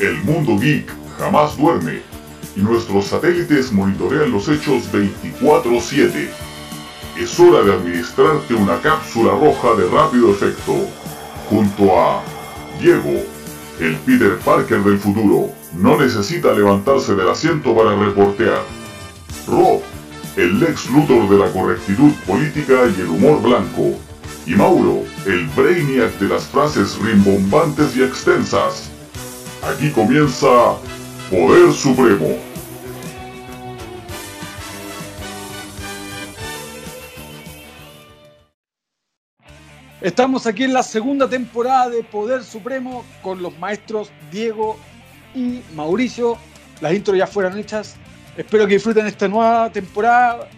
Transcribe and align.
El 0.00 0.22
mundo 0.22 0.56
geek 0.56 0.88
jamás 1.18 1.56
duerme 1.56 2.02
y 2.54 2.60
nuestros 2.60 3.06
satélites 3.06 3.72
monitorean 3.72 4.30
los 4.30 4.48
hechos 4.48 4.84
24/7. 4.92 6.30
Es 7.18 7.40
hora 7.40 7.64
de 7.64 7.72
administrarte 7.72 8.54
una 8.54 8.80
cápsula 8.80 9.32
roja 9.32 9.74
de 9.74 9.88
rápido 9.88 10.30
efecto, 10.30 10.86
junto 11.50 11.98
a 11.98 12.22
Diego, 12.80 13.24
el 13.80 13.96
Peter 14.06 14.38
Parker 14.38 14.84
del 14.84 14.98
futuro, 14.98 15.50
no 15.74 15.98
necesita 15.98 16.52
levantarse 16.52 17.16
del 17.16 17.28
asiento 17.28 17.74
para 17.74 17.96
reportear. 17.96 18.62
Rob, 19.48 19.82
el 20.36 20.60
Lex 20.60 20.90
Luthor 20.90 21.28
de 21.28 21.38
la 21.38 21.50
correctitud 21.50 22.12
política 22.24 22.88
y 22.96 23.00
el 23.00 23.08
humor 23.08 23.42
blanco. 23.42 23.98
Y 24.46 24.54
Mauro, 24.54 25.02
el 25.26 25.46
Brainiac 25.48 26.16
de 26.20 26.28
las 26.28 26.44
frases 26.44 26.96
rimbombantes 26.98 27.96
y 27.96 28.04
extensas. 28.04 28.92
Aquí 29.62 29.90
comienza 29.90 30.76
Poder 31.30 31.72
Supremo. 31.72 32.36
Estamos 40.00 40.46
aquí 40.46 40.62
en 40.62 40.72
la 40.72 40.84
segunda 40.84 41.28
temporada 41.28 41.90
de 41.90 42.04
Poder 42.04 42.44
Supremo 42.44 43.04
con 43.20 43.42
los 43.42 43.58
maestros 43.58 44.10
Diego 44.30 44.78
y 45.34 45.60
Mauricio. 45.74 46.38
Las 46.80 46.94
intros 46.94 47.18
ya 47.18 47.26
fueron 47.26 47.58
hechas. 47.58 47.96
Espero 48.36 48.66
que 48.68 48.74
disfruten 48.74 49.06
esta 49.06 49.26
nueva 49.26 49.70
temporada. 49.70 50.48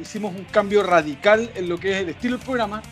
Hicimos 0.00 0.34
un 0.34 0.44
cambio 0.46 0.82
radical 0.82 1.48
en 1.54 1.68
lo 1.68 1.78
que 1.78 1.92
es 1.92 2.02
el 2.02 2.08
estilo 2.08 2.36
del 2.36 2.44
programa. 2.44 2.82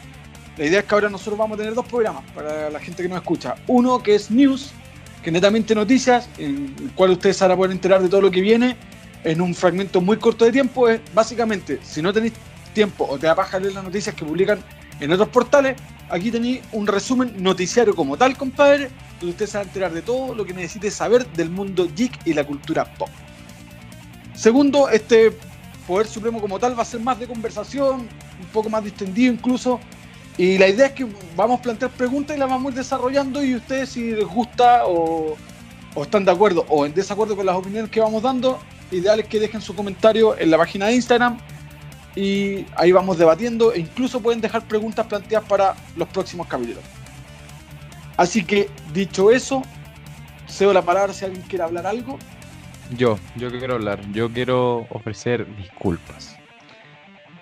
La 0.57 0.65
idea 0.65 0.79
es 0.79 0.87
que 0.87 0.95
ahora 0.95 1.11
nosotros 1.11 1.37
vamos 1.37 1.57
a 1.57 1.59
tener 1.59 1.75
dos 1.75 1.87
programas 1.87 2.23
para 2.31 2.71
la 2.71 2.79
gente 2.79 3.03
que 3.03 3.09
nos 3.09 3.19
escucha. 3.19 3.57
Uno 3.67 4.01
que 4.03 4.15
es 4.15 4.31
News, 4.31 4.73
que 5.27 5.33
netamente 5.33 5.75
noticias, 5.75 6.29
en 6.39 6.73
el 6.79 6.93
cual 6.93 7.11
ustedes 7.11 7.43
ahora 7.43 7.57
pueden 7.57 7.73
enterar 7.73 8.01
de 8.01 8.09
todo 8.09 8.21
lo 8.21 8.31
que 8.31 8.41
viene 8.41 8.77
en 9.25 9.41
un 9.41 9.57
fragmento 9.57 10.01
muy 10.01 10.19
corto 10.19 10.45
de 10.45 10.53
tiempo. 10.53 10.89
Es 10.89 11.01
básicamente, 11.13 11.81
si 11.83 12.01
no 12.01 12.13
tenéis 12.13 12.35
tiempo 12.73 13.05
o 13.11 13.19
te 13.19 13.27
da 13.27 13.35
paja 13.35 13.59
leer 13.59 13.75
las 13.75 13.83
noticias 13.83 14.15
que 14.15 14.25
publican 14.25 14.61
en 15.01 15.11
otros 15.11 15.29
portales, 15.31 15.75
aquí 16.11 16.31
tenéis 16.31 16.61
un 16.71 16.87
resumen 16.87 17.35
noticiario 17.43 17.97
como 17.97 18.17
tal, 18.17 18.37
compadre, 18.37 18.89
donde 19.19 19.33
usted 19.33 19.47
se 19.47 19.59
va 19.59 19.65
a 19.65 19.67
enterar 19.67 19.93
de 19.93 20.03
todo 20.03 20.33
lo 20.33 20.45
que 20.45 20.55
necesite 20.55 20.93
saber 20.93 21.27
del 21.33 21.51
mundo 21.51 21.89
geek 21.97 22.25
y 22.25 22.33
la 22.33 22.45
cultura 22.45 22.85
pop. 22.85 23.09
Segundo, 24.37 24.89
este 24.91 25.37
Poder 25.89 26.07
Supremo 26.07 26.41
como 26.41 26.61
tal 26.61 26.79
va 26.79 26.83
a 26.83 26.87
ser 26.87 27.01
más 27.01 27.19
de 27.19 27.27
conversación, 27.27 28.03
un 28.41 28.47
poco 28.53 28.71
más 28.71 28.85
distendido 28.85 29.33
incluso. 29.33 29.81
Y 30.39 30.59
la 30.59 30.69
idea 30.69 30.87
es 30.87 30.93
que 30.93 31.07
vamos 31.35 31.61
a 31.61 31.63
plantear 31.63 31.91
preguntas 31.93 32.37
y 32.37 32.41
las 32.41 32.49
vamos 32.49 32.67
a 32.67 32.69
ir 32.73 32.79
desarrollando 32.79 33.43
y 33.43 33.55
ustedes 33.55 33.91
si 33.91 34.13
les 34.13 34.27
gusta 34.27 34.83
o, 34.87 35.37
están 35.97 36.27
de 36.27 36.31
acuerdo 36.31 36.67
o 36.69 36.85
en 36.85 36.93
desacuerdo 36.93 37.35
con 37.37 37.47
las 37.47 37.57
opiniones 37.57 37.91
que 37.91 38.01
vamos 38.01 38.23
dando, 38.23 38.59
ideal 38.91 39.19
es 39.21 39.29
que 39.29 39.41
dejen 39.41 39.63
su 39.63 39.75
comentario 39.75 40.39
en 40.39 40.51
la 40.51 40.59
página 40.59 40.87
de 40.87 40.95
Instagram 40.95 41.39
y 42.15 42.67
ahí 42.77 42.93
vamos 42.93 43.17
debatiendo 43.17 43.73
e 43.73 43.81
incluso 43.81 44.21
pueden 44.21 44.43
dejar 44.43 44.63
preguntas 44.69 45.07
planteadas 45.07 45.49
para 45.49 45.75
los 45.97 46.09
próximos 46.09 46.47
capítulos. 46.47 46.85
Así 48.19 48.45
que, 48.45 48.69
dicho 48.93 49.31
eso, 49.31 49.63
cedo 50.47 50.73
la 50.73 50.83
palabra 50.83 51.15
si 51.15 51.25
alguien 51.25 51.43
quiere 51.43 51.65
hablar 51.65 51.87
algo. 51.87 52.19
Yo, 52.97 53.19
yo 53.37 53.51
quiero 53.51 53.75
hablar, 53.75 54.01
yo 54.13 54.31
quiero 54.31 54.87
ofrecer 54.91 55.47
disculpas 55.57 56.36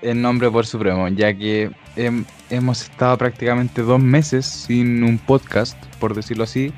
en 0.04 0.22
nombre 0.22 0.50
por 0.50 0.66
Supremo, 0.66 1.08
ya 1.08 1.34
que 1.34 1.70
hem- 1.96 2.24
hemos 2.50 2.82
estado 2.82 3.16
prácticamente 3.18 3.82
dos 3.82 4.00
meses 4.00 4.46
sin 4.46 5.02
un 5.02 5.18
podcast, 5.18 5.76
por 5.98 6.14
decirlo 6.14 6.44
así, 6.44 6.72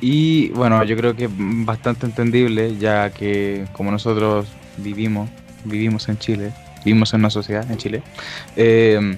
y 0.00 0.48
bueno, 0.50 0.82
yo 0.84 0.96
creo 0.96 1.14
que 1.16 1.28
bastante 1.32 2.06
entendible, 2.06 2.76
ya 2.78 3.10
que 3.10 3.64
como 3.72 3.90
nosotros 3.90 4.46
vivimos, 4.78 5.28
vivimos 5.64 6.08
en 6.08 6.18
Chile, 6.18 6.52
vivimos 6.84 7.14
en 7.14 7.20
una 7.20 7.30
sociedad 7.30 7.70
en 7.70 7.76
Chile, 7.78 8.02
eh, 8.56 9.16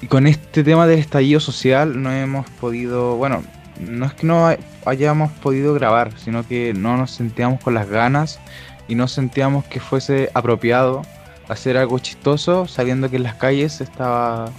y 0.00 0.06
con 0.06 0.26
este 0.26 0.64
tema 0.64 0.86
del 0.86 0.98
estallido 0.98 1.40
social 1.40 2.02
no 2.02 2.12
hemos 2.12 2.48
podido, 2.50 3.16
bueno, 3.16 3.42
no 3.80 4.04
es 4.06 4.12
que 4.14 4.26
no 4.26 4.46
hay- 4.46 4.58
hayamos 4.84 5.30
podido 5.32 5.74
grabar, 5.74 6.12
sino 6.18 6.46
que 6.46 6.74
no 6.74 6.96
nos 6.96 7.12
sentíamos 7.12 7.60
con 7.60 7.74
las 7.74 7.88
ganas 7.88 8.40
y 8.88 8.94
no 8.94 9.08
sentíamos 9.08 9.64
que 9.66 9.80
fuese 9.80 10.28
apropiado 10.34 11.02
hacer 11.52 11.76
algo 11.76 11.98
chistoso 11.98 12.66
sabiendo 12.66 13.08
que 13.10 13.16
en 13.16 13.22
las 13.24 13.34
calles 13.36 13.80
estaba... 13.80 14.50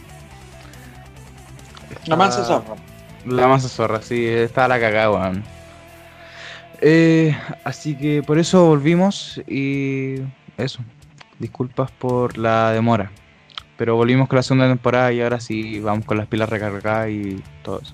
La 2.05 2.15
mansa 2.15 2.43
zorra. 2.43 2.75
La 3.25 3.47
masa 3.47 3.69
zorra, 3.69 4.01
sí, 4.01 4.25
estaba 4.27 4.67
la 4.67 4.79
cagada, 4.79 5.11
weón. 5.11 5.43
Eh, 6.81 7.33
así 7.63 7.95
que 7.95 8.21
por 8.21 8.37
eso 8.37 8.65
volvimos 8.65 9.41
y 9.47 10.15
eso. 10.57 10.79
Disculpas 11.39 11.91
por 11.91 12.37
la 12.37 12.71
demora. 12.71 13.11
Pero 13.77 13.95
volvimos 13.95 14.27
con 14.27 14.35
la 14.35 14.43
segunda 14.43 14.67
temporada 14.67 15.13
y 15.13 15.21
ahora 15.21 15.39
sí 15.39 15.79
vamos 15.79 16.05
con 16.05 16.17
las 16.17 16.27
pilas 16.27 16.49
recargadas 16.49 17.09
y 17.09 17.41
todo 17.63 17.79
eso. 17.81 17.93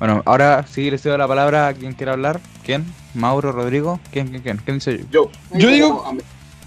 Bueno, 0.00 0.22
ahora 0.26 0.64
sí 0.68 0.90
le 0.90 0.98
cedo 0.98 1.16
la 1.16 1.28
palabra 1.28 1.68
a 1.68 1.74
quien 1.74 1.92
quiera 1.92 2.12
hablar. 2.12 2.40
¿Quién? 2.64 2.84
¿Mauro, 3.14 3.52
Rodrigo? 3.52 4.00
¿Quién, 4.10 4.28
quién, 4.28 4.42
quién? 4.42 4.56
¿Quién 4.56 4.78
dice 4.78 4.98
yo? 4.98 5.04
Yo. 5.10 5.30
Yo 5.58 5.68
digo- 5.68 6.16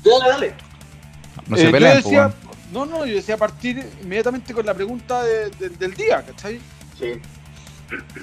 Dale, 0.05 0.29
dale. 0.29 0.53
No 1.47 1.55
Eh, 1.55 1.59
se 1.59 1.65
yo 1.65 1.71
peleen, 1.71 2.01
po, 2.01 2.09
decía, 2.09 2.19
weón. 2.27 2.33
no, 2.71 2.85
no, 2.85 3.05
yo 3.05 3.15
decía 3.15 3.37
partir 3.37 3.85
inmediatamente 4.01 4.53
con 4.53 4.65
la 4.65 4.73
pregunta 4.73 5.23
de- 5.23 5.49
de- 5.49 5.69
del 5.69 5.93
día, 5.93 6.23
¿cachai? 6.25 6.59
Sí. 6.97 7.13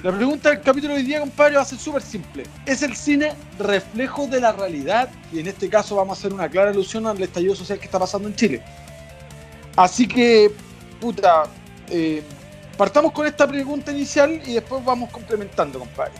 La 0.03 0.11
pregunta 0.11 0.49
del 0.49 0.61
capítulo 0.61 0.93
de 0.93 0.99
hoy 0.99 1.05
día, 1.05 1.21
compadre, 1.21 1.55
va 1.55 1.61
a 1.61 1.65
ser 1.65 1.79
súper 1.79 2.01
simple. 2.01 2.43
¿Es 2.65 2.81
el 2.81 2.95
cine 2.97 3.33
reflejo 3.59 4.27
de 4.27 4.41
la 4.41 4.51
realidad? 4.51 5.09
Y 5.31 5.39
en 5.39 5.47
este 5.47 5.69
caso 5.69 5.95
vamos 5.95 6.17
a 6.17 6.19
hacer 6.19 6.33
una 6.33 6.49
clara 6.49 6.71
alusión 6.71 7.07
al 7.07 7.21
estallido 7.21 7.55
social 7.55 7.79
que 7.79 7.85
está 7.85 7.97
pasando 7.97 8.27
en 8.27 8.35
Chile. 8.35 8.61
Así 9.77 10.05
que, 10.07 10.51
puta, 10.99 11.43
eh, 11.89 12.21
partamos 12.77 13.13
con 13.13 13.25
esta 13.25 13.47
pregunta 13.47 13.91
inicial 13.93 14.41
y 14.45 14.53
después 14.55 14.83
vamos 14.83 15.09
complementando, 15.11 15.79
compadre. 15.79 16.11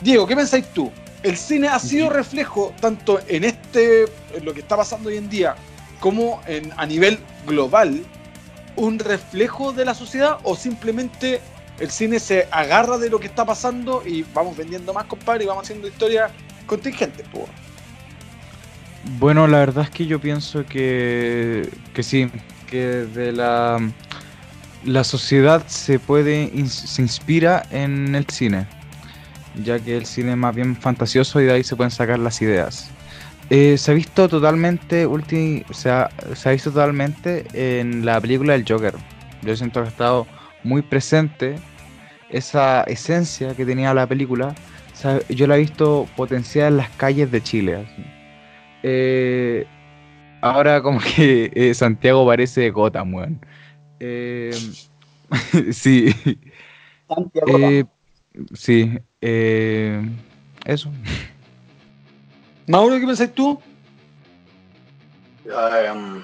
Diego, 0.00 0.26
¿qué 0.26 0.34
pensáis 0.34 0.66
tú? 0.74 0.90
¿El 1.22 1.36
cine 1.36 1.68
ha 1.68 1.78
sido 1.78 2.10
reflejo 2.10 2.74
tanto 2.80 3.20
en 3.28 3.44
este, 3.44 4.04
en 4.34 4.44
lo 4.44 4.52
que 4.52 4.60
está 4.60 4.76
pasando 4.76 5.08
hoy 5.08 5.18
en 5.18 5.28
día, 5.28 5.54
como 6.00 6.40
en, 6.46 6.72
a 6.76 6.84
nivel 6.84 7.18
global, 7.46 8.04
un 8.74 8.98
reflejo 8.98 9.72
de 9.72 9.84
la 9.84 9.94
sociedad 9.94 10.38
o 10.42 10.56
simplemente 10.56 11.40
el 11.78 11.90
cine 11.90 12.18
se 12.18 12.48
agarra 12.50 12.98
de 12.98 13.08
lo 13.08 13.20
que 13.20 13.26
está 13.26 13.44
pasando 13.44 14.02
y 14.06 14.24
vamos 14.34 14.56
vendiendo 14.56 14.92
más, 14.92 15.06
compadre, 15.06 15.44
y 15.44 15.46
vamos 15.46 15.64
haciendo 15.64 15.88
historias 15.88 16.30
contingentes, 16.66 17.26
po. 17.28 17.46
Bueno, 19.18 19.46
la 19.46 19.58
verdad 19.58 19.84
es 19.84 19.90
que 19.90 20.06
yo 20.06 20.20
pienso 20.20 20.64
que, 20.66 21.68
que 21.92 22.02
sí, 22.02 22.30
que 22.68 22.78
de 22.78 23.32
la, 23.32 23.78
la 24.84 25.04
sociedad 25.04 25.66
se 25.66 25.98
puede, 25.98 26.50
se 26.68 27.02
inspira 27.02 27.64
en 27.70 28.14
el 28.14 28.26
cine, 28.26 28.66
ya 29.62 29.78
que 29.78 29.96
el 29.96 30.06
cine 30.06 30.32
es 30.32 30.36
más 30.36 30.54
bien 30.54 30.76
fantasioso 30.76 31.40
y 31.40 31.44
de 31.44 31.52
ahí 31.52 31.64
se 31.64 31.76
pueden 31.76 31.90
sacar 31.90 32.18
las 32.18 32.40
ideas. 32.42 32.90
Eh, 33.50 33.76
se 33.76 33.90
ha 33.90 33.94
visto 33.94 34.28
totalmente, 34.28 35.06
ulti, 35.06 35.64
se, 35.72 35.90
ha, 35.90 36.10
se 36.34 36.48
ha 36.48 36.52
visto 36.52 36.70
totalmente 36.70 37.44
en 37.52 38.04
la 38.06 38.20
película 38.20 38.54
del 38.54 38.64
Joker. 38.66 38.94
Yo 39.42 39.56
siento 39.56 39.80
que 39.80 39.88
ha 39.88 39.90
estado 39.90 40.26
muy 40.64 40.82
presente 40.82 41.56
esa 42.30 42.82
esencia 42.84 43.54
que 43.54 43.66
tenía 43.66 43.92
la 43.94 44.06
película. 44.06 44.54
O 44.92 44.96
sea, 44.96 45.20
yo 45.28 45.46
la 45.46 45.56
he 45.56 45.60
visto 45.60 46.08
potenciada 46.16 46.68
en 46.68 46.76
las 46.78 46.90
calles 46.90 47.30
de 47.30 47.42
Chile. 47.42 47.76
así. 47.76 48.04
Eh, 48.82 49.66
ahora 50.40 50.82
como 50.82 51.00
que 51.16 51.50
eh, 51.54 51.74
Santiago 51.74 52.26
parece 52.26 52.70
Gotham, 52.70 53.14
weón. 53.14 53.46
Eh, 54.00 54.52
sí, 55.72 56.14
Santiago. 57.08 57.88
Sí, 58.54 58.98
eh, 59.20 60.02
eso. 60.64 60.90
Mauro, 62.66 62.98
¿qué 62.98 63.06
pensáis 63.06 63.34
tú? 63.34 63.60
Um, 65.44 66.22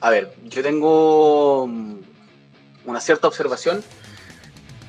a 0.00 0.10
ver, 0.10 0.34
yo 0.44 0.62
tengo 0.62 1.62
um, 1.64 2.00
una 2.84 3.00
cierta 3.00 3.28
observación 3.28 3.82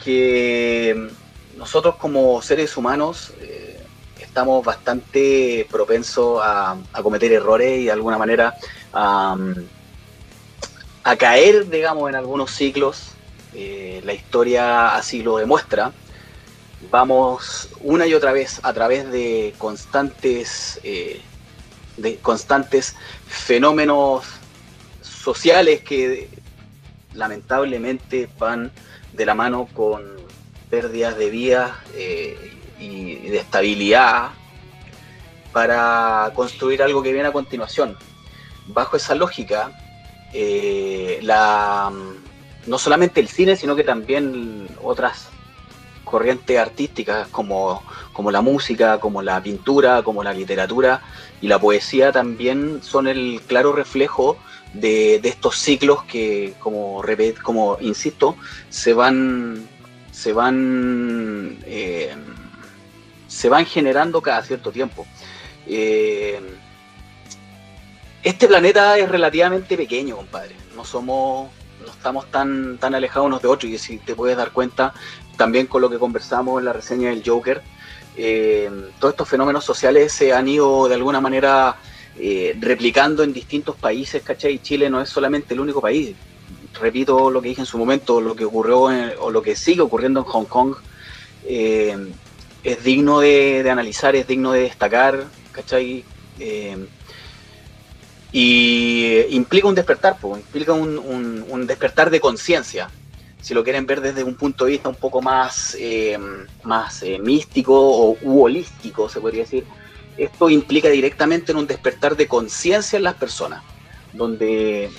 que 0.03 1.09
nosotros 1.57 1.95
como 1.95 2.41
seres 2.41 2.75
humanos 2.77 3.33
eh, 3.41 3.79
estamos 4.19 4.63
bastante 4.65 5.67
propensos 5.69 6.39
a, 6.41 6.77
a 6.93 7.03
cometer 7.03 7.31
errores 7.31 7.79
y 7.79 7.85
de 7.85 7.91
alguna 7.91 8.17
manera 8.17 8.55
a, 8.93 9.37
a 11.03 11.15
caer, 11.15 11.69
digamos, 11.69 12.09
en 12.09 12.15
algunos 12.15 12.51
ciclos. 12.51 13.11
Eh, 13.53 14.01
la 14.03 14.13
historia 14.13 14.95
así 14.95 15.23
lo 15.23 15.37
demuestra. 15.37 15.91
Vamos 16.91 17.69
una 17.81 18.07
y 18.07 18.13
otra 18.13 18.31
vez 18.31 18.59
a 18.63 18.73
través 18.73 19.11
de 19.11 19.53
constantes 19.57 20.79
eh, 20.83 21.21
de 21.97 22.17
constantes 22.17 22.95
fenómenos 23.27 24.25
sociales 25.01 25.81
que 25.81 26.29
lamentablemente 27.13 28.29
van 28.39 28.71
de 29.11 29.25
la 29.25 29.35
mano 29.35 29.67
con 29.73 30.03
pérdidas 30.69 31.17
de 31.17 31.29
vidas, 31.29 31.71
eh, 31.95 32.55
y 32.79 33.15
de 33.29 33.37
estabilidad 33.37 34.29
para 35.51 36.31
construir 36.33 36.81
algo 36.81 37.03
que 37.03 37.11
viene 37.11 37.27
a 37.27 37.33
continuación. 37.33 37.97
Bajo 38.67 38.95
esa 38.95 39.15
lógica, 39.15 39.71
eh, 40.33 41.19
la, 41.21 41.91
no 42.67 42.77
solamente 42.77 43.19
el 43.19 43.27
cine, 43.27 43.55
sino 43.55 43.75
que 43.75 43.83
también 43.83 44.67
otras 44.81 45.27
corrientes 46.09 46.57
artísticas 46.57 47.27
como, 47.29 47.83
como 48.13 48.31
la 48.31 48.41
música, 48.41 48.99
como 48.99 49.21
la 49.21 49.41
pintura, 49.41 50.03
como 50.03 50.23
la 50.23 50.33
literatura 50.33 51.01
y 51.41 51.47
la 51.47 51.59
poesía 51.59 52.11
también 52.11 52.81
son 52.83 53.07
el 53.07 53.41
claro 53.47 53.71
reflejo 53.71 54.37
de, 54.73 55.15
estos 55.23 55.57
ciclos 55.57 56.03
que, 56.03 56.53
como, 56.59 57.01
como 57.43 57.77
insisto, 57.81 58.35
se 58.69 58.93
van, 58.93 59.67
se 60.11 60.33
van, 60.33 61.57
eh, 61.65 62.13
se 63.27 63.49
van 63.49 63.65
generando 63.65 64.21
cada 64.21 64.43
cierto 64.43 64.71
tiempo. 64.71 65.07
Eh, 65.67 66.39
este 68.21 68.47
planeta 68.47 68.97
es 68.97 69.09
relativamente 69.09 69.77
pequeño, 69.77 70.17
compadre. 70.17 70.55
No 70.75 70.83
somos, 70.83 71.49
no 71.85 71.91
estamos 71.91 72.29
tan, 72.29 72.77
tan 72.77 72.93
alejados 72.93 73.27
unos 73.27 73.41
de 73.41 73.47
otros. 73.47 73.71
Y 73.71 73.77
si 73.77 73.97
te 73.97 74.13
puedes 74.13 74.35
dar 74.35 74.51
cuenta, 74.51 74.93
también 75.39 75.67
con 75.67 75.81
lo 75.81 75.89
que 75.89 75.97
conversamos 75.97 76.59
en 76.59 76.65
la 76.65 76.73
reseña 76.73 77.09
del 77.11 77.23
Joker, 77.25 77.61
eh, 78.17 78.69
todos 78.99 79.13
estos 79.13 79.29
fenómenos 79.29 79.63
sociales 79.63 80.11
se 80.11 80.33
han 80.33 80.49
ido 80.49 80.89
de 80.89 80.95
alguna 80.95 81.21
manera 81.21 81.77
eh, 82.19 82.57
replicando 82.59 83.23
en 83.23 83.31
distintos 83.31 83.77
países, 83.77 84.21
¿cachai? 84.21 84.59
Chile 84.59 84.89
no 84.89 85.01
es 85.01 85.07
solamente 85.07 85.53
el 85.53 85.61
único 85.61 85.79
país. 85.79 86.13
Repito 86.77 87.31
lo 87.31 87.41
que 87.41 87.47
dije 87.47 87.61
en 87.61 87.65
su 87.65 87.77
momento, 87.77 88.19
lo 88.19 88.35
que 88.35 88.43
ocurrió 88.43 88.81
o 89.21 89.31
lo 89.31 89.41
que 89.41 89.55
sigue 89.55 89.79
ocurriendo 89.79 90.19
en 90.19 90.25
Hong 90.25 90.45
Kong 90.45 90.75
eh, 91.45 91.95
es 92.61 92.83
digno 92.83 93.21
de, 93.21 93.65
analizar, 93.71 94.17
es 94.17 94.27
digno 94.27 94.51
de 94.51 94.63
destacar, 94.63 95.23
¿cachai? 95.53 96.03
y 98.31 99.25
implica 99.29 99.67
un 99.67 99.75
despertar, 99.75 100.17
pues, 100.19 100.41
implica 100.41 100.73
un 100.73 101.65
despertar 101.65 102.09
de 102.09 102.19
conciencia 102.19 102.89
si 103.41 103.53
lo 103.53 103.63
quieren 103.63 103.85
ver 103.85 104.01
desde 104.01 104.23
un 104.23 104.35
punto 104.35 104.65
de 104.65 104.71
vista 104.71 104.89
un 104.89 104.95
poco 104.95 105.21
más, 105.21 105.75
eh, 105.79 106.17
más 106.63 107.03
eh, 107.03 107.19
místico 107.19 107.73
o 107.73 108.17
holístico, 108.43 109.07
se 109.07 109.21
podría 109.21 109.43
decir, 109.43 109.65
esto 110.17 110.49
implica 110.49 110.89
directamente 110.89 111.51
en 111.51 111.57
un 111.57 111.67
despertar 111.67 112.17
de 112.17 112.27
conciencia 112.27 112.97
en 112.97 113.03
las 113.03 113.15
personas, 113.15 113.63
donde 114.11 114.89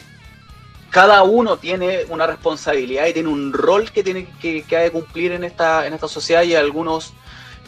cada 0.89 1.23
uno 1.23 1.59
tiene 1.59 2.05
una 2.09 2.27
responsabilidad 2.27 3.07
y 3.07 3.13
tiene 3.13 3.29
un 3.29 3.53
rol 3.53 3.91
que 3.93 4.03
tiene 4.03 4.27
que, 4.41 4.63
que 4.63 4.77
ha 4.77 4.81
de 4.81 4.91
cumplir 4.91 5.33
en 5.33 5.45
esta, 5.45 5.87
en 5.87 5.93
esta 5.93 6.09
sociedad 6.09 6.43
y 6.43 6.55
algunos 6.55 7.13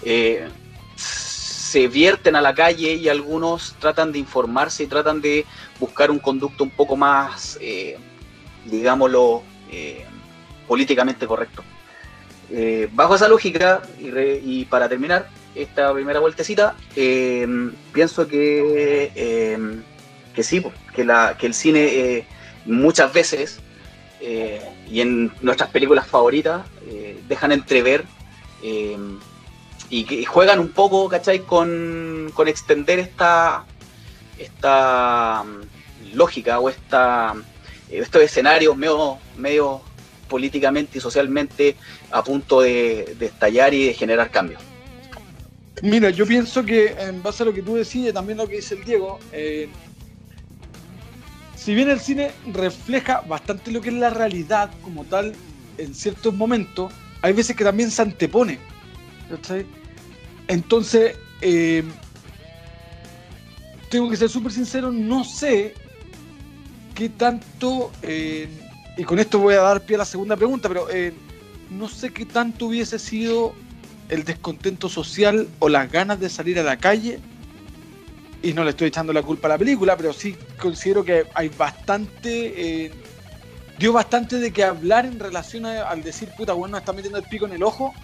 eh, 0.03 0.49
se 0.97 1.87
vierten 1.87 2.35
a 2.35 2.41
la 2.41 2.55
calle 2.55 2.95
y 2.95 3.11
algunos 3.11 3.75
tratan 3.79 4.11
de 4.11 4.19
informarse 4.19 4.85
y 4.85 4.87
tratan 4.87 5.21
de 5.21 5.45
buscar 5.79 6.11
un 6.11 6.19
conducto 6.19 6.65
un 6.65 6.71
poco 6.71 6.97
más, 6.97 7.59
digámoslo, 8.67 9.43
políticamente 10.73 11.27
correcto. 11.27 11.63
Eh, 12.51 12.89
bajo 12.93 13.15
esa 13.15 13.29
lógica, 13.29 13.83
y, 14.01 14.65
para 14.65 14.89
terminar 14.89 15.29
esta 15.55 15.93
primera 15.93 16.19
vueltecita, 16.19 16.75
eh, 16.97 17.47
pienso 17.93 18.27
que, 18.27 19.13
eh, 19.15 19.59
que 20.35 20.43
sí, 20.43 20.65
que, 20.95 21.05
la, 21.05 21.37
que 21.39 21.47
el 21.47 21.53
cine 21.53 22.27
muchas 22.65 23.13
veces, 23.13 23.61
y 24.89 25.01
en 25.03 25.31
nuestras 25.43 25.69
películas 25.69 26.07
favoritas, 26.07 26.63
dejan 27.29 27.53
entrever 27.53 28.07
y 28.63 30.25
juegan 30.25 30.59
un 30.59 30.71
poco, 30.71 31.07
¿cachai? 31.07 31.41
Con, 31.41 32.31
con 32.33 32.49
extender 32.49 32.99
esta, 32.99 33.67
esta 34.39 35.45
mm, 35.45 36.17
lógica 36.17 36.59
o 36.61 36.71
esta, 36.71 37.35
estos 37.91 38.23
escenarios 38.23 38.75
medio, 38.75 39.19
medio 39.37 39.92
políticamente 40.33 40.97
y 40.97 41.01
socialmente 41.03 41.77
a 42.11 42.25
punto 42.25 42.63
de, 42.63 43.15
estallar 43.21 43.75
y 43.75 43.89
de 43.89 43.93
generar 43.93 44.31
cambios. 44.31 44.63
Mira, 45.83 46.09
yo 46.09 46.27
pienso 46.27 46.65
que 46.65 46.95
en 46.99 47.23
base 47.23 47.43
a 47.43 47.47
lo 47.47 47.53
que 47.53 47.61
tú 47.61 47.75
decides, 47.75 48.15
también 48.15 48.39
lo 48.39 48.49
que 48.49 48.57
dice 48.57 48.77
el 48.77 48.85
Diego, 48.85 49.19
eh, 49.31 49.69
si 51.55 51.75
bien 51.75 51.91
el 51.91 52.01
cine 52.01 52.31
refleja 52.47 53.21
bastante 53.29 53.71
lo 53.71 53.83
que 53.83 53.91
es 53.91 53.95
la 53.95 54.09
realidad 54.09 54.71
como 54.83 55.05
tal 55.05 55.35
en 55.77 55.95
ciertos 55.95 56.33
momentos, 56.33 56.91
hay 57.21 57.35
veces 57.35 57.55
que 57.55 57.65
también 57.65 57.91
se 57.91 58.01
antepone. 58.01 58.59
Entonces, 60.49 61.17
eh, 61.43 61.85
tengo 63.91 64.09
que 64.09 64.17
ser 64.17 64.31
súper 64.31 64.53
sincero, 64.53 64.91
no 64.91 65.25
sé 65.25 65.75
qué 66.95 67.11
tanto 67.11 67.93
eh, 68.03 68.49
y 68.97 69.05
con 69.05 69.19
esto 69.19 69.39
voy 69.39 69.55
a 69.55 69.61
dar 69.61 69.81
pie 69.81 69.97
a 69.97 70.01
la 70.01 70.05
segunda 70.05 70.37
pregunta, 70.37 70.69
pero 70.69 70.89
eh, 70.91 71.15
no 71.71 71.89
sé 71.89 72.13
qué 72.13 72.27
tanto 72.27 72.67
hubiese 72.67 72.99
sido 72.99 73.55
el 74.09 74.25
descontento 74.25 74.89
social 74.89 75.49
o 75.59 75.69
las 75.69 75.91
ganas 75.91 76.21
de 76.21 76.29
salir 76.29 76.59
a 76.59 76.63
la 76.63 76.77
calle. 76.77 77.19
Y 78.43 78.53
no 78.53 78.65
le 78.65 78.71
estoy 78.71 78.89
echando 78.89 79.13
la 79.13 79.23
culpa 79.23 79.49
a 79.49 79.51
la 79.51 79.59
película, 79.59 79.97
pero 79.97 80.13
sí 80.13 80.37
considero 80.61 81.05
que 81.05 81.27
hay 81.35 81.49
bastante. 81.49 82.85
Eh, 82.85 82.93
dio 83.79 83.93
bastante 83.93 84.39
de 84.39 84.53
que 84.53 84.65
hablar 84.65 85.07
en 85.07 85.19
relación 85.19 85.65
al 85.65 86.03
decir, 86.03 86.29
puta, 86.37 86.53
bueno, 86.53 86.77
está 86.77 86.93
metiendo 86.93 87.19
el 87.19 87.25
pico 87.25 87.47
en 87.47 87.53
el 87.53 87.63
ojo. 87.63 87.95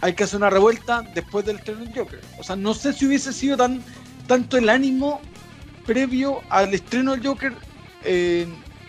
Hay 0.00 0.14
que 0.14 0.24
hacer 0.24 0.36
una 0.36 0.50
revuelta 0.50 1.02
después 1.14 1.44
del 1.44 1.56
estreno 1.56 1.80
del 1.80 1.92
Joker. 1.92 2.20
O 2.38 2.44
sea, 2.44 2.54
no 2.54 2.74
sé 2.74 2.92
si 2.92 3.06
hubiese 3.06 3.32
sido 3.32 3.56
tan 3.56 3.82
tanto 4.28 4.58
el 4.58 4.68
ánimo 4.68 5.20
previo 5.86 6.42
al 6.50 6.72
estreno 6.74 7.12
del 7.12 7.26
Joker, 7.26 7.54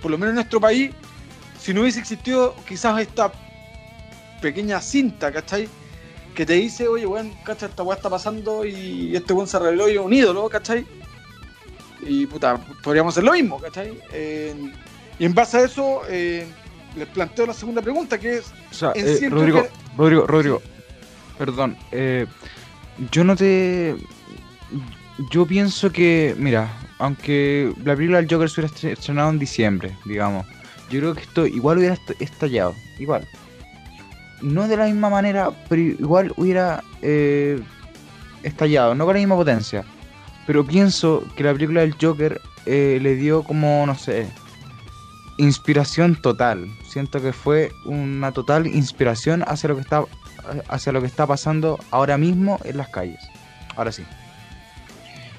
por 0.01 0.11
lo 0.11 0.17
menos 0.17 0.31
en 0.31 0.35
nuestro 0.35 0.59
país, 0.59 0.91
si 1.59 1.73
no 1.73 1.81
hubiese 1.81 1.99
existido 1.99 2.55
quizás 2.67 2.99
esta 3.01 3.31
pequeña 4.41 4.81
cinta, 4.81 5.31
¿cachai? 5.31 5.67
Que 6.35 6.45
te 6.45 6.53
dice, 6.53 6.87
oye, 6.87 7.05
weón, 7.05 7.33
¿cachai? 7.43 7.69
Esta 7.69 7.83
weá 7.83 7.97
está 7.97 8.09
pasando 8.09 8.65
y 8.65 9.15
este 9.15 9.33
weón 9.33 9.47
se 9.47 9.59
reveló 9.59 9.89
y 9.89 9.93
es 9.93 9.99
un 9.99 10.13
ídolo, 10.13 10.49
¿cachai? 10.49 10.85
Y 12.01 12.25
puta, 12.27 12.57
podríamos 12.81 13.13
hacer 13.13 13.23
lo 13.23 13.33
mismo, 13.33 13.59
¿cachai? 13.59 13.99
y 15.19 15.25
en 15.25 15.33
base 15.33 15.57
a 15.57 15.63
eso, 15.65 16.01
les 16.07 17.07
planteo 17.13 17.45
la 17.45 17.53
segunda 17.53 17.81
pregunta, 17.81 18.17
que 18.17 18.37
es... 18.37 18.53
O 18.71 18.73
sea, 18.73 18.91
eh, 18.95 19.27
Rodrigo, 19.29 19.67
Rodrigo, 19.97 20.27
Rodrigo, 20.27 20.61
perdón, 21.37 21.77
eh, 21.91 22.25
yo 23.11 23.23
no 23.23 23.35
te... 23.35 23.95
Yo 25.31 25.45
pienso 25.45 25.91
que, 25.91 26.33
mira, 26.37 26.71
aunque 26.97 27.73
la 27.83 27.95
película 27.95 28.19
del 28.19 28.29
Joker 28.31 28.49
se 28.49 28.61
hubiera 28.61 28.93
estrenado 28.93 29.29
en 29.29 29.39
diciembre, 29.39 29.97
digamos, 30.05 30.45
yo 30.89 30.99
creo 30.99 31.13
que 31.15 31.21
esto 31.21 31.45
igual 31.45 31.77
hubiera 31.77 31.97
estallado, 32.19 32.75
igual. 32.97 33.27
No 34.41 34.67
de 34.67 34.77
la 34.77 34.85
misma 34.85 35.09
manera, 35.09 35.51
pero 35.67 35.81
igual 35.81 36.33
hubiera 36.37 36.83
eh, 37.01 37.61
estallado, 38.43 38.95
no 38.95 39.05
con 39.05 39.15
la 39.15 39.19
misma 39.19 39.35
potencia. 39.35 39.83
Pero 40.47 40.65
pienso 40.65 41.23
que 41.35 41.43
la 41.43 41.53
película 41.53 41.81
del 41.81 41.95
Joker 41.99 42.41
eh, 42.65 42.99
le 43.01 43.15
dio 43.15 43.43
como, 43.43 43.85
no 43.85 43.95
sé, 43.95 44.27
inspiración 45.37 46.15
total. 46.15 46.67
Siento 46.87 47.21
que 47.21 47.33
fue 47.33 47.71
una 47.85 48.31
total 48.31 48.67
inspiración 48.67 49.43
hacia 49.47 49.69
lo 49.69 49.75
que 49.75 49.81
está, 49.81 50.03
hacia 50.67 50.91
lo 50.91 51.01
que 51.01 51.07
está 51.07 51.27
pasando 51.27 51.79
ahora 51.91 52.17
mismo 52.17 52.59
en 52.63 52.77
las 52.77 52.89
calles. 52.89 53.19
Ahora 53.75 53.91
sí. 53.91 54.03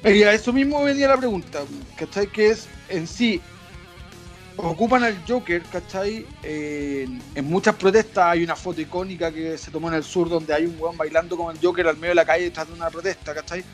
Y 0.04 0.23
a 0.23 0.33
eso 0.33 0.52
mismo 0.52 0.83
venía 0.83 1.09
la 1.09 1.19
pregunta, 1.19 1.61
¿cachai? 1.97 2.26
Que 2.26 2.49
es 2.49 2.69
en 2.88 3.07
sí 3.07 3.40
ocupan 4.64 5.05
al 5.05 5.23
Joker, 5.26 5.62
¿cachai? 5.62 6.26
en 6.43 7.45
muchas 7.45 7.75
protestas 7.75 8.26
hay 8.26 8.45
una 8.45 8.57
foto 8.57 8.81
icónica 8.81 9.33
que 9.33 9.57
se 9.59 9.71
tomó 9.71 9.88
en 9.88 9.95
el 9.95 10.05
sur 10.05 10.29
donde 10.29 10.55
hay 10.55 10.67
un 10.67 10.76
weón 10.79 10.97
bailando 10.97 11.37
con 11.37 11.55
el 11.55 11.62
Joker 11.62 11.87
al 11.87 11.97
medio 11.97 12.11
de 12.11 12.14
la 12.17 12.25
calle 12.25 12.45
detrás 12.45 12.69
de 12.69 12.75
una 12.75 12.90
protesta, 12.90 13.35
¿cachai? 13.35 13.64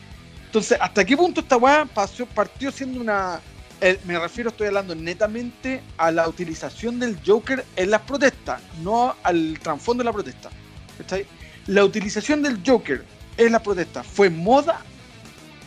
Entonces, 0.46 0.78
¿hasta 0.80 1.04
qué 1.04 1.16
punto 1.16 1.40
esta 1.40 1.56
weá 1.56 1.86
partió 2.34 2.70
siendo 2.70 3.00
una... 3.00 3.40
Eh, 3.80 3.98
me 4.04 4.18
refiero, 4.18 4.48
estoy 4.48 4.68
hablando 4.68 4.94
netamente 4.94 5.82
a 5.98 6.10
la 6.10 6.28
utilización 6.28 6.98
del 6.98 7.18
Joker 7.24 7.64
en 7.76 7.90
las 7.90 8.00
protestas, 8.02 8.62
no 8.82 9.14
al 9.22 9.58
trasfondo 9.60 10.02
de 10.02 10.06
la 10.06 10.12
protesta. 10.12 10.48
¿cachai? 10.98 11.26
La 11.66 11.84
utilización 11.84 12.42
del 12.42 12.60
Joker 12.64 13.04
en 13.36 13.52
las 13.52 13.62
protestas 13.62 14.06
fue 14.06 14.30
moda 14.30 14.80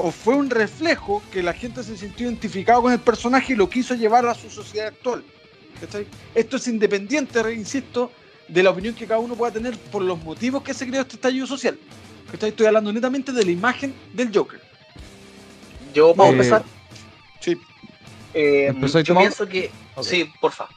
o 0.02 0.12
fue 0.12 0.34
un 0.36 0.50
reflejo 0.50 1.22
que 1.32 1.44
la 1.44 1.54
gente 1.54 1.84
se 1.84 1.98
sintió 1.98 2.28
identificado 2.28 2.82
con 2.82 2.94
el 2.94 3.00
personaje 3.00 3.54
y 3.54 3.56
lo 3.58 3.70
quiso 3.70 3.96
llevar 3.96 4.26
a 4.26 4.34
su 4.34 4.50
sociedad 4.50 4.88
actual. 4.88 5.24
Esto 6.34 6.58
es 6.58 6.68
independiente, 6.68 7.40
insisto, 7.54 8.12
de 8.48 8.64
la 8.64 8.70
opinión 8.70 8.96
que 8.96 9.06
cada 9.06 9.20
uno 9.20 9.36
pueda 9.36 9.52
tener 9.52 9.78
por 9.78 10.02
los 10.02 10.22
motivos 10.24 10.64
que 10.64 10.74
se 10.74 10.88
creó 10.88 11.02
este 11.02 11.16
estallido 11.16 11.46
social. 11.46 11.78
Estoy 12.32 12.66
hablando 12.66 12.94
netamente 12.94 13.34
de 13.34 13.44
la 13.44 13.52
imagen 13.52 13.94
del 14.14 14.34
Joker. 14.34 14.62
Yo, 15.94 16.14
¿puedo 16.14 16.30
eh, 16.30 16.34
empezar? 16.34 16.64
Sí. 17.42 17.58
Eh, 18.34 18.74
yo 19.04 19.18
pienso 19.18 19.48
que... 19.48 19.70
Sí, 20.02 20.32
porfa. 20.40 20.68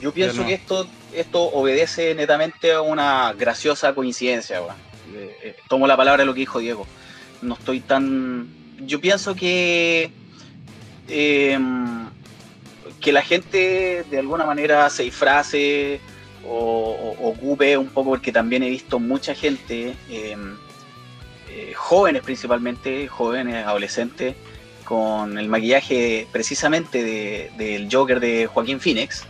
Yo 0.00 0.12
pienso 0.12 0.46
que 0.46 0.54
esto, 0.54 0.86
esto 1.12 1.42
obedece 1.42 2.14
netamente 2.14 2.72
a 2.72 2.82
una 2.82 3.32
graciosa 3.32 3.92
coincidencia, 3.92 4.58
eh, 4.58 5.36
eh, 5.42 5.56
tomo 5.68 5.88
la 5.88 5.96
palabra 5.96 6.22
de 6.22 6.26
lo 6.26 6.34
que 6.34 6.40
dijo 6.40 6.60
Diego. 6.60 6.86
No 7.42 7.54
estoy 7.54 7.80
tan. 7.80 8.57
Yo 8.80 9.00
pienso 9.00 9.34
que. 9.34 10.10
em, 11.08 12.06
que 13.00 13.12
la 13.12 13.22
gente 13.22 14.04
de 14.10 14.18
alguna 14.18 14.44
manera 14.44 14.90
se 14.90 15.04
disfrace 15.04 16.00
o, 16.44 17.14
o- 17.20 17.28
ocupe 17.30 17.76
un 17.76 17.88
poco, 17.88 18.10
porque 18.10 18.32
también 18.32 18.62
he 18.64 18.68
visto 18.70 18.98
mucha 18.98 19.34
gente, 19.34 19.94
em, 20.10 20.56
eh, 21.50 21.72
jóvenes 21.76 22.22
principalmente, 22.22 23.06
jóvenes, 23.08 23.64
adolescentes, 23.66 24.34
con 24.84 25.38
el 25.38 25.48
maquillaje 25.48 26.26
precisamente 26.32 27.02
de- 27.04 27.50
del 27.56 27.88
Joker 27.92 28.18
de 28.20 28.46
Joaquín 28.46 28.80
Phoenix. 28.80 29.24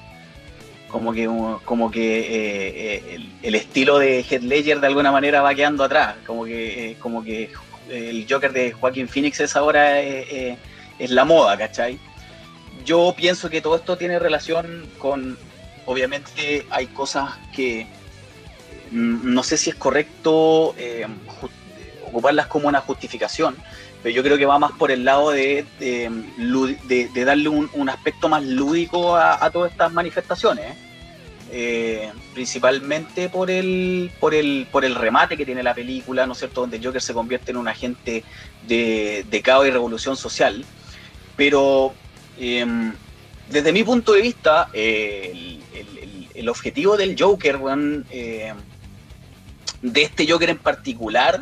Como 0.89 1.13
que, 1.13 1.27
como 1.67 1.91
que 1.91 2.21
eh, 2.21 3.03
eh, 3.15 3.21
el, 3.43 3.55
estilo 3.55 3.99
de 3.99 4.21
Heath 4.23 4.43
Ledger 4.43 4.81
de 4.81 4.87
alguna 4.87 5.13
manera 5.13 5.43
va 5.43 5.55
quedando 5.55 5.85
atrás. 5.85 6.15
Como 6.27 6.47
que, 6.47 6.97
como 7.01 7.23
que 7.23 7.51
el 7.91 8.27
Joker 8.29 8.53
de 8.53 8.73
Joaquín 8.73 9.09
Phoenix 9.09 9.41
es 9.41 9.57
ahora 9.57 10.01
eh, 10.01 10.27
eh, 10.31 10.57
es 10.99 11.11
la 11.11 11.25
moda, 11.25 11.57
¿cachai? 11.57 11.99
Yo 12.85 13.15
pienso 13.17 13.51
que 13.51 13.61
todo 13.61 13.77
esto 13.77 13.97
tiene 13.99 14.19
relación 14.19 14.87
con, 14.99 15.37
obviamente 15.87 16.67
hay 16.71 16.87
cosas 16.87 17.31
que 17.55 17.87
mm, 18.91 19.33
no 19.35 19.43
sé 19.43 19.57
si 19.57 19.71
es 19.71 19.77
correcto 19.77 20.75
eh, 20.79 21.07
ocuparlas 22.07 22.47
como 22.47 22.69
una 22.69 22.81
justificación, 22.81 23.57
pero 24.03 24.15
yo 24.15 24.23
creo 24.23 24.39
que 24.39 24.47
va 24.47 24.59
más 24.59 24.73
por 24.73 24.91
el 24.91 25.05
lado 25.05 25.31
de, 25.31 25.67
de, 25.79 26.11
lud- 26.39 26.79
de- 26.85 27.25
darle 27.25 27.49
un, 27.49 27.69
un 27.75 27.89
aspecto 27.91 28.29
más 28.29 28.43
lúdico 28.45 29.17
a, 29.17 29.45
a 29.45 29.51
todas 29.51 29.71
estas 29.73 29.93
manifestaciones. 29.93 30.65
¿eh? 30.73 30.75
Eh, 31.51 32.13
principalmente 32.35 33.31
por 33.31 33.51
el, 33.51 34.11
por, 34.21 34.35
el, 34.35 34.67
por 34.71 34.85
el 34.85 34.95
remate 34.95 35.37
que 35.37 35.47
tiene 35.47 35.63
la 35.63 35.75
película, 35.75 36.27
¿no 36.27 36.33
es 36.35 36.39
cierto?, 36.41 36.61
donde 36.61 36.81
Joker 36.83 37.01
se 37.01 37.15
convierte 37.15 37.53
en 37.53 37.57
un 37.57 37.69
agente 37.69 38.23
de, 38.67 39.25
de 39.27 39.43
caos 39.43 39.67
y 39.67 39.71
revolución 39.71 40.17
social. 40.17 40.65
Pero 41.37 41.95
em, 42.39 42.93
desde 43.49 43.73
mi 43.73 43.83
punto 43.83 44.13
de 44.13 44.21
vista, 44.21 44.69
eh, 44.75 45.31
el, 45.73 46.29
el- 46.35 46.49
objetivo 46.49 46.97
del 46.97 47.17
Joker, 47.19 47.59
eh, 48.11 48.55
de 49.83 50.03
este 50.03 50.31
Joker 50.31 50.51
en 50.51 50.59
particular, 50.59 51.41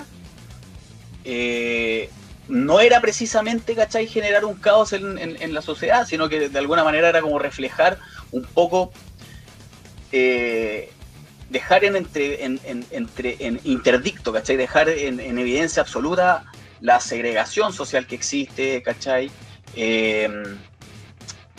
eh, 1.25 2.11
no 2.49 2.81
era 2.81 3.01
precisamente, 3.01 3.75
¿cachai?, 3.75 4.07
generar 4.07 4.45
un 4.45 4.55
caos 4.55 4.93
en- 4.93 5.19
en 5.19 5.53
la 5.55 5.63
sociedad, 5.63 6.07
sino 6.07 6.29
que 6.29 6.49
de 6.49 6.59
alguna 6.59 6.85
manera 6.85 7.09
era 7.09 7.21
como 7.21 7.39
reflejar 7.39 7.99
un 8.31 8.45
poco, 8.45 8.93
eh, 10.13 10.91
dejar 11.51 11.85
en, 11.85 11.97
entre, 11.97 12.45
en, 12.45 12.61
en- 12.65 12.87
entre, 12.91 13.37
en 13.41 13.61
interdicto, 13.65 14.33
¿cachai?, 14.33 14.57
dejar 14.57 14.89
en, 14.89 15.21
en 15.21 15.39
evidencia 15.39 15.83
absoluta 15.83 16.45
la 16.81 17.01
segregación 17.01 17.73
social 17.73 18.07
que 18.07 18.15
existe, 18.17 18.83
¿cachai? 18.83 19.31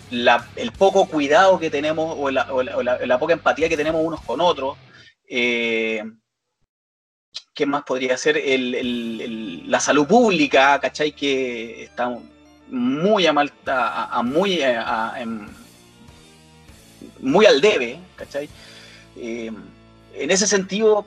La- 0.10 0.48
el 0.56 0.72
poco 0.72 1.06
cuidado 1.08 1.60
que 1.60 1.70
tenemos 1.70 2.16
o 2.18 2.30
la, 2.32 2.46
la- 3.06 3.20
poca 3.20 3.34
empatía 3.34 3.68
que 3.70 3.76
tenemos 3.78 4.02
unos 4.04 4.22
con 4.22 4.40
otros. 4.42 4.78
Eh, 5.30 6.02
¿Qué 7.54 7.66
más 7.66 7.84
podría 7.84 8.16
ser? 8.18 8.38
El- 8.38 9.70
la 9.70 9.80
salud 9.80 10.08
pública, 10.08 10.80
¿cachai? 10.80 11.12
Que 11.12 11.84
está 11.84 12.16
muy 12.70 13.26
a, 13.26 13.34
mal- 13.34 13.52
muy, 14.24 14.62
em, 14.62 15.48
muy 17.20 17.46
al 17.46 17.60
debe, 17.60 18.00
¿cachai? 18.18 18.50
Eh, 19.16 19.52
en 20.14 20.32
ese 20.32 20.48
sentido, 20.48 21.06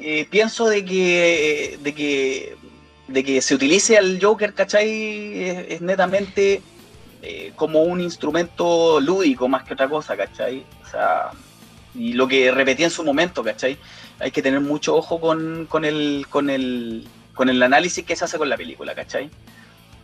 eh, 0.00 0.26
pienso 0.30 0.66
de 0.68 0.84
que, 0.84 1.78
de 1.82 1.94
que 1.94 2.56
de 3.10 3.24
que 3.24 3.42
se 3.42 3.54
utilice 3.54 3.98
al 3.98 4.18
Joker, 4.22 4.54
¿cachai? 4.54 5.42
Es, 5.68 5.80
netamente 5.80 6.62
eh, 7.22 7.52
como 7.56 7.82
un 7.82 8.00
instrumento 8.00 9.00
lúdico 9.00 9.48
más 9.48 9.64
que 9.64 9.74
otra 9.74 9.88
cosa, 9.88 10.16
¿cachai? 10.16 10.64
O 10.84 10.88
sea, 10.88 11.30
y 11.94 12.12
lo 12.12 12.28
que 12.28 12.52
repetí 12.52 12.84
en 12.84 12.90
su 12.90 13.04
momento, 13.04 13.42
¿cachai? 13.42 13.78
Hay 14.20 14.30
que 14.30 14.42
tener 14.42 14.60
mucho 14.60 14.94
ojo 14.94 15.20
con, 15.20 15.66
con, 15.66 15.84
el, 15.84 16.26
con, 16.30 16.50
el, 16.50 17.08
con 17.34 17.48
el 17.48 17.62
análisis 17.62 18.04
que 18.04 18.14
se 18.14 18.24
hace 18.24 18.38
con 18.38 18.48
la 18.48 18.56
película, 18.56 18.94
¿cachai? 18.94 19.28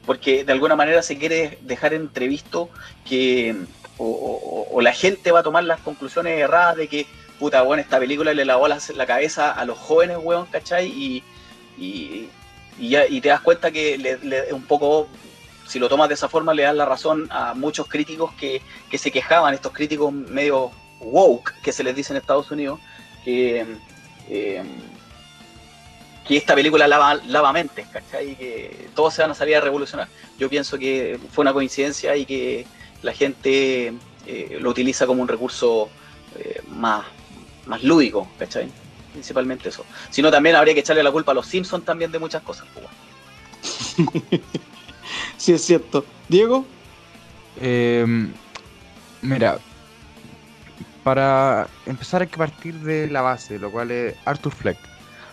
Porque 0.05 0.45
de 0.45 0.53
alguna 0.53 0.75
manera 0.75 1.03
se 1.03 1.17
quiere 1.17 1.59
dejar 1.63 1.95
entrevisto 1.95 2.71
que 3.05 3.55
o, 3.99 4.81
la 4.81 4.93
gente 4.93 5.33
va 5.33 5.41
a 5.41 5.43
tomar 5.43 5.65
las 5.65 5.81
conclusiones 5.81 6.39
erradas 6.39 6.77
de 6.77 6.89
que, 6.89 7.07
puta, 7.39 7.63
bueno, 7.63 7.83
esta 7.83 7.99
película 7.99 8.35
le 8.35 8.45
lavó 8.45 8.69
la, 8.69 9.07
cabeza 9.07 9.53
a 9.53 9.65
los 9.65 9.79
jóvenes, 9.79 10.19
weón, 10.21 10.47
¿cachai? 10.47 10.87
Y, 11.79 12.29
ya, 12.79 13.07
y 13.07 13.21
te 13.21 13.29
das 13.29 13.41
cuenta 13.41 13.71
que 13.71 13.97
le, 13.97 14.53
un 14.53 14.63
poco, 14.63 15.09
si 15.67 15.79
lo 15.79 15.89
tomas 15.89 16.09
de 16.09 16.15
esa 16.15 16.29
forma, 16.29 16.53
le 16.53 16.63
das 16.65 16.75
la 16.75 16.85
razón 16.85 17.27
a 17.31 17.55
muchos 17.55 17.89
críticos 17.89 18.33
que, 18.35 18.61
que 18.91 18.99
se 18.99 19.11
quejaban, 19.11 19.55
estos 19.55 19.73
críticos 19.73 20.13
medio 20.13 20.71
woke, 21.01 21.55
que 21.63 21.73
se 21.73 21.83
les 21.83 21.95
dice 21.95 22.13
en 22.13 22.19
Estados 22.19 22.51
Unidos, 22.51 22.81
que, 23.25 23.67
eh, 24.29 24.63
que 26.27 26.37
esta 26.37 26.55
película 26.55 26.87
lava, 26.87 27.15
lava 27.27 27.53
mentes, 27.53 27.87
¿cachai? 27.89 28.33
Y 28.33 28.35
que 28.37 28.89
todos 28.95 29.15
se 29.15 29.23
van 29.23 29.31
a 29.31 29.35
salir 29.35 29.57
a 29.57 29.61
revolucionar. 29.61 30.09
Yo 30.39 30.51
pienso 30.51 30.79
que 30.79 31.19
fue 31.33 31.43
una 31.43 31.53
coincidencia 31.53 32.17
y 32.17 32.27
que 32.27 32.67
la 33.03 33.13
gente 33.13 33.93
eh, 34.27 34.59
lo 34.61 34.71
utiliza 34.71 35.07
como 35.07 35.23
un 35.23 35.29
recurso 35.29 35.89
eh, 36.39 36.63
más, 36.69 37.05
más 37.67 37.83
lúdico, 37.83 38.29
¿cachai? 38.39 38.71
Principalmente 39.13 39.69
eso. 39.71 39.85
Si 40.11 40.23
no, 40.23 40.31
también 40.31 40.57
habría 40.57 40.75
que 40.75 40.81
echarle 40.81 41.03
la 41.03 41.13
culpa 41.13 41.33
a 41.33 41.35
los 41.35 41.47
Simpsons 41.47 41.85
también 41.85 42.13
de 42.13 42.19
muchas 42.19 42.43
cosas. 42.43 42.67
pues, 42.75 42.87
bueno. 42.87 44.43
Sí, 45.37 45.53
es 45.53 45.63
cierto. 45.65 46.05
Diego, 46.29 46.67
Eh, 47.61 48.05
mira, 49.23 49.59
para 51.03 51.69
empezar 51.87 52.21
hay 52.23 52.29
que 52.29 52.37
partir 52.37 52.75
de 52.81 53.09
la 53.09 53.23
base, 53.23 53.59
lo 53.59 53.71
cual 53.71 53.91
es 53.93 54.15
Arthur 54.25 54.53
Fleck. 54.53 54.79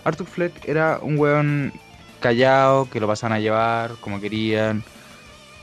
Arthur 0.03 0.27
Fleck 0.27 0.67
era 0.67 0.99
un 1.01 1.17
weón 1.17 1.73
callado, 2.19 2.89
que 2.89 2.99
lo 2.99 3.07
pasan 3.07 3.33
a 3.33 3.39
llevar 3.39 3.95
como 3.99 4.19
querían, 4.21 4.83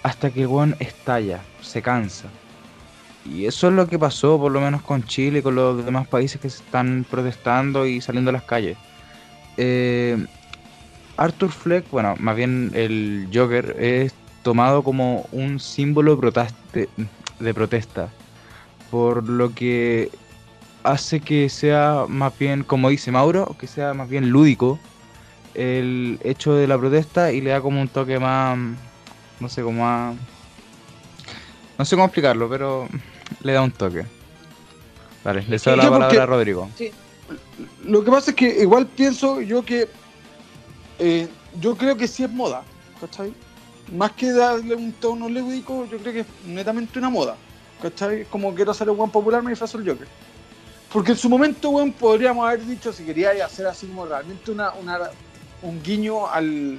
hasta 0.03 0.31
que 0.31 0.45
el 0.45 0.77
estalla, 0.79 1.41
se 1.61 1.83
cansa. 1.83 2.29
Y 3.25 3.47
eso 3.47 3.69
es 3.69 3.75
lo 3.75 3.87
que 3.87 3.99
pasó, 3.99 4.39
por 4.39 4.51
lo 4.51 4.61
menos 4.61 4.83
con 4.83 5.05
Chile 5.05 5.41
y 5.41 5.43
con 5.43 5.55
los 5.55 5.85
demás 5.85 6.09
países 6.09 6.41
que 6.41 6.49
se 6.49 6.63
están 6.63 7.05
protestando 7.09 7.87
y 7.87 8.01
saliendo 8.01 8.31
a 8.31 8.33
las 8.33 8.43
calles. 8.43 8.79
Eh, 9.57 10.17
Arthur 11.17 11.51
Fleck, 11.51 11.91
bueno, 11.91 12.15
más 12.19 12.35
bien 12.35 12.71
el 12.75 13.29
Joker, 13.33 13.77
es 13.79 14.15
tomado 14.43 14.83
como 14.83 15.29
un 15.33 15.61
símbolo 15.61 16.19
de 16.73 17.55
protesta, 17.55 18.09
por 18.91 19.29
lo 19.29 19.55
que 19.55 20.11
hace 20.83 21.21
que 21.21 21.51
sea 21.51 22.07
más 22.09 22.39
bien, 22.39 22.65
como 22.65 22.89
dice 22.89 23.13
Mauro, 23.13 23.55
que 23.59 23.67
sea 23.67 23.93
más 23.93 24.09
bien 24.09 24.31
lúdico 24.31 24.79
el 25.55 26.19
hecho 26.23 26.55
de 26.55 26.67
la 26.67 26.79
protesta 26.79 27.33
y 27.33 27.41
le 27.41 27.51
da 27.51 27.61
como 27.61 27.83
un 27.83 27.89
toque 27.89 28.19
más, 28.19 28.59
no 29.41 29.49
sé, 29.49 29.63
como 29.63 29.83
más... 29.83 30.15
No 31.79 31.85
sé 31.85 31.97
cómo 31.97 32.05
explicarlo, 32.07 32.49
pero 32.49 32.89
le 33.43 33.53
da 33.55 33.63
un 33.63 33.71
toque. 33.73 34.05
Vale, 35.25 35.45
le 35.49 35.59
cedo 35.59 35.75
Sí, 35.77 35.83
la 35.83 35.89
porque- 35.89 36.01
palabra 36.01 36.23
a 36.23 36.27
Rodrigo. 36.27 36.71
lo 37.85 38.05
que 38.05 38.11
pasa 38.11 38.31
es 38.31 38.37
que 38.37 38.49
igual 38.63 38.87
pienso 38.87 39.41
yo 39.41 39.65
que 39.65 39.89
eh, 40.99 41.29
yo 41.61 41.77
creo 41.77 41.97
que 41.97 42.07
sí 42.07 42.23
es 42.25 42.31
moda, 42.31 42.63
¿cachai? 43.01 43.33
Más 43.97 44.13
que 44.13 44.31
darle 44.33 44.75
un 44.75 44.93
tono 44.93 45.29
lúdico, 45.29 45.87
yo 45.91 45.99
creo 45.99 46.13
que 46.13 46.21
es 46.21 46.27
netamente 46.47 46.99
una 46.99 47.09
moda, 47.11 47.37
¿cachai? 47.81 48.25
Como 48.27 48.55
quiero 48.55 48.71
hacer 48.73 48.89
un 48.91 48.99
buen 48.99 49.11
popular, 49.11 49.43
me 49.43 49.51
disfrazo 49.51 49.79
el 49.79 49.89
Joker. 49.89 50.07
Porque 50.93 51.13
en 51.13 51.19
su 51.19 51.29
momento, 51.31 51.71
weón, 51.71 51.93
podríamos 51.93 52.47
haber 52.47 52.65
dicho 52.67 52.93
si 52.93 53.05
quería 53.05 53.31
hacer 53.45 53.67
así 53.67 53.87
como 53.87 54.05
realmente 54.07 54.51
una, 54.51 54.73
una- 54.73 55.11
un 55.63 55.83
guiño 55.83 56.27
al, 56.29 56.79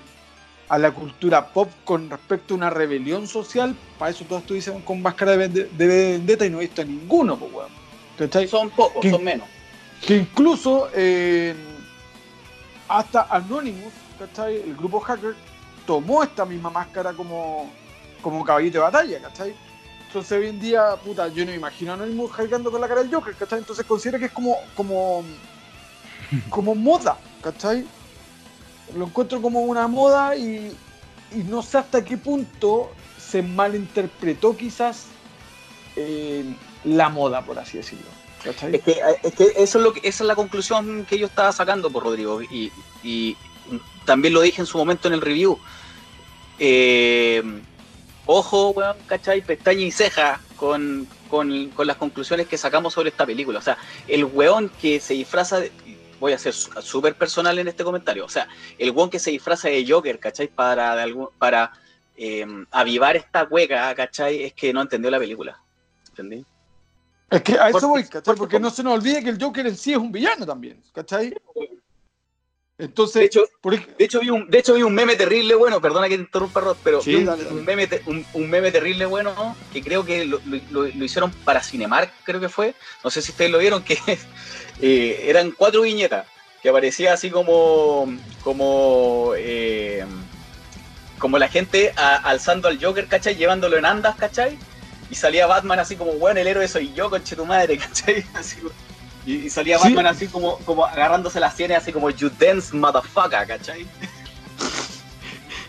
a 0.72 0.78
la 0.78 0.92
cultura 0.92 1.48
pop 1.48 1.70
con 1.84 2.10
respecto 2.10 2.54
a 2.54 2.58
una 2.58 2.70
rebelión 2.70 3.28
social, 3.28 3.76
para 4.00 4.12
eso 4.12 4.24
todos 4.24 4.44
estuvieron 4.44 4.82
con 4.84 5.02
máscara 5.02 5.36
de, 5.36 5.50
vende- 5.50 5.70
de 5.70 5.88
vendetta 5.88 6.46
y 6.46 6.50
no 6.50 6.60
he 6.60 6.62
visto 6.62 6.82
ninguno, 6.86 7.36
pues, 7.38 7.52
weón. 7.54 7.70
¿Cachai? 8.18 8.48
Son 8.48 8.70
pocos, 8.70 9.06
son 9.10 9.22
menos. 9.22 9.48
que 10.08 10.16
incluso 10.16 10.88
eh, 10.94 11.54
hasta 12.88 13.24
Anonymous, 13.30 13.92
¿cachai? 14.18 14.62
El 14.62 14.76
grupo 14.78 15.02
hacker 15.02 15.36
tomó 15.86 16.24
esta 16.24 16.46
misma 16.46 16.70
máscara 16.70 17.12
como, 17.12 17.70
como 18.22 18.42
caballito 18.46 18.78
de 18.78 18.84
batalla, 18.86 19.22
¿cachai? 19.22 19.54
Entonces 20.08 20.32
hoy 20.38 20.48
en 20.48 20.60
día, 20.62 20.96
puta, 21.04 21.28
yo 21.28 21.44
no 21.44 21.52
me 21.52 21.58
imagino 21.58 21.92
a 21.92 21.96
Anonymous 21.96 22.32
hackeando 22.32 22.72
con 22.72 22.80
la 22.80 22.88
cara 22.88 23.04
del 23.04 23.14
Joker, 23.14 23.36
¿cachai? 23.36 23.60
Entonces 23.60 23.86
considero 23.86 24.20
que 24.20 24.26
es 24.28 24.32
como, 24.32 24.56
como, 24.74 25.24
como 26.50 26.76
moda, 26.76 27.18
¿cachai? 27.42 27.86
Lo 28.96 29.06
encuentro 29.06 29.42
como 29.42 29.62
una 29.62 29.88
moda 29.88 30.36
y, 30.36 30.76
y 31.34 31.44
no 31.44 31.62
sé 31.62 31.78
hasta 31.78 32.04
qué 32.04 32.18
punto 32.18 32.92
se 33.18 33.42
malinterpretó 33.42 34.58
quizás 34.58 35.06
eh, 35.96 36.44
la 36.84 37.10
moda, 37.10 37.44
por 37.44 37.60
así 37.60 37.78
decirlo. 37.78 38.06
Es 38.44 38.82
que, 38.82 39.02
es 39.24 39.34
que, 39.36 39.44
eso 39.58 39.78
es 39.78 39.84
lo 39.84 39.94
que, 39.94 40.00
esa 40.08 40.24
es 40.24 40.28
la 40.28 40.36
conclusión 40.36 41.06
que 41.08 41.18
yo 41.18 41.28
estaba 41.28 41.52
sacando 41.52 41.92
por 41.92 42.04
Rodrigo. 42.04 42.42
Y, 42.42 42.72
y 43.04 43.38
también 44.06 44.34
lo 44.34 44.42
dije 44.42 44.62
en 44.62 44.66
su 44.66 44.78
momento 44.78 45.08
en 45.08 45.14
el 45.14 45.22
review. 45.22 45.60
Eh, 46.60 47.44
ojo, 48.26 48.72
weón, 48.72 48.98
¿cachai? 49.08 49.42
Pestaña 49.42 49.82
y 49.82 49.92
ceja 49.92 50.42
con, 50.56 51.08
con, 51.30 51.72
las 51.86 51.98
conclusiones 51.98 52.48
que 52.48 52.58
sacamos 52.58 52.94
sobre 52.94 53.10
esta 53.10 53.26
película. 53.26 53.60
O 53.60 53.62
sea, 53.62 53.78
el 54.08 54.26
weón 54.26 54.70
que 54.82 55.00
se 55.00 55.14
disfraza 55.14 55.60
voy 56.22 56.34
a 56.34 56.38
ser 56.38 56.54
súper 56.54 57.16
personal 57.16 57.58
en 57.60 57.68
este 57.68 57.84
comentario. 57.84 58.24
O 58.24 58.30
sea, 58.30 58.48
el 58.78 58.92
weón 58.92 59.10
que 59.10 59.20
se 59.20 59.32
disfraza 59.32 59.68
de 59.68 59.86
Joker, 59.86 60.20
¿cachai? 60.20 60.48
Para, 60.48 60.96
de 60.96 61.02
algún, 61.02 61.30
para 61.38 61.74
eh, 62.16 62.46
avivar 62.70 63.16
esta 63.18 63.44
hueca, 63.44 63.94
¿cachai? 63.96 64.44
Es 64.44 64.54
que 64.54 64.72
no 64.72 64.84
entendió 64.84 65.10
la 65.10 65.20
película. 65.20 65.60
¿Entendí? 66.10 66.46
Es 67.30 67.42
que 67.42 67.58
a 67.58 67.70
eso 67.70 67.88
voy, 67.88 68.04
¿cachai? 68.06 68.36
Porque 68.36 68.60
no 68.60 68.70
se 68.70 68.84
nos 68.84 68.94
olvide 68.94 69.24
que 69.24 69.32
el 69.32 69.42
Joker 69.42 69.66
en 69.66 69.76
sí 69.76 69.94
es 69.94 69.98
un 69.98 70.12
villano 70.12 70.46
también, 70.46 70.82
¿cachai? 70.94 71.34
Entonces, 72.78 73.20
de 73.20 73.26
hecho, 73.26 73.44
de, 73.64 74.06
hecho 74.06 74.20
vi 74.20 74.30
un, 74.32 74.50
de 74.50 74.58
hecho 74.60 74.74
vi 74.74 74.82
un 74.82 74.94
meme 74.94 75.16
terrible 75.16 75.54
bueno, 75.54 75.80
perdona 75.80 76.10
que 76.10 76.16
te 76.16 76.24
interrumpa 76.24 76.62
Rod, 76.62 76.78
pero 76.84 77.00
un, 77.00 77.64
meme 77.64 77.88
un, 78.34 78.50
meme 78.50 78.72
terrible 78.72 79.06
bueno 79.06 79.56
que 79.72 79.84
creo 79.84 80.04
que 80.04 80.26
lo, 80.26 80.40
lo, 80.72 80.88
hicieron 80.88 81.32
para 81.46 81.62
Cinemark, 81.62 82.12
creo 82.24 82.40
que 82.40 82.50
fue, 82.50 82.74
no 83.04 83.12
sé 83.12 83.22
si 83.22 83.32
ustedes 83.32 83.52
lo 83.52 83.60
vieron, 83.60 83.84
que 83.84 84.00
eh, 84.80 85.26
eran 85.28 85.52
cuatro 85.52 85.82
viñetas, 85.82 86.26
que 86.62 86.70
aparecía 86.70 87.14
así 87.14 87.30
como 87.30 88.08
como 88.44 89.34
eh, 89.36 90.06
como 91.18 91.38
la 91.38 91.48
gente 91.48 91.94
alzando 91.96 92.68
al 92.68 92.84
Joker, 92.84 93.08
¿cachai? 93.08 93.36
Llevándolo 93.36 93.78
en 93.78 93.86
andas, 93.86 94.16
¿cachai? 94.16 94.58
Y 95.10 95.16
salía 95.16 95.46
Batman 95.46 95.80
así 95.80 95.96
como, 95.96 96.14
bueno, 96.14 96.40
el 96.40 96.48
héroe 96.48 96.68
soy 96.68 96.94
yo, 96.94 97.10
conche 97.10 97.36
tu 97.36 97.46
madre, 97.46 97.78
¿cachai? 97.80 98.26
Así, 98.34 98.58
y, 99.26 99.50
salía 99.50 99.78
Batman 99.78 100.08
así 100.08 100.28
como, 100.28 100.58
como 100.60 100.84
agarrándose 100.84 101.40
las 101.40 101.56
sienes, 101.56 101.78
así 101.78 101.92
como, 101.92 102.10
you 102.10 102.32
dance, 102.40 102.76
motherfucker, 102.76 103.46
¿cachai? 103.48 103.86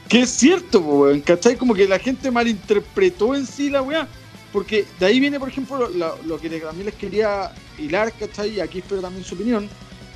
Que 0.08 0.20
es 0.20 0.30
cierto, 0.30 0.80
weón, 0.80 1.20
¿cachai? 1.20 1.56
Como 1.56 1.74
que 1.74 1.86
la 1.86 1.98
gente 1.98 2.30
malinterpretó 2.30 3.34
en 3.34 3.46
sí 3.46 3.68
la 3.68 3.82
weá. 3.82 4.08
Porque 4.52 4.86
de 5.00 5.06
ahí 5.06 5.18
viene, 5.18 5.40
por 5.40 5.48
ejemplo, 5.48 5.88
lo, 5.88 6.38
que 6.38 6.50
también 6.60 6.86
les 6.86 6.94
quería 6.94 7.52
hilar, 7.78 8.12
¿cachai? 8.12 8.50
Y 8.50 8.60
aquí 8.60 8.80
espero 8.80 9.00
también 9.00 9.24
su 9.24 9.34
opinión, 9.34 9.68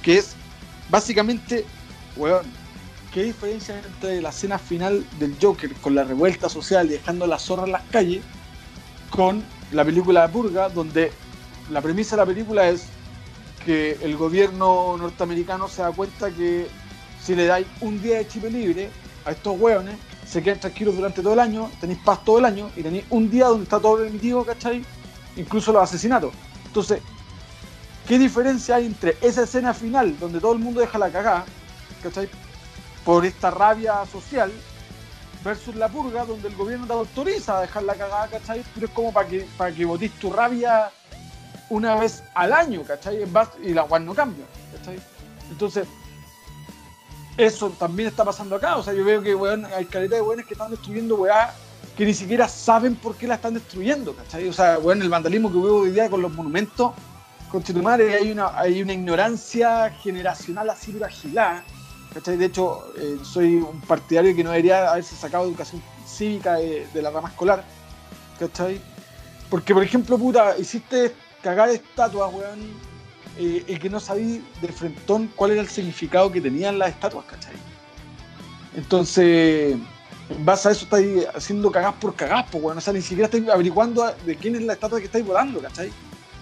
que 0.03 0.19
es 0.19 0.35
básicamente, 0.91 1.65
weón, 2.17 2.45
¿qué 3.15 3.23
diferencia 3.23 3.79
entre 3.79 4.21
la 4.21 4.29
escena 4.29 4.59
final 4.59 5.07
del 5.19 5.35
Joker 5.41 5.73
con 5.77 5.95
la 5.95 6.05
revuelta 6.05 6.51
social 6.51 6.87
y 6.87 6.91
dejando 6.91 7.27
la 7.27 7.39
zorra 7.39 7.65
en 7.65 7.73
las 7.73 7.83
calles 7.91 8.23
con 9.09 9.43
la 9.73 9.85
película 9.85 10.27
de 10.27 10.33
Purga, 10.33 10.69
donde 10.69 11.11
la 11.71 11.81
premisa 11.81 12.17
de 12.17 12.23
la 12.23 12.27
película 12.27 12.69
es 12.69 12.85
que 13.65 13.99
el 14.03 14.17
gobierno 14.17 14.97
norteamericano 14.99 15.67
se 15.69 15.83
da 15.83 15.93
cuenta 15.93 16.31
que 16.31 16.67
si 17.23 17.35
le 17.35 17.47
dais 17.47 17.67
un 17.81 18.01
día 18.01 18.19
de 18.19 18.29
chip 18.29 18.45
libre 18.45 18.91
a 19.25 19.33
estos 19.33 19.59
hueones, 19.59 19.97
se 20.27 20.43
quedan 20.43 20.61
tranquilos 20.61 20.97
durante 20.97 21.23
todo 21.23 21.35
el 21.35 21.41
año, 21.41 21.71
tenéis 21.81 22.01
paz 22.05 22.25
todo 22.25 22.39
el 22.39 22.45
año 22.45 22.71
y 22.77 22.83
tenéis 22.83 23.05
un 23.11 23.31
día 23.31 23.47
donde 23.47 23.65
está 23.65 23.79
todo 23.79 23.99
permitido, 23.99 24.45
¿cachai? 24.45 24.85
Incluso 25.37 25.73
los 25.73 25.83
asesinatos. 25.83 26.33
Entonces, 26.67 27.01
¿qué 28.09 28.19
diferencia 28.19 28.77
hay 28.77 28.87
entre 28.87 29.17
esa 29.21 29.45
escena 29.45 29.73
final 29.73 30.19
donde 30.19 30.41
todo 30.41 30.53
el 30.53 30.59
mundo 30.59 30.81
deja 30.81 30.99
la 30.99 31.11
cagada, 31.11 31.45
¿cachai? 32.03 32.29
Por 33.05 33.25
esta 33.25 33.51
rabia 33.51 34.05
social 34.11 34.51
versus 35.45 35.77
la 35.77 35.89
purga 35.89 36.25
donde 36.25 36.49
el 36.49 36.57
gobierno 36.57 36.87
te 36.87 36.93
autoriza 36.93 37.59
a 37.59 37.61
dejar 37.61 37.85
la 37.85 37.95
cagada, 37.95 38.27
¿cachai? 38.27 38.65
Pero 38.75 38.87
es 38.87 38.93
como 38.93 39.13
para 39.13 39.29
que, 39.29 39.47
para 39.57 39.73
que 39.73 40.11
tu 40.21 40.33
rabia 40.33 40.91
una 41.71 41.95
vez 41.95 42.25
al 42.35 42.53
año, 42.53 42.83
¿cachai? 42.83 43.25
Y 43.63 43.73
la 43.73 43.85
cual 43.85 44.05
no 44.05 44.13
cambia, 44.13 44.45
¿cachai? 44.77 44.99
Entonces, 45.51 45.87
eso 47.37 47.71
también 47.71 48.09
está 48.09 48.25
pasando 48.25 48.57
acá. 48.57 48.77
O 48.77 48.83
sea, 48.83 48.93
yo 48.93 49.05
veo 49.05 49.23
que 49.23 49.37
hay 49.75 49.85
caleta 49.87 50.17
de 50.17 50.23
weones 50.23 50.47
que 50.47 50.55
están 50.55 50.71
destruyendo 50.71 51.17
weá 51.17 51.55
que 51.97 52.05
ni 52.05 52.13
siquiera 52.13 52.47
saben 52.47 52.95
por 52.95 53.17
qué 53.17 53.27
la 53.27 53.37
están 53.37 53.55
destruyendo, 53.55 54.15
¿cachai? 54.15 54.49
O 54.49 54.53
sea, 54.53 54.77
bueno, 54.77 55.03
el 55.03 55.09
vandalismo 55.09 55.51
que 55.51 55.59
veo 55.59 55.77
hoy 55.77 55.91
día 55.91 56.11
con 56.11 56.21
los 56.21 56.33
monumentos, 56.33 56.93
con 57.51 57.63
hay 57.87 58.31
una, 58.31 58.59
hay 58.59 58.83
una 58.83 58.93
ignorancia 58.93 59.91
generacional 60.03 60.69
así 60.69 60.93
de 60.93 61.01
¿cachai? 62.13 62.37
De 62.37 62.45
hecho, 62.45 62.93
eh, 62.99 63.19
soy 63.23 63.57
un 63.57 63.81
partidario 63.81 64.37
que 64.37 64.45
no 64.45 64.51
debería 64.51 64.91
haberse 64.91 65.17
sacado 65.17 65.45
educación 65.45 65.83
cívica 66.07 66.57
de, 66.57 66.87
de 66.93 67.03
la 67.03 67.11
rama 67.11 67.31
escolar, 67.31 67.65
¿cachai? 68.39 68.79
Porque, 69.49 69.73
por 69.73 69.83
ejemplo, 69.83 70.19
puta, 70.19 70.57
hiciste 70.59 71.15
cagar 71.43 71.71
estatuas, 71.71 72.33
weón, 72.35 72.59
eh, 73.39 73.79
que 73.81 73.91
no 73.91 74.01
sabí 74.01 74.43
de 74.61 74.69
frentón 74.69 75.31
cuál 75.37 75.53
era 75.53 75.61
el 75.61 75.69
significado 75.69 76.33
que 76.33 76.41
tenían 76.41 76.79
las 76.79 76.91
estatuas, 76.91 77.27
¿cachai? 77.27 77.55
Entonces, 78.75 79.77
en 80.29 80.45
base 80.45 80.69
a 80.69 80.73
eso 80.73 80.85
estáis 80.85 81.27
haciendo 81.35 81.71
cagás 81.71 81.95
por 81.95 82.15
cagás, 82.15 82.47
pues, 82.51 82.63
weón. 82.63 82.79
O 82.79 82.81
sea, 82.81 82.93
ni 82.93 83.03
siquiera 83.03 83.27
estáis 83.27 83.49
averiguando 83.49 84.05
de 84.25 84.37
quién 84.37 84.57
es 84.57 84.63
la 84.63 84.73
estatua 84.75 84.99
que 84.99 85.07
estáis 85.07 85.27
volando, 85.27 85.61
¿cachai? 85.61 85.91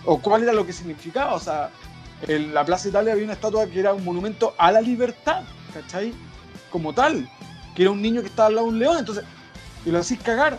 O 0.05 0.21
cuál 0.21 0.43
era 0.43 0.53
lo 0.53 0.67
que 0.67 0.73
significaba. 0.73 1.35
O 1.35 1.41
sea, 1.41 1.71
en 2.23 2.55
la 2.55 2.65
Plaza 2.65 2.89
Italia 2.89 3.13
había 3.13 3.25
una 3.25 3.35
estatua 3.35 3.67
que 3.67 3.81
era 3.81 3.93
un 3.93 4.05
monumento 4.05 4.55
a 4.57 4.73
la 4.73 4.81
libertad, 4.81 5.43
¿cachai? 5.73 6.13
Como 6.71 6.93
tal, 6.93 7.29
que 7.75 7.83
era 7.83 7.91
un 7.91 8.03
niño 8.03 8.21
que 8.21 8.29
estaba 8.29 8.49
al 8.49 8.55
lado 8.57 8.67
de 8.67 8.73
un 8.73 8.79
león, 8.79 8.99
entonces, 8.99 9.25
y 9.85 9.91
lo 9.91 9.99
hacís 9.99 10.21
cagar 10.21 10.59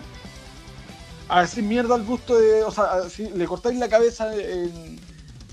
a 1.27 1.41
decir 1.41 1.63
mierda 1.63 1.95
al 1.95 2.03
busto 2.03 2.37
de. 2.37 2.63
O 2.63 2.71
sea, 2.71 3.01
le 3.33 3.45
cortáis 3.45 3.79
la 3.79 3.89
cabeza 3.89 4.29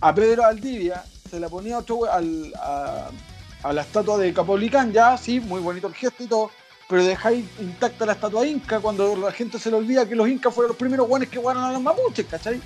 a 0.02 0.12
Pedro 0.12 0.44
Aldivia, 0.44 1.04
se 1.30 1.38
la 1.38 1.48
ponía 1.48 1.78
a, 1.78 3.72
la 3.72 3.82
estatua 3.82 4.18
de 4.18 4.34
Capolicán, 4.34 4.92
ya, 4.92 5.16
sí, 5.16 5.38
muy 5.38 5.60
bonito 5.60 5.86
el 5.86 5.94
gesto 5.94 6.24
y 6.24 6.26
todo, 6.26 6.50
pero 6.88 7.04
dejáis 7.04 7.44
intacta 7.60 8.04
la 8.04 8.12
estatua 8.12 8.44
inca 8.44 8.80
cuando 8.80 9.14
la 9.16 9.30
gente 9.30 9.60
se 9.60 9.70
le 9.70 9.76
olvida 9.76 10.06
que 10.08 10.16
los 10.16 10.28
incas 10.28 10.52
fueron 10.52 10.70
los 10.70 10.76
primeros 10.76 11.06
guanes 11.06 11.28
que 11.28 11.38
jugaron 11.38 11.62
a 11.62 11.70
los 11.70 11.80
mapuches, 11.80 12.26
¿cachai? 12.26 12.60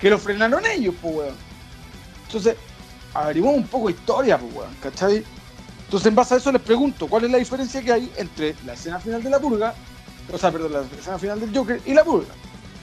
Que 0.00 0.08
lo 0.08 0.18
frenaron 0.18 0.64
ellos, 0.64 0.94
pues, 1.02 1.14
weón. 1.14 1.34
Entonces, 2.24 2.56
averiguamos 3.12 3.60
un 3.60 3.68
poco 3.68 3.88
de 3.88 3.92
historia, 3.92 4.38
pues, 4.38 4.54
weón, 4.54 4.74
¿cachai? 4.82 5.22
Entonces, 5.84 6.06
en 6.06 6.14
base 6.14 6.34
a 6.34 6.36
eso 6.38 6.50
les 6.50 6.62
pregunto, 6.62 7.06
¿cuál 7.06 7.24
es 7.24 7.30
la 7.30 7.38
diferencia 7.38 7.82
que 7.82 7.92
hay 7.92 8.12
entre 8.16 8.56
la 8.64 8.72
escena 8.72 8.98
final 8.98 9.22
de 9.22 9.28
la 9.28 9.38
purga, 9.38 9.74
o 10.32 10.38
sea, 10.38 10.50
perdón, 10.50 10.72
la 10.72 10.98
escena 10.98 11.18
final 11.18 11.38
del 11.38 11.54
Joker 11.54 11.82
y 11.84 11.92
la 11.92 12.02
purga? 12.02 12.32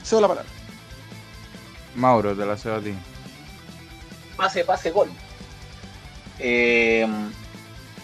Cedo 0.04 0.20
la 0.20 0.28
palabra. 0.28 0.50
Mauro, 1.96 2.36
te 2.36 2.46
la 2.46 2.56
cedo 2.56 2.76
a 2.76 2.80
ti. 2.80 2.94
Pase, 4.36 4.64
pase, 4.64 4.90
gol. 4.90 5.08
Eh, 6.38 7.06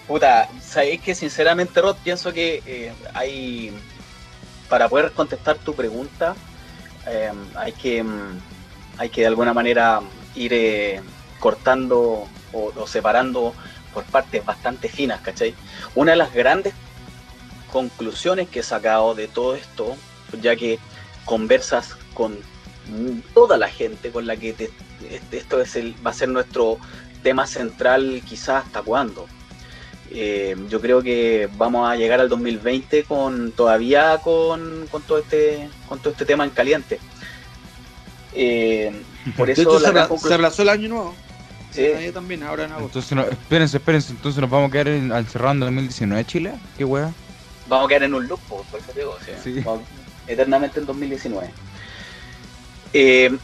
puta, 0.07 0.49
sabéis 0.61 1.01
que 1.01 1.14
sinceramente, 1.14 1.81
Rod, 1.81 1.97
pienso 2.03 2.33
que 2.33 2.62
eh, 2.66 2.92
hay. 3.14 3.73
Para 4.68 4.88
poder 4.88 5.12
contestar 5.12 5.59
tu 5.59 5.75
pregunta, 5.75 6.35
eh, 7.07 7.33
hay 7.55 7.73
que. 7.73 8.05
Hay 8.99 9.09
que 9.09 9.23
de 9.23 9.27
alguna 9.27 9.55
manera 9.55 10.01
ir 10.35 11.03
cortando 11.40 12.29
o, 12.53 12.73
o 12.77 12.87
separando 12.87 13.55
por 13.92 14.05
partes 14.05 14.45
bastante 14.45 14.88
finas, 14.88 15.21
¿cachai? 15.21 15.55
Una 15.95 16.12
de 16.12 16.18
las 16.18 16.33
grandes 16.33 16.75
conclusiones 17.73 18.49
que 18.49 18.61
he 18.61 18.62
sacado 18.62 19.14
de 19.14 19.29
todo 19.29 19.55
esto, 19.57 19.97
ya 20.40 20.57
que 20.57 20.79
conversas 21.25 21.97
con 22.14 22.38
toda 23.35 23.57
la 23.57 23.68
gente 23.68 24.11
con 24.11 24.27
la 24.27 24.37
que 24.37 24.51
este, 24.51 24.71
esto 25.37 25.61
es 25.61 25.77
el, 25.77 25.95
va 26.05 26.11
a 26.11 26.14
ser 26.14 26.29
nuestro 26.29 26.79
tema 27.23 27.47
central 27.47 28.23
quizás 28.27 28.64
hasta 28.66 28.83
cuándo. 28.83 29.27
Eh, 30.11 30.57
yo 30.68 30.81
creo 30.81 31.03
que 31.03 31.49
vamos 31.57 31.88
a 31.88 31.97
llegar 31.97 32.21
al 32.21 32.29
2020 32.29 33.05
con 33.05 33.53
todavía 33.53 34.18
con, 34.18 34.87
con 34.90 35.03
todo 35.03 35.18
este 35.18 35.68
con 35.88 36.01
todo 36.01 36.11
este 36.11 36.25
tema 36.27 36.45
en 36.45 36.51
caliente. 36.51 36.99
Eh, 38.35 38.92
por 39.37 39.49
eso 39.49 39.79
se, 39.79 40.35
aplazó 40.35 40.62
el 40.62 40.68
año 40.68 40.88
nuevo. 40.88 41.14
Sí. 41.71 41.87
también, 42.12 42.42
ahora 42.42 42.64
en 42.64 42.73
Entonces, 42.73 43.16
espérense, 43.31 43.79
espérense, 43.79 44.12
entonces 44.12 44.38
nos 44.42 44.51
vamos 44.51 44.68
a 44.68 44.73
quedar 44.73 44.88
encerrando 44.88 45.66
en 45.66 45.77
2019 45.77 46.25
Chile, 46.27 46.53
qué 46.77 46.85
hueá. 46.85 47.11
Vamos 47.66 47.87
a 47.87 47.88
quedar 47.88 48.03
en 48.03 48.14
un 48.14 48.29
loop, 48.29 48.40
por 48.40 48.61
eso 48.79 48.92
digo, 48.95 49.16
sí 49.42 49.64
eternamente 50.27 50.81
en 50.81 50.87
2019. 50.87 51.51
Eh, 52.94 53.37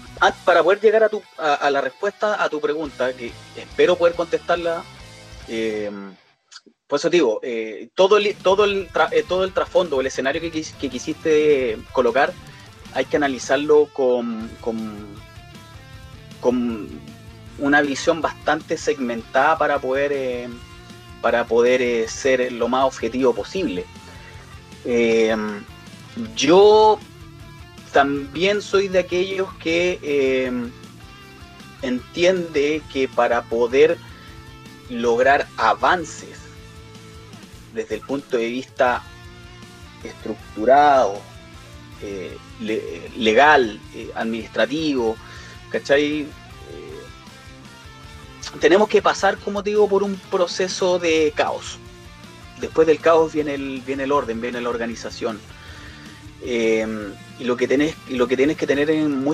para 0.45 0.63
poder 0.63 0.81
llegar 0.81 1.05
a, 1.05 1.09
tu, 1.09 1.23
a, 1.39 1.71
la 1.71 1.81
respuesta 1.81 2.43
a 2.43 2.49
tu 2.49 2.61
pregunta, 2.61 3.13
que 3.15 3.33
espero 3.57 3.97
poder 3.97 4.15
contestarla, 4.15 4.83
eh, 5.49 5.91
por 6.87 6.99
eso 6.99 7.09
digo, 7.09 7.41
eh, 7.43 7.89
todo, 7.95 8.17
el, 8.17 8.27
el 8.27 9.25
todo 9.27 9.45
el 9.45 9.53
trasfondo, 9.53 10.01
el 10.01 10.07
escenario 10.07 10.41
que, 10.41 10.51
que, 10.51 10.91
quisiste 10.91 11.79
colocar, 11.93 12.33
hay 12.95 13.05
que 13.05 13.17
analizarlo 13.17 13.89
con, 13.93 14.51
con, 14.61 15.07
con, 16.41 16.89
una 17.59 17.81
visión 17.81 18.21
bastante 18.23 18.77
segmentada 18.77 19.59
para 19.59 19.81
poder, 19.81 20.49
para 21.21 21.45
poder 21.45 22.09
ser 22.09 22.53
lo 22.53 22.69
más 22.69 22.85
objetivo 22.85 23.35
posible. 23.35 23.85
Yo 26.37 27.01
también 27.93 28.63
soy 28.63 28.89
de 28.89 29.01
aquellos 29.01 29.53
que, 29.55 29.99
eh, 30.03 30.53
entiende 31.83 32.83
que 32.93 33.09
para 33.09 33.43
poder 33.43 33.99
lograr 34.91 35.47
avances 35.57 36.39
desde 37.75 37.97
el 37.97 38.01
punto 38.01 38.37
de 38.37 38.49
vista 38.49 39.03
estructurado, 40.03 41.21
eh, 42.03 42.37
legal, 43.17 43.81
eh, 43.95 44.11
administrativo, 44.15 45.17
¿cachai? 45.71 46.23
Eh, 46.23 46.27
tenemos 48.61 48.89
que 48.89 49.03
pasar, 49.03 49.37
como 49.39 49.63
digo, 49.63 49.89
por 49.89 50.03
un 50.03 50.17
proceso 50.31 50.99
de 50.99 51.33
caos. 51.35 51.79
Después 52.61 52.87
del 52.87 53.01
caos 53.01 53.33
viene 53.33 53.55
el, 53.55 53.83
viene 53.85 54.05
el 54.05 54.13
orden, 54.13 54.41
viene 54.41 54.61
la 54.61 54.69
organización. 54.69 55.41
Y 56.45 57.45
lo 57.45 57.57
que 57.57 57.67
tenés, 57.67 57.95
lo 58.11 58.29
que 58.29 58.37
tienes 58.37 58.57
que 58.57 58.67
tener 58.67 58.91
en, 58.91 59.27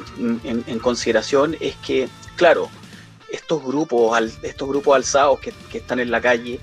en, 0.45 0.79
consideración 0.79 1.57
es 1.61 1.77
que, 1.77 2.09
claro, 2.37 2.69
estos 3.31 3.63
grupos, 3.63 4.39
estos 4.43 4.69
grupos 4.69 4.97
alzados 4.97 5.41
que, 5.41 5.53
están 5.77 6.01
en 6.01 6.11
la 6.11 6.21
calle, 6.21 6.61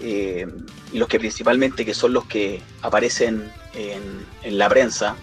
y 0.00 0.98
los 0.98 1.08
que 1.08 1.18
principalmente 1.18 1.84
que 1.84 1.94
son 1.94 2.12
los 2.12 2.24
que 2.24 2.60
aparecen 2.80 3.50
en, 3.74 4.26
en 4.42 4.58
la 4.58 4.68
prensa, 4.68 5.16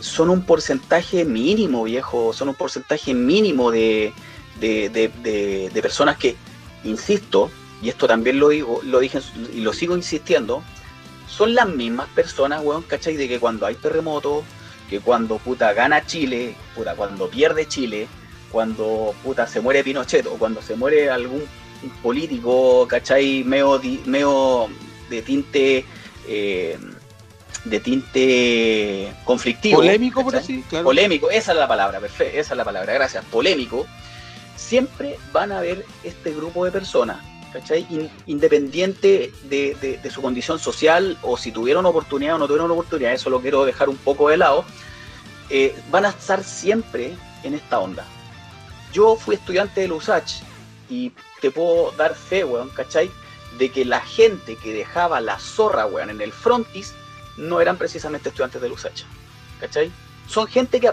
son 0.00 0.30
un 0.30 0.42
porcentaje 0.44 1.24
mínimo, 1.24 1.84
viejo, 1.84 2.32
son 2.32 2.48
un 2.48 2.54
porcentaje 2.54 3.14
mínimo 3.14 3.70
de, 3.70 4.12
de, 4.60 5.70
personas 5.82 6.16
que, 6.16 6.36
insisto, 6.84 7.50
y 7.82 7.88
esto 7.88 8.06
también 8.06 8.38
lo 8.38 8.48
digo, 8.48 8.80
lo 8.84 9.00
dije 9.00 9.20
y 9.52 9.60
lo 9.60 9.72
sigo 9.72 9.96
insistiendo, 9.96 10.62
son 11.28 11.54
las 11.54 11.68
mismas 11.68 12.08
personas, 12.08 12.62
weón, 12.62 12.82
¿cachai? 12.82 13.16
De 13.16 13.28
que 13.28 13.38
cuando 13.38 13.66
hay 13.66 13.74
terremotos, 13.74 14.44
que 14.88 15.00
cuando 15.00 15.38
puta 15.38 15.72
gana 15.72 16.06
Chile, 16.06 16.54
puta, 16.74 16.94
cuando 16.94 17.28
pierde 17.28 17.66
Chile, 17.66 18.08
cuando 18.50 19.14
puta 19.22 19.46
se 19.46 19.60
muere 19.60 19.82
Pinochet 19.82 20.26
o 20.26 20.38
cuando 20.38 20.62
se 20.62 20.76
muere 20.76 21.10
algún 21.10 21.42
político, 22.02 22.86
¿cachai? 22.88 23.44
Meo, 23.44 23.80
meo 24.06 24.68
de 25.10 25.22
tinte 25.22 25.84
eh, 26.28 26.78
de 27.64 27.80
tinte 27.80 29.12
conflictivo. 29.24 29.78
Polémico, 29.78 30.22
por 30.22 30.36
así, 30.36 30.64
claro. 30.68 30.84
Polémico, 30.84 31.30
esa 31.30 31.52
es 31.52 31.58
la 31.58 31.68
palabra, 31.68 32.00
perfecto, 32.00 32.38
esa 32.38 32.54
es 32.54 32.56
la 32.56 32.64
palabra, 32.64 32.92
gracias. 32.94 33.24
Polémico. 33.26 33.86
Siempre 34.56 35.18
van 35.32 35.52
a 35.52 35.58
haber 35.58 35.84
este 36.02 36.32
grupo 36.32 36.64
de 36.64 36.72
personas, 36.72 37.18
Independiente 38.26 39.32
de, 39.44 40.10
su 40.12 40.22
condición 40.22 40.58
social 40.58 41.18
o 41.22 41.36
si 41.36 41.52
tuvieron 41.52 41.86
oportunidad 41.86 42.36
o 42.36 42.38
no 42.38 42.46
tuvieron 42.46 42.70
oportunidad, 42.70 43.12
eso 43.12 43.30
lo 43.30 43.40
quiero 43.40 43.64
dejar 43.64 43.88
un 43.88 43.96
poco 43.96 44.28
de 44.28 44.36
lado, 44.36 44.64
eh, 45.50 45.74
van 45.90 46.04
a 46.06 46.10
estar 46.10 46.42
siempre 46.42 47.14
en 47.42 47.54
esta 47.54 47.78
onda. 47.78 48.04
Yo 48.92 49.16
fui 49.16 49.34
estudiante 49.36 49.82
de 49.82 49.92
USACH 49.92 50.42
y 50.88 51.12
te 51.40 51.50
puedo 51.50 51.92
dar 51.92 52.14
fe, 52.14 52.44
weón, 52.44 52.70
¿cachai? 52.70 53.10
De 53.58 53.70
que 53.70 53.84
la 53.84 54.00
gente 54.00 54.56
que 54.56 54.72
dejaba 54.72 55.20
la 55.20 55.38
zorra, 55.38 55.86
weón, 55.86 56.10
en 56.10 56.20
el 56.20 56.32
frontis 56.32 56.94
no 57.36 57.60
eran 57.60 57.76
precisamente 57.76 58.28
estudiantes 58.28 58.60
de 58.60 58.68
Lusacha. 58.68 59.06
¿Cachai? 59.60 59.90
Son 60.28 60.46
gente 60.46 60.80
que 60.80 60.90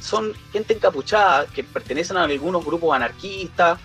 son 0.00 0.34
gente 0.52 0.74
encapuchada 0.74 1.46
que 1.46 1.62
pertenecen 1.64 2.16
a 2.16 2.24
algunos 2.24 2.64
grupos 2.64 2.94
anarquistas, 2.94 3.78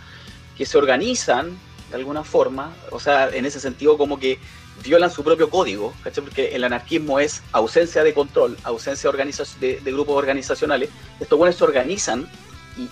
que 0.58 0.66
se 0.66 0.78
organizan 0.78 1.58
de 1.94 2.00
alguna 2.00 2.24
forma, 2.24 2.74
o 2.90 3.00
sea, 3.00 3.30
en 3.30 3.46
ese 3.46 3.60
sentido 3.60 4.00
como 4.00 4.18
que 4.18 4.40
violan 4.84 5.12
su 5.12 5.24
propio 5.24 5.52
código, 5.52 5.94
¿cachai? 6.04 6.24
Porque 6.24 6.56
el 6.56 6.64
anarquismo 6.64 7.20
es 7.20 7.44
ausencia 7.52 8.04
de 8.04 8.16
control, 8.16 8.58
ausencia 8.64 9.12
de, 9.12 9.80
grupos 9.86 10.18
organizacionales. 10.18 10.90
Estos 11.20 11.38
buenos 11.38 11.56
se 11.56 11.64
organizan 11.64 12.28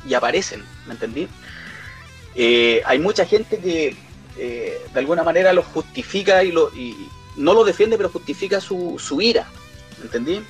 y, 0.08 0.14
aparecen, 0.14 0.64
¿me 0.86 0.94
entendí? 0.94 1.28
Eh, 2.36 2.84
hay 2.86 3.00
mucha 3.00 3.26
gente 3.26 3.58
que 3.58 3.96
eh, 4.38 4.80
de 4.94 5.00
alguna 5.00 5.24
manera 5.24 5.52
los 5.52 5.66
justifica 5.66 6.44
y, 6.44 6.52
lo, 6.52 6.72
no 7.38 7.56
lo 7.56 7.64
defiende, 7.64 7.98
pero 7.98 8.10
justifica 8.10 8.62
su, 8.62 9.00
su 9.00 9.20
ira. 9.20 9.48
¿Entendí? 10.04 10.44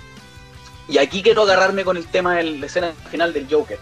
Y 0.90 0.98
aquí 0.98 1.24
quiero 1.24 1.44
agarrarme 1.44 1.86
con 1.86 1.96
el 1.96 2.06
tema 2.06 2.36
de 2.36 2.44
la 2.44 2.66
escena 2.66 2.92
final 3.10 3.32
del 3.32 3.48
Joker. 3.50 3.80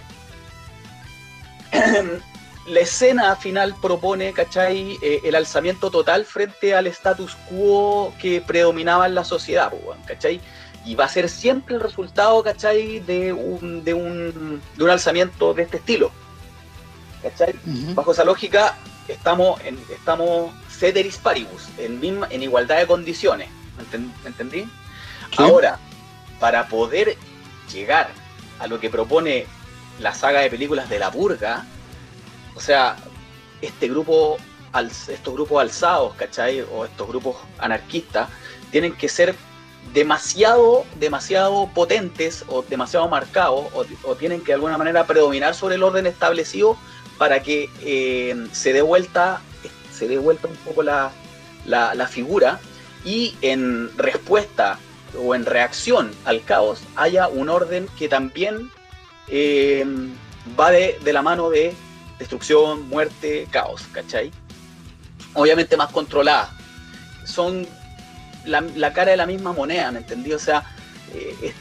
la 2.70 2.82
escena 2.82 3.36
final 3.36 3.76
propone, 3.82 4.32
¿cachai? 4.34 4.98
Eh, 5.02 5.22
el 5.24 5.36
alzamiento 5.36 5.90
total 5.90 6.26
frente 6.26 6.76
al 6.76 6.88
status 6.88 7.36
quo 7.50 8.14
que 8.22 8.42
predominaba 8.42 9.08
en 9.08 9.16
la 9.16 9.24
sociedad, 9.24 9.72
¿cachai? 10.06 10.40
Y 10.86 10.96
va 10.96 11.06
a 11.06 11.10
ser 11.10 11.30
siempre 11.30 11.76
el 11.76 11.82
resultado, 11.82 12.42
¿cachai? 12.44 13.00
De 13.00 13.34
un, 13.34 13.84
de 13.84 13.94
un, 13.94 14.62
de 14.78 14.84
un 14.84 14.90
alzamiento 14.90 15.54
de 15.54 15.64
este 15.64 15.78
estilo. 15.78 16.12
¿Cachai? 17.24 17.54
Bajo 17.96 18.12
esa 18.12 18.24
lógica, 18.24 18.78
estamos, 19.08 19.60
en, 19.66 19.78
estamos 19.90 20.52
ceteris 20.70 21.18
paribus, 21.18 21.68
en, 21.78 22.00
misma, 22.00 22.28
en 22.30 22.44
igualdad 22.44 22.78
de 22.78 22.88
condiciones. 22.88 23.50
¿Me 24.24 24.30
entendí? 24.30 24.66
Ahora, 25.38 25.80
para 26.40 26.68
poder 26.68 27.18
llegar 27.72 28.10
a 28.60 28.68
lo 28.68 28.80
que 28.80 28.90
propone 28.90 29.46
la 30.00 30.14
saga 30.14 30.42
de 30.42 30.50
películas 30.50 30.90
de 30.90 31.00
la 31.00 31.12
purga, 31.12 31.66
o 32.60 32.62
sea, 32.62 32.98
este 33.62 33.88
grupo, 33.88 34.38
estos 35.08 35.34
grupos 35.34 35.62
alzados, 35.62 36.14
¿cachai? 36.16 36.62
O 36.62 36.84
estos 36.84 37.08
grupos 37.08 37.38
anarquistas, 37.58 38.28
tienen 38.70 38.94
que 38.94 39.08
ser 39.08 39.34
demasiado, 39.94 40.86
demasiado 41.00 41.70
potentes 41.74 42.44
o 42.50 42.62
demasiado 42.62 43.08
marcados, 43.08 43.68
o, 44.04 44.16
tienen 44.16 44.42
que 44.42 44.48
de 44.48 44.56
alguna 44.56 44.78
manera 44.78 45.08
predominar 45.08 45.56
sobre 45.56 45.76
el 45.76 45.84
orden 45.84 46.06
establecido 46.06 46.78
para 47.18 47.42
que 47.42 47.70
eh, 47.82 48.48
se 48.52 48.74
dé 48.74 48.82
vuelta 48.82 49.42
se 49.94 50.08
dé 50.08 50.18
vuelta 50.18 50.48
un 50.48 50.56
poco 50.58 50.84
la, 50.84 51.12
figura 52.10 52.60
y 53.06 53.36
en 53.42 53.90
respuesta 53.98 54.80
o 55.18 55.36
en 55.36 55.46
reacción 55.46 56.12
al 56.26 56.44
caos 56.44 56.82
haya 56.96 57.28
un 57.28 57.50
orden 57.50 57.88
que 57.98 58.08
también 58.08 58.72
eh, 59.28 59.86
va 60.60 60.72
de, 60.72 60.98
la 61.06 61.22
mano 61.22 61.50
de 61.50 61.74
destrucción, 62.20 62.88
muerte, 62.90 63.48
caos, 63.50 63.84
¿cachai? 63.92 64.32
Obviamente 65.34 65.78
más 65.78 65.92
controlada. 65.92 66.56
Son 67.26 67.68
la, 68.46 68.94
cara 68.94 69.12
de 69.12 69.18
la 69.18 69.26
misma 69.26 69.54
moneda, 69.54 69.92
¿me 69.92 70.00
entendí? 70.00 70.34
O 70.34 70.40
sea, 70.40 70.64
eh, 71.14 71.54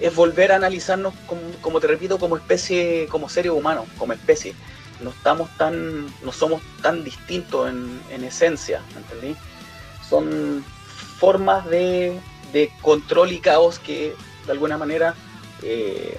es, 0.00 0.14
volver 0.14 0.52
a 0.52 0.56
analizarnos, 0.56 1.12
como, 1.26 1.42
como, 1.60 1.80
te 1.80 1.86
repito, 1.86 2.18
como 2.18 2.36
especie, 2.36 3.06
como 3.10 3.28
seres 3.28 3.52
humanos, 3.52 3.86
como 3.98 4.12
especie 4.12 4.54
no 5.00 5.10
estamos 5.10 5.48
tan, 5.56 6.06
no 6.22 6.32
somos 6.32 6.62
tan 6.82 7.04
distintos 7.04 7.68
en, 7.68 8.24
esencia, 8.24 8.82
¿me 8.94 9.00
entendí? 9.00 9.36
Son 10.08 10.64
formas 11.18 11.66
de, 11.66 12.20
control 12.82 13.32
y 13.32 13.40
caos 13.40 13.78
que 13.80 14.14
de 14.46 14.52
alguna 14.52 14.78
manera 14.78 15.14
eh, 15.62 16.18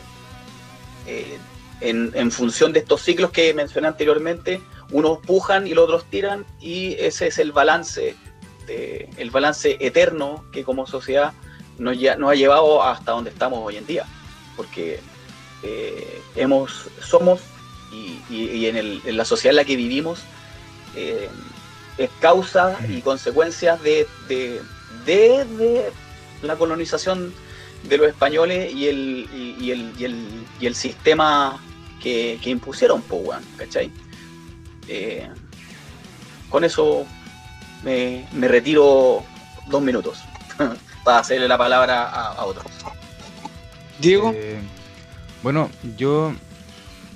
eh, 1.08 1.38
en, 1.82 2.32
función 2.32 2.74
de 2.74 2.80
estos 2.80 3.02
ciclos 3.02 3.32
que 3.32 3.54
mencioné 3.54 3.88
anteriormente, 3.88 4.62
unos 4.92 5.20
pujan 5.20 5.68
y 5.68 5.74
los 5.74 5.86
otros 5.86 6.06
tiran 6.06 6.46
y 6.62 6.94
ese 6.94 7.28
es 7.28 7.38
el 7.38 7.52
balance, 7.52 8.16
el 8.68 9.32
balance 9.32 9.78
eterno 9.80 10.46
que 10.52 10.64
como 10.64 10.88
sociedad 10.88 11.34
nos, 11.78 11.98
nos, 12.18 12.32
ha 12.32 12.36
llevado 12.36 12.82
hasta 12.84 13.12
donde 13.12 13.30
estamos 13.30 13.60
hoy 13.64 13.78
en 13.78 13.86
día, 13.86 14.06
porque 14.56 15.00
eh, 15.64 16.22
hemos, 16.36 16.88
somos 17.02 17.42
y, 18.30 18.66
en, 18.66 19.18
la 19.18 19.26
sociedad 19.26 19.52
en 19.52 19.56
la 19.56 19.64
que 19.64 19.76
vivimos 19.76 20.20
eh, 20.96 21.30
es 21.98 22.10
causa 22.20 22.78
y 22.90 23.02
consecuencias 23.02 23.82
de, 23.82 24.08
de, 24.28 25.92
la 26.42 26.56
colonización 26.58 27.34
de 27.88 27.98
los 27.98 28.08
españoles 28.08 28.74
y 28.74 28.88
el, 28.88 29.30
y, 29.60 29.72
el, 29.72 30.46
y 30.60 30.66
el, 30.66 30.76
sistema 30.76 31.62
que, 32.02 32.40
impusieron, 32.46 33.02
Powan, 33.02 33.44
¿cachai? 33.58 33.92
Eh, 34.88 35.28
con 36.50 36.64
eso 36.64 37.06
me, 37.84 38.28
retiro 38.34 39.24
dos 39.68 39.82
minutos 39.82 40.20
para 41.04 41.20
hacerle 41.20 41.48
la 41.48 41.58
palabra 41.58 42.06
a, 42.08 42.46
otro. 42.46 42.64
Diego. 44.00 44.32
Eh, 44.36 44.60
bueno, 45.42 45.70
yo 45.98 46.34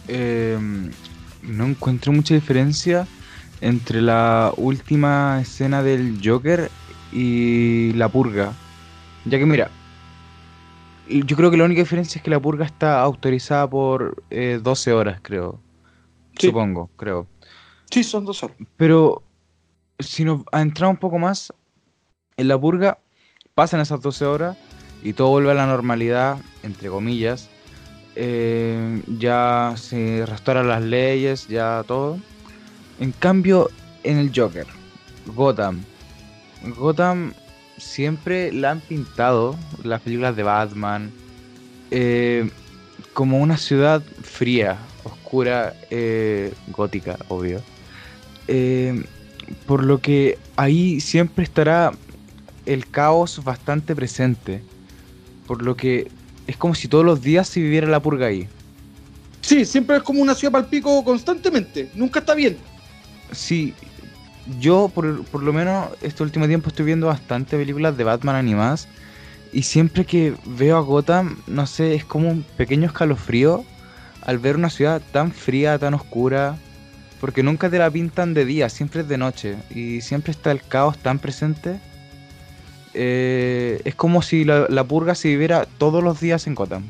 Em, 0.10 0.89
no 1.43 1.67
encuentro 1.67 2.12
mucha 2.12 2.34
diferencia 2.34 3.08
entre 3.62 4.01
la 4.01 4.51
última 4.58 5.39
escena 5.39 5.84
del 5.84 6.19
Joker 6.23 6.71
y 7.12 7.93
la 7.93 8.10
purga. 8.10 8.53
Ya 9.25 9.38
que 9.38 9.45
mira, 9.45 9.69
yo 11.09 11.35
creo 11.35 11.51
que 11.51 11.57
la 11.57 11.65
única 11.65 11.81
diferencia 11.81 12.19
es 12.19 12.23
que 12.23 12.29
la 12.29 12.39
purga 12.39 12.65
está 12.65 13.01
autorizada 13.01 13.69
por 13.69 14.23
12 14.29 14.89
eh, 14.89 14.93
horas, 14.93 15.19
creo. 15.21 15.59
Supongo, 16.37 16.89
creo. 16.95 17.27
Sí, 17.89 18.03
son 18.03 18.25
12 18.25 18.45
horas. 18.45 18.57
Pero 18.77 19.23
si 19.97 20.23
nos 20.23 20.43
entramos 20.51 20.95
un 20.95 20.99
poco 20.99 21.19
más, 21.19 21.53
en 22.37 22.47
la 22.47 22.59
purga 22.59 22.99
pasan 23.55 23.81
esas 23.81 24.01
12 24.01 24.25
horas 24.25 24.57
y 25.03 25.13
todo 25.13 25.29
vuelve 25.29 25.51
a 25.51 25.55
la 25.55 25.65
normalidad, 25.65 26.37
entre 26.63 26.89
comillas, 26.89 27.49
eh, 28.15 29.01
ya 29.17 29.73
se 29.75 30.25
restauran 30.25 30.67
las 30.67 30.81
leyes, 30.81 31.47
ya 31.47 31.83
todo. 31.87 32.19
En 32.99 33.11
cambio, 33.11 33.69
en 34.03 34.17
el 34.17 34.31
Joker, 34.35 34.67
Gotham. 35.25 35.83
Gotham 36.77 37.33
siempre 37.79 38.51
la 38.51 38.71
han 38.71 38.81
pintado, 38.81 39.57
las 39.83 40.01
películas 40.01 40.35
de 40.35 40.43
Batman, 40.43 41.11
eh, 41.91 42.49
como 43.13 43.39
una 43.39 43.57
ciudad 43.57 44.03
fría, 44.21 44.77
oscura, 45.03 45.73
eh, 45.89 46.53
gótica, 46.67 47.17
obvio. 47.27 47.61
Eh, 48.47 49.03
por 49.65 49.83
lo 49.83 49.99
que 49.99 50.37
ahí 50.55 50.99
siempre 50.99 51.43
estará 51.43 51.91
el 52.65 52.87
caos 52.87 53.43
bastante 53.43 53.95
presente. 53.95 54.61
Por 55.47 55.63
lo 55.63 55.75
que 55.75 56.07
es 56.47 56.57
como 56.57 56.75
si 56.75 56.87
todos 56.87 57.05
los 57.05 57.21
días 57.21 57.47
se 57.47 57.59
viviera 57.59 57.87
la 57.87 58.01
purga 58.01 58.27
ahí. 58.27 58.47
Sí, 59.41 59.65
siempre 59.65 59.97
es 59.97 60.03
como 60.03 60.21
una 60.21 60.35
ciudad 60.35 60.51
para 60.51 60.63
el 60.63 60.69
pico 60.69 61.03
constantemente. 61.03 61.89
Nunca 61.95 62.19
está 62.19 62.35
bien. 62.35 62.57
Sí, 63.31 63.73
yo 64.59 64.89
por, 64.93 65.23
por, 65.25 65.43
lo 65.43 65.53
menos 65.53 65.89
este 66.01 66.23
último 66.23 66.47
tiempo 66.47 66.69
estoy 66.69 66.85
viendo 66.85 67.07
bastante 67.07 67.57
películas 67.57 67.97
de 67.97 68.03
Batman 68.03 68.35
animadas. 68.35 68.88
Y 69.51 69.63
siempre 69.63 70.05
que 70.05 70.35
veo 70.45 70.77
a 70.77 70.81
Gotham, 70.81 71.38
no 71.47 71.65
sé, 71.65 71.95
es 71.95 72.05
como 72.05 72.29
un 72.29 72.43
pequeño 72.43 72.88
escalofrío 72.88 73.63
al 74.21 74.38
ver 74.38 74.55
una 74.55 74.69
ciudad 74.69 75.01
tan 75.12 75.31
fría, 75.31 75.79
tan 75.79 75.93
oscura. 75.93 76.57
Porque 77.19 77.43
nunca 77.43 77.69
te 77.69 77.79
la 77.79 77.91
pintan 77.91 78.33
de 78.33 78.45
día, 78.45 78.69
siempre 78.69 79.01
es 79.01 79.07
de 79.07 79.17
noche. 79.17 79.57
Y 79.69 80.01
siempre 80.01 80.31
está 80.31 80.51
el 80.51 80.62
caos 80.62 80.97
tan 80.97 81.19
presente 81.19 81.79
eh, 82.93 83.81
es 83.85 83.95
como 83.95 84.21
si 84.21 84.45
la, 84.45 84.83
purga 84.83 85.15
se 85.15 85.27
viviera 85.27 85.65
todos 85.77 86.03
los 86.03 86.19
días 86.19 86.47
en 86.47 86.55
Gotham. 86.55 86.83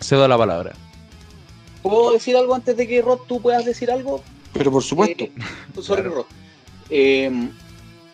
Cedo 0.00 0.26
la 0.28 0.38
palabra. 0.38 0.72
¿Puedo 1.82 2.12
decir 2.12 2.36
algo 2.36 2.54
antes 2.54 2.76
de 2.76 2.88
que 2.88 3.02
Rod 3.02 3.20
tú 3.28 3.40
puedas 3.40 3.64
decir 3.64 3.90
algo? 3.90 4.22
Pero 4.52 4.70
por 4.70 4.82
supuesto. 4.82 5.24
Eh, 5.24 5.32
sobre 5.80 6.02
Rod. 6.02 6.24
Eh, 6.90 7.50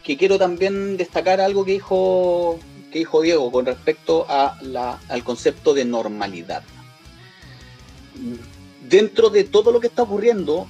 que 0.03 0.17
quiero 0.17 0.39
también 0.39 0.97
destacar 0.97 1.41
algo 1.41 1.65
que 1.65 1.73
dijo, 1.73 2.59
que 2.91 3.01
dijo 3.01 3.23
Diego 3.23 3.53
con 3.53 3.67
respecto 3.67 4.27
al 4.29 5.25
concepto 5.25 5.75
de 5.75 5.85
normalidad. 5.85 6.63
Dentro 8.89 9.31
de 9.31 9.45
todo 9.45 9.73
lo 9.73 9.81
que 9.81 9.87
está 9.87 10.03
ocurriendo, 10.03 10.67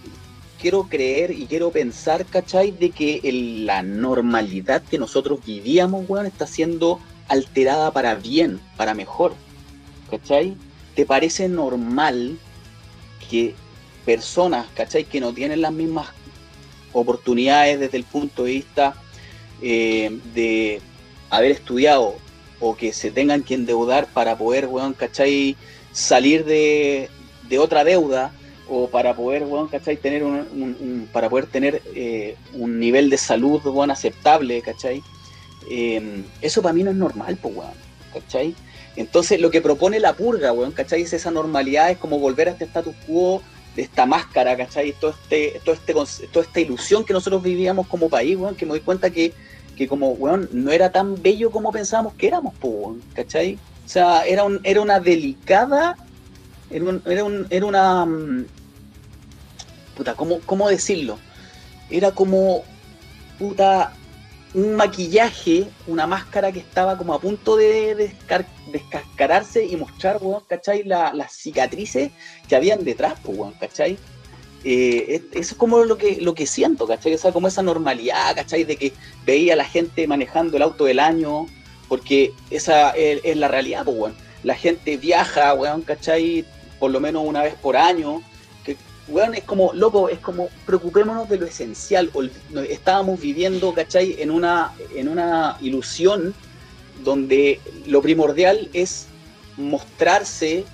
quiero 0.61 0.85
creer 0.85 1.31
y 1.31 1.47
quiero 1.47 1.71
pensar, 1.71 2.27
¿cachai? 2.27 2.71
De 2.71 2.91
que 2.91 3.21
la 3.65 3.83
normalidad 3.83 4.83
que 4.83 4.99
nosotros 4.99 5.41
vivíamos, 5.45 6.09
weón, 6.09 6.27
está 6.27 6.47
siendo 6.47 7.01
alterada 7.29 7.93
para 7.93 8.15
bien, 8.15 8.61
para 8.77 8.95
mejor. 8.95 9.35
¿Cachai? 10.11 10.57
¿Te 10.95 11.07
parece 11.07 11.49
normal 11.49 12.37
que 13.31 13.55
personas, 14.05 14.67
¿cachai? 14.75 15.05
Que 15.05 15.21
no 15.21 15.33
tienen 15.33 15.63
las 15.63 15.73
mismas 15.73 16.09
oportunidades 16.92 17.81
desde 17.81 17.96
el 17.96 18.05
punto 18.05 18.44
de 18.44 18.50
vista 18.50 18.94
eh, 19.62 20.18
de 20.35 20.81
haber 21.31 21.53
estudiado 21.53 22.16
o 22.61 22.76
que 22.76 22.92
se 22.92 23.11
tengan 23.11 23.42
que 23.42 23.55
endeudar 23.55 24.07
para 24.07 24.37
poder, 24.37 24.66
weón, 24.66 24.92
¿cachai? 24.92 25.57
Salir 25.92 26.44
de, 26.44 27.09
de 27.48 27.59
otra 27.59 27.85
deuda 27.85 28.33
o 28.68 28.88
para 28.88 29.14
poder, 29.14 29.44
bueno, 29.44 29.68
¿cachai? 29.68 29.96
Tener 29.96 30.22
un, 30.22 31.09
para 31.12 31.29
poder 31.29 31.46
tener 31.46 31.83
eh, 31.94 32.37
un 32.53 32.79
nivel 32.79 33.11
de 33.11 33.16
salud, 33.18 33.61
bueno, 33.62 33.92
aceptable, 33.92 34.61
¿cachai? 34.62 35.03
Em, 35.70 36.24
eso 36.40 36.62
para 36.62 36.72
mí 36.72 36.83
no 36.83 36.90
es 36.90 36.96
normal, 36.96 37.38
pues, 37.40 37.57
weón, 37.57 37.72
¿cachai? 38.12 38.55
Entonces 38.96 39.40
lo 39.40 39.50
que 39.50 39.61
propone 39.61 40.00
la 40.00 40.14
purga, 40.14 40.53
weón, 40.53 40.72
¿cachai? 40.72 41.03
Es 41.03 41.12
esa 41.12 41.31
normalidad, 41.31 41.90
es 41.90 41.98
como 41.98 42.18
volver 42.18 42.48
a 42.48 42.53
este 42.53 42.64
status 42.64 42.94
quo 43.07 43.42
esta 43.83 44.07
máscara, 44.07 44.57
¿cachai? 44.57 44.93
Todo 44.93 45.11
este, 45.12 45.61
todo 45.64 45.75
este, 45.75 46.27
toda 46.29 46.45
esta 46.45 46.61
ilusión 46.61 47.05
que 47.05 47.12
nosotros 47.12 47.43
vivíamos 47.43 47.87
como 47.87 48.09
país, 48.09 48.37
weón, 48.37 48.55
que 48.55 48.66
me 48.66 48.73
doy 48.73 48.81
cuenta 48.81 49.11
que, 49.11 49.33
que 49.77 49.88
como, 49.88 50.11
weón, 50.12 50.49
no 50.53 50.71
era 50.71 50.93
tan 50.93 51.21
bello 51.21 51.51
como 51.51 51.73
pensábamos 51.73 52.14
que 52.14 52.29
éramos, 52.29 52.55
weón, 52.62 53.03
¿cachai? 53.14 53.59
O 53.85 53.88
sea, 53.88 54.25
era, 54.25 54.45
un, 54.45 54.61
era 54.62 54.81
una 54.81 55.01
delicada, 55.01 55.97
era, 56.71 56.85
un, 56.85 57.03
era, 57.07 57.25
un, 57.25 57.47
era 57.51 57.66
una 57.66 58.07
mm, 58.07 58.47
puta, 59.97 60.14
¿cómo, 60.14 60.69
decirlo? 60.69 61.19
Era 61.90 62.12
como, 62.12 62.62
puta, 63.38 63.93
un 64.55 64.75
maquillaje, 64.75 65.69
una 65.87 66.07
máscara 66.07 66.51
que 66.51 66.59
estaba 66.59 66.97
como 66.99 67.15
a 67.15 67.21
punto 67.21 67.57
de 67.57 68.13
descascararse 68.73 69.65
y 69.65 69.77
mostrar, 69.77 70.19
weón, 70.21 70.43
¿cachai? 70.49 70.83
las 70.85 71.33
cicatrices 71.33 72.11
que 72.49 72.57
habían 72.57 72.85
detrás, 72.85 73.15
pues, 73.23 73.39
weón, 73.39 73.55
¿cachai? 73.61 73.97
Eh, 74.65 75.23
eso 75.33 75.53
es 75.53 75.55
como 75.55 75.85
lo 75.85 75.97
que, 75.97 76.21
lo 76.21 76.35
que 76.35 76.47
siento, 76.47 76.87
¿cachai? 76.87 77.15
O 77.15 77.19
sea, 77.19 77.33
como 77.33 77.49
esa 77.49 77.63
normalidad, 77.63 78.35
¿cachai? 78.35 78.65
De 78.65 78.77
que 78.77 78.93
veía 79.25 79.55
a 79.55 79.57
la 79.57 79.65
gente 79.65 80.07
manejando 80.07 80.57
el 80.57 80.63
auto 80.63 80.85
del 80.85 80.99
año, 80.99 81.47
porque 81.89 82.33
esa 82.51 82.91
es, 82.91 83.37
la 83.37 83.49
realidad, 83.49 83.85
pues, 83.85 83.97
weón. 83.97 84.15
La 84.43 84.55
gente 84.55 84.97
viaja, 84.97 85.55
weón, 85.55 85.83
¿cachai? 85.83 86.45
Por 86.79 86.91
lo 86.91 86.99
menos 86.99 87.23
una 87.25 87.43
vez 87.43 87.55
por 87.55 87.77
año, 87.77 88.23
weón, 89.11 89.35
es 89.35 89.44
como, 89.44 89.73
loco, 89.75 90.09
es 90.09 90.18
como, 90.18 90.49
preocupémonos 90.66 91.29
de 91.29 91.38
lo 91.38 91.46
esencial. 91.46 92.11
Estábamos 92.68 93.20
viviendo, 93.20 93.75
¿cachai? 93.75 94.16
En 94.18 94.31
una, 94.31 94.73
en 94.94 95.09
una 95.09 95.57
ilusión 95.61 96.35
donde 97.05 97.61
lo 97.87 98.03
primordial 98.03 98.68
es 98.73 99.07
mostrarse, 99.57 100.64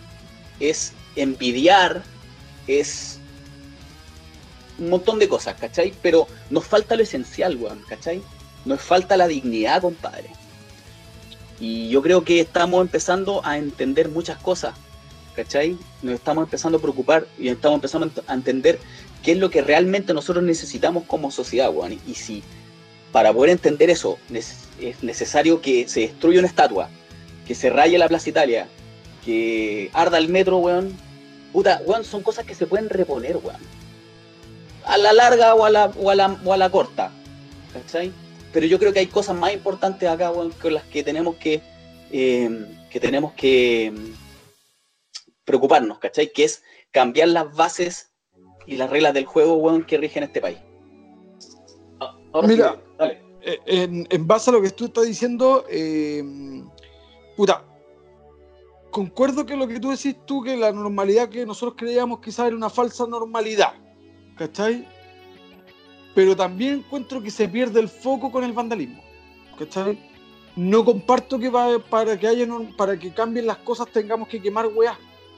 es 0.61 0.92
envidiar, 1.16 2.03
es 2.66 3.18
un 4.79 4.90
montón 4.90 5.18
de 5.18 5.29
cosas, 5.29 5.57
¿cachai? 5.59 5.92
Pero 6.03 6.29
nos 6.51 6.64
falta 6.64 6.96
lo 6.96 7.03
esencial, 7.03 7.57
weón, 7.57 7.81
¿cachai? 7.88 8.22
Nos 8.64 8.81
falta 8.81 9.16
la 9.16 9.27
dignidad, 9.27 9.83
compadre. 9.83 10.31
Y 11.59 11.88
yo 11.88 12.03
creo 12.03 12.22
que 12.22 12.40
estamos 12.40 12.83
empezando 12.83 13.40
a 13.44 13.57
entender 13.57 14.09
muchas 14.11 14.38
cosas 14.38 14.75
¿cachai? 15.37 15.77
Nos 16.03 16.14
estamos 16.14 16.44
empezando 16.44 16.79
a 16.79 16.81
preocupar 16.81 17.27
y 17.38 17.49
estamos 17.49 17.77
empezando 17.77 18.11
a 18.27 18.35
entender 18.35 18.81
qué 19.22 19.33
es 19.33 19.38
lo 19.38 19.51
que 19.51 19.61
realmente 19.61 20.14
nosotros 20.14 20.42
necesitamos 20.42 21.05
como 21.05 21.31
sociedad, 21.31 21.70
weón. 21.70 22.01
Y 22.07 22.14
si 22.14 22.42
para 23.12 23.33
poder 23.33 23.51
entender 23.51 23.90
eso 23.90 24.18
es 24.31 25.03
necesario 25.03 25.61
que 25.61 25.87
se 25.88 26.01
destruya 26.01 26.40
una 26.40 26.49
estatua, 26.49 26.88
que 27.46 27.55
se 27.55 27.70
raye 27.70 27.99
la 27.99 28.09
Plaza 28.09 28.31
Italia, 28.31 28.68
que 29.25 29.90
arda 29.92 30.18
el 30.18 30.29
metro, 30.29 30.59
weón. 30.59 30.96
Puta, 31.53 31.81
weón, 31.87 32.05
son 32.05 32.22
cosas 32.22 32.44
que 32.44 32.55
se 32.55 32.66
pueden 32.66 32.88
reponer, 32.88 33.37
weón. 33.37 33.61
A 34.85 34.96
la 34.96 35.12
larga 35.12 35.55
o 35.55 35.64
a 35.64 35.70
la, 35.70 35.87
o 35.87 36.11
a 36.11 36.14
la, 36.14 36.40
o 36.44 36.53
a 36.53 36.57
la 36.57 36.70
corta, 36.70 37.11
¿cachai? 37.72 38.12
Pero 38.53 38.66
yo 38.66 38.79
creo 38.79 38.92
que 38.92 39.01
hay 39.01 39.07
cosas 39.07 39.37
más 39.37 39.53
importantes 39.53 40.09
acá, 40.09 40.31
weón, 40.31 40.51
con 40.53 40.72
las 40.72 40.85
que 40.85 41.03
tenemos 41.03 41.37
que, 41.37 41.61
eh, 42.11 42.66
que 42.88 43.01
tenemos 43.01 43.33
que 43.35 43.92
preocuparnos, 45.47 45.99
¿cachai? 45.99 46.31
Que 46.31 46.45
es 46.45 46.63
cambiar 46.91 47.29
las 47.29 47.55
bases 47.57 48.13
y 48.67 48.77
las 48.77 48.91
reglas 48.91 49.15
del 49.15 49.25
juego, 49.25 49.55
weón, 49.55 49.85
que 49.85 49.97
rigen 49.97 50.25
este 50.25 50.43
país. 50.43 50.59
Ah, 52.01 52.43
Mira, 52.47 52.83
eh, 53.41 54.05
En, 54.11 54.27
base 54.27 54.51
a 54.51 54.53
lo 54.53 54.61
que 54.61 54.71
tú 54.71 54.87
estás 54.87 55.07
diciendo, 55.07 55.65
eh, 55.71 56.23
puta, 57.37 57.65
concuerdo 58.91 59.47
que 59.47 59.57
lo 59.57 59.69
que 59.69 59.79
tú 59.79 59.91
decís 59.91 60.17
tú, 60.27 60.43
que 60.43 60.57
la 60.57 60.73
normalidad 60.73 61.29
que 61.29 61.47
nosotros 61.47 61.77
creíamos 61.79 62.21
quizás 62.21 62.49
era 62.49 62.57
una 62.57 62.69
falsa 62.69 63.07
normalidad, 63.07 63.75
¿cachai? 64.37 64.87
Pero 66.15 66.35
también 66.35 66.79
encuentro 66.79 67.23
que 67.23 67.31
se 67.31 67.49
pierde 67.49 67.79
el 67.79 67.89
foco 67.89 68.33
con 68.33 68.43
el 68.43 68.53
vandalismo, 68.53 69.03
¿cachai? 69.59 69.99
No 70.57 70.85
comparto 70.85 71.39
que 71.39 71.51
para 71.51 72.19
que 72.19 72.27
haya 72.27 72.47
para 72.77 72.99
que 72.99 73.13
cambien 73.13 73.47
las 73.47 73.59
cosas 73.59 73.89
tengamos 73.93 74.27
que 74.27 74.41
quemar 74.41 74.67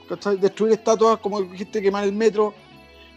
weá. 0.09 0.37
Destruir 0.37 0.73
estatuas, 0.75 1.19
como 1.19 1.43
dijiste, 1.43 1.83
quemar 1.83 2.05
el 2.05 2.13
metro. 2.13 2.55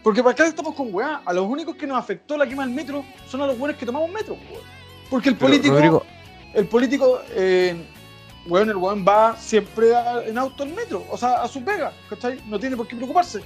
Porque 0.02 0.22
para 0.22 0.32
acá 0.32 0.46
estamos 0.46 0.74
con 0.74 0.92
weá. 0.92 1.22
A 1.24 1.32
los 1.32 1.46
únicos 1.46 1.76
que 1.76 1.86
nos 1.86 1.98
afectó 1.98 2.36
la 2.36 2.46
quema 2.46 2.64
del 2.64 2.74
metro 2.74 3.04
son 3.28 3.42
a 3.42 3.46
los 3.46 3.58
buenos 3.58 3.78
que 3.78 3.86
tomamos 3.86 4.10
metro, 4.10 4.36
Porque 5.10 5.28
el 5.28 5.36
político. 5.36 6.04
El 6.54 6.66
político. 6.66 7.20
Eh, 7.30 7.76
weón, 8.46 8.68
el 8.68 8.76
weón 8.76 9.04
va 9.06 9.36
siempre 9.36 9.92
en 10.26 10.36
auto 10.38 10.62
al 10.62 10.70
metro, 10.70 11.04
o 11.10 11.16
sea, 11.16 11.42
a 11.42 11.48
su 11.48 11.62
pega, 11.62 11.92
¿cachai? 12.08 12.40
No 12.48 12.58
tiene 12.58 12.76
por 12.76 12.88
qué 12.88 12.96
preocuparse. 12.96 13.40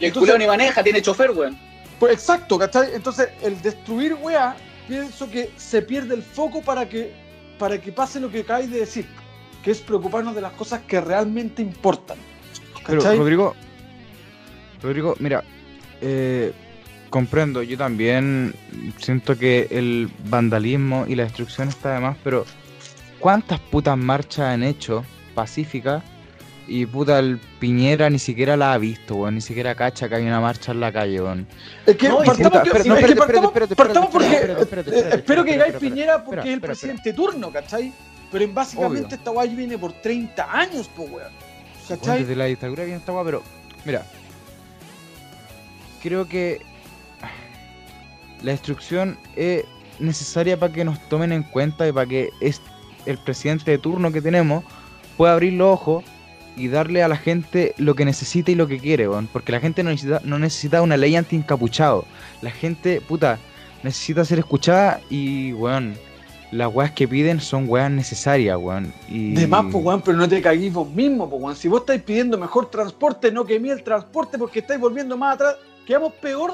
Y 0.00 0.06
el 0.06 0.12
culeo 0.12 0.38
ni 0.38 0.46
maneja, 0.46 0.82
tiene 0.82 1.02
chofer, 1.02 1.30
weón. 1.30 1.58
Pues 1.98 2.12
exacto, 2.12 2.58
¿cachai? 2.58 2.94
Entonces, 2.94 3.28
el 3.42 3.60
destruir 3.60 4.14
weá, 4.14 4.56
pienso 4.86 5.28
que 5.28 5.50
se 5.56 5.82
pierde 5.82 6.14
el 6.14 6.22
foco 6.22 6.62
para 6.62 6.88
que, 6.88 7.12
para 7.58 7.80
que 7.80 7.92
pase 7.92 8.20
lo 8.20 8.30
que 8.30 8.40
acabáis 8.40 8.70
de 8.70 8.80
decir, 8.80 9.06
que 9.62 9.72
es 9.72 9.80
preocuparnos 9.80 10.34
de 10.34 10.40
las 10.40 10.52
cosas 10.52 10.80
que 10.86 11.00
realmente 11.00 11.60
importan. 11.60 12.16
Pero 12.88 13.00
Rodrigo, 13.16 13.54
Rodrigo, 14.82 15.14
mira, 15.20 15.44
eh, 16.00 16.52
comprendo, 17.10 17.62
yo 17.62 17.76
también 17.76 18.54
siento 18.98 19.36
que 19.38 19.66
el 19.70 20.10
vandalismo 20.28 21.04
y 21.08 21.14
la 21.14 21.24
destrucción 21.24 21.68
está 21.68 21.94
de 21.94 22.00
más, 22.00 22.16
pero 22.24 22.44
¿cuántas 23.18 23.60
putas 23.60 23.96
marchas 23.96 24.46
han 24.46 24.62
hecho 24.62 25.04
pacíficas 25.34 26.02
Y 26.70 26.84
puta, 26.84 27.18
el 27.18 27.38
Piñera 27.58 28.10
ni 28.10 28.18
siquiera 28.18 28.54
la 28.54 28.74
ha 28.74 28.78
visto, 28.78 29.14
weón. 29.14 29.36
Ni 29.36 29.40
siquiera 29.40 29.74
cacha 29.74 30.06
que 30.06 30.16
hay 30.16 30.26
una 30.26 30.38
marcha 30.38 30.72
en 30.72 30.80
la 30.80 30.92
calle, 30.92 31.18
weón. 31.22 31.46
Es 31.86 31.96
que 31.96 32.08
No, 32.10 32.18
partamos, 32.18 32.42
puta, 32.42 32.62
que- 32.62 32.68
espera, 32.68 32.84
no, 32.84 32.94
es 32.96 33.04
que 33.06 33.12
espérate, 33.12 33.16
partamos- 33.16 33.48
espérate, 33.48 33.72
espérate, 33.72 33.74
partamos 33.76 34.10
porque 34.10 34.26
espérate, 34.34 34.62
espérate, 34.62 34.90
eh, 34.90 34.94
espérate, 34.98 35.16
espero 35.20 35.44
que 35.44 35.50
espérate, 35.52 35.78
Piñera 35.78 36.22
porque 36.24 36.40
es 36.48 36.54
el 36.54 36.60
presidente 36.60 37.12
turno, 37.14 37.50
¿cachai? 37.50 37.90
Pero 38.30 38.44
en 38.44 38.52
básicamente 38.54 39.06
Obvio. 39.06 39.16
esta 39.16 39.30
guay 39.30 39.54
viene 39.56 39.78
por 39.78 39.92
30 39.94 40.52
años, 40.58 40.88
po, 40.88 41.04
weón. 41.04 41.32
Desde 41.96 42.36
la 42.36 42.44
dictadura 42.44 42.84
viene 42.84 42.98
esta 42.98 43.12
pero 43.24 43.42
mira, 43.84 44.04
creo 46.02 46.28
que 46.28 46.60
la 48.42 48.52
instrucción 48.52 49.18
es 49.36 49.64
necesaria 49.98 50.58
para 50.58 50.72
que 50.72 50.84
nos 50.84 51.00
tomen 51.08 51.32
en 51.32 51.42
cuenta 51.42 51.88
y 51.88 51.92
para 51.92 52.06
que 52.06 52.30
es 52.40 52.60
el 53.06 53.18
presidente 53.18 53.70
de 53.70 53.78
turno 53.78 54.12
que 54.12 54.20
tenemos 54.20 54.64
pueda 55.16 55.32
abrir 55.32 55.54
los 55.54 55.68
ojos 55.68 56.04
y 56.56 56.68
darle 56.68 57.02
a 57.02 57.08
la 57.08 57.16
gente 57.16 57.74
lo 57.78 57.94
que 57.94 58.04
necesita 58.04 58.50
y 58.50 58.54
lo 58.54 58.66
que 58.66 58.78
quiere, 58.78 59.08
weón. 59.08 59.28
porque 59.32 59.52
la 59.52 59.60
gente 59.60 59.82
no 59.82 59.90
necesita, 59.90 60.20
no 60.24 60.38
necesita 60.38 60.82
una 60.82 60.96
ley 60.96 61.14
anti-encapuchado. 61.14 62.04
La 62.42 62.50
gente, 62.50 63.00
puta, 63.00 63.38
necesita 63.82 64.24
ser 64.24 64.40
escuchada 64.40 65.00
y, 65.08 65.52
weón, 65.52 65.96
las 66.50 66.72
weas 66.72 66.92
que 66.92 67.06
piden 67.06 67.40
son 67.40 67.68
weas 67.68 67.90
necesarias, 67.90 68.58
weón. 68.58 68.92
Y... 69.08 69.34
De 69.34 69.46
más, 69.46 69.66
pues, 69.70 69.84
weón, 69.84 70.02
pero 70.02 70.16
no 70.16 70.28
te 70.28 70.40
caguís 70.40 70.72
vos 70.72 70.88
mismo, 70.90 71.28
pues, 71.28 71.42
weón. 71.42 71.56
Si 71.56 71.68
vos 71.68 71.80
estáis 71.80 72.02
pidiendo 72.02 72.38
mejor 72.38 72.70
transporte, 72.70 73.30
no 73.30 73.44
quemé 73.44 73.70
el 73.70 73.82
transporte 73.82 74.38
porque 74.38 74.60
estáis 74.60 74.80
volviendo 74.80 75.16
más 75.16 75.34
atrás, 75.34 75.56
quedamos 75.86 76.12
peor 76.14 76.52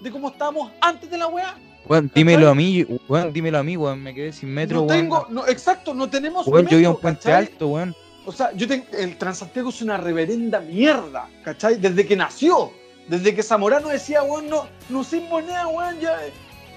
de 0.00 0.10
como 0.10 0.28
estábamos 0.28 0.70
antes 0.80 1.10
de 1.10 1.18
la 1.18 1.26
weá. 1.26 1.56
Weón, 1.86 2.10
dímelo 2.14 2.48
a 2.48 2.54
mí, 2.54 2.84
weón, 3.08 3.32
dímelo 3.32 3.58
a 3.58 3.62
mí, 3.62 3.76
weón, 3.76 4.02
me 4.02 4.14
quedé 4.14 4.32
sin 4.32 4.48
metro, 4.48 4.76
no 4.76 4.82
weón. 4.84 5.00
tengo, 5.00 5.26
no, 5.28 5.46
exacto, 5.46 5.92
no 5.92 6.08
tenemos 6.08 6.46
Weón, 6.46 6.66
yo 6.66 6.78
vivo 6.78 6.90
en 6.90 6.94
metro, 6.94 7.00
Puente 7.00 7.22
¿cachai? 7.24 7.46
Alto, 7.46 7.68
weón. 7.68 7.94
O 8.26 8.32
sea, 8.32 8.52
yo 8.54 8.66
tengo, 8.66 8.86
el 8.98 9.18
Transantiago 9.18 9.68
es 9.68 9.82
una 9.82 9.98
reverenda 9.98 10.60
mierda, 10.60 11.28
¿cachai? 11.44 11.76
Desde 11.76 12.06
que 12.06 12.16
nació, 12.16 12.72
desde 13.08 13.34
que 13.34 13.42
Zamorano 13.42 13.88
decía, 13.88 14.22
weón, 14.22 14.48
no, 14.48 14.66
no 14.88 15.04
sin 15.04 15.28
moneda, 15.28 15.66
weón, 15.66 16.00
ya. 16.00 16.16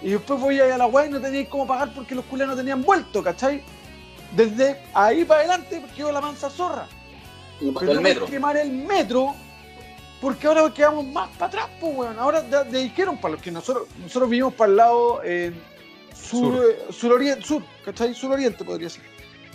Y 0.01 0.11
después 0.11 0.39
voy 0.39 0.59
a 0.59 0.77
la 0.77 0.85
weá 0.87 1.07
y 1.07 1.09
no 1.09 1.19
teníais 1.19 1.47
cómo 1.49 1.65
pagar 1.65 1.93
porque 1.93 2.15
los 2.15 2.25
no 2.31 2.55
tenían 2.55 2.83
vuelto, 2.83 3.23
¿cachai? 3.23 3.63
Desde 4.35 4.81
ahí 4.93 5.25
para 5.25 5.39
adelante 5.41 5.83
quedó 5.95 6.11
la 6.11 6.21
mansa 6.21 6.49
zorra. 6.49 6.87
Y 7.59 7.71
Pero 7.71 7.91
el 7.93 8.01
metro. 8.01 8.25
que 8.25 8.31
quemar 8.33 8.57
el 8.57 8.71
metro 8.71 9.33
porque 10.21 10.47
ahora 10.47 10.71
quedamos 10.73 11.05
más 11.05 11.29
para 11.37 11.45
atrás, 11.47 11.67
pues, 11.79 11.95
weón. 11.95 12.17
Ahora 12.19 12.41
dijeron 12.63 13.17
para 13.17 13.33
los 13.33 13.41
que 13.41 13.51
nosotros, 13.51 13.87
nosotros 14.01 14.29
vivimos 14.29 14.53
para 14.53 14.71
el 14.71 14.77
lado 14.77 15.21
eh, 15.23 15.53
sur, 16.13 16.55
Sur. 16.55 16.65
eh, 16.65 16.85
suroriente, 16.91 17.45
sur, 17.45 17.63
¿cachai? 17.85 18.13
Suroriente 18.13 18.63
podría 18.63 18.89
ser. 18.89 19.03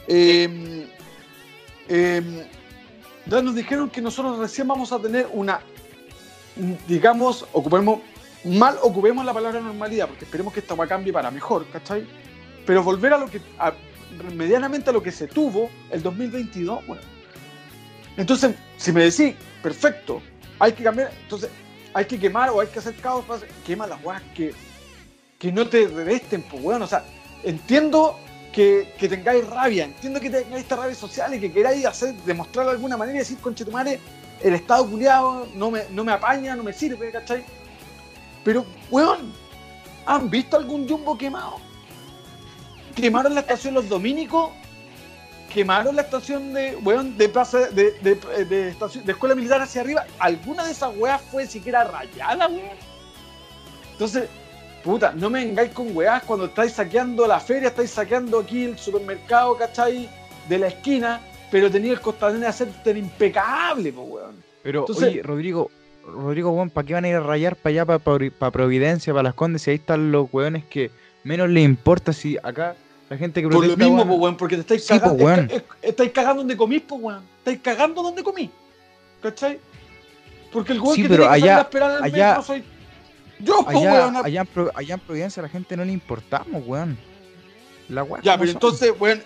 Eh, 0.09 0.89
eh, 1.89 2.47
ya 3.27 3.43
nos 3.43 3.55
dijeron 3.55 3.91
que 3.91 4.01
nosotros 4.01 4.39
recién 4.39 4.67
vamos 4.67 4.93
a 4.93 4.99
tener 4.99 5.29
una, 5.33 5.61
digamos, 6.89 7.45
ocupemos, 7.53 8.01
mal 8.45 8.77
ocupemos 8.83 9.25
la 9.25 9.33
palabra 9.33 9.61
normalidad, 9.61 10.09
porque 10.09 10.25
esperemos 10.25 10.53
que 10.53 10.61
esta 10.61 10.75
va 10.75 10.87
cambie 10.87 11.13
para 11.13 11.31
mejor, 11.31 11.67
¿cachai? 11.71 12.07
Pero 12.67 12.83
volver 12.83 13.13
a 13.13 13.19
lo 13.19 13.27
que, 13.27 13.41
medianamente 14.35 14.91
a 14.91 14.93
lo 14.93 15.03
que 15.03 15.13
se 15.13 15.27
tuvo 15.29 15.71
el 15.91 16.03
2022, 16.03 16.87
bueno. 16.87 17.03
Entonces, 18.17 18.55
si 18.77 18.93
me 18.93 19.05
decís, 19.05 19.35
perfecto, 19.63 20.21
hay 20.59 20.73
que 20.73 20.83
cambiar, 20.85 21.11
entonces 21.23 21.51
hay 21.95 22.05
que 22.05 22.19
quemar 22.19 22.51
o 22.51 22.61
hay 22.61 22.69
que 22.69 22.79
hacer 22.79 22.95
caos, 22.97 23.25
hacer- 23.29 23.49
quema 23.65 23.87
las 23.87 24.03
weas 24.05 24.23
que, 24.35 24.53
que 25.39 25.51
no 25.53 25.67
te 25.69 25.87
revesten, 25.87 26.43
pues 26.43 26.63
weón, 26.63 26.83
o 26.83 26.87
sea, 26.87 27.05
entiendo 27.43 28.19
que, 28.53 28.95
tengáis 28.99 29.47
rabia, 29.49 29.85
entiendo 29.85 30.21
que 30.21 30.29
tengáis 30.31 30.63
esta 30.63 30.77
rabia 30.77 30.95
social 30.95 31.35
y 31.35 31.41
que 31.41 31.51
queráis 31.51 31.85
hacer, 31.87 32.15
demostrar 32.27 32.67
de 32.67 32.73
alguna 32.73 32.97
manera 32.97 33.17
y 33.17 33.21
decir, 33.21 33.39
conchetumare, 33.39 33.99
el 34.43 34.55
Estado 34.55 34.87
culiado 34.89 35.49
no 35.55 35.71
me, 35.71 35.85
no 35.91 36.05
me 36.05 36.13
apaña, 36.13 36.55
no 36.55 36.63
me 36.63 36.73
sirve, 36.73 37.11
¿cachai? 37.11 37.45
Pero, 38.45 38.65
weón, 38.91 39.33
¿han 40.07 40.29
visto 40.31 40.57
algún 40.57 40.89
jumbo 40.89 41.17
quemado? 41.17 41.57
Quemaron 42.95 43.35
la 43.35 43.41
estación 43.41 43.75
Los 43.75 43.89
Dominicos, 43.89 44.51
quemaron 45.53 45.97
la 45.97 46.03
estación 46.03 46.53
de, 46.53 46.77
weón, 46.77 47.17
de 47.17 47.29
plaza, 47.29 47.59
de, 47.71 47.93
de, 48.01 48.15
de 48.45 48.69
estación, 48.69 49.05
de 49.05 49.13
escuela 49.13 49.35
militar 49.35 49.61
hacia 49.63 49.81
arriba. 49.81 50.05
¿Alguna 50.19 50.65
de 50.65 50.73
esas 50.73 50.95
weas 50.97 51.21
fue 51.31 51.47
siquiera 51.47 51.85
rayada, 51.85 52.49
weón? 52.49 52.77
Entonces, 53.93 54.29
puta, 54.83 55.13
no 55.13 55.31
me 55.31 55.45
vengáis 55.45 55.71
con 55.73 55.97
weas 55.97 56.23
cuando 56.25 56.47
estáis 56.47 56.73
saqueando 56.73 57.27
la 57.27 57.39
feria, 57.41 57.69
estáis 57.69 57.91
saqueando 57.91 58.41
aquí 58.41 58.65
el 58.65 58.79
supermercado, 58.79 59.57
¿cachai? 59.57 60.09
De 60.49 60.59
la 60.59 60.67
esquina, 60.69 61.21
pero 61.51 61.71
tenía 61.71 61.93
el 61.93 62.01
costanera 62.01 62.49
hacer 62.49 62.69
tan 62.83 62.97
impecable, 62.97 63.93
pues, 63.93 64.09
weón. 64.09 64.43
Pero, 64.63 64.81
Entonces- 64.81 65.09
oye, 65.09 65.23
Rodrigo, 65.23 65.71
Rodrigo, 66.07 66.51
weón, 66.51 66.71
¿para 66.71 66.87
qué 66.87 66.95
van 66.95 67.05
a 67.05 67.09
ir 67.09 67.15
a 67.17 67.21
rayar 67.21 67.57
para 67.57 67.71
allá, 67.85 67.87
para 67.87 68.51
Providencia, 68.51 69.13
para 69.13 69.23
Las 69.25 69.35
Condes, 69.35 69.63
si 69.63 69.71
ahí 69.71 69.77
están 69.77 70.11
los 70.13 70.29
weones 70.33 70.65
que 70.65 70.91
menos 71.25 71.49
les 71.49 71.65
importa 71.65 72.13
si 72.13 72.37
acá 72.43 72.75
la 73.09 73.17
gente 73.17 73.41
que 73.41 73.47
Por 73.47 73.55
lo 73.55 73.61
protesta, 73.61 73.85
mismo, 73.85 73.97
weón, 73.99 74.09
pues, 74.09 74.21
weón, 74.21 74.37
porque 74.37 74.55
te 74.57 74.61
estáis 74.63 74.83
Sí, 74.85 74.89
cagando. 74.99 75.17
pues, 75.19 75.37
weón. 75.37 75.51
es- 75.51 75.57
es- 75.57 75.63
estáis 75.83 76.11
cagando 76.13 76.41
donde 76.43 76.57
comís, 76.57 76.83
pues, 76.87 77.01
weón. 77.01 77.23
Estáis 77.39 77.61
cagando 77.63 78.03
donde 78.03 78.23
comís. 78.25 78.51
¿Cachai? 79.23 79.61
Porque 80.53 80.73
el 80.73 80.81
weón 80.81 80.97
Sí, 80.97 81.03
que 81.03 81.09
pero 81.09 81.23
tiene 81.25 81.35
que 81.35 81.41
salir 81.41 81.51
allá- 81.51 81.59
a 81.59 81.63
esperar 81.63 81.91
el 81.99 82.03
allá- 82.05 82.29
metro 82.29 82.43
soy 82.43 82.65
yo, 83.39 83.65
pues, 83.65 83.77
allá, 83.77 83.93
weón. 83.93 84.17
allá, 84.27 84.41
en 84.41 84.47
Pro- 84.47 84.71
allá 84.75 84.95
en 84.95 85.01
Providencia 85.01 85.41
a 85.41 85.45
la 85.45 85.49
gente 85.49 85.77
no 85.77 85.85
le 85.85 85.93
importamos, 85.93 86.63
weón. 86.67 86.99
La 87.89 88.03
weá 88.03 88.23
Ya, 88.23 88.37
pero 88.39 88.49
son. 88.51 88.57
entonces, 88.57 88.93
weón, 88.99 89.23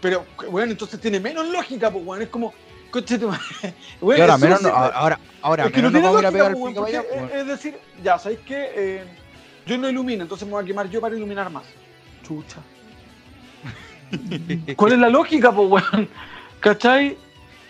pero, 0.00 0.24
weón, 0.50 0.70
entonces 0.70 1.00
tiene 1.00 1.20
menos 1.20 1.46
lógica, 1.48 1.90
pues, 1.90 2.04
weón. 2.04 2.22
Es 2.22 2.28
como, 2.28 2.52
coche 2.90 3.18
tu 3.18 3.28
madre. 3.28 3.74
Ahora 4.02 4.38
menos, 4.38 4.62
no- 4.62 4.68
ahora, 4.70 5.18
ahora 5.42 5.66
es 5.66 5.72
que 5.72 5.82
no 5.82 5.90
menos 5.90 6.02
vamos 6.02 6.18
a 6.18 6.20
ir 6.22 6.26
a 6.26 6.32
pegar 6.32 6.50
el 6.50 6.54
pico 6.56 6.64
weón, 6.66 6.74
para 6.74 6.86
allá, 6.88 7.02
porque, 7.02 7.16
weón. 7.18 7.30
eh, 7.30 7.40
es 7.40 7.46
decir, 7.46 7.78
ya, 8.02 8.18
¿sabéis 8.18 8.40
qué? 8.46 8.70
Eh, 8.74 9.04
yo 9.66 9.78
no 9.78 9.88
ilumino, 9.88 10.22
entonces 10.22 10.46
me 10.46 10.52
voy 10.54 10.62
a 10.62 10.66
quemar 10.66 10.88
yo 10.88 11.00
para 11.00 11.16
iluminar 11.16 11.50
más. 11.50 11.64
Chucha. 12.26 12.58
¿Cuál 14.76 14.92
es 14.92 14.98
la 14.98 15.08
lógica, 15.08 15.52
pues, 15.52 15.68
weón? 15.70 16.08
¿Cachai? 16.60 17.16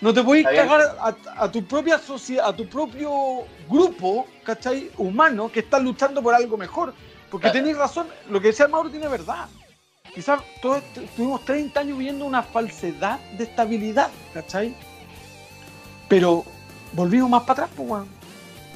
No 0.00 0.14
te 0.14 0.22
bien. 0.22 0.44
cagar 0.44 0.80
a, 1.00 1.16
a 1.44 1.50
tu 1.50 1.64
propia 1.64 1.98
sociedad, 1.98 2.46
a 2.48 2.54
tu 2.54 2.68
propio 2.68 3.44
grupo, 3.68 4.28
¿cachai? 4.44 4.90
Humano 4.96 5.50
que 5.50 5.60
está 5.60 5.78
luchando 5.80 6.22
por 6.22 6.34
algo 6.34 6.56
mejor. 6.56 6.94
Porque 7.30 7.44
Claro. 7.50 7.58
tenéis 7.58 7.76
razón, 7.76 8.06
lo 8.30 8.40
que 8.40 8.48
decía 8.48 8.68
Mauro 8.68 8.88
tiene 8.90 9.08
verdad. 9.08 9.46
Quizás 10.14 10.40
todos 10.62 10.82
estuvimos 10.96 11.44
30 11.44 11.80
años 11.80 11.98
viviendo 11.98 12.24
una 12.24 12.42
falsedad 12.42 13.18
de 13.36 13.44
estabilidad, 13.44 14.08
¿cachai? 14.32 14.74
Pero 16.08 16.44
volvimos 16.92 17.30
más 17.30 17.42
para 17.42 17.64
atrás, 17.64 17.70
pues, 17.76 17.88
weón. 17.88 18.08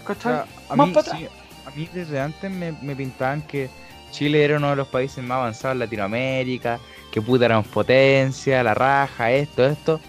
O 0.03 0.05
¿Cachai? 0.05 0.33
sea, 0.35 0.47
a, 0.69 0.77
más 0.77 0.89
mí, 0.89 0.95
para 0.95 1.07
atrás. 1.13 1.23
a 1.67 1.71
mí 1.71 1.89
desde 1.93 2.21
antes 2.21 2.51
me, 2.51 2.73
me 2.83 2.95
pintaban 2.97 3.43
que 3.43 3.71
Chile 4.11 4.45
era 4.45 4.57
uno 4.59 4.71
de 4.71 4.77
los 4.77 4.89
países 4.89 5.25
más 5.25 5.37
avanzados 5.37 5.75
en 5.75 5.79
Latinoamérica, 5.81 6.81
que 7.11 7.23
puta 7.23 7.47
éramos 7.47 7.69
potencia, 7.69 8.63
la 8.63 8.75
raja, 8.75 9.31
esto, 9.33 9.65
esto. 9.67 10.01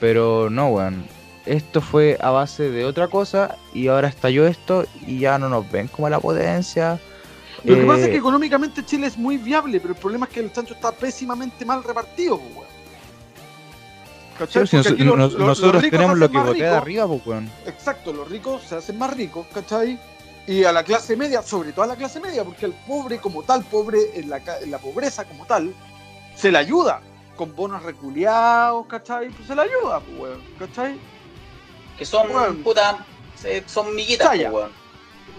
Pero 0.00 0.50
no, 0.50 0.68
weón. 0.68 1.04
Esto 1.46 1.80
fue 1.80 2.18
a 2.20 2.30
base 2.30 2.70
de 2.70 2.84
otra 2.84 3.08
cosa 3.08 3.56
y 3.72 3.88
ahora 3.88 4.08
estalló 4.08 4.46
esto 4.46 4.84
y 5.06 5.20
ya 5.20 5.38
no 5.38 5.48
nos 5.48 5.70
ven 5.70 5.88
como 5.88 6.08
la 6.10 6.20
potencia. 6.20 7.00
Lo 7.64 7.74
que 7.78 7.82
Eh, 7.82 7.86
pasa 7.86 8.04
es 8.04 8.10
que 8.10 8.16
económicamente 8.18 8.84
Chile 8.84 9.06
es 9.06 9.16
muy 9.16 9.38
viable, 9.38 9.80
pero 9.80 9.94
el 9.94 10.00
problema 10.00 10.26
es 10.26 10.32
que 10.32 10.40
el 10.40 10.52
chancho 10.52 10.74
está 10.74 10.92
pésimamente 10.92 11.64
mal 11.64 11.82
repartido, 11.82 12.38
pues, 12.38 12.54
weón. 12.54 12.67
¿Cachai? 14.38 14.66
sí, 14.66 14.82
si 14.82 14.90
nos- 14.90 14.98
los- 14.98 15.06
nos- 15.06 15.18
los- 15.18 15.32
los 15.34 15.48
nosotros 15.48 15.82
ricos 15.82 15.98
tenemos 15.98 16.18
lo 16.18 16.30
que 16.30 16.38
botea 16.38 16.70
de 16.70 16.76
arriba, 16.76 17.06
pues, 17.06 17.26
weón. 17.26 17.50
Exacto, 17.66 18.12
los 18.12 18.28
ricos 18.28 18.62
se 18.62 18.76
hacen 18.76 18.98
más 18.98 19.14
ricos, 19.16 19.46
¿cachai? 19.52 19.98
Y 20.46 20.64
a 20.64 20.72
la 20.72 20.82
clase 20.82 21.16
media, 21.16 21.42
sobre 21.42 21.72
todo 21.72 21.82
a 21.84 21.88
la 21.88 21.96
clase 21.96 22.20
media, 22.20 22.44
porque 22.44 22.66
el 22.66 22.72
pobre 22.86 23.18
como 23.18 23.42
tal, 23.42 23.64
pobre 23.64 23.98
en 24.14 24.30
la, 24.30 24.40
ca- 24.40 24.60
en 24.60 24.70
la 24.70 24.78
pobreza 24.78 25.24
como 25.24 25.44
tal, 25.44 25.74
se 26.34 26.50
le 26.50 26.58
ayuda 26.58 27.00
con 27.36 27.54
bonos 27.54 27.82
reculeados, 27.82 28.86
¿cachai? 28.86 29.28
Pues 29.28 29.46
se 29.46 29.54
le 29.54 29.62
ayuda, 29.62 30.00
pues, 30.00 30.18
weón, 30.18 30.40
¿cachai? 30.58 30.98
Que 31.98 32.04
son, 32.06 32.30
Weón. 32.30 32.62
puta, 32.62 33.04
se- 33.36 33.62
son 33.68 33.94
miguitas, 33.94 34.28
pues, 34.28 34.50
weón. 34.50 34.70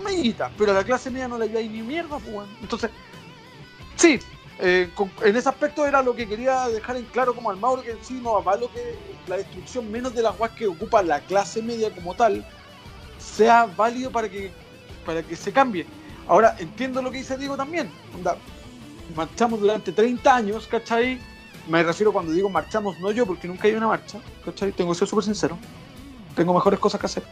Amiguita, 0.05 0.51
pero 0.57 0.71
a 0.71 0.75
la 0.75 0.83
clase 0.83 1.09
media 1.09 1.27
no 1.27 1.37
le 1.37 1.45
ayuda 1.45 1.61
ni 1.61 1.81
mierda, 1.81 2.19
pues, 2.19 2.27
weón. 2.27 2.49
Entonces, 2.61 2.91
sí, 3.95 4.19
eh, 4.61 4.89
en 5.23 5.35
ese 5.37 5.47
aspecto 5.47 5.87
era 5.87 6.03
lo 6.03 6.13
que 6.13 6.27
quería 6.27 6.67
dejar 6.67 6.97
en 6.97 7.05
claro 7.05 7.33
como 7.33 7.49
al 7.49 7.55
Mauro, 7.55 7.81
que 7.81 7.95
sí, 8.01 8.19
no 8.21 8.35
avalo 8.35 8.69
que 8.71 8.95
la 9.27 9.37
destrucción 9.37 9.89
menos 9.89 10.13
de 10.13 10.21
las 10.21 10.37
guas 10.37 10.51
que 10.51 10.67
ocupa 10.67 11.01
la 11.01 11.21
clase 11.21 11.61
media 11.61 11.89
como 11.91 12.13
tal 12.13 12.45
sea 13.17 13.67
válido 13.67 14.11
para 14.11 14.27
que, 14.27 14.51
para 15.05 15.23
que 15.23 15.35
se 15.37 15.53
cambie. 15.53 15.85
Ahora, 16.27 16.57
entiendo 16.59 17.01
lo 17.01 17.09
que 17.09 17.19
dice 17.19 17.37
Diego 17.37 17.55
también. 17.55 17.89
Onda, 18.13 18.35
marchamos 19.15 19.61
durante 19.61 19.93
30 19.93 20.35
años, 20.35 20.67
¿cachai? 20.67 21.19
Me 21.69 21.81
refiero 21.81 22.11
cuando 22.11 22.33
digo 22.33 22.49
marchamos, 22.49 22.99
no 22.99 23.11
yo, 23.11 23.25
porque 23.25 23.47
nunca 23.47 23.67
hay 23.67 23.75
una 23.75 23.87
marcha, 23.87 24.19
¿cachai? 24.43 24.73
Tengo 24.73 24.91
que 24.91 24.99
ser 24.99 25.07
súper 25.07 25.23
sincero. 25.23 25.57
Tengo 26.35 26.53
mejores 26.53 26.79
cosas 26.79 26.99
que 26.99 27.05
hacer. 27.05 27.23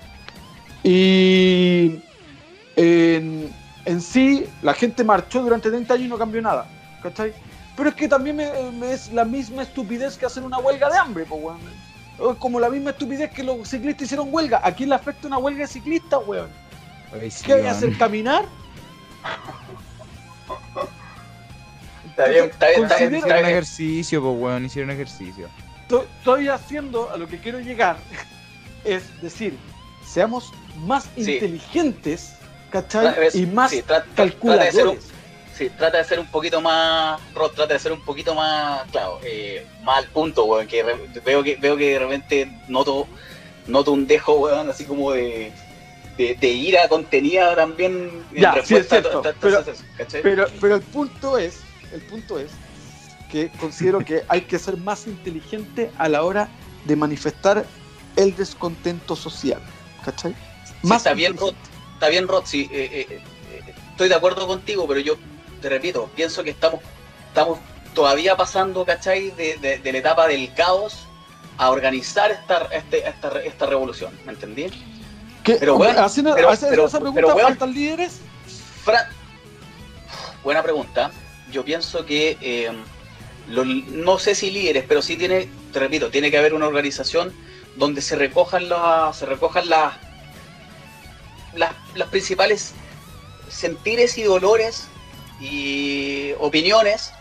Y 0.82 2.00
en, 2.78 3.54
en 3.84 4.02
sí, 4.02 4.46
la 4.62 4.74
gente 4.74 5.04
marchó 5.04 5.42
durante 5.42 5.70
30 5.70 5.94
años 5.94 6.06
y 6.06 6.10
no 6.10 6.18
cambió 6.18 6.42
nada, 6.42 6.68
¿cachai? 7.10 7.34
Pero 7.76 7.90
es 7.90 7.96
que 7.96 8.08
también 8.08 8.36
me, 8.36 8.52
me 8.72 8.94
es 8.94 9.12
la 9.14 9.24
misma 9.24 9.64
estupidez 9.64 10.18
que 10.18 10.26
hacer 10.26 10.44
una 10.44 10.58
huelga 10.58 10.90
de 10.90 10.98
hambre, 10.98 11.26
pues, 11.28 11.42
weón. 11.42 11.60
Es 12.32 12.38
como 12.38 12.60
la 12.60 12.70
misma 12.70 12.90
estupidez 12.90 13.32
que 13.32 13.44
los 13.44 13.68
ciclistas 13.68 14.04
hicieron 14.06 14.30
huelga. 14.32 14.60
¿A 14.64 14.72
quién 14.74 14.90
le 14.90 14.96
afecta 14.96 15.28
una 15.28 15.38
huelga 15.38 15.62
de 15.62 15.68
ciclistas, 15.68 16.20
weón? 16.26 16.50
Oye, 17.14 17.30
sí, 17.30 17.44
¿Qué 17.46 17.54
voy 17.56 17.68
a 17.68 17.72
hacer? 17.72 17.96
¿Caminar? 17.98 18.46
Está 22.10 22.28
bien, 22.28 22.46
está 22.46 22.68
bien, 22.70 22.84
está 22.86 23.06
Hicieron 23.06 23.46
ejercicio, 23.46 24.22
pues 24.24 24.36
weón, 24.42 24.66
hicieron 24.66 24.92
ejercicio. 24.92 25.48
To- 25.88 26.08
Estoy 26.18 26.48
haciendo, 26.48 27.12
a 27.12 27.18
lo 27.18 27.28
que 27.28 27.38
quiero 27.40 27.60
llegar, 27.60 27.98
es 28.84 29.04
decir, 29.22 29.56
seamos 30.06 30.52
más 30.86 31.08
Sí. 31.16 31.34
inteligentes, 31.36 32.34
¿cachai? 32.72 33.16
Y 33.36 33.46
más 33.46 33.70
sí, 33.72 33.84
calculadores. 34.16 35.12
Sí, 35.58 35.72
trata 35.76 35.98
de 35.98 36.04
ser 36.04 36.20
un 36.20 36.28
poquito 36.28 36.62
más, 36.62 37.20
Rod, 37.34 37.52
trata 37.52 37.74
de 37.74 37.80
ser 37.80 37.92
un 37.92 38.02
poquito 38.02 38.36
más, 38.36 38.84
claro, 38.92 39.20
eh, 39.24 39.66
más 39.82 39.98
al 40.00 40.10
punto, 40.12 40.46
weón, 40.46 40.68
que 40.68 40.84
veo 41.26 41.42
que 41.44 41.56
veo 41.56 41.76
que 41.76 41.94
de 41.94 42.00
repente 42.00 42.52
noto, 42.68 43.08
noto 43.66 43.92
un 43.92 44.06
dejo, 44.06 44.34
weón, 44.38 44.70
así 44.70 44.86
como 44.86 45.12
de, 45.14 45.52
de, 46.16 46.36
de 46.36 46.48
ira 46.48 46.88
contenida 46.88 47.56
también 47.56 48.24
en 48.34 48.42
Ya, 48.42 48.52
sí, 48.54 48.76
respuesta 48.76 48.98
es 48.98 49.02
cierto, 49.02 49.20
a 49.20 49.22
to- 49.24 49.30
a- 49.30 49.32
a- 49.32 49.36
pero-. 49.42 49.64
Pero, 50.22 50.48
pero 50.62 50.76
el 50.76 50.82
punto 50.84 51.38
es, 51.40 51.62
el 51.92 52.02
punto 52.02 52.38
es 52.38 52.52
que 53.32 53.50
considero 53.50 54.06
que 54.06 54.24
hay 54.28 54.42
que 54.42 54.60
ser 54.60 54.78
más 54.78 55.08
inteligente 55.08 55.92
a 55.98 56.08
la 56.08 56.24
hora 56.24 56.50
de 56.86 56.96
manifestar 56.96 57.66
el 58.16 58.36
descontento 58.36 59.16
social, 59.16 59.62
¿cachai? 60.06 60.36
Sí, 60.84 60.94
está 60.94 61.14
bien, 61.14 61.36
Rod, 61.36 61.56
está 61.94 62.10
bien, 62.10 62.28
Rod, 62.28 62.44
sí, 62.46 62.70
eh, 62.72 63.08
eh, 63.10 63.22
eh, 63.52 63.74
estoy 63.92 64.08
de 64.08 64.16
acuerdo 64.16 64.46
contigo, 64.46 64.88
pero 64.88 65.00
yo 65.00 65.16
te 65.68 65.74
repito, 65.74 66.10
pienso 66.16 66.46
que 66.46 66.52
estamos, 66.52 66.80
estamos 67.28 67.60
todavía 67.94 68.38
pasando, 68.38 68.86
¿cachai? 68.86 69.32
De, 69.32 69.58
de- 69.58 69.80
de 69.80 69.92
la 69.92 69.98
etapa 69.98 70.26
del 70.26 70.54
caos 70.54 71.06
a 71.58 71.70
organizar 71.72 72.32
esta, 72.32 72.70
este- 72.72 73.06
esta, 73.08 73.42
esta 73.44 73.66
revolución, 73.66 74.18
¿me 74.26 74.32
entendí? 74.32 74.68
¿Qué? 75.44 75.56
Pero, 75.56 75.78
haciendo, 75.84 76.34
pero- 76.36 76.54
esa 76.54 76.70
pregunta, 76.70 77.12
pero. 77.14 77.38
¿faltan 77.38 77.74
líderes? 77.74 78.20
Fra- 78.86 79.10
Buena 80.42 80.64
pregunta. 80.64 81.12
Yo 81.52 81.66
pienso 81.66 82.06
que 82.06 82.38
eh, 82.40 82.72
lo- 83.50 83.66
no 83.66 84.20
sé 84.20 84.36
si 84.36 84.52
líderes, 84.52 84.86
pero 84.88 85.02
sí 85.02 85.18
tiene, 85.18 85.50
te 85.74 85.80
repito, 85.80 86.10
tiene 86.10 86.32
que 86.32 86.38
haber 86.38 86.54
una 86.54 86.68
organización 86.68 87.34
donde 87.76 88.02
se 88.02 88.16
recojan 88.16 88.70
las, 88.70 89.18
se 89.18 89.26
recojan 89.26 89.68
las, 89.68 89.96
las, 91.56 91.72
las 91.96 92.08
principales 92.08 92.72
sentires 93.50 94.18
y 94.18 94.24
dolores 94.24 94.88
y 95.40 96.34
opiniones 96.40 97.14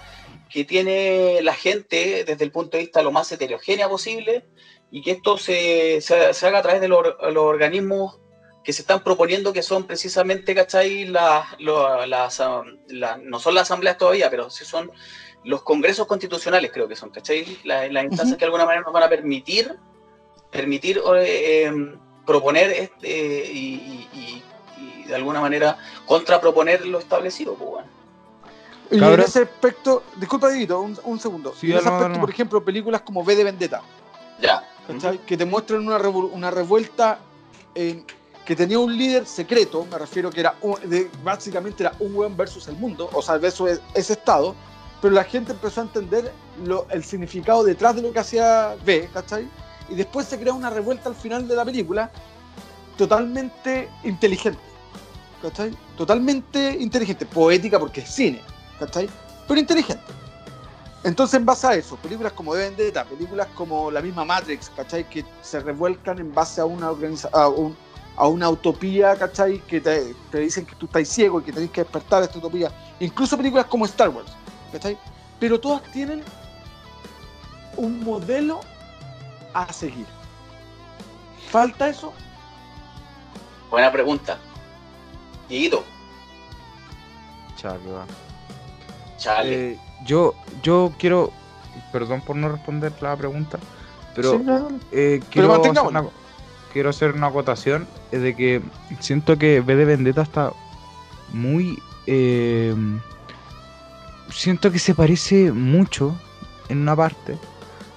que 0.48 0.64
tiene 0.64 1.40
la 1.42 1.54
gente 1.54 2.24
desde 2.24 2.44
el 2.44 2.50
punto 2.52 2.76
de 2.76 2.84
vista 2.84 3.02
lo 3.02 3.10
más 3.10 3.30
heterogénea 3.32 3.88
posible 3.88 4.44
y 4.90 5.02
que 5.02 5.12
esto 5.12 5.36
se, 5.36 6.00
se- 6.00 6.32
se 6.32 6.46
haga 6.46 6.58
a 6.58 6.62
través 6.62 6.80
de 6.80 6.88
los, 6.88 7.02
los 7.04 7.36
organismos 7.44 8.18
que 8.64 8.72
se 8.72 8.82
están 8.82 9.02
proponiendo 9.04 9.52
que 9.52 9.62
son 9.62 9.86
precisamente, 9.86 10.54
¿cachai? 10.54 11.04
Las, 11.04 11.46
las, 11.60 12.42
la- 12.88 13.16
no 13.16 13.38
son 13.38 13.54
las 13.54 13.62
asambleas 13.62 13.96
todavía, 13.98 14.28
pero 14.30 14.50
sí 14.50 14.64
son 14.64 14.90
los 15.44 15.62
congresos 15.62 16.06
constitucionales, 16.06 16.72
creo 16.72 16.88
que 16.88 16.96
son, 16.96 17.10
¿cachai? 17.10 17.58
La- 17.64 17.86
Las 17.88 18.04
instancias 18.04 18.36
que 18.36 18.40
de 18.40 18.46
alguna 18.46 18.64
manera 18.64 18.82
nos 18.84 18.92
van 18.92 19.04
a 19.04 19.08
permitir, 19.08 19.72
permitir 20.50 20.98
eh, 21.16 21.66
eh, 21.66 21.72
proponer 22.24 22.70
este, 22.70 23.08
y, 23.52 24.08
y- 24.12 24.18
y- 24.18 24.42
y 24.78 25.04
de 25.04 25.14
alguna 25.14 25.40
manera 25.40 25.76
contraproponer 26.06 26.86
lo 26.86 26.98
establecido, 26.98 27.54
pues, 27.54 27.70
bueno. 27.70 27.95
Y 28.90 28.94
en 28.94 29.00
Cabros. 29.00 29.26
ese 29.28 29.42
aspecto, 29.42 30.02
disculpa, 30.16 30.48
un, 30.48 30.98
un 31.04 31.20
segundo. 31.20 31.52
Sí, 31.58 31.70
en 31.72 31.78
ese 31.78 31.88
aspecto, 31.88 32.20
por 32.20 32.30
ejemplo, 32.30 32.64
películas 32.64 33.00
como 33.02 33.20
V 33.22 33.34
de 33.34 33.44
Vendetta, 33.44 33.82
Ya. 34.40 34.62
¿cachai? 34.86 35.18
Que 35.18 35.36
te 35.36 35.44
muestran 35.44 35.86
una, 35.86 35.98
revu- 35.98 36.30
una 36.32 36.50
revuelta 36.50 37.18
en- 37.74 38.04
que 38.44 38.54
tenía 38.54 38.78
un 38.78 38.96
líder 38.96 39.26
secreto, 39.26 39.84
me 39.90 39.98
refiero 39.98 40.30
que 40.30 40.38
era 40.40 40.54
un- 40.60 40.78
de- 40.88 41.10
básicamente 41.24 41.82
era 41.82 41.92
un 41.98 42.14
weón 42.14 42.36
versus 42.36 42.68
el 42.68 42.76
mundo, 42.76 43.10
o 43.12 43.20
sea, 43.20 43.38
versus 43.38 43.80
ese 43.92 44.12
estado, 44.12 44.54
pero 45.02 45.12
la 45.14 45.24
gente 45.24 45.50
empezó 45.52 45.80
a 45.80 45.84
entender 45.84 46.32
lo- 46.64 46.86
el 46.90 47.02
significado 47.02 47.64
detrás 47.64 47.96
de 47.96 48.02
lo 48.02 48.12
que 48.12 48.20
hacía 48.20 48.76
B, 48.84 49.10
¿cachai? 49.12 49.48
Y 49.88 49.96
después 49.96 50.26
se 50.26 50.38
crea 50.38 50.52
una 50.52 50.70
revuelta 50.70 51.08
al 51.08 51.16
final 51.16 51.48
de 51.48 51.56
la 51.56 51.64
película 51.64 52.10
totalmente 52.96 53.88
inteligente, 54.04 54.60
¿cachai? 55.42 55.76
Totalmente 55.96 56.76
inteligente, 56.78 57.26
poética 57.26 57.78
porque 57.78 58.00
es 58.02 58.08
cine, 58.10 58.40
¿cachai? 58.78 59.08
Pero 59.46 59.60
inteligente. 59.60 60.02
Entonces, 61.04 61.38
en 61.38 61.46
base 61.46 61.66
a 61.66 61.74
eso, 61.74 61.96
películas 61.96 62.32
como 62.32 62.52
The 62.54 62.58
Vendetta, 62.60 63.04
películas 63.04 63.46
como 63.54 63.90
la 63.90 64.00
misma 64.02 64.24
Matrix, 64.24 64.70
¿cachai? 64.70 65.08
Que 65.08 65.24
se 65.40 65.60
revuelcan 65.60 66.18
en 66.18 66.34
base 66.34 66.60
a 66.60 66.64
una, 66.64 66.90
organiza 66.90 67.28
a, 67.32 67.48
un- 67.48 67.76
a 68.16 68.26
una 68.26 68.48
utopía, 68.50 69.14
¿cachai? 69.16 69.60
Que 69.66 69.80
te, 69.80 70.14
te 70.32 70.38
dicen 70.40 70.66
que 70.66 70.74
tú 70.74 70.86
estás 70.86 71.06
ciego 71.08 71.40
y 71.40 71.44
que 71.44 71.52
tenés 71.52 71.70
que 71.70 71.82
despertar 71.82 72.22
esta 72.24 72.38
utopía. 72.38 72.72
Incluso 72.98 73.36
películas 73.36 73.66
como 73.66 73.84
Star 73.84 74.08
Wars, 74.08 74.32
¿cachai? 74.72 74.98
Pero 75.38 75.60
todas 75.60 75.82
tienen 75.92 76.24
un 77.76 78.02
modelo 78.02 78.60
a 79.54 79.72
seguir. 79.72 80.06
¿Falta 81.50 81.88
eso? 81.88 82.12
Buena 83.70 83.92
pregunta. 83.92 84.38
Dieguito, 85.48 85.84
va. 87.64 88.04
Chale. 89.16 89.72
Eh, 89.72 89.78
yo, 90.04 90.34
yo 90.62 90.92
quiero, 90.98 91.32
perdón 91.92 92.20
por 92.20 92.36
no 92.36 92.48
responder 92.48 92.92
la 93.00 93.16
pregunta, 93.16 93.58
pero 94.14 94.32
Sí, 94.32 94.44
eh, 94.92 95.20
quiero, 95.30 95.54
hacer 95.54 95.70
una, 95.82 96.04
quiero 96.72 96.90
hacer 96.90 97.12
una 97.12 97.28
acotación 97.28 97.86
es 98.12 98.22
de 98.22 98.34
que 98.34 98.62
siento 99.00 99.36
que 99.36 99.60
V 99.60 99.76
de 99.76 99.84
Vendetta 99.84 100.22
está 100.22 100.52
muy... 101.32 101.78
eh, 102.06 102.74
siento 104.30 104.70
que 104.70 104.78
se 104.78 104.94
parece 104.94 105.52
mucho 105.52 106.16
en 106.68 106.78
una 106.78 106.96
parte 106.96 107.36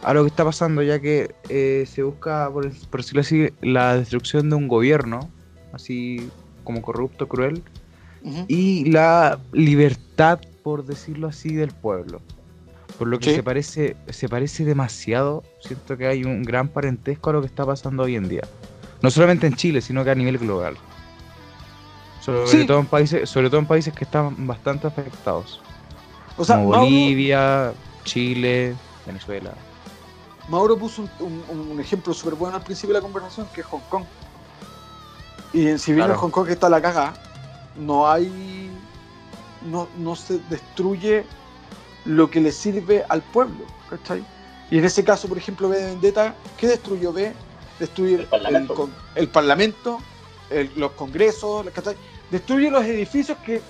a 0.03 0.13
lo 0.13 0.23
que 0.23 0.29
está 0.29 0.45
pasando, 0.45 0.81
ya 0.81 0.99
que 0.99 1.35
eh, 1.49 1.85
se 1.85 2.03
busca, 2.03 2.49
por, 2.51 2.71
por 2.89 3.01
decirlo 3.01 3.21
así, 3.21 3.49
la 3.61 3.97
destrucción 3.97 4.49
de 4.49 4.55
un 4.55 4.67
gobierno, 4.67 5.29
así 5.73 6.29
como 6.63 6.81
corrupto, 6.81 7.27
cruel, 7.27 7.63
y 8.47 8.85
la 8.91 9.39
libertad, 9.53 10.39
por 10.69 10.85
decirlo 10.85 11.27
así, 11.27 11.55
del 11.55 11.71
pueblo. 11.71 12.21
Por 12.99 13.07
lo 13.07 13.17
que 13.17 13.29
Sí. 13.31 13.35
se 13.37 13.43
parece, 13.43 13.97
se 14.09 14.29
parece 14.29 14.65
demasiado. 14.65 15.43
Siento 15.61 15.97
que 15.97 16.05
hay 16.05 16.23
un 16.23 16.43
gran 16.43 16.67
parentesco 16.67 17.31
a 17.31 17.33
lo 17.33 17.41
que 17.41 17.47
está 17.47 17.65
pasando 17.65 18.03
hoy 18.03 18.15
en 18.15 18.29
día. 18.29 18.43
No 19.01 19.09
solamente 19.09 19.47
en 19.47 19.55
Chile, 19.55 19.81
sino 19.81 20.03
que 20.03 20.11
a 20.11 20.15
nivel 20.15 20.37
global. 20.37 20.77
Sobre 22.21 22.45
Sí. 22.47 22.67
todo 22.67 22.79
en 22.79 22.85
países, 22.85 23.27
sobre 23.29 23.49
todo 23.49 23.59
en 23.61 23.65
países 23.65 23.93
que 23.93 24.03
están 24.03 24.45
bastante 24.45 24.85
afectados. 24.85 25.59
O 26.37 26.45
sea, 26.45 26.57
como 26.57 26.69
Mauro, 26.69 26.83
Bolivia, 26.85 27.73
Chile, 28.03 28.75
Venezuela. 29.07 29.53
Mauro 30.49 30.77
puso 30.77 31.03
un, 31.19 31.43
un- 31.51 31.71
un 31.71 31.79
ejemplo 31.79 32.13
súper 32.13 32.35
bueno 32.35 32.57
al 32.57 32.63
principio 32.63 32.93
de 32.93 32.99
la 32.99 33.03
conversación, 33.03 33.47
que 33.55 33.61
es 33.61 33.67
Hong 33.67 33.81
Kong. 33.89 34.03
Y 35.53 35.67
en- 35.67 35.79
si 35.79 35.93
bien 35.93 36.05
Claro. 36.05 36.13
en 36.13 36.19
Hong 36.19 36.29
Kong 36.31 36.49
está 36.49 36.69
la 36.69 36.81
cagada, 36.81 37.13
no 37.77 38.07
hay. 38.09 38.68
No, 39.61 39.89
no 39.97 40.15
se 40.15 40.39
destruye 40.49 41.25
lo 42.05 42.29
que 42.29 42.39
le 42.39 42.51
sirve 42.51 43.03
al 43.09 43.21
pueblo, 43.21 43.65
¿cachai? 43.89 44.23
Y 44.71 44.77
en 44.77 44.85
ese 44.85 45.03
caso, 45.03 45.27
por 45.27 45.37
ejemplo, 45.37 45.67
B 45.69 45.77
de 45.77 45.85
Vendetta, 45.87 46.35
¿qué 46.57 46.67
destruyó 46.67 47.11
B? 47.11 47.33
Destruir 47.79 48.21
El 48.21 48.25
Parlamento. 48.27 48.73
con- 48.75 48.93
el 49.15 49.27
Parlamento, 49.27 49.99
el- 50.49 50.71
los 50.75 50.91
congresos, 50.93 51.65
¿cachai? 51.73 51.95
Destruye 52.29 52.69
los 52.69 52.83
edificios 52.85 53.37
que 53.39 53.61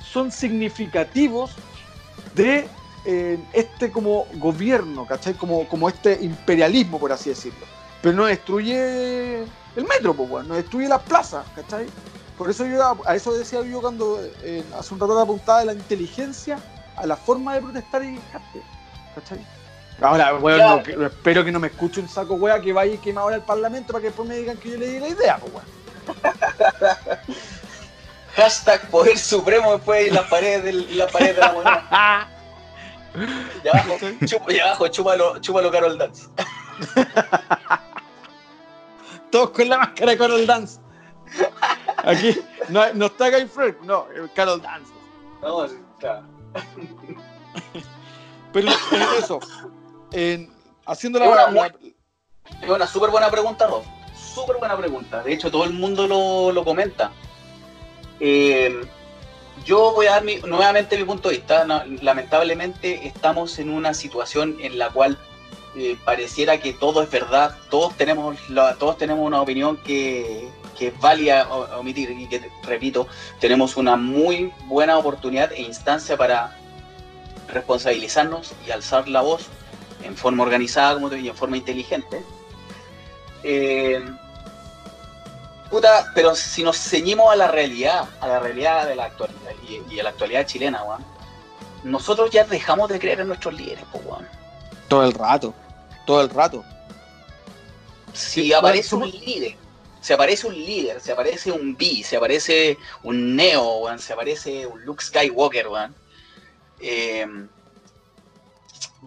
son 0.00 0.30
significativos 0.30 1.56
de 2.34 2.68
eh, 3.08 3.38
este 3.52 3.92
como 3.92 4.26
gobierno, 4.34 5.06
¿cachai? 5.06 5.34
Como, 5.34 5.68
como 5.68 5.88
este 5.88 6.18
imperialismo, 6.22 6.98
por 6.98 7.12
así 7.12 7.30
decirlo. 7.30 7.64
Pero 8.02 8.16
no 8.16 8.24
destruye 8.26 9.42
el 9.42 9.84
metro, 9.88 10.12
pues, 10.12 10.28
weón, 10.28 10.48
no 10.48 10.54
destruye 10.54 10.88
las 10.88 11.02
plazas, 11.02 11.46
¿cachai? 11.54 11.86
Por 12.36 12.50
eso 12.50 12.66
yo, 12.66 12.98
a 13.06 13.14
eso 13.14 13.32
decía 13.34 13.62
yo 13.62 13.80
cuando 13.80 14.20
eh, 14.42 14.62
hace 14.78 14.92
un 14.94 15.00
rato 15.00 15.14
la 15.14 15.22
apuntaba 15.22 15.60
de 15.60 15.66
la 15.66 15.72
inteligencia 15.72 16.58
a 16.96 17.06
la 17.06 17.16
forma 17.16 17.54
de 17.54 17.62
protestar 17.62 18.02
y 18.04 18.16
quejarte, 18.18 18.62
¿cachai? 19.14 19.46
Ahora, 20.02 20.34
weón, 20.36 20.58
Ya. 20.58 20.68
no, 20.76 20.82
que- 20.82 21.06
espero 21.06 21.44
que 21.44 21.50
no 21.52 21.58
me 21.60 21.68
escuche 21.68 22.00
un 22.00 22.08
saco 22.08 22.34
weá 22.34 22.60
que 22.60 22.72
vaya 22.72 22.92
y 22.94 22.98
queme 22.98 23.18
ahora 23.20 23.36
el 23.36 23.42
parlamento 23.42 23.92
para 23.92 24.02
que 24.02 24.08
después 24.08 24.28
me 24.28 24.36
digan 24.36 24.56
que 24.58 24.70
yo 24.72 24.78
le 24.78 24.86
di 24.88 25.00
la 25.00 25.08
idea, 25.08 25.38
pues, 25.38 25.52
weón. 25.54 25.66
Hashtag 28.36 28.90
Poder 28.90 29.16
Supremo 29.18 29.72
después 29.72 30.08
en 30.08 30.14
las 30.14 30.24
paredes, 30.28 30.62
del, 30.64 30.98
la 30.98 31.06
pared 31.06 31.34
de 31.34 31.40
la 31.40 31.52
moneda. 31.52 32.28
Y 33.64 33.68
abajo, 33.68 33.96
chupa, 34.26 34.52
y 34.52 34.58
abajo 34.58 34.88
chúpalo, 34.88 35.38
chúpalo 35.40 35.70
Carol 35.70 35.96
Dance. 35.96 36.26
Todos 39.30 39.50
con 39.50 39.66
la 39.70 39.78
máscara 39.78 40.10
de 40.12 40.18
Carol 40.18 40.46
Dance. 40.46 40.78
Aquí 42.06 42.38
no, 42.68 42.92
no 42.94 43.06
está 43.06 43.30
Guy 43.30 43.46
Fawkes, 43.46 43.82
no, 43.84 44.06
Carol 44.34 44.62
Dance. 44.62 44.92
No. 45.42 45.68
Pero 48.52 48.68
en 48.68 49.02
eso, 49.22 49.40
en- 50.12 50.50
haciendo 50.86 51.18
Es 51.18 51.26
una 51.28 51.50
la, 51.50 51.72
la- 52.62 52.74
una 52.74 52.86
súper 52.86 53.10
buena 53.10 53.30
pregunta, 53.30 53.66
Rob. 53.66 53.82
Súper 54.14 54.56
buena 54.56 54.76
pregunta. 54.76 55.22
De 55.22 55.32
hecho, 55.32 55.50
todo 55.50 55.64
el 55.64 55.72
mundo 55.72 56.06
lo, 56.06 56.52
lo 56.52 56.64
comenta. 56.64 57.10
Eh, 58.20 58.82
yo 59.64 59.92
voy 59.92 60.06
a 60.06 60.12
dar 60.12 60.24
mi- 60.24 60.36
nuevamente 60.36 60.96
mi 60.96 61.04
punto 61.04 61.28
de 61.28 61.36
vista. 61.36 61.64
No, 61.64 61.82
lamentablemente 62.02 63.06
estamos 63.06 63.58
en 63.58 63.70
una 63.70 63.92
situación 63.94 64.56
en 64.60 64.78
la 64.78 64.90
cual 64.90 65.18
eh, 65.76 65.98
pareciera 66.04 66.58
que 66.60 66.72
todo 66.72 67.02
es 67.02 67.10
verdad. 67.10 67.56
Todos 67.68 67.94
tenemos, 67.96 68.36
la- 68.48 68.76
todos 68.76 68.96
tenemos 68.96 69.26
una 69.26 69.42
opinión 69.42 69.76
que, 69.78 70.48
que 70.78 70.88
es 70.88 71.00
válida 71.00 71.48
omitir 71.78 72.10
y 72.10 72.26
que, 72.26 72.50
repito, 72.62 73.08
tenemos 73.40 73.76
una 73.76 73.96
muy 73.96 74.52
buena 74.66 74.98
oportunidad 74.98 75.52
e 75.52 75.62
instancia 75.62 76.16
para 76.16 76.56
responsabilizarnos 77.48 78.52
y 78.66 78.70
alzar 78.70 79.08
la 79.08 79.20
voz 79.20 79.46
en 80.02 80.16
forma 80.16 80.42
organizada 80.42 80.94
como 80.94 81.10
te, 81.10 81.20
y 81.20 81.28
en 81.28 81.36
forma 81.36 81.56
inteligente. 81.56 82.22
Eh, 83.42 84.04
puta, 85.70 86.10
pero 86.14 86.34
si 86.34 86.62
nos 86.62 86.76
ceñimos 86.76 87.32
a 87.32 87.36
la 87.36 87.48
realidad, 87.48 88.08
a 88.20 88.28
la 88.28 88.38
realidad 88.38 88.86
de 88.86 88.96
la 88.96 89.04
actualidad 89.04 89.52
y, 89.68 89.94
y 89.94 90.00
a 90.00 90.04
la 90.04 90.10
actualidad 90.10 90.46
chilena, 90.46 90.82
weón, 90.82 91.04
nosotros 91.84 92.30
ya 92.30 92.44
dejamos 92.44 92.88
de 92.88 92.98
creer 92.98 93.20
en 93.20 93.28
nuestros 93.28 93.54
líderes, 93.54 93.84
pues, 93.92 94.04
weón. 94.04 94.26
Todo 94.88 95.04
el 95.04 95.12
rato. 95.12 95.54
Todo 96.04 96.20
el 96.22 96.30
rato. 96.30 96.64
Si 98.12 98.42
Sí, 98.42 98.52
aparece 98.52 98.94
un 98.94 99.10
líder, 99.10 99.56
si 100.06 100.12
aparece 100.12 100.46
un 100.46 100.54
líder, 100.54 101.00
si 101.00 101.10
aparece 101.10 101.50
un 101.50 101.76
B, 101.76 102.02
si 102.04 102.14
aparece 102.14 102.78
un 103.02 103.34
Neo, 103.34 103.78
weón, 103.78 103.98
si 103.98 104.12
aparece 104.12 104.64
un 104.64 104.84
Luke 104.84 105.02
Skywalker, 105.02 105.66
weón, 105.66 105.92
eh, 106.78 107.26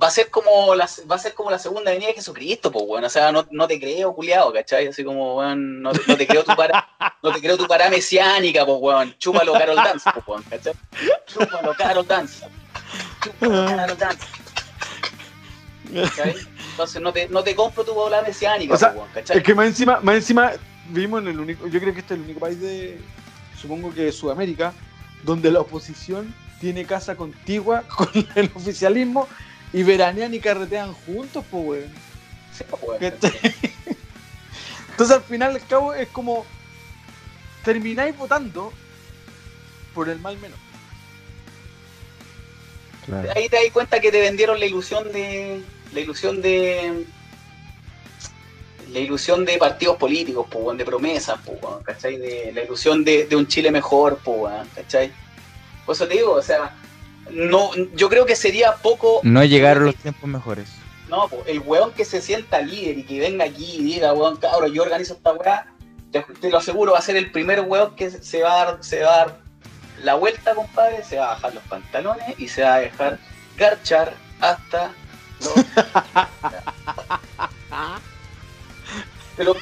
va 0.01 0.07
a 0.07 0.11
ser 0.11 0.29
como 0.29 0.75
la, 0.75 0.89
va 1.09 1.15
a 1.15 1.19
ser 1.19 1.33
como 1.33 1.51
la 1.51 1.57
segunda 1.57 1.91
venida 1.91 2.07
de 2.09 2.15
Jesucristo, 2.15 2.69
pues, 2.69 2.83
weón. 2.85 3.05
O 3.05 3.09
sea, 3.09 3.31
no, 3.31 3.47
no 3.49 3.65
te 3.65 3.79
creo, 3.79 4.13
culiado, 4.13 4.51
¿cachai? 4.51 4.87
Así 4.87 5.05
como, 5.05 5.37
weón, 5.37 5.81
no, 5.81 5.93
te- 5.93 6.01
no 6.05 6.17
te 6.17 6.27
creo 6.27 6.43
tu 6.43 6.53
para, 6.53 6.89
no 7.23 7.31
te 7.31 7.39
creo 7.39 7.55
tu 7.55 7.65
para 7.65 7.89
mesiánica, 7.89 8.65
pues, 8.65 8.77
weón. 8.81 9.15
Chúpalo 9.17 9.53
Carol 9.53 9.77
Dance, 9.77 10.09
pues, 10.13 10.27
weón, 10.27 10.43
¿cachai? 10.49 10.73
Chúpalo 11.27 11.73
Carol 11.77 12.05
Dance. 12.07 12.45
Chúpalo 13.23 13.65
Carol 13.67 13.97
Dance. 13.97 14.25
¿Cachai? 15.93 16.35
Entonces 16.71 17.01
no 17.01 17.13
te, 17.13 17.29
no 17.29 17.41
te 17.41 17.55
compro 17.55 17.85
tu 17.85 17.93
bola 17.93 18.21
mesiánica, 18.21 18.73
O 18.73 18.77
sea, 18.77 18.89
pues, 18.89 18.99
weón, 18.99 19.13
¿cachai? 19.13 19.37
Es 19.37 19.43
que 19.43 19.55
más 19.55 19.67
encima, 19.67 19.99
más 20.01 20.15
encima 20.15 20.51
vivimos 20.89 21.21
en 21.21 21.29
el 21.29 21.39
único, 21.39 21.67
yo 21.67 21.79
creo 21.79 21.93
que 21.93 21.99
este 21.99 22.13
es 22.13 22.19
el 22.19 22.25
único 22.25 22.39
país 22.39 22.59
de, 22.59 22.99
supongo 23.59 23.93
que 23.93 24.03
de 24.03 24.11
Sudamérica, 24.11 24.73
donde 25.23 25.51
la 25.51 25.61
oposición 25.61 26.33
tiene 26.59 26.85
casa 26.85 27.15
contigua 27.15 27.83
con 27.95 28.09
el 28.35 28.51
oficialismo 28.53 29.27
y 29.73 29.83
veranean 29.83 30.33
y 30.33 30.39
carretean 30.39 30.93
juntos, 30.93 31.43
pues, 31.49 31.63
weón. 31.65 31.93
Sí, 32.57 32.63
pues. 32.69 33.13
Entonces 34.91 35.15
al 35.15 35.23
final 35.23 35.55
al 35.55 35.65
cabo 35.65 35.93
es 35.93 36.09
como 36.09 36.45
termináis 37.63 38.17
votando 38.17 38.73
por 39.93 40.09
el 40.09 40.19
mal 40.19 40.37
menor. 40.39 40.57
Claro. 43.05 43.29
ahí 43.35 43.49
te 43.49 43.55
das 43.55 43.71
cuenta 43.71 43.99
que 43.99 44.11
te 44.11 44.21
vendieron 44.21 44.59
la 44.59 44.65
ilusión 44.65 45.11
de 45.11 45.63
la 45.93 45.99
ilusión 45.99 46.41
de 46.41 47.05
la 48.91 48.99
ilusión 48.99 49.45
de 49.45 49.57
partidos 49.57 49.97
políticos, 49.97 50.47
po, 50.49 50.59
weón, 50.59 50.77
de 50.77 50.85
promesas, 50.85 51.39
po, 51.39 51.81
¿cachai? 51.83 52.17
De, 52.17 52.51
la 52.53 52.63
ilusión 52.63 53.03
de, 53.03 53.25
de 53.25 53.35
un 53.35 53.47
Chile 53.47 53.71
mejor, 53.71 54.17
po, 54.17 54.49
¿cachai? 54.75 55.11
Por 55.85 55.95
eso 55.95 56.07
te 56.07 56.15
digo, 56.15 56.33
o 56.33 56.41
sea, 56.41 56.75
no, 57.31 57.71
yo 57.95 58.09
creo 58.09 58.25
que 58.25 58.35
sería 58.35 58.73
poco, 58.75 59.21
No 59.23 59.43
llegaron 59.43 59.85
los 59.85 59.95
tiempos 59.95 60.29
mejores. 60.29 60.69
no, 61.09 61.27
po, 61.27 61.43
el 61.45 61.59
weón 61.59 61.91
que 61.93 62.05
se 62.05 62.21
sienta 62.21 62.61
líder 62.61 62.97
y 62.97 63.03
que 63.03 63.19
venga 63.19 63.45
aquí 63.45 63.77
y 63.79 63.83
diga, 63.83 64.13
weón, 64.13 64.37
cabrón, 64.37 64.73
yo 64.73 64.83
organizo 64.83 65.13
esta 65.13 65.33
weá, 65.33 65.67
te, 66.11 66.25
te 66.41 66.49
lo 66.49 66.57
aseguro, 66.57 66.93
va 66.93 66.99
a 66.99 67.03
ser 67.03 67.17
el 67.17 67.31
primer 67.31 67.61
weón 67.61 67.95
que 67.95 68.09
se 68.09 68.41
va 68.41 68.61
a 68.61 68.65
dar, 68.65 68.83
se 68.83 69.03
va 69.03 69.13
a 69.13 69.17
dar 69.17 69.39
la 70.03 70.15
vuelta, 70.15 70.55
compadre, 70.55 71.03
se 71.03 71.17
va 71.17 71.25
a 71.25 71.29
bajar 71.35 71.53
los 71.53 71.63
pantalones 71.63 72.39
y 72.39 72.47
se 72.47 72.63
va 72.63 72.75
a 72.75 72.79
dejar 72.79 73.19
garchar 73.57 74.13
hasta 74.39 74.91
los... 75.41 75.53
Pero 79.39 79.55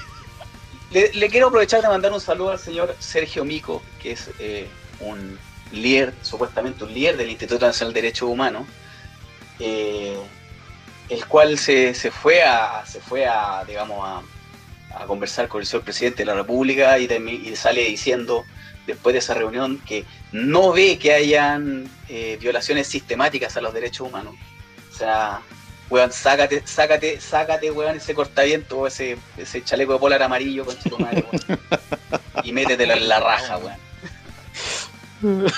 le, 0.92 1.30
quiero 1.30 1.50
aprovechar 1.50 1.84
de 1.84 1.88
mandar 1.88 2.12
un 2.12 2.20
saludo 2.20 2.50
al 2.50 2.58
señor 2.58 2.96
Sergio 2.98 3.46
Mico, 3.46 3.84
que 4.02 4.14
es 4.14 4.32
eh, 4.40 4.68
un 5.00 5.38
líder, 5.72 6.16
supuestamente 6.24 6.84
un 6.84 6.92
líder 6.92 7.16
del 7.16 7.30
Instituto 7.30 7.64
Nacional 7.64 7.94
de 7.94 8.02
Derechos 8.02 8.28
Humanos, 8.28 8.66
eh, 9.60 10.18
el 11.10 11.26
cual 11.28 11.60
se, 11.60 11.94
se 11.94 12.10
fue 12.10 12.42
a, 12.42 12.84
se 12.88 13.00
fue 13.00 13.28
a, 13.28 13.64
digamos, 13.68 14.00
a, 14.04 14.24
conversar 15.06 15.48
con 15.48 15.62
el 15.62 15.68
señor 15.68 15.84
presidente 15.84 16.24
de 16.24 16.26
la 16.26 16.34
República 16.34 16.98
y 16.98 17.56
sale 17.56 17.84
diciendo 17.84 18.46
después 18.88 19.14
de 19.14 19.20
esa 19.20 19.36
reunión 19.36 19.80
que 19.86 20.06
no 20.32 20.72
ve 20.72 20.98
que 20.98 21.14
hayan 21.14 21.88
eh, 22.10 22.40
violaciones 22.42 22.88
sistemáticas 22.88 23.56
a 23.58 23.62
los 23.62 23.76
derechos 23.76 24.08
humanos. 24.08 24.34
O 24.92 24.98
sea, 24.98 25.42
weón, 25.90 26.12
sácate, 26.12 26.64
sácate, 26.66 27.20
sácate, 27.22 27.72
weón, 27.72 27.96
ese 27.98 28.14
cortaviento, 28.14 28.86
ese, 28.88 29.18
ese 29.38 29.64
chaleco 29.64 29.94
de 29.94 30.00
polar 30.00 30.22
amarillo 30.24 30.66
con 30.66 30.76
madre, 31.02 31.26
weón. 31.32 31.60
Y 32.44 32.52
métetelo 32.52 32.94
en 32.94 33.08
la 33.08 33.20
raja, 33.20 33.58
weón. 33.58 33.78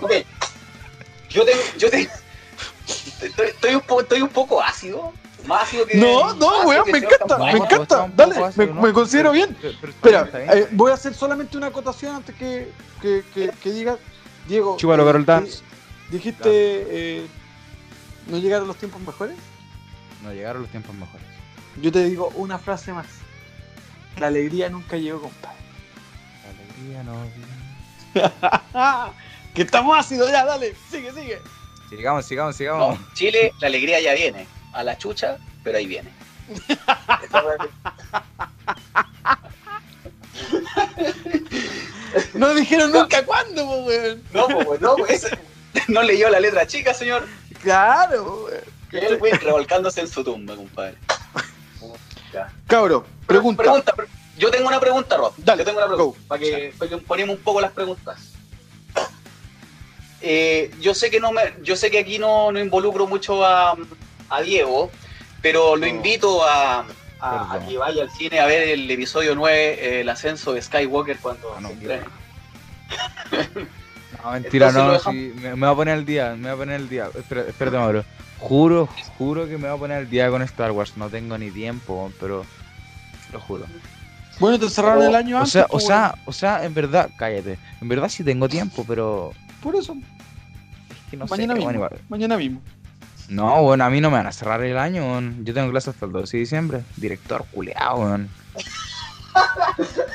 Ok. 0.00 0.12
Yo 1.30 1.44
te, 1.44 1.52
yo 1.78 1.88
te, 1.90 2.08
estoy, 3.22 3.46
estoy 3.46 3.74
un 3.74 3.80
poco, 3.82 4.00
estoy 4.02 4.20
un 4.22 4.28
poco 4.28 4.60
ácido. 4.62 5.12
Más 5.46 5.62
ácido 5.64 5.86
que. 5.86 5.96
No, 5.96 6.34
no, 6.34 6.62
weón, 6.66 6.84
me 6.90 6.98
encanta, 6.98 7.38
me 7.38 7.50
encanta. 7.52 8.10
Dale, 8.14 8.34
me- 8.56 8.66
¿no? 8.66 8.80
me 8.82 8.92
considero 8.92 9.32
Pero- 9.32 9.46
bien. 9.46 9.56
pero- 9.60 9.74
pero 9.80 9.92
está 9.92 10.08
Espera, 10.08 10.22
bien, 10.24 10.42
está 10.42 10.54
bien. 10.54 10.64
eh, 10.64 10.68
voy 10.72 10.90
a 10.90 10.94
hacer 10.94 11.14
solamente 11.14 11.56
una 11.56 11.68
acotación 11.68 12.16
antes 12.16 12.34
que, 12.36 12.70
que, 13.00 13.24
que, 13.34 13.50
que 13.62 13.70
digas. 13.70 13.98
Diego. 14.46 14.76
Chúpalo, 14.76 15.04
eh, 15.04 15.06
Carol 15.06 15.24
Dance. 15.24 15.62
Dijiste. 16.10 16.42
eh, 16.50 17.26
¿No 18.26 18.38
llegaron 18.38 18.68
los 18.68 18.76
tiempos 18.76 19.00
mejores? 19.02 19.36
No 20.22 20.32
llegaron 20.32 20.62
los 20.62 20.70
tiempos 20.70 20.94
mejores. 20.94 21.26
Yo 21.80 21.90
te 21.90 22.04
digo 22.04 22.28
una 22.34 22.58
frase 22.58 22.92
más. 22.92 23.06
La 24.18 24.28
alegría 24.28 24.68
nunca 24.68 24.96
llegó, 24.96 25.22
compadre. 25.22 25.56
La 26.44 26.50
alegría 26.50 27.02
no 27.02 27.22
que 29.54 29.62
estamos 29.62 29.98
ácidos 29.98 30.30
ya, 30.30 30.44
dale, 30.44 30.74
sigue, 30.90 31.12
sigue. 31.12 31.38
Sigamos, 31.88 32.26
sigamos, 32.26 32.56
sigamos. 32.56 32.98
No, 32.98 33.14
Chile, 33.14 33.52
la 33.60 33.68
alegría 33.68 34.00
ya 34.00 34.12
viene. 34.14 34.46
A 34.72 34.82
la 34.82 34.96
chucha, 34.98 35.38
pero 35.62 35.78
ahí 35.78 35.86
viene. 35.86 36.10
No 42.34 42.54
dijeron 42.54 42.92
nunca 42.92 43.24
cuándo, 43.24 43.64
po, 43.64 43.76
weón. 43.84 44.22
No, 44.32 44.48
pues, 44.48 44.80
no, 44.80 44.96
pues, 44.96 45.26
no 45.88 46.02
leyó 46.02 46.28
la 46.28 46.40
letra 46.40 46.66
chica, 46.66 46.92
señor. 46.92 47.26
Claro, 47.62 48.44
weón. 48.46 48.60
El 48.92 49.16
güey 49.18 49.32
revolcándose 49.32 50.00
en 50.02 50.08
su 50.08 50.22
tumba, 50.22 50.54
compadre. 50.56 50.96
Cabro, 52.66 53.04
pregunta. 53.26 53.62
Pregunta, 53.62 53.92
pre- 53.94 54.06
Yo 54.38 54.50
tengo 54.50 54.68
una 54.68 54.80
pregunta, 54.80 55.16
Rob. 55.16 55.32
Dale, 55.38 55.60
Yo 55.60 55.64
tengo 55.66 55.78
una 55.78 55.88
pregunta. 55.94 56.20
Para 56.28 56.40
que, 56.40 56.74
para 56.78 56.88
que 56.90 56.96
ponemos 56.98 57.36
un 57.36 57.42
poco 57.42 57.60
las 57.60 57.72
preguntas. 57.72 58.18
Eh, 60.20 60.70
yo 60.80 60.94
sé 60.94 61.10
que 61.10 61.20
no 61.20 61.32
me, 61.32 61.54
yo 61.62 61.74
sé 61.76 61.90
que 61.90 61.98
aquí 61.98 62.18
no, 62.18 62.52
no 62.52 62.60
involucro 62.60 63.06
mucho 63.06 63.44
a, 63.44 63.74
a 64.30 64.40
Diego, 64.42 64.90
pero 65.40 65.74
lo 65.76 65.86
invito 65.86 66.44
a, 66.44 66.80
a- 66.80 66.84
a 67.20 67.52
Perdón. 67.52 67.68
que 67.68 67.78
vaya 67.78 68.02
al 68.02 68.10
cine 68.10 68.38
a 68.40 68.46
ver 68.46 68.68
el 68.68 68.90
episodio 68.90 69.34
9, 69.34 69.56
eh, 69.80 70.00
el 70.02 70.08
ascenso 70.08 70.52
de 70.52 70.62
Skywalker 70.62 71.18
cuando 71.18 71.54
Ah, 71.56 71.60
no, 71.60 71.70
se. 71.70 72.00
No, 74.24 74.30
mentira, 74.32 74.68
Entonces 74.68 75.04
no, 75.06 75.12
sí, 75.12 75.32
me, 75.40 75.56
me 75.56 75.66
va 75.66 75.72
a 75.72 75.76
poner 75.76 75.98
el 75.98 76.04
día, 76.04 76.34
me 76.36 76.48
va 76.48 76.54
a 76.54 76.56
poner 76.56 76.80
el 76.80 76.88
día. 76.88 77.08
Espera, 77.14 77.42
espérate, 77.42 77.76
Mauro. 77.76 78.04
Juro, 78.38 78.88
juro 79.18 79.46
que 79.48 79.56
me 79.58 79.68
va 79.68 79.74
a 79.74 79.76
poner 79.76 79.98
el 80.02 80.10
día 80.10 80.28
con 80.30 80.42
Star 80.42 80.70
Wars. 80.72 80.96
No 80.96 81.08
tengo 81.08 81.36
ni 81.38 81.50
tiempo, 81.50 82.12
pero 82.20 82.44
lo 83.32 83.40
juro. 83.40 83.64
Bueno, 84.40 84.58
te 84.58 84.68
cerraron 84.68 84.98
Pero, 84.98 85.10
el 85.10 85.14
año 85.16 85.36
O 85.36 85.38
antes. 85.40 85.52
sea, 85.52 85.66
o 85.70 85.78
sea, 85.78 86.14
o 86.24 86.32
sea, 86.32 86.64
en 86.64 86.74
verdad, 86.74 87.10
cállate. 87.16 87.58
En 87.80 87.88
verdad 87.88 88.08
sí 88.08 88.24
tengo 88.24 88.48
tiempo, 88.48 88.84
pero. 88.86 89.32
Por 89.62 89.76
eso, 89.76 89.92
es 89.92 91.10
que 91.10 91.16
no 91.16 91.26
mañana 91.26 91.54
sé, 91.54 91.60
mismo. 91.60 91.78
bueno. 91.80 91.96
Mañana 92.08 92.36
mismo. 92.36 92.60
No, 93.28 93.62
bueno, 93.62 93.84
a 93.84 93.90
mí 93.90 94.00
no 94.00 94.10
me 94.10 94.16
van 94.16 94.26
a 94.26 94.32
cerrar 94.32 94.62
el 94.64 94.76
año, 94.76 95.02
weón. 95.04 95.44
Yo 95.44 95.54
tengo 95.54 95.70
clase 95.70 95.90
hasta 95.90 96.06
el 96.06 96.12
12 96.12 96.36
de 96.36 96.40
diciembre. 96.40 96.80
Director 96.96 97.44
culeado, 97.52 97.96
weón. 98.00 98.28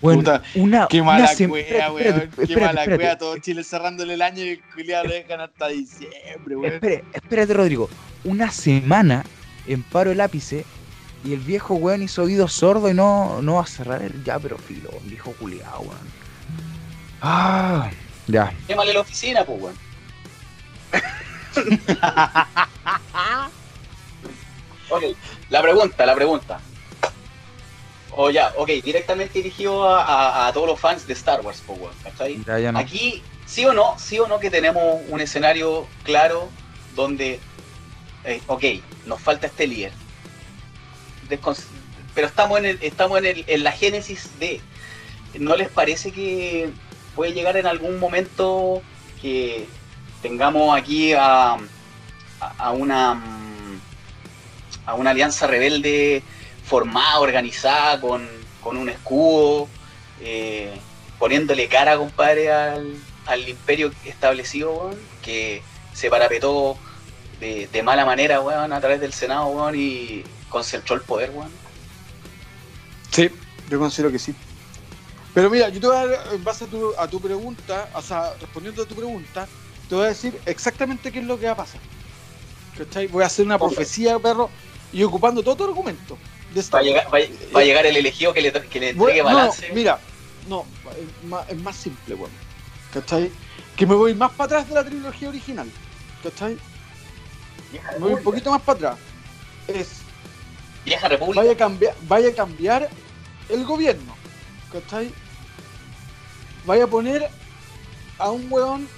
Puta, 0.00 0.42
una, 0.56 0.86
Qué 0.88 1.00
una 1.00 1.12
mala 1.12 1.28
sem- 1.32 1.48
cueva, 1.48 1.66
espérate, 1.66 1.92
weón. 1.92 2.06
espérate, 2.06 2.36
Qué 2.36 2.42
espérate, 2.42 2.66
mala 2.66 2.80
espérate. 2.82 3.02
cueva. 3.02 3.18
Todo 3.18 3.38
Chile 3.38 3.64
cerrándole 3.64 4.14
el 4.14 4.22
año 4.22 4.44
y 4.44 4.48
el 4.50 4.60
culiado 4.74 5.04
lo 5.06 5.14
dejan 5.14 5.40
hasta 5.40 5.68
diciembre, 5.68 6.56
weón. 6.56 6.74
Espere, 6.74 7.04
espérate, 7.12 7.54
Rodrigo. 7.54 7.88
Una 8.24 8.50
semana 8.50 9.24
en 9.66 9.82
paro 9.82 10.12
el 10.12 10.20
ápice 10.20 10.64
y 11.24 11.32
el 11.32 11.40
viejo 11.40 11.74
weón 11.74 12.02
hizo 12.02 12.24
oídos 12.24 12.52
sordos 12.52 12.90
y 12.90 12.94
no, 12.94 13.40
no 13.40 13.54
va 13.54 13.62
a 13.62 13.66
cerrar 13.66 14.02
el 14.02 14.22
ya, 14.24 14.38
pero 14.38 14.58
filo, 14.58 14.90
viejo 15.04 15.32
culiado, 15.32 15.80
weón. 15.80 15.96
Ah, 17.22 17.90
ya. 18.26 18.52
Llámale 18.68 18.90
a 18.90 18.94
la 18.94 19.00
oficina, 19.00 19.44
pues, 19.44 19.62
weón. 19.62 19.74
ok, 24.90 25.02
la 25.50 25.62
pregunta, 25.62 26.06
la 26.06 26.14
pregunta. 26.14 26.60
O 28.16 28.30
ya, 28.30 28.52
ok, 28.56 28.68
directamente 28.84 29.40
dirigido 29.40 29.88
a, 29.88 30.02
a- 30.02 30.46
a 30.48 30.52
todos 30.52 30.68
los 30.68 30.78
fans 30.80 31.06
de 31.06 31.12
Star 31.14 31.40
Wars, 31.40 31.62
¿cachai? 32.02 32.42
Ya, 32.46 32.58
ya 32.58 32.72
no. 32.72 32.78
Aquí, 32.78 33.22
sí 33.46 33.64
o 33.64 33.72
no, 33.72 33.96
sí 33.98 34.18
o 34.18 34.26
no 34.28 34.38
que 34.38 34.50
tenemos 34.50 35.00
un 35.08 35.20
escenario 35.20 35.86
claro 36.04 36.48
donde, 36.94 37.40
eh, 38.24 38.40
ok, 38.46 38.64
nos 39.06 39.20
falta 39.20 39.46
este 39.48 39.66
líder. 39.66 39.92
Descon- 41.28 41.56
pero 42.14 42.26
estamos 42.28 42.58
en 42.58 42.66
el, 42.66 42.78
estamos 42.82 43.18
en, 43.18 43.26
el, 43.26 43.44
en 43.48 43.64
la 43.64 43.72
génesis 43.72 44.30
de, 44.38 44.60
¿no 45.38 45.56
les 45.56 45.68
parece 45.68 46.12
que 46.12 46.70
puede 47.16 47.32
llegar 47.32 47.56
en 47.56 47.66
algún 47.66 47.98
momento 47.98 48.82
que 49.20 49.66
tengamos 50.22 50.76
aquí 50.78 51.12
a, 51.14 51.54
a, 51.54 51.58
a 52.58 52.70
una 52.70 53.20
a 54.86 54.94
una 54.94 55.10
alianza 55.10 55.46
rebelde 55.46 56.22
formada, 56.64 57.20
organizada, 57.20 58.00
con, 58.00 58.26
con 58.60 58.76
un 58.76 58.88
escudo, 58.88 59.68
eh, 60.20 60.72
poniéndole 61.18 61.68
cara, 61.68 61.96
compadre, 61.96 62.52
al, 62.52 62.94
al 63.26 63.48
imperio 63.48 63.92
establecido, 64.04 64.72
weón, 64.72 64.98
que 65.22 65.62
se 65.92 66.10
parapetó 66.10 66.76
de, 67.40 67.68
de 67.68 67.82
mala 67.82 68.04
manera, 68.04 68.40
weón, 68.40 68.72
a 68.72 68.80
través 68.80 69.00
del 69.00 69.12
Senado, 69.12 69.46
weón, 69.46 69.74
y 69.76 70.24
concentró 70.48 70.96
el 70.96 71.02
poder, 71.02 71.30
weón. 71.30 71.50
Sí, 73.10 73.30
yo 73.70 73.78
considero 73.78 74.10
que 74.10 74.18
sí. 74.18 74.34
Pero 75.34 75.50
mira, 75.50 75.68
yo 75.68 75.80
te 75.80 75.86
voy 75.86 75.96
a 75.96 76.06
dar, 76.06 76.28
en 76.32 76.44
base 76.44 76.64
a 76.64 76.68
tu, 76.68 76.94
a 76.96 77.08
tu 77.08 77.20
pregunta, 77.20 77.88
o 77.94 78.02
sea, 78.02 78.34
respondiendo 78.40 78.82
a 78.82 78.86
tu 78.86 78.94
pregunta, 78.94 79.48
te 79.88 79.94
voy 79.94 80.04
a 80.04 80.08
decir 80.08 80.40
exactamente 80.46 81.10
qué 81.12 81.18
es 81.18 81.24
lo 81.24 81.38
que 81.38 81.46
va 81.46 81.52
a 81.52 81.56
pasar. 81.56 81.80
¿Cachai? 82.78 83.06
Voy 83.08 83.22
a 83.22 83.26
hacer 83.26 83.44
una 83.44 83.58
profecía, 83.58 84.18
perro, 84.18 84.48
y 84.92 85.02
ocupando 85.02 85.42
todo 85.42 85.56
tu 85.56 85.64
argumento. 85.64 86.16
De 86.54 86.62
Va 86.72 86.78
a 86.78 86.82
llegar, 86.82 87.04
va, 87.12 87.18
a- 87.18 87.52
va 87.56 87.60
a 87.60 87.64
llegar 87.64 87.84
el 87.86 87.96
elegido 87.96 88.32
que 88.32 88.40
le, 88.40 88.52
que 88.52 88.80
le 88.80 88.90
entregue 88.90 89.22
Bueno, 89.22 89.30
no, 89.30 89.36
balance. 89.36 89.70
mira, 89.74 89.98
no, 90.48 90.64
es 90.96 91.24
más, 91.28 91.48
es 91.50 91.56
más 91.58 91.76
simple, 91.76 92.14
weón. 92.14 92.30
¿Cachai? 92.92 93.30
Que 93.76 93.86
me 93.86 93.94
voy 93.96 94.14
más 94.14 94.30
para 94.32 94.44
atrás 94.44 94.68
de 94.68 94.74
la 94.74 94.84
trilogía 94.84 95.28
original. 95.28 95.68
¿Cachai? 96.22 96.56
vieja, 97.72 97.90
Me 97.92 97.98
voy 97.98 98.12
un 98.14 98.22
poquito 98.22 98.50
más 98.50 98.62
para 98.62 98.76
atrás. 98.78 98.98
Es 99.66 99.88
vieja 100.84 101.08
República. 101.08 101.40
vaya 101.40 101.52
a 101.52 101.56
cambiar, 101.56 101.94
vaya 102.02 102.28
a 102.28 102.32
cambiar 102.34 102.88
el 103.48 103.64
gobierno, 103.64 104.14
¿cachai? 104.72 105.10
Vaya 106.66 106.84
a 106.84 106.86
poner 106.86 107.28
a 108.18 108.30
un 108.30 108.46
weón 108.50 108.88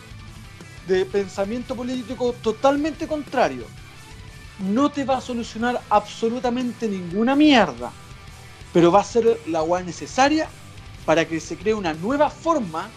de 0.87 1.07
pensamiento 1.07 1.75
político 1.75 2.35
totalmente 2.43 3.07
contrario. 3.09 3.65
No 4.59 4.91
te 4.91 5.05
va 5.05 5.19
a 5.19 5.21
solucionar 5.21 5.83
absolutamente 5.91 6.89
ninguna 6.89 7.37
mierda, 7.37 7.93
pero 8.73 8.91
va 8.91 9.01
a 9.01 9.05
ser 9.05 9.41
la 9.47 9.63
weá 9.63 9.83
necesaria 9.83 10.49
para 11.05 11.27
que 11.27 11.41
se 11.41 11.57
cree 11.57 11.75
una 11.75 11.95
nueva 11.95 12.31
forma 12.31 12.89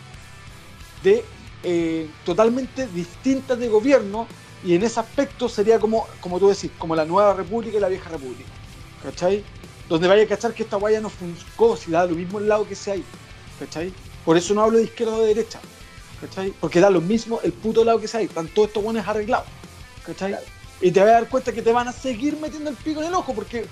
de 1.03 1.23
eh, 1.63 2.09
totalmente 2.25 2.87
distinta 2.87 3.55
de 3.55 3.67
gobierno 3.67 4.27
y 4.63 4.75
en 4.75 4.83
ese 4.83 4.99
aspecto 4.99 5.47
sería 5.47 5.79
como, 5.79 6.07
como 6.19 6.39
tú 6.39 6.49
decís, 6.49 6.71
como 6.77 6.95
la 6.95 7.05
nueva 7.05 7.33
república 7.33 7.77
y 7.77 7.81
la 7.81 7.89
vieja 7.89 8.09
república. 8.09 8.49
¿cachai? 9.03 9.43
Donde 9.87 10.07
vaya 10.07 10.23
a 10.23 10.27
cachar 10.27 10.53
que 10.53 10.63
esta 10.63 10.77
guaya 10.77 11.01
no 11.01 11.09
funciona, 11.09 11.77
si 11.77 11.91
da 11.91 12.05
lo 12.05 12.15
mismo 12.15 12.39
el 12.39 12.47
lado 12.47 12.67
que 12.67 12.75
sea 12.75 12.93
ahí, 12.93 13.03
¿cachai? 13.59 13.93
Por 14.25 14.37
eso 14.37 14.53
no 14.53 14.61
hablo 14.61 14.77
de 14.77 14.83
izquierda 14.85 15.15
o 15.15 15.21
de 15.21 15.27
derecha, 15.27 15.59
¿cachai? 16.21 16.53
Porque 16.59 16.79
da 16.79 16.89
lo 16.89 17.01
mismo 17.01 17.39
el 17.43 17.53
puto 17.53 17.83
lado 17.83 17.99
que 17.99 18.07
sea 18.07 18.19
ahí, 18.19 18.27
están 18.27 18.47
todos 18.47 18.67
estos 18.69 18.83
buenos 18.83 19.07
arreglados, 19.07 19.47
¿cachai? 20.05 20.35
Y 20.81 20.91
te 20.91 20.99
vas 20.99 21.09
a 21.09 21.13
dar 21.13 21.29
cuenta 21.29 21.51
que 21.51 21.61
te 21.61 21.73
van 21.73 21.87
a 21.87 21.91
seguir 21.91 22.37
metiendo 22.37 22.69
el 22.69 22.75
pico 22.75 23.01
en 23.01 23.07
el 23.07 23.13
ojo, 23.13 23.33
porque 23.33 23.65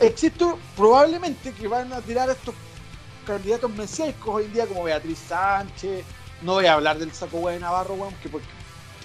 existe 0.00 0.44
probablemente 0.76 1.52
que 1.52 1.68
van 1.68 1.92
a 1.92 2.00
tirar 2.00 2.28
a 2.28 2.32
estos 2.32 2.54
candidatos 3.26 3.70
mesiánicos 3.70 4.34
hoy 4.34 4.44
en 4.44 4.52
día 4.52 4.66
como 4.66 4.84
Beatriz 4.84 5.18
Sánchez, 5.28 6.04
no 6.42 6.54
voy 6.54 6.66
a 6.66 6.74
hablar 6.74 6.98
del 6.98 7.12
saco 7.12 7.38
weón 7.38 7.54
de 7.54 7.60
Navarro, 7.60 7.94
weón, 7.94 8.14
que 8.22 8.28
porque 8.28 8.46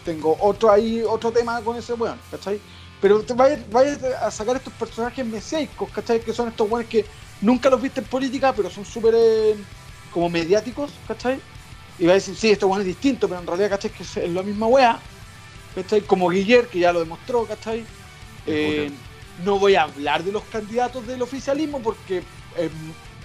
tengo 0.04 0.36
otro 0.40 0.72
ahí, 0.72 1.04
otro 1.04 1.32
tema 1.32 1.62
con 1.62 1.78
ese 1.78 1.94
weón, 1.94 2.20
¿cachai? 2.32 2.60
Pero 3.00 3.22
te 3.22 3.34
vayas 3.34 3.60
vaya 3.70 3.96
a 4.22 4.32
sacar 4.32 4.56
estos 4.56 4.74
personajes 4.74 5.24
mesiánicos, 5.26 5.90
¿cachai? 5.92 6.20
Que 6.20 6.34
son 6.34 6.48
estos 6.48 6.70
weones 6.70 6.90
que 6.90 7.06
nunca 7.42 7.70
los 7.70 7.82
viste 7.82 8.00
en 8.00 8.08
política, 8.08 8.54
pero 8.54 8.70
son 8.72 8.86
súper 8.86 9.14
eh, 9.16 9.56
como 10.12 10.30
mediáticos, 10.30 10.92
¿cachai? 11.08 11.40
Y 12.00 12.06
va 12.06 12.14
a 12.14 12.16
decir, 12.16 12.36
sí, 12.36 12.50
este 12.50 12.66
weón 12.66 12.82
es 12.82 12.88
distinto, 12.88 13.28
pero 13.28 13.40
en 13.42 13.48
realidad, 13.48 13.70
¿cachai? 13.70 13.92
Que 13.92 14.04
es 14.04 14.32
la 14.32 14.42
misma 14.42 14.66
wea, 14.66 15.00
¿cachai? 15.82 16.02
Como 16.02 16.30
Guiller, 16.30 16.68
que 16.68 16.80
ya 16.80 16.92
lo 16.92 17.00
demostró, 17.00 17.46
¿cachai? 17.46 17.86
Eh, 18.48 18.90
no 19.46 19.60
voy 19.60 19.76
a 19.76 19.84
hablar 19.84 20.24
de 20.24 20.32
los 20.32 20.44
candidatos 20.46 21.06
del 21.06 21.22
oficialismo 21.22 21.80
porque 21.80 22.24
eh, 22.58 22.70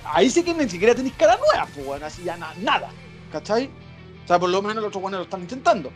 ahí 0.05 0.29
sí 0.29 0.43
que 0.43 0.53
ni 0.53 0.69
siquiera 0.69 0.95
tenéis 0.95 1.15
cara 1.17 1.39
nueva, 1.39 1.67
pues 1.75 1.87
bueno, 1.87 2.05
así 2.07 2.23
ya 2.25 2.37
na- 2.37 2.53
nada, 2.61 2.91
¿cachai? 3.31 3.71
O 4.25 4.29
sea, 4.29 4.39
por 4.39 4.51
lo 4.51 4.61
menos 4.61 4.77
los 4.77 4.87
otros 4.89 5.01
buenos 5.03 5.19
lo 5.19 5.25
están 5.25 5.41
intentando. 5.41 5.91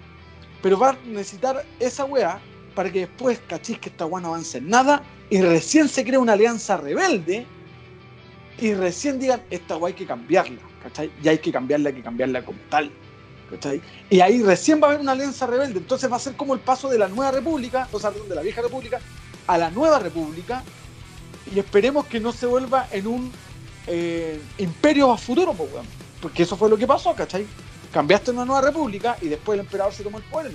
Pero 0.63 0.79
va 0.79 0.91
a 0.91 0.97
necesitar 1.05 1.63
esa 1.79 2.07
weá 2.07 2.41
para 2.75 2.91
que 2.91 3.01
después 3.01 3.39
cachis 3.47 3.79
que 3.79 3.91
esta 3.91 4.07
weá 4.07 4.23
no 4.23 4.29
avance 4.29 4.59
en 4.59 4.69
nada 4.71 5.03
y 5.29 5.41
recién 5.43 5.89
se 5.89 6.05
crea 6.05 6.19
una 6.19 6.33
alianza 6.33 6.77
rebelde 6.79 7.47
y 8.59 8.73
recién 8.73 9.19
digan, 9.19 9.43
esta 9.51 9.77
weá 9.77 9.89
hay 9.89 9.95
que 9.95 10.07
cambiarla, 10.07 10.61
¿cachai? 10.83 11.11
Y 11.23 11.29
hay 11.29 11.39
que 11.39 11.53
cambiarla, 11.53 11.91
hay 11.91 11.97
que 11.97 12.03
cambiarla 12.03 12.43
como 12.43 12.59
tal, 12.71 12.91
¿cachai? 13.51 13.81
Y 14.11 14.21
ahí 14.21 14.43
recién 14.43 14.81
va 14.81 14.87
a 14.87 14.91
haber 14.91 15.01
una 15.01 15.13
alianza 15.13 15.47
rebelde. 15.47 15.79
Entonces 15.79 16.11
va 16.11 16.17
a 16.17 16.21
ser 16.21 16.35
como 16.35 16.55
el 16.55 16.61
paso 16.61 16.89
de 16.89 16.99
la 16.99 17.09
nueva 17.09 17.31
república, 17.33 17.89
o 17.93 17.99
sea, 18.01 18.11
perdón, 18.11 18.29
de 18.29 18.35
la 18.35 18.43
vieja 18.43 18.63
república 18.63 19.01
a 19.47 19.59
la 19.59 19.71
nueva 19.71 19.99
república 19.99 20.63
y 21.55 21.59
esperemos 21.59 22.07
que 22.07 22.19
no 22.21 22.33
se 22.33 22.47
vuelva 22.47 22.89
en 22.91 23.07
un 23.07 23.33
eh, 23.87 24.41
imperio 24.59 25.13
a 25.13 25.19
futuro, 25.19 25.53
pues, 25.55 25.73
weón. 25.73 25.87
porque 26.21 26.43
eso 26.43 26.57
fue 26.57 26.69
lo 26.69 26.77
que 26.77 26.87
pasó, 26.87 27.15
¿cachai? 27.15 27.47
Cambiaste 27.93 28.33
una 28.33 28.45
nueva 28.45 28.63
república 28.63 29.17
y 29.23 29.29
después 29.29 29.59
el 29.59 29.65
emperador 29.65 29.93
se 29.93 30.03
tomó 30.03 30.19
el 30.19 30.25
poder 30.25 30.53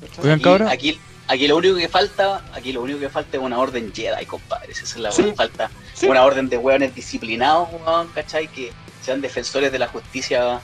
¿cachai? 0.00 0.32
Aquí, 0.32 0.48
aquí, 0.92 1.00
aquí 1.28 1.48
lo 1.48 1.56
único 1.58 1.76
que 1.76 1.88
falta, 1.88 2.42
aquí 2.54 2.72
lo 2.72 2.82
único 2.82 2.98
que 2.98 3.10
falta 3.10 3.36
es 3.36 3.42
una 3.42 3.58
orden 3.58 3.92
Jedi, 3.94 4.24
compadre. 4.26 4.72
Esa 4.72 4.84
es 4.84 4.96
la 4.96 5.12
Sí. 5.12 5.32
Falta 5.36 5.70
Sí. 5.94 6.06
una 6.06 6.24
orden 6.24 6.48
de 6.48 6.56
weones 6.56 6.94
disciplinados, 6.94 7.68
weón, 7.84 8.08
¿cachai? 8.14 8.48
Que 8.48 8.72
sean 9.02 9.20
defensores 9.20 9.70
de 9.70 9.78
la 9.78 9.88
justicia, 9.88 10.60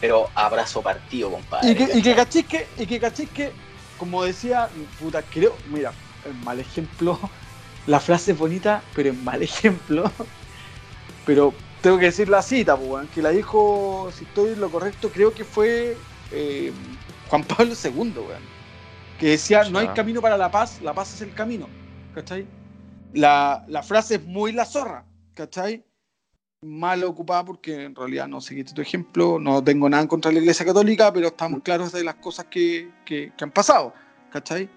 pero 0.00 0.30
a 0.34 0.48
brazo 0.48 0.82
partido, 0.82 1.30
compadre. 1.30 1.70
Y 1.70 1.74
que, 1.74 1.98
y 1.98 2.02
que 2.02 2.14
cachis 2.14 2.46
que, 2.46 2.68
y 2.76 2.86
que 2.86 3.00
cachis 3.00 3.30
que, 3.30 3.52
como 3.96 4.24
decía, 4.24 4.68
puta, 4.98 5.22
creo, 5.22 5.56
mira, 5.66 5.92
el 6.24 6.34
mal 6.34 6.60
ejemplo, 6.60 7.18
la 7.86 8.00
frase 8.00 8.32
es 8.32 8.38
bonita, 8.38 8.82
pero 8.94 9.10
es 9.10 9.16
mal 9.16 9.42
ejemplo. 9.42 10.10
Pero 11.24 11.54
tengo 11.82 11.98
que 11.98 12.06
decir 12.06 12.28
la 12.30 12.40
cita, 12.40 12.76
pues, 12.76 12.88
weón, 12.88 13.08
que 13.08 13.20
la 13.20 13.30
dijo, 13.30 14.10
si 14.14 14.24
estoy 14.24 14.52
en 14.52 14.60
lo 14.60 14.70
correcto, 14.70 15.12
creo 15.12 15.34
que 15.34 15.44
fue 15.44 16.06
eh, 16.30 16.72
Juan 17.26 17.44
Pablo 17.44 17.74
II, 17.84 17.90
weón, 18.18 18.50
que 19.18 19.28
decía, 19.30 19.64
no 19.64 19.78
hay 19.78 19.92
camino 19.92 20.22
para 20.22 20.38
la 20.38 20.50
paz, 20.50 20.80
la 20.80 20.94
paz 20.94 21.12
es 21.14 21.20
el 21.20 21.34
camino, 21.34 21.74
¿cachai? 22.12 22.50
La, 23.12 23.64
la 23.68 23.82
frase 23.82 24.16
es 24.16 24.24
muy 24.24 24.52
la 24.52 24.64
zorra, 24.64 25.06
¿cachai? 25.34 25.87
Mal 26.62 27.04
ocupada 27.04 27.44
porque 27.44 27.84
en 27.84 27.94
realidad 27.94 28.26
no 28.26 28.40
seguiste 28.40 28.74
tu 28.74 28.82
ejemplo, 28.82 29.38
no 29.38 29.62
tengo 29.62 29.88
nada 29.88 30.02
en 30.02 30.08
contra 30.08 30.30
de 30.30 30.34
la 30.34 30.40
Iglesia 30.40 30.66
Católica, 30.66 31.12
pero 31.12 31.28
estamos 31.28 31.62
claros 31.62 31.92
de 31.92 32.02
las 32.02 32.16
cosas 32.16 32.46
que, 32.46 32.90
que- 33.04 33.32
que 33.36 33.44
han 33.44 33.52
pasado, 33.52 33.94
¿cachai? 34.32 34.68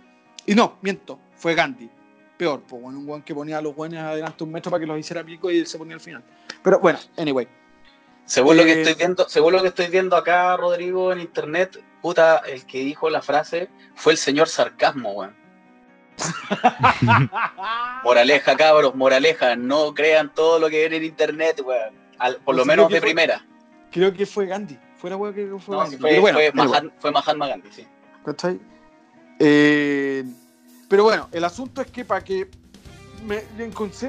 Y 0.45 0.53
no, 0.53 0.77
miento, 0.84 1.19
fue 1.36 1.55
Gandhi. 1.55 1.89
Peor, 2.38 2.61
pues 2.67 2.79
bueno, 2.84 2.99
un 2.99 3.07
guan 3.07 3.23
que 3.23 3.34
ponía 3.34 3.57
a 3.57 3.61
los 3.63 3.73
guanes 3.73 3.99
adelante 3.99 4.43
un 4.43 4.51
metro 4.51 4.69
para 4.69 4.79
que 4.82 4.86
los 4.86 4.99
hiciera 4.99 5.23
pico 5.23 5.49
y 5.49 5.57
él 5.57 5.65
se 5.65 5.79
ponía 5.79 5.95
al 5.95 6.01
final. 6.01 6.23
Pero 6.63 6.79
bueno, 6.79 6.99
anyway. 7.17 7.47
Según 8.25 8.57
lo 8.57 8.61
Eh, 8.61 8.65
que 8.67 8.82
estoy 8.82 8.93
viendo, 8.93 9.27
según 9.27 9.53
lo 9.53 9.61
que 9.63 9.69
estoy 9.69 9.88
viendo 9.88 10.15
acá, 10.15 10.55
Rodrigo, 10.57 11.11
en 11.11 11.19
internet, 11.19 11.84
puta, 11.99 12.38
el 12.47 12.63
que 12.67 12.82
dijo 12.82 13.09
la 13.09 13.23
frase 13.23 13.69
fue 13.95 14.11
el 14.11 14.19
señor 14.19 14.47
sarcasmo, 14.49 15.13
weón. 15.13 15.36
Moraleja, 18.03 18.55
cabros, 18.55 18.95
moraleja, 18.95 19.55
no 19.55 19.93
crean 19.93 20.34
todo 20.34 20.59
lo 20.59 20.69
que 20.69 20.82
ven 20.84 20.93
en 20.93 21.03
internet, 21.03 21.61
weón. 21.65 21.93
Al- 22.19 22.38
por 22.38 22.55
lo 22.55 22.65
menos 22.65 22.88
de 22.89 22.99
fue- 22.99 23.07
primera. 23.07 23.45
Creo 23.91 24.13
que 24.13 24.26
fue 24.26 24.45
Gandhi. 24.45 24.78
Fuera 24.97 25.15
weón 25.17 25.34
que 25.34 25.47
fue 25.59 25.76
No, 25.76 25.82
Gandhi. 25.84 25.97
fue, 25.97 26.09
Pero 26.09 26.22
bueno, 26.22 26.39
fue. 26.39 26.51
Mahatma, 26.53 26.91
fue 26.99 27.11
Mahatma 27.11 27.47
Gandhi, 27.47 27.69
sí. 27.72 27.88
¿Cachai? 28.26 28.59
Eh, 29.39 30.24
pero 30.88 31.03
bueno, 31.03 31.28
el 31.32 31.43
asunto 31.43 31.82
es 31.82 31.88
que 31.88 32.05
para 32.05 32.24
que, 32.24 32.47
me, 33.26 33.43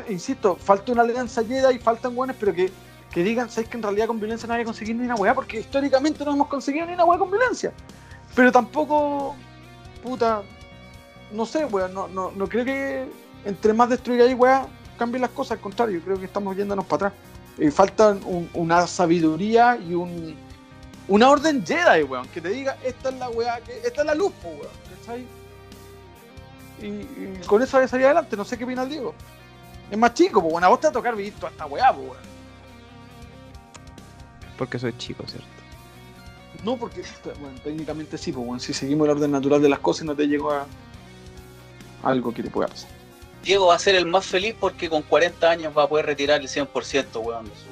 insisto, 0.08 0.56
falta 0.56 0.92
una 0.92 1.02
alianza 1.02 1.42
Jedi 1.44 1.76
y 1.76 1.78
faltan 1.78 2.14
buenos, 2.14 2.36
pero 2.38 2.52
que, 2.52 2.70
que 3.10 3.22
digan, 3.24 3.48
¿sabes 3.50 3.68
que 3.70 3.76
en 3.78 3.82
realidad 3.82 4.06
con 4.06 4.18
violencia 4.20 4.46
no 4.46 4.54
hay 4.54 4.60
que 4.60 4.66
conseguir 4.66 4.96
ni 4.96 5.04
una 5.06 5.14
weá? 5.14 5.34
Porque 5.34 5.60
históricamente 5.60 6.24
no 6.24 6.32
hemos 6.32 6.48
conseguido 6.48 6.86
ni 6.86 6.92
una 6.94 7.04
weá 7.04 7.18
con 7.18 7.30
violencia. 7.30 7.72
Pero 8.34 8.52
tampoco, 8.52 9.34
puta, 10.02 10.42
no 11.32 11.46
sé, 11.46 11.64
weá, 11.64 11.88
no, 11.88 12.08
no, 12.08 12.30
no 12.32 12.46
creo 12.48 12.64
que 12.64 13.06
entre 13.44 13.72
más 13.72 13.88
destruir 13.88 14.22
ahí, 14.22 14.34
weá, 14.34 14.66
cambien 14.98 15.22
las 15.22 15.30
cosas, 15.30 15.52
al 15.52 15.60
contrario, 15.60 16.00
creo 16.04 16.18
que 16.18 16.26
estamos 16.26 16.56
yéndonos 16.56 16.84
para 16.84 17.08
atrás. 17.08 17.20
Y 17.58 17.70
falta 17.70 18.10
un- 18.10 18.48
una 18.54 18.86
sabiduría 18.86 19.76
y 19.76 19.94
un, 19.94 20.34
una 21.08 21.28
orden 21.28 21.64
Jedi, 21.66 22.02
weón, 22.04 22.26
que 22.28 22.40
te 22.40 22.48
diga, 22.50 22.76
esta 22.84 23.08
es 23.10 23.16
la 23.16 23.28
weá, 23.30 23.60
que, 23.60 23.76
esta 23.84 24.00
es 24.02 24.06
la 24.06 24.14
luz, 24.14 24.32
weón, 24.44 24.58
¿cachai? 25.00 25.26
y, 26.80 26.86
y 26.86 27.40
con 27.46 27.62
eso 27.62 27.76
voy 27.76 27.84
a 27.84 27.88
salir 27.88 28.06
adelante. 28.06 28.36
No 28.36 28.44
sé 28.44 28.58
qué 28.58 28.64
opina 28.64 28.82
el 28.82 28.88
Diego. 28.88 29.14
Es 29.90 29.98
más 29.98 30.14
chico, 30.14 30.40
pues 30.40 30.52
bueno, 30.52 30.66
a 30.66 30.70
vos 30.70 30.80
te 30.80 30.86
va 30.86 30.90
a 30.90 30.92
tocar 30.92 31.14
vivir 31.14 31.34
toda 31.34 31.50
esta 31.50 31.66
weá, 31.66 31.92
pues 31.92 32.08
weón. 32.08 32.32
Porque 34.58 34.78
soy 34.78 34.96
chico, 34.96 35.24
¿cierto? 35.26 35.46
No, 36.64 36.76
porque, 36.76 37.02
bueno, 37.40 37.58
técnicamente 37.64 38.16
sí, 38.18 38.32
pues 38.32 38.46
bueno, 38.46 38.60
si 38.60 38.72
seguimos 38.72 39.06
el 39.06 39.12
orden 39.12 39.30
natural 39.32 39.60
de 39.60 39.68
las 39.68 39.80
cosas 39.80 40.04
no 40.04 40.14
te 40.14 40.26
llegó 40.26 40.52
a 40.52 40.66
algo 42.02 42.32
que 42.34 42.42
te 42.42 42.50
pueda 42.50 42.68
pasar. 42.68 42.90
Diego 43.42 43.66
va 43.66 43.74
a 43.74 43.78
ser 43.78 43.94
el 43.96 44.06
más 44.06 44.24
feliz 44.24 44.54
porque 44.58 44.88
con 44.88 45.02
40 45.02 45.50
años 45.50 45.72
va 45.76 45.84
a 45.84 45.88
poder 45.88 46.06
retirar 46.06 46.40
el 46.40 46.48
100% 46.48 47.20
weón, 47.24 47.44
de 47.46 47.50
su, 47.56 47.66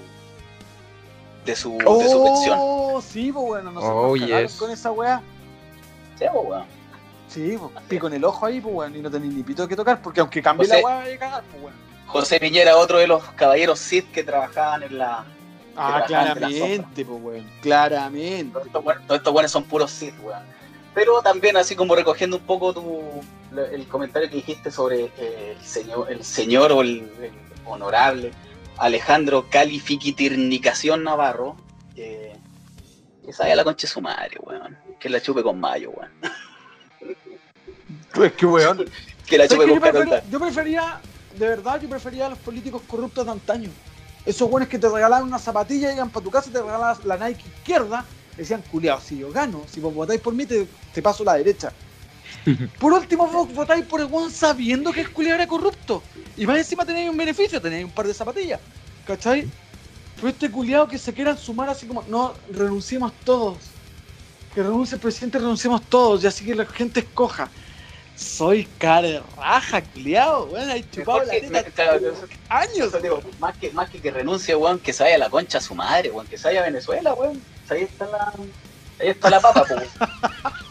de 1.45 1.57
su, 1.57 1.99
de 1.99 2.09
su 2.11 2.25
pensión. 2.25 2.59
Oh, 2.61 3.01
sí, 3.01 3.31
pues 3.33 3.47
bueno, 3.47 3.71
nosotros 3.71 4.05
Oh, 4.05 4.15
cagaron 4.19 4.49
yes. 4.49 4.57
con 4.57 4.71
esa 4.71 4.91
weá. 4.93 5.23
Sí, 6.19 6.25
pues, 6.33 6.45
weón. 6.47 6.65
Sí, 7.29 7.57
pues, 7.59 7.85
pico 7.89 8.09
en 8.09 8.15
el 8.15 8.25
ojo 8.25 8.45
ahí, 8.47 8.61
pues 8.61 8.75
bueno, 8.75 8.97
y 8.97 9.01
no 9.01 9.11
tenés 9.11 9.33
ni 9.33 9.43
pito 9.45 9.69
que 9.69 9.77
tocar, 9.77 10.03
porque 10.03 10.19
aunque 10.21 10.43
cambie 10.43 10.67
José- 10.67 10.81
la 10.81 10.87
weá, 10.87 11.01
hay 11.03 11.13
que 11.13 11.19
cagar, 11.19 11.45
pues 11.51 11.63
bueno. 11.63 11.77
José 12.09 12.41
Piñera, 12.41 12.77
otro 12.77 12.99
de 12.99 13.07
los 13.07 13.23
caballeros 13.37 13.79
Sith 13.79 14.11
que 14.11 14.25
trabajaban 14.25 14.83
en 14.83 14.99
la. 14.99 15.25
Ah, 15.77 16.03
claramente, 16.05 17.05
pues 17.05 17.23
weón. 17.23 17.47
Claramente. 17.63 18.59
Todos 18.73 19.17
estos 19.17 19.33
buenos 19.33 19.53
son 19.53 19.63
puros 19.63 19.93
Sith, 19.93 20.15
weón. 20.25 20.43
Pero 20.93 21.23
también, 21.23 21.57
así 21.57 21.77
como 21.77 21.95
recogiendo 21.95 22.37
un 22.39 22.43
poco 22.43 22.73
tu, 22.75 23.01
el 23.73 23.87
comentario 23.89 24.29
que 24.29 24.37
dijiste 24.37 24.71
sobre 24.71 25.11
eh, 25.19 25.57
el, 25.59 25.65
señor, 25.65 26.11
el 26.11 26.25
señor 26.25 26.73
o 26.73 26.83
el, 26.83 27.11
el 27.21 27.33
honorable 27.67 28.33
Alejandro 28.79 29.47
Califiquitirnicación 29.51 31.05
Navarro, 31.05 31.57
que, 31.95 32.33
que 33.25 33.33
sabe 33.33 33.53
a 33.53 33.57
la 33.57 33.65
concha 33.65 33.87
de 33.87 33.93
su 33.93 34.01
madre, 34.01 34.39
weón. 34.41 34.77
Que 34.99 35.09
la 35.11 35.21
chupe 35.21 35.43
con 35.43 35.61
mayo, 35.61 35.91
weón. 35.91 36.11
Es 38.25 38.33
que 38.33 38.47
weón. 38.47 38.87
Que 39.27 39.39
la 39.39 39.47
¿Sabes 39.47 39.67
chupe 39.67 39.71
con 39.71 39.75
yo, 39.75 39.81
prefería, 39.81 40.11
carota. 40.11 40.31
yo 40.31 40.41
prefería, 40.41 41.01
de 41.39 41.47
verdad, 41.47 41.81
yo 41.81 41.89
prefería 41.89 42.27
a 42.27 42.31
los 42.31 42.39
políticos 42.39 42.83
corruptos 42.89 43.25
de 43.27 43.31
antaño. 43.31 43.71
Esos 44.27 44.51
buenos 44.51 44.69
que 44.69 44.79
te 44.79 44.89
regalaban 44.89 45.29
una 45.29 45.39
zapatilla, 45.39 45.91
llegan 45.91 46.11
para 46.11 46.25
tu 46.25 46.31
casa 46.33 46.51
y 46.51 46.53
te 46.53 46.61
regalaban 46.61 46.97
la 47.05 47.17
Nike 47.17 47.45
izquierda, 47.59 48.05
decían, 48.37 48.63
culiao, 48.73 49.01
si 49.01 49.19
yo 49.19 49.31
gano, 49.31 49.63
si 49.71 49.79
vos 49.79 49.95
votáis 49.95 50.21
por 50.21 50.35
mí, 50.35 50.47
te, 50.47 50.67
te 50.93 51.01
paso 51.01 51.23
la 51.23 51.35
derecha. 51.35 51.73
Por 52.79 52.93
último, 52.93 53.27
vos 53.27 53.53
votáis 53.53 53.85
por 53.85 54.01
el 54.01 54.07
weón 54.07 54.31
sabiendo 54.31 54.93
que 54.93 55.01
el 55.03 55.13
culiao 55.13 55.35
era 55.35 55.47
corrupto. 55.47 56.03
Y 56.37 56.47
más 56.47 56.59
encima 56.59 56.85
tenéis 56.85 57.11
un 57.11 57.17
beneficio, 57.17 57.61
tenéis 57.61 57.85
un 57.85 57.91
par 57.91 58.07
de 58.07 58.15
zapatillas. 58.15 58.61
¿Cachai? 59.07 59.49
Pero 60.17 60.29
este 60.29 60.51
culiao 60.51 60.87
que 60.89 60.99
se 60.99 61.13
quieran 61.13 61.37
sumar 61.39 61.69
así 61.69 61.87
como, 61.87 62.03
no, 62.09 62.35
renunciemos 62.53 63.13
todos. 63.25 63.59
Que 64.55 64.63
renuncie 64.63 64.97
el 64.97 65.01
presidente, 65.01 65.39
renunciemos 65.39 65.83
todos, 65.83 66.25
y 66.25 66.27
así 66.27 66.45
que 66.45 66.55
la 66.55 66.67
gente 66.67 67.01
escoja. 67.01 67.49
Soy 68.17 68.69
cara 68.79 69.09
de 69.09 69.23
raja, 69.37 69.81
culiao, 69.81 70.45
weón, 70.47 70.69
hay 70.71 70.85
chupado 70.91 71.25
la 71.25 71.31
teta 71.33 71.49
me- 71.51 71.65
claro, 71.73 72.13
años. 72.51 72.89
Eso 72.89 72.99
digo, 73.01 73.23
más 73.39 73.57
que, 73.57 73.71
más 73.71 73.89
que 73.89 74.01
que 74.01 74.11
renuncie, 74.11 74.55
weón, 74.55 74.79
que 74.79 74.93
se 74.93 75.03
vaya 75.05 75.17
a 75.17 75.19
la 75.19 75.31
concha 75.31 75.59
a 75.59 75.61
su 75.63 75.75
madre, 75.75 76.11
weón, 76.11 76.27
que 76.27 76.37
se 76.37 76.49
vaya 76.49 76.61
a 76.61 76.65
Venezuela, 76.65 77.15
weón. 77.15 77.41
Ahí 77.71 77.83
está 77.83 78.07
la, 78.07 78.33
ahí 79.01 79.09
está 79.09 79.31
la 79.31 79.41
papa, 79.41 79.65
pues. 79.67 79.89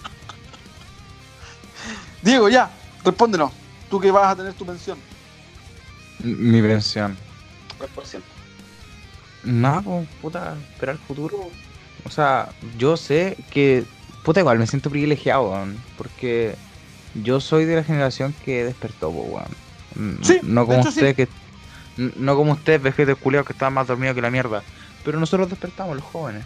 Diego, 2.21 2.49
ya, 2.49 2.71
respóndenos. 3.03 3.51
Tú 3.89 3.99
que 3.99 4.11
vas 4.11 4.31
a 4.31 4.35
tener 4.35 4.53
tu 4.53 4.65
pensión. 4.65 4.99
Mi 6.23 6.61
pensión. 6.61 7.17
3%. 7.77 8.23
Nada, 9.43 9.81
pues, 9.81 10.07
puta, 10.21 10.57
esperar 10.73 10.95
el 10.95 11.01
futuro. 11.01 11.49
O 12.03 12.09
sea, 12.09 12.49
yo 12.77 12.97
sé 12.97 13.37
que, 13.49 13.85
puta, 14.23 14.41
igual 14.41 14.59
me 14.59 14.67
siento 14.67 14.89
privilegiado, 14.89 15.49
weón, 15.49 15.77
porque 15.97 16.55
yo 17.15 17.39
soy 17.39 17.65
de 17.65 17.77
la 17.77 17.83
generación 17.83 18.33
que 18.43 18.65
despertó, 18.65 19.11
pues, 19.11 19.25
weón. 19.95 20.17
Mm, 20.19 20.23
Sí, 20.23 20.39
no 20.43 20.65
como 20.65 20.79
hecho, 20.79 20.89
usted, 20.89 21.15
que. 21.15 21.27
n- 21.97 22.11
No 22.17 22.35
como 22.35 22.51
usted, 22.53 22.81
vejetes 22.81 23.15
culiados 23.17 23.47
que 23.47 23.53
estaban 23.53 23.73
más 23.73 23.87
dormidos 23.87 24.13
que 24.15 24.21
la 24.21 24.29
mierda. 24.31 24.63
Pero 25.03 25.19
nosotros 25.19 25.49
despertamos, 25.49 25.95
los 25.95 26.05
jóvenes, 26.05 26.45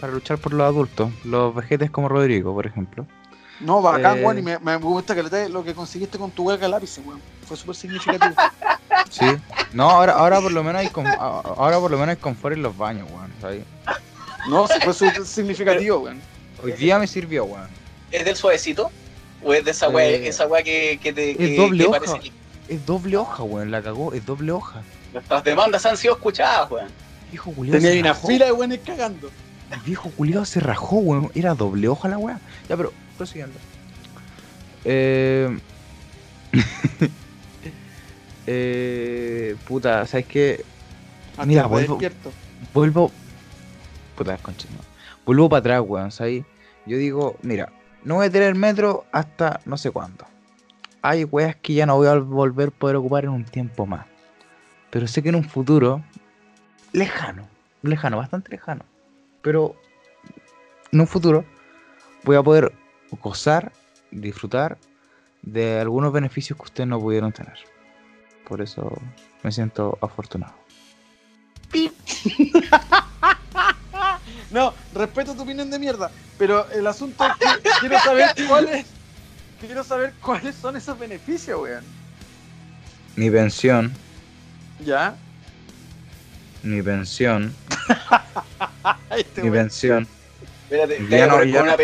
para 0.00 0.12
luchar 0.12 0.38
por 0.38 0.54
los 0.54 0.64
adultos. 0.66 1.10
Los 1.24 1.54
vejetes 1.54 1.90
como 1.90 2.08
Rodrigo, 2.08 2.54
por 2.54 2.66
ejemplo. 2.66 3.06
No, 3.60 3.80
bacán, 3.80 4.18
Eh. 4.18 4.24
weón, 4.24 4.38
y 4.38 4.42
me, 4.42 4.58
me 4.58 4.76
gusta 4.76 5.14
que 5.14 5.22
te- 5.24 5.48
lo 5.48 5.62
que 5.64 5.74
conseguiste 5.74 6.18
con 6.18 6.30
tu 6.30 6.44
huelga 6.44 6.66
de 6.66 6.70
lápiz, 6.70 6.98
weón. 7.04 7.20
Fue 7.46 7.56
súper 7.56 7.76
significativo. 7.76 8.34
Sí. 9.10 9.26
No, 9.72 9.90
ahora, 9.90 10.14
ahora 10.14 10.40
por 10.40 10.50
lo 10.50 10.64
menos 10.64 10.80
hay 10.80 10.88
con- 10.88 11.06
ahora 11.06 11.78
por 11.78 11.90
lo 11.90 11.98
menos 11.98 12.16
hay 12.16 12.20
confort 12.20 12.54
en 12.56 12.62
los 12.62 12.76
baños, 12.76 13.06
weón. 13.10 13.32
¿sabes? 13.40 13.64
no, 14.48 14.66
sí, 14.66 14.74
fue 14.82 14.92
súper 14.94 15.24
significativo, 15.26 15.98
weón. 15.98 16.20
Hoy 16.62 16.72
día 16.72 16.98
me 16.98 17.06
sirvió, 17.06 17.44
weón. 17.44 17.68
¿Es 18.10 18.24
del 18.24 18.34
suavecito? 18.34 18.90
¿O 19.42 19.52
es 19.52 19.64
de 19.64 19.70
esa 19.72 19.88
weá, 19.88 20.06
Eh, 20.08 20.26
esa 20.28 20.46
weá 20.46 20.62
que, 20.62 20.98
que 21.02 21.12
te 21.12 21.36
que, 21.36 21.56
doble 21.56 21.84
que 21.84 21.90
hoja. 21.90 22.00
parece 22.00 22.32
Es 22.68 22.86
doble 22.86 23.16
hoja, 23.16 23.42
weón. 23.42 23.70
La 23.70 23.82
cagó, 23.82 24.12
es 24.14 24.24
doble 24.24 24.52
hoja. 24.52 24.82
nuestras 25.12 25.44
demandas 25.44 25.84
han 25.86 25.96
sido 25.96 26.14
escuchadas, 26.14 26.68
weón? 26.70 26.88
Viejo 27.30 27.52
culiado. 27.52 27.78
Tenía 27.78 27.92
ahí 27.92 28.00
una 28.00 28.14
fila 28.14 28.46
de 28.46 28.52
weones 28.52 28.80
cagando. 28.84 29.30
El 29.70 29.80
viejo 29.80 30.10
culiado 30.10 30.44
se 30.44 30.60
rajó, 30.60 30.96
weón. 30.96 31.30
Era 31.34 31.54
doble 31.54 31.88
hoja 31.88 32.08
la 32.08 32.18
weá. 32.18 32.38
Ya, 32.68 32.76
pero, 32.76 32.92
prosiguiendo. 33.16 33.58
Eh... 34.84 35.58
eh... 38.46 39.56
Puta, 39.66 40.06
¿sabes 40.06 40.26
qué? 40.26 40.64
Hasta 41.32 41.46
Mira, 41.46 41.66
vuelvo- 41.66 41.94
despierto. 41.94 42.32
Vuelvo. 42.72 43.10
Puta, 44.16 44.36
concha, 44.38 44.68
no. 44.70 44.80
Vuelvo 45.24 45.48
para 45.48 45.60
atrás, 45.60 45.82
weón, 45.86 46.10
¿sabes? 46.12 46.44
Yo 46.86 46.96
digo, 46.98 47.36
mira, 47.42 47.72
no 48.04 48.16
voy 48.16 48.26
a 48.26 48.30
tener 48.30 48.54
metro 48.54 49.06
hasta 49.10 49.60
no 49.64 49.76
sé 49.76 49.90
cuándo. 49.90 50.26
Hay 51.02 51.24
weas 51.24 51.56
que 51.56 51.74
ya 51.74 51.86
no 51.86 51.96
voy 51.96 52.06
a 52.08 52.14
volver 52.14 52.68
a 52.68 52.70
poder 52.70 52.96
ocupar 52.96 53.24
en 53.24 53.30
un 53.30 53.44
tiempo 53.44 53.86
más. 53.86 54.06
Pero 54.90 55.06
sé 55.06 55.22
que 55.22 55.30
en 55.30 55.34
un 55.34 55.44
futuro 55.44 56.02
lejano, 56.92 57.48
lejano, 57.82 58.18
bastante 58.18 58.50
lejano. 58.50 58.84
Pero 59.42 59.74
en 60.92 61.00
un 61.00 61.06
futuro 61.06 61.44
voy 62.22 62.36
a 62.36 62.42
poder 62.42 62.72
gozar, 63.22 63.72
disfrutar 64.10 64.78
de 65.42 65.80
algunos 65.80 66.12
beneficios 66.12 66.56
que 66.58 66.64
ustedes 66.64 66.88
no 66.88 66.98
pudieron 67.00 67.32
tener. 67.32 67.58
Por 68.48 68.60
eso 68.62 68.92
me 69.42 69.52
siento 69.52 69.98
afortunado. 70.00 70.54
No, 74.50 74.72
respeto 74.94 75.34
tu 75.34 75.42
opinión 75.42 75.68
de 75.70 75.78
mierda, 75.78 76.10
pero 76.38 76.70
el 76.70 76.86
asunto 76.86 77.24
es 77.26 77.56
que 77.58 77.70
quiero 77.80 77.98
saber 77.98 78.30
cuáles 78.46 78.86
quiero 79.60 79.82
saber 79.82 80.12
cuáles 80.20 80.54
son 80.54 80.76
esos 80.76 80.96
beneficios, 80.98 81.60
weón. 81.60 81.84
Mi 83.16 83.30
pensión, 83.30 83.92
¿Ya? 84.84 85.16
mi 86.62 86.82
pensión, 86.82 87.54
Este 89.16 89.42
mi 89.42 89.50
weón. 89.50 89.64
pensión. 89.64 90.08
Espérate, 90.64 90.98
Ya 91.08 91.08
te 91.08 91.08
voy 91.08 91.20
a 91.20 91.26
no, 91.26 91.44
ya 91.44 91.58
con 91.58 91.66
no. 91.68 91.76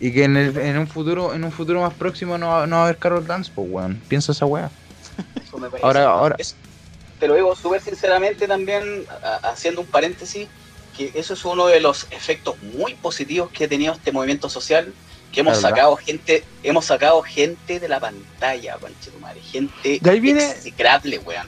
Y 0.00 0.12
que 0.12 0.24
en, 0.24 0.36
el- 0.36 0.56
en 0.58 0.78
un 0.78 0.86
futuro, 0.86 1.34
en 1.34 1.42
un 1.44 1.50
futuro 1.52 1.80
más 1.80 1.94
próximo 1.94 2.38
no, 2.38 2.48
va- 2.48 2.66
no 2.66 2.76
va 2.76 2.82
a 2.82 2.84
haber 2.86 2.98
Carol 2.98 3.26
Dance, 3.26 3.50
pues 3.54 3.66
weón. 3.70 4.00
Piensa 4.08 4.32
esa 4.32 4.46
weá. 4.46 4.70
eso 5.44 5.58
me 5.58 5.68
parece. 5.68 5.86
Ahora, 5.86 6.04
ahora. 6.04 6.36
Te 7.18 7.26
lo 7.26 7.34
digo 7.34 7.54
súper 7.56 7.80
sinceramente 7.80 8.46
también, 8.46 9.04
haciendo 9.42 9.80
un 9.80 9.88
paréntesis, 9.88 10.46
que 10.96 11.10
eso 11.14 11.34
es 11.34 11.44
uno 11.44 11.66
de 11.66 11.80
los 11.80 12.06
efectos 12.12 12.54
muy 12.76 12.94
positivos 12.94 13.50
que 13.50 13.64
ha 13.64 13.68
tenido 13.68 13.92
este 13.92 14.12
movimiento 14.12 14.48
social, 14.48 14.92
que 15.32 15.40
hemos 15.40 15.56
¿Verdad? 15.56 15.70
sacado 15.70 15.96
gente, 15.96 16.44
hemos 16.62 16.84
sacado 16.84 17.20
gente 17.22 17.80
de 17.80 17.88
la 17.88 17.98
pantalla, 17.98 18.76
conchetumare, 18.78 19.40
gente 19.40 19.98
De 20.00 20.10
ahí 20.10 20.20
viene- 20.20 20.54
weón. 21.24 21.46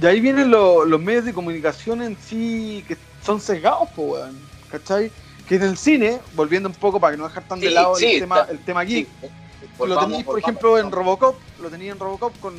De 0.00 0.08
ahí 0.08 0.20
vienen 0.20 0.50
lo- 0.50 0.84
los 0.84 1.00
medios 1.00 1.24
de 1.24 1.32
comunicación 1.32 2.02
en 2.02 2.16
sí 2.20 2.84
que 2.88 2.96
son 3.24 3.40
sesgados, 3.40 3.88
pues, 3.94 4.08
weón. 4.22 4.36
¿Cachai? 4.72 5.12
Que 5.48 5.56
en 5.56 5.62
el 5.62 5.76
cine, 5.76 6.18
volviendo 6.34 6.68
un 6.68 6.74
poco 6.74 6.98
para 6.98 7.12
que 7.12 7.18
no 7.18 7.28
dejar 7.28 7.46
tan 7.46 7.60
de 7.60 7.70
lado 7.70 7.94
sí, 7.94 8.06
el, 8.06 8.20
tema, 8.20 8.46
el 8.50 8.58
tema 8.58 8.82
geek, 8.84 9.08
Sí, 9.20 9.86
lo 9.86 9.98
tenéis, 9.98 10.24
por 10.24 10.38
ejemplo, 10.38 10.78
en. 10.78 10.90
Robocop, 10.90 11.36
lo 11.60 11.68
tenía 11.70 11.92
en 11.92 11.98
Robocop 11.98 12.38
con 12.40 12.54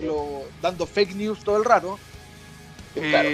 lo, 0.00 0.42
dando 0.60 0.86
fake 0.86 1.14
news 1.14 1.40
todo 1.40 1.56
el 1.56 1.64
rato. 1.64 1.98
Claro. 2.94 3.28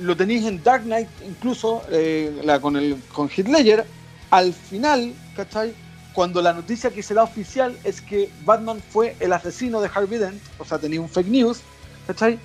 Lo 0.00 0.16
tenéis 0.16 0.46
en 0.46 0.62
Dark 0.62 0.84
Knight, 0.84 1.08
incluso 1.26 1.82
eh, 1.90 2.40
la, 2.42 2.60
con, 2.60 2.76
el, 2.76 3.00
con 3.12 3.28
Ledger. 3.28 3.84
Al 4.30 4.52
final, 4.54 5.12
¿cachai? 5.36 5.74
Cuando 6.12 6.40
la 6.40 6.52
noticia 6.52 6.90
que 6.90 7.02
se 7.02 7.14
da 7.14 7.22
oficial 7.22 7.76
es 7.84 8.00
que 8.00 8.30
Batman 8.44 8.80
fue 8.90 9.16
el 9.20 9.32
asesino 9.32 9.80
de 9.80 9.90
Harvey 9.92 10.18
Dent, 10.18 10.40
o 10.58 10.64
sea, 10.64 10.78
tenía 10.78 11.00
un 11.00 11.08
fake 11.08 11.28
news, 11.28 11.60
¿cachai? 12.06 12.38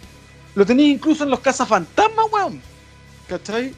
Lo 0.55 0.65
tenéis 0.65 0.95
incluso 0.95 1.23
en 1.23 1.29
los 1.29 1.39
cazafantasmas, 1.39 2.25
weón. 2.31 2.61
¿Cachai? 3.27 3.73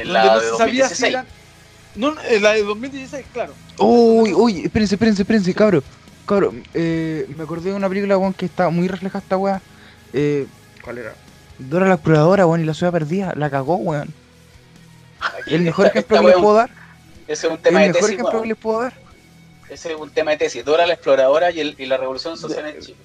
En 0.00 0.12
la 0.12 0.24
no 0.24 0.40
de 0.40 0.50
se 0.50 0.56
sabía 0.56 0.88
si 0.88 1.02
2016. 1.02 1.10
eran- 1.12 1.26
No, 1.94 2.14
en 2.22 2.42
la 2.42 2.52
de 2.52 2.62
2016, 2.62 3.26
claro. 3.32 3.54
Uy, 3.78 4.32
uy, 4.34 4.62
espérense, 4.64 4.94
espérense, 4.96 5.22
espérense, 5.22 5.54
cabro. 5.54 5.82
Cabro, 6.26 6.52
eh, 6.74 7.26
me 7.36 7.44
acordé 7.44 7.70
de 7.70 7.76
una 7.76 7.88
película, 7.88 8.18
weón, 8.18 8.34
que 8.34 8.46
está 8.46 8.68
muy 8.68 8.88
reflejada 8.88 9.22
esta 9.22 9.36
weá. 9.36 9.60
Eh, 10.12 10.46
¿Cuál 10.82 10.98
era? 10.98 11.14
Dora 11.58 11.86
la 11.88 11.94
exploradora, 11.94 12.46
weón, 12.46 12.60
y 12.60 12.64
la 12.64 12.74
ciudad 12.74 12.92
perdida. 12.92 13.32
La 13.36 13.48
cagó, 13.48 13.76
weón. 13.76 14.12
Aquí 15.20 15.54
El 15.54 15.62
mejor 15.62 15.86
esta- 15.86 15.98
ejemplo 16.00 16.16
esta 16.16 16.26
que 16.26 16.32
les 16.34 16.42
puedo 16.42 16.54
dar. 16.56 16.70
Ese 17.28 17.46
es 17.46 17.50
un 17.50 17.56
El 17.56 17.62
tema 17.62 17.80
de 17.80 17.86
mejor 17.88 18.00
tesis, 18.00 18.12
ejemplo 18.14 18.30
weón. 18.32 18.42
que 18.42 18.48
les 18.48 18.56
puedo 18.58 18.80
dar. 18.82 18.92
Ese 19.70 19.92
es 19.92 19.98
un 19.98 20.10
tema 20.10 20.30
de 20.32 20.36
tesis. 20.36 20.64
Dora 20.64 20.86
la 20.86 20.92
exploradora 20.94 21.50
y, 21.50 21.60
el, 21.60 21.74
y 21.78 21.86
la 21.86 21.96
revolución 21.96 22.36
social 22.36 22.66
en 22.66 22.80
Chile. 22.80 22.96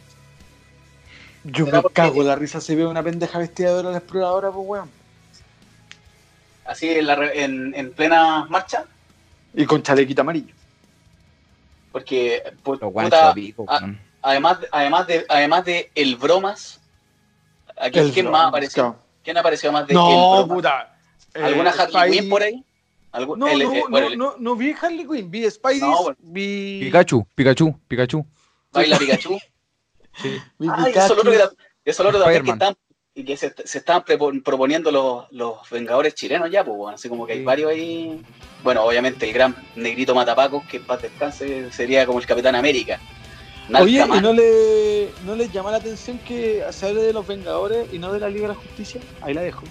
Yo 1.43 1.65
¿Será 1.65 1.81
me 1.81 1.89
cago 1.91 2.21
la 2.23 2.35
risa 2.35 2.61
si 2.61 2.75
veo 2.75 2.89
una 2.89 3.01
pendeja 3.01 3.39
vestida 3.39 3.69
de 3.69 3.75
Dora 3.75 3.91
la 3.91 3.97
exploradora, 3.97 4.51
pues 4.51 4.67
weón. 4.67 4.89
Así 6.71 6.89
en, 6.89 7.05
la 7.05 7.15
re- 7.15 7.43
en, 7.43 7.73
en 7.75 7.91
plena 7.91 8.45
marcha. 8.45 8.85
Y 9.53 9.65
con 9.65 9.83
chalequito 9.83 10.21
amarillo. 10.21 10.53
Porque, 11.91 12.41
guanchos 12.63 13.19
puta, 13.19 13.29
a 13.29 13.33
pico, 13.33 13.65
a- 13.67 13.89
además, 14.21 14.59
además, 14.71 15.05
de, 15.07 15.25
además 15.27 15.65
de 15.65 15.91
El 15.93 16.15
Bromas, 16.15 16.79
aquí, 17.77 17.99
El 17.99 18.13
¿quién 18.13 18.25
más 18.27 18.31
Bromas, 18.31 18.47
apareció? 18.47 18.83
claro. 18.83 18.99
¿Quién 19.21 19.37
apareció 19.37 19.71
más 19.73 19.85
de 19.85 19.93
No, 19.93 20.07
El 20.09 20.45
Bromas? 20.45 20.55
puta. 20.55 20.97
Eh, 21.33 21.43
¿Alguna 21.43 21.71
Harley 21.71 21.87
Spy- 21.93 22.11
Quinn 22.11 22.29
por 22.29 22.41
ahí? 22.41 22.63
¿Algún- 23.11 23.37
No, 23.39 23.47
el- 23.49 23.59
no, 23.59 23.73
eh, 23.73 23.81
no, 23.83 23.89
bueno, 23.89 24.07
el- 24.07 24.17
no, 24.17 24.35
no 24.39 24.55
vi 24.55 24.73
Harley 24.81 25.05
Quinn, 25.05 25.29
vi 25.29 25.51
Spidey, 25.51 25.81
No, 25.81 26.03
bueno. 26.03 26.17
vi... 26.21 26.79
Pikachu, 26.85 27.27
Pikachu, 27.35 27.77
Pikachu. 27.89 28.25
Baila 28.71 28.97
Pikachu. 28.97 29.37
vi 30.23 30.69
Ah, 30.69 30.77
y 30.79 30.85
Pikachu. 30.85 30.99
eso 30.99 31.01
es 31.01 31.09
lo 31.09 31.15
otro 31.19 31.31
que, 31.31 31.37
eso 31.37 31.53
es 31.83 31.99
lo 31.99 32.07
otro 32.09 32.23
que 32.23 32.35
Spider-Man. 32.37 32.75
Y 33.13 33.25
que 33.25 33.35
se, 33.35 33.53
se 33.65 33.79
estaban 33.79 34.03
prepo- 34.03 34.41
proponiendo 34.43 34.89
los, 34.91 35.25
los 35.31 35.69
Vengadores 35.69 36.15
chilenos 36.15 36.49
ya, 36.49 36.63
pues 36.63 36.77
bueno, 36.77 36.95
así 36.95 37.09
como 37.09 37.25
que 37.25 37.33
hay 37.33 37.43
varios 37.43 37.71
ahí. 37.71 38.21
Bueno, 38.63 38.83
obviamente 38.83 39.27
el 39.27 39.33
gran 39.33 39.55
negrito 39.75 40.15
Matapacos, 40.15 40.63
que 40.65 40.77
en 40.77 40.85
paz 40.85 41.01
descanse, 41.01 41.71
sería 41.71 42.05
como 42.05 42.19
el 42.19 42.25
Capitán 42.25 42.55
América. 42.55 42.99
Oye. 43.79 44.03
¿y 44.03 44.21
no 44.21 44.33
le, 44.33 45.09
no 45.25 45.35
les 45.35 45.51
llama 45.51 45.71
la 45.71 45.77
atención 45.77 46.19
que 46.19 46.63
se 46.71 46.87
hable 46.87 47.03
de 47.03 47.13
los 47.13 47.25
Vengadores 47.27 47.87
y 47.93 47.99
no 47.99 48.11
de 48.13 48.19
la 48.19 48.29
Liga 48.29 48.43
de 48.43 48.53
la 48.53 48.59
Justicia? 48.59 49.01
Ahí 49.21 49.33
la 49.33 49.41
dejo. 49.41 49.63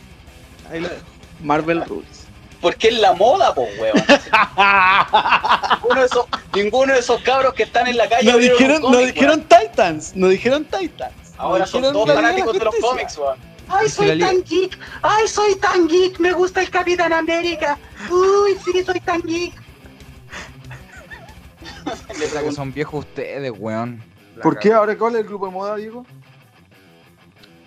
Ahí 0.70 0.80
la 0.80 0.88
dejo. 0.88 1.04
Marvel 1.42 1.84
Rules. 1.86 2.26
Porque 2.60 2.88
es 2.88 2.98
la 2.98 3.14
moda, 3.14 3.54
pues, 3.54 3.70
weón. 3.78 3.94
ninguno, 5.82 6.00
de 6.00 6.06
esos, 6.06 6.26
ninguno 6.54 6.92
de 6.92 6.98
esos 6.98 7.22
cabros 7.22 7.54
que 7.54 7.62
están 7.62 7.86
en 7.86 7.96
la 7.96 8.06
calle 8.08 8.30
No 8.30 8.36
dijeron, 8.36 8.82
no 8.82 8.98
dijeron 8.98 9.44
Titans, 9.48 10.14
no 10.14 10.28
dijeron 10.28 10.64
Titans. 10.64 11.14
Ahora 11.40 11.66
son 11.66 11.82
todos 11.82 12.12
fanáticos 12.12 12.52
de 12.52 12.64
los 12.64 12.74
cómics, 12.76 13.18
weón. 13.18 13.38
Ay, 13.68 13.88
soy 13.88 14.18
tan 14.18 14.42
geek. 14.42 14.78
Ay, 15.00 15.28
soy 15.28 15.54
tan 15.56 15.88
geek. 15.88 16.18
Me 16.18 16.32
gusta 16.32 16.60
el 16.60 16.70
Capitán 16.70 17.12
América. 17.12 17.78
Uy, 18.10 18.56
sí, 18.64 18.82
soy 18.84 19.00
tan 19.00 19.22
geek. 19.22 19.54
Le 22.18 22.44
Que 22.44 22.52
son 22.52 22.72
viejos 22.72 23.06
ustedes, 23.06 23.52
weón. 23.56 24.02
¿Por 24.42 24.58
qué 24.58 24.72
ahora 24.72 24.96
cuál 24.98 25.14
es 25.14 25.22
el 25.22 25.28
grupo 25.28 25.46
de 25.46 25.52
moda, 25.52 25.76
Diego? 25.76 26.04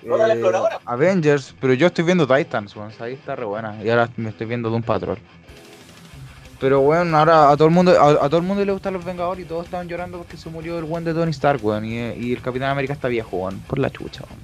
Dora 0.04 0.28
la 0.28 0.34
exploradora. 0.34 0.76
Eh, 0.76 0.80
Avengers, 0.86 1.56
pero 1.60 1.74
yo 1.74 1.88
estoy 1.88 2.04
viendo 2.04 2.28
Titans, 2.28 2.76
weón. 2.76 2.92
Ahí 3.00 3.14
está 3.14 3.36
re 3.36 3.46
buena. 3.46 3.82
Y 3.84 3.90
ahora 3.90 4.10
me 4.18 4.30
estoy 4.30 4.46
viendo 4.46 4.70
Doom 4.70 4.84
Patrol. 4.84 5.18
Pero 6.64 6.80
weón, 6.80 7.14
ahora 7.14 7.50
a 7.52 7.58
todo 7.58 7.68
el 7.68 7.74
mundo, 7.74 7.92
a, 7.92 8.12
a 8.26 8.30
todo 8.30 8.38
el 8.38 8.44
mundo 8.44 8.64
le 8.64 8.72
gustan 8.72 8.94
los 8.94 9.04
Vengadores 9.04 9.44
y 9.44 9.48
todos 9.50 9.66
estaban 9.66 9.90
llorando 9.90 10.18
porque 10.20 10.38
se 10.38 10.50
murió 10.50 10.78
el 10.80 10.86
weón 10.86 11.04
de 11.04 11.14
Tony 11.14 11.32
Stark, 11.32 11.60
weón. 11.62 11.84
Y, 11.84 11.98
y 12.14 12.32
el 12.32 12.42
Capitán 12.42 12.70
América 12.70 12.94
está 12.94 13.10
viejo, 13.10 13.36
weón. 13.36 13.60
Por 13.68 13.80
la 13.80 13.90
chucha, 13.90 14.24
weón. 14.30 14.40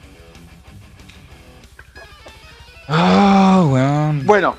Ah, 2.90 3.64
weón. 3.70 4.26
Bueno, 4.26 4.56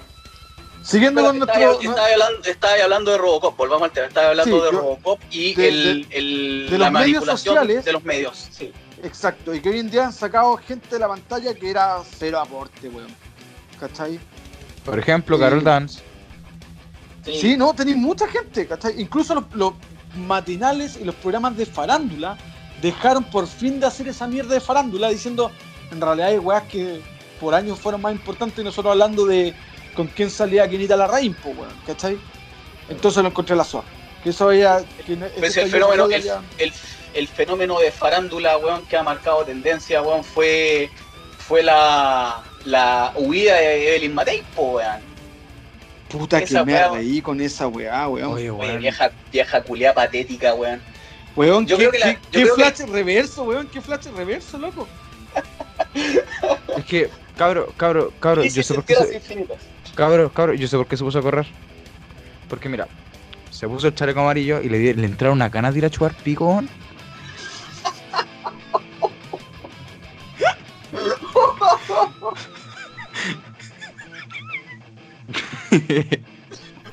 siguiendo 0.83 1.23
con 1.23 1.39
nuestro... 1.39 1.61
estaba 1.83 2.07
hablando, 2.13 2.49
estaba 2.49 2.75
hablando 2.83 3.11
de 3.11 3.19
Robocop, 3.19 3.57
volvamos 3.59 3.85
al 3.89 3.91
tema. 3.93 4.07
Estaba 4.07 4.29
hablando 4.31 4.57
Sí, 4.57 4.65
de 4.65 4.73
yo- 4.73 4.79
Robocop 4.81 5.21
y 5.31 5.55
de- 5.55 5.69
el, 5.69 6.07
el- 6.13 6.67
de 6.71 6.79
la 6.79 6.87
los 6.87 6.93
medios 6.95 7.13
manipulación 7.27 7.55
sociales. 7.57 7.85
de 7.85 7.93
los 7.93 8.05
medios. 8.05 8.49
Sí. 8.51 8.73
Exacto, 9.03 9.55
y 9.55 9.61
que 9.61 9.69
hoy 9.69 9.81
en 9.81 9.91
día 9.91 10.07
han 10.07 10.13
sacado 10.15 10.57
gente 10.57 10.89
de 10.91 10.99
la 10.99 11.09
pantalla 11.09 11.53
que 11.55 11.69
era 11.71 11.99
cero 12.19 12.41
aporte, 12.41 12.89
weón. 12.89 13.15
¿Cachai? 13.79 14.19
Por 14.83 14.99
ejemplo. 14.99 15.39
Carol 15.39 15.63
Dance. 15.63 16.03
Sí, 17.25 17.57
no, 17.57 17.75
tenéis 17.75 17.97
mucha 17.97 18.27
gente, 18.29 18.67
¿cachai? 18.67 19.01
Incluso 19.01 19.35
los, 19.35 19.45
los 19.55 19.73
matinales 20.17 20.97
y 21.01 21.05
los 21.05 21.15
programas 21.17 21.57
de 21.57 21.67
farándula 21.67 22.37
dejaron 22.83 23.25
por 23.25 23.47
fin 23.47 23.79
de 23.81 23.87
hacer 23.87 24.09
esa 24.09 24.27
mierda 24.27 24.55
de 24.55 24.61
farándula 24.61 25.09
diciendo, 25.09 25.51
en 25.91 26.01
realidad 26.01 26.29
hay 26.29 26.39
weas 26.39 26.63
que 26.65 27.01
por 27.39 27.55
años 27.55 27.79
fueron 27.79 28.01
más 28.01 28.13
importantes 28.13 28.59
y 28.59 28.65
nosotros 28.65 28.93
hablando 28.93 29.27
de 29.27 29.55
con 29.95 30.07
quién 30.09 30.31
salía 30.31 30.69
Quinita 30.69 30.97
la 30.97 31.07
Rain, 31.07 31.35
po, 31.35 31.51
weón, 31.51 31.73
¿cachai? 31.87 32.19
Entonces 32.89 33.23
lo 33.23 33.29
encontré 33.29 33.55
la 33.57 33.65
suave. 33.65 33.87
Que 34.25 34.31
eso 34.31 34.53
ya... 34.53 34.83
Que 35.07 35.17
Pues 35.17 35.57
el 35.57 35.71
fenómeno, 35.71 36.05
el- 36.59 36.73
el 37.13 37.27
fenómeno 37.29 37.79
de 37.81 37.91
farándula, 37.91 38.57
weón, 38.59 38.83
que 38.87 38.97
ha 38.97 39.03
marcado 39.03 39.45
tendencia, 39.45 40.01
weón, 40.01 40.23
fue, 40.23 40.91
fue 41.39 41.63
la, 41.63 42.43
la 42.65 43.13
huida 43.17 43.57
de 43.57 43.89
Evelyn 43.97 44.15
Matei, 44.15 44.43
po, 44.55 44.73
weón. 44.77 45.10
Puta 46.11 46.45
que 46.45 46.53
me 46.65 46.75
wea- 46.75 46.91
reí 46.93 47.23
con 47.23 47.41
esa 47.41 47.69
weá, 47.69 48.09
weón. 48.09 48.33
Oye, 48.33 48.51
Oye, 48.51 48.69
weón. 48.69 48.81
vieja, 48.81 49.13
vieja 49.33 49.63
culia 49.63 49.95
patética, 49.95 50.55
weón. 50.55 50.81
Weón, 51.37 51.67
Yo 51.67 51.77
¿qué, 51.79 51.89
creo 51.89 51.93
que 51.93 51.99
la- 52.01 52.15
qué- 52.15 52.15
yo 52.15 52.21
qué 52.31 52.43
creo 52.43 52.57
que- 52.57 52.63
flash 52.63 52.81
reverso, 52.91 53.43
weón? 53.45 53.69
¿Qué 53.69 53.81
flash 53.81 54.07
reverso, 54.17 54.59
loco? 54.59 54.89
Es 56.77 56.85
que, 56.85 57.11
cabro, 57.37 57.73
cabro, 57.77 58.13
cabro, 58.21 58.45
yo 58.45 58.63
sé 58.63 58.75
por 58.75 58.85
qué 58.85 58.95
se, 58.95 59.21
cabro, 59.95 60.33
cabro, 60.33 60.55
yo 60.55 60.69
sé 60.69 60.77
por 60.77 60.87
qué 60.87 60.97
se 60.97 61.05
puso 61.05 61.19
a 61.19 61.23
correr. 61.23 61.47
Porque 62.49 62.69
mira, 62.69 62.87
se 63.51 63.67
puso 63.69 63.89
el 63.89 63.95
chaleco 63.95 64.21
amarillo 64.21 64.61
y 64.61 64.69
le, 64.69 64.79
di- 64.79 64.95
le 64.95 65.07
entraron 65.07 65.39
una 65.39 65.51
cana 65.51 65.73
de 65.73 65.79
ir 65.79 65.85
a 65.85 65.91
chupar 65.91 66.15
pico, 66.15 66.63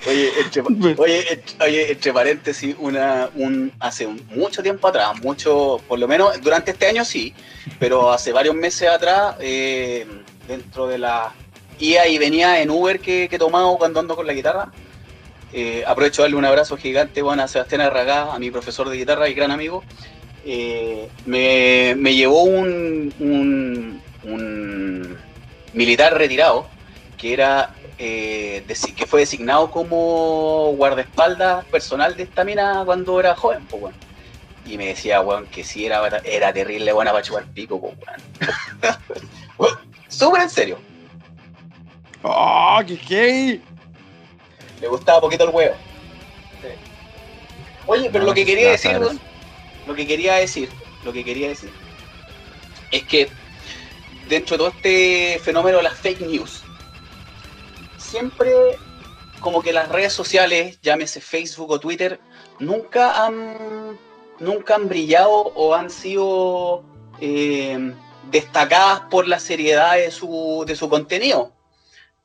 Oye, 0.07 0.29
entre, 0.39 0.61
oye, 0.97 1.33
entre- 1.33 1.65
oye, 1.65 1.91
entre 1.91 2.13
paréntesis, 2.13 2.75
una, 2.79 3.29
un, 3.35 3.71
hace 3.79 4.07
mucho 4.07 4.61
tiempo 4.63 4.87
atrás, 4.87 5.19
mucho, 5.21 5.81
por 5.87 5.99
lo 5.99 6.07
menos 6.07 6.39
durante 6.41 6.71
este 6.71 6.87
año 6.87 7.03
sí, 7.03 7.33
pero 7.79 8.11
hace 8.11 8.31
varios 8.31 8.55
meses 8.55 8.87
atrás, 8.89 9.35
eh, 9.39 10.05
dentro 10.47 10.87
de 10.87 10.97
la 10.99 11.33
ida 11.79 12.07
y 12.07 12.17
venía 12.17 12.61
en 12.61 12.69
Uber 12.69 12.99
que, 12.99 13.27
que 13.29 13.35
he 13.35 13.39
tomado 13.39 13.77
cuando 13.77 13.99
ando 13.99 14.15
con 14.15 14.25
la 14.27 14.33
guitarra, 14.33 14.71
eh, 15.53 15.83
aprovecho 15.87 16.21
de 16.21 16.25
darle 16.27 16.37
un 16.37 16.45
abrazo 16.45 16.77
gigante 16.77 17.21
bueno, 17.21 17.43
a 17.43 17.47
Sebastián 17.47 17.81
Arragá, 17.81 18.33
a 18.33 18.39
mi 18.39 18.51
profesor 18.51 18.89
de 18.89 18.97
guitarra 18.97 19.29
y 19.29 19.33
gran 19.33 19.51
amigo. 19.51 19.83
Eh, 20.45 21.09
me, 21.25 21.95
me 21.97 22.15
llevó 22.15 22.43
un, 22.43 23.13
un, 23.19 24.01
un 24.23 25.17
militar 25.73 26.17
retirado 26.17 26.67
que 27.17 27.33
era 27.33 27.73
eh, 27.97 28.63
que 28.95 29.05
fue 29.05 29.21
designado 29.21 29.71
como 29.71 30.73
guardaespaldas 30.75 31.65
personal 31.65 32.15
de 32.15 32.23
esta 32.23 32.43
mina 32.43 32.83
cuando 32.85 33.19
era 33.19 33.35
joven, 33.35 33.65
pues. 33.65 33.95
Y 34.65 34.77
me 34.77 34.87
decía, 34.87 35.21
weón, 35.21 35.47
que 35.47 35.63
sí 35.63 35.85
era, 35.85 36.05
era 36.23 36.51
terrible 36.51 36.91
buena 36.91 37.11
para 37.11 37.23
chupar 37.23 37.45
pico, 37.53 37.79
pues, 37.79 37.97
weón. 39.57 39.77
Súper 40.09 40.41
en 40.41 40.49
serio. 40.49 40.77
¡Oh, 42.23 42.79
qué 42.85 42.95
gay! 42.95 43.61
Le 44.81 44.87
gustaba 44.87 45.21
poquito 45.21 45.43
el 45.43 45.49
huevo. 45.55 45.75
Sí. 46.61 46.67
Oye, 47.85 48.09
pero 48.11 48.23
No, 48.23 48.29
lo 48.29 48.35
que 48.35 48.45
quería 48.45 48.71
decir, 48.71 48.97
weón, 48.97 49.19
lo 49.85 49.95
que 49.95 50.05
quería 50.05 50.35
decir, 50.35 50.69
lo 51.03 51.13
que 51.13 51.23
quería 51.23 51.49
decir, 51.49 51.71
es 52.91 53.03
que 53.03 53.29
dentro 54.27 54.55
de 54.55 54.57
todo 54.57 54.67
este 54.69 55.39
fenómeno 55.43 55.77
de 55.77 55.83
las 55.83 55.97
fake 55.97 56.21
news, 56.21 56.63
siempre 58.07 58.77
como 59.39 59.61
que 59.61 59.73
las 59.73 59.89
redes 59.89 60.13
sociales, 60.13 60.79
llámese 60.81 61.21
Facebook 61.21 61.71
o 61.71 61.79
Twitter, 61.79 62.19
nunca 62.59 63.25
han, 63.25 63.97
nunca 64.39 64.75
han 64.75 64.87
brillado 64.87 65.31
o 65.31 65.75
han 65.75 65.89
sido 65.89 66.83
eh, 67.21 67.93
destacadas 68.31 69.01
por 69.11 69.27
la 69.27 69.39
seriedad 69.39 69.95
de 69.95 70.09
su, 70.11 70.63
de 70.65 70.75
su 70.75 70.89
contenido. 70.89 71.51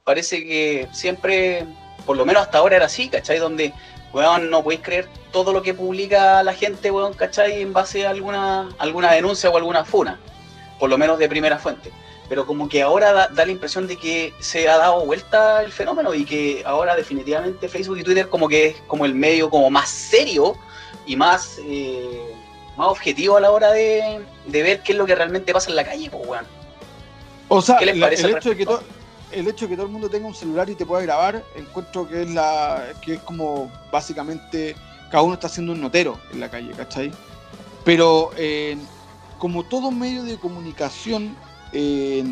Parece 0.04 0.44
que 0.44 0.88
siempre, 0.92 1.66
por 2.06 2.16
lo 2.16 2.24
menos 2.24 2.42
hasta 2.42 2.58
ahora 2.58 2.76
era 2.76 2.86
así, 2.86 3.08
¿cachai? 3.08 3.38
Donde, 3.38 3.72
weón, 4.12 4.50
no 4.50 4.62
podéis 4.62 4.82
creer 4.82 5.08
todo 5.32 5.52
lo 5.52 5.62
que 5.62 5.74
publica 5.74 6.42
la 6.42 6.54
gente, 6.54 6.90
weón, 6.90 7.14
¿cachai? 7.14 7.60
En 7.60 7.72
base 7.72 8.06
a 8.06 8.10
alguna, 8.10 8.70
alguna 8.78 9.12
denuncia 9.12 9.50
o 9.50 9.56
alguna 9.56 9.84
funa, 9.84 10.18
por 10.78 10.88
lo 10.88 10.96
menos 10.96 11.18
de 11.18 11.28
primera 11.28 11.58
fuente 11.58 11.92
pero 12.32 12.46
como 12.46 12.66
que 12.66 12.80
ahora 12.80 13.12
da, 13.12 13.28
da 13.28 13.44
la 13.44 13.52
impresión 13.52 13.86
de 13.86 13.98
que 13.98 14.32
se 14.40 14.66
ha 14.66 14.78
dado 14.78 15.04
vuelta 15.04 15.62
el 15.62 15.70
fenómeno 15.70 16.14
y 16.14 16.24
que 16.24 16.62
ahora 16.64 16.96
definitivamente 16.96 17.68
Facebook 17.68 17.98
y 17.98 18.02
Twitter 18.02 18.30
como 18.30 18.48
que 18.48 18.68
es 18.68 18.76
como 18.86 19.04
el 19.04 19.14
medio 19.14 19.50
como 19.50 19.68
más 19.68 19.90
serio 19.90 20.56
y 21.04 21.14
más, 21.14 21.58
eh, 21.62 22.34
más 22.78 22.88
objetivo 22.88 23.36
a 23.36 23.40
la 23.42 23.50
hora 23.50 23.70
de, 23.72 24.24
de 24.46 24.62
ver 24.62 24.82
qué 24.82 24.92
es 24.92 24.98
lo 24.98 25.04
que 25.04 25.14
realmente 25.14 25.52
pasa 25.52 25.68
en 25.68 25.76
la 25.76 25.84
calle, 25.84 26.08
pues, 26.08 26.26
weón. 26.26 26.46
O 27.48 27.60
sea, 27.60 27.76
¿Qué 27.76 27.84
les 27.84 27.98
la- 27.98 28.06
parece 28.06 28.26
el, 28.28 28.36
hecho 28.38 28.48
de 28.48 28.56
que 28.56 28.64
to- 28.64 28.82
el 29.30 29.48
hecho 29.48 29.66
de 29.66 29.68
que 29.68 29.76
todo 29.76 29.84
el 29.84 29.92
mundo 29.92 30.08
tenga 30.08 30.26
un 30.26 30.34
celular 30.34 30.70
y 30.70 30.74
te 30.74 30.86
pueda 30.86 31.02
grabar, 31.02 31.44
encuentro 31.54 32.08
que 32.08 32.22
es 32.22 32.30
la 32.30 32.82
que 33.02 33.16
es 33.16 33.20
como 33.20 33.70
básicamente 33.90 34.74
cada 35.10 35.22
uno 35.22 35.34
está 35.34 35.48
haciendo 35.48 35.72
un 35.72 35.82
notero 35.82 36.18
en 36.32 36.40
la 36.40 36.50
calle, 36.50 36.70
¿cachai? 36.70 37.12
Pero 37.84 38.30
eh, 38.38 38.78
como 39.36 39.64
todo 39.64 39.90
medio 39.90 40.22
de 40.22 40.38
comunicación 40.38 41.36
eh, 41.72 42.24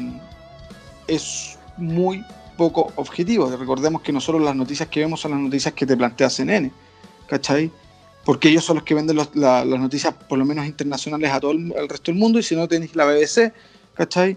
es 1.07 1.59
muy 1.76 2.24
poco 2.57 2.93
objetivo. 2.97 3.51
Recordemos 3.57 4.03
que 4.03 4.12
nosotros 4.12 4.43
las 4.43 4.55
noticias 4.55 4.88
que 4.88 5.01
vemos 5.01 5.20
son 5.20 5.32
las 5.32 5.41
noticias 5.41 5.74
que 5.74 5.86
te 5.86 5.97
plantea 5.97 6.28
CNN, 6.30 6.70
¿cachai? 7.26 7.70
porque 8.22 8.51
ellos 8.51 8.64
son 8.66 8.76
los 8.76 8.84
que 8.84 8.95
venden 8.95 9.16
los- 9.16 9.34
la- 9.34 9.64
las 9.64 9.80
noticias, 9.80 10.12
por 10.28 10.38
lo 10.38 10.45
menos 10.45 10.66
internacionales, 10.66 11.32
a 11.32 11.41
todo 11.41 11.53
el, 11.53 11.74
al 11.76 11.88
resto 11.88 12.12
del 12.12 12.20
mundo, 12.20 12.38
y 12.38 12.43
si 12.43 12.55
no 12.55 12.68
tenéis 12.68 12.95
la 12.95 13.07
BBC, 13.07 13.51
¿cachai? 13.95 14.36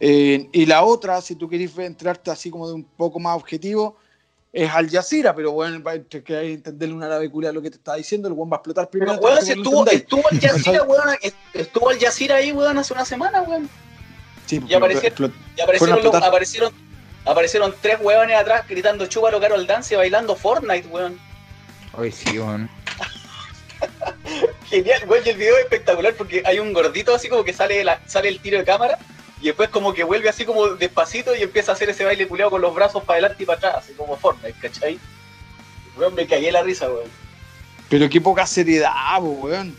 Eh, 0.00 0.48
y 0.50 0.64
la 0.64 0.82
otra, 0.82 1.20
si 1.20 1.34
tú 1.36 1.46
querés 1.46 1.76
entrarte 1.78 2.30
así 2.30 2.50
como 2.50 2.66
de 2.66 2.72
un 2.74 2.82
poco 2.84 3.20
más 3.20 3.36
objetivo, 3.36 3.96
es 4.50 4.68
Al 4.70 4.88
Jazeera, 4.90 5.34
pero 5.34 5.52
bueno, 5.52 5.82
para 5.82 6.02
que 6.02 6.52
entenderle 6.54 6.94
un 6.94 7.02
árabe 7.02 7.30
culia 7.30 7.52
lo 7.52 7.60
que 7.60 7.70
te 7.70 7.76
está 7.76 7.94
diciendo, 7.96 8.28
el 8.28 8.34
buen 8.34 8.50
va 8.50 8.56
a 8.56 8.58
explotar 8.58 8.88
primero. 8.88 9.12
Pero, 9.12 9.24
weón, 9.26 9.38
estuvo, 9.58 9.84
al 10.30 10.40
Jazeera, 10.40 10.82
weón, 10.84 11.02
estuvo 11.52 11.88
al 11.90 11.98
Jazeera 12.00 12.36
ahí, 12.36 12.50
weón, 12.50 12.78
hace 12.78 12.92
una 12.94 13.04
semana, 13.04 13.42
weón. 13.42 13.68
Sí, 14.52 14.60
y 14.68 14.74
aparecieron, 14.74 15.32
Fueron 15.78 15.98
a 15.98 16.02
los- 16.02 16.14
aparecieron, 16.14 16.72
aparecieron 17.24 17.74
tres 17.80 17.96
weones 18.02 18.36
atrás 18.36 18.66
gritando 18.68 19.06
chúbalo 19.06 19.40
caro 19.40 19.54
al 19.54 19.66
dance 19.66 19.94
y 19.94 19.96
bailando 19.96 20.36
Fortnite, 20.36 20.88
weón. 20.88 21.18
Hoy 21.94 22.12
sí, 22.12 22.38
weón. 22.38 22.68
Genial, 24.68 25.02
weón, 25.06 25.22
y 25.24 25.30
el 25.30 25.36
video 25.38 25.56
es 25.56 25.62
espectacular 25.64 26.14
porque 26.14 26.42
hay 26.44 26.58
un 26.58 26.72
gordito 26.74 27.14
así 27.14 27.28
como 27.30 27.44
que 27.44 27.52
sale, 27.54 27.82
la- 27.82 28.00
sale 28.06 28.28
el 28.28 28.40
tiro 28.40 28.58
de 28.58 28.64
cámara 28.64 28.98
y 29.40 29.46
después 29.46 29.70
como 29.70 29.94
que 29.94 30.04
vuelve 30.04 30.28
así 30.28 30.44
como 30.44 30.68
despacito 30.68 31.34
y 31.34 31.42
empieza 31.42 31.72
a 31.72 31.74
hacer 31.74 31.88
ese 31.88 32.04
baile 32.04 32.28
culeado 32.28 32.50
con 32.50 32.60
los 32.60 32.74
brazos 32.74 33.02
para 33.04 33.20
adelante 33.20 33.42
y 33.42 33.46
para 33.46 33.56
atrás, 33.58 33.74
así 33.78 33.94
como 33.94 34.16
Fortnite, 34.18 34.58
¿cachai? 34.60 34.98
Weón, 35.96 36.14
me 36.14 36.26
cagué 36.26 36.52
la 36.52 36.62
risa, 36.62 36.88
weón. 36.90 37.08
Pero 37.88 38.08
qué 38.10 38.20
poca 38.20 38.46
seriedad, 38.46 38.92
weón. 39.20 39.74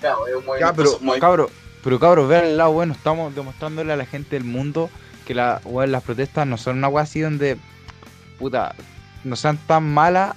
Claro, 0.00 0.26
es 0.28 0.34
un 0.34 0.40
Ya, 0.42 0.46
movimiento 0.46 0.74
pero 0.76 0.98
muy- 1.00 1.18
cabro, 1.20 1.50
pero 1.82 1.98
cabro, 1.98 2.28
vean 2.28 2.44
el 2.44 2.56
lado 2.56 2.72
bueno, 2.72 2.92
estamos 2.92 3.34
demostrándole 3.34 3.92
a 3.92 3.96
la 3.96 4.06
gente 4.06 4.36
del 4.36 4.44
mundo 4.44 4.90
que 5.26 5.34
la, 5.34 5.60
las 5.86 6.02
protestas 6.02 6.46
no 6.46 6.56
son 6.56 6.78
una 6.78 6.88
weá 6.88 7.04
así 7.04 7.20
donde, 7.20 7.56
puta, 8.38 8.74
no 9.24 9.36
sean 9.36 9.58
tan 9.66 9.92
malas 9.92 10.34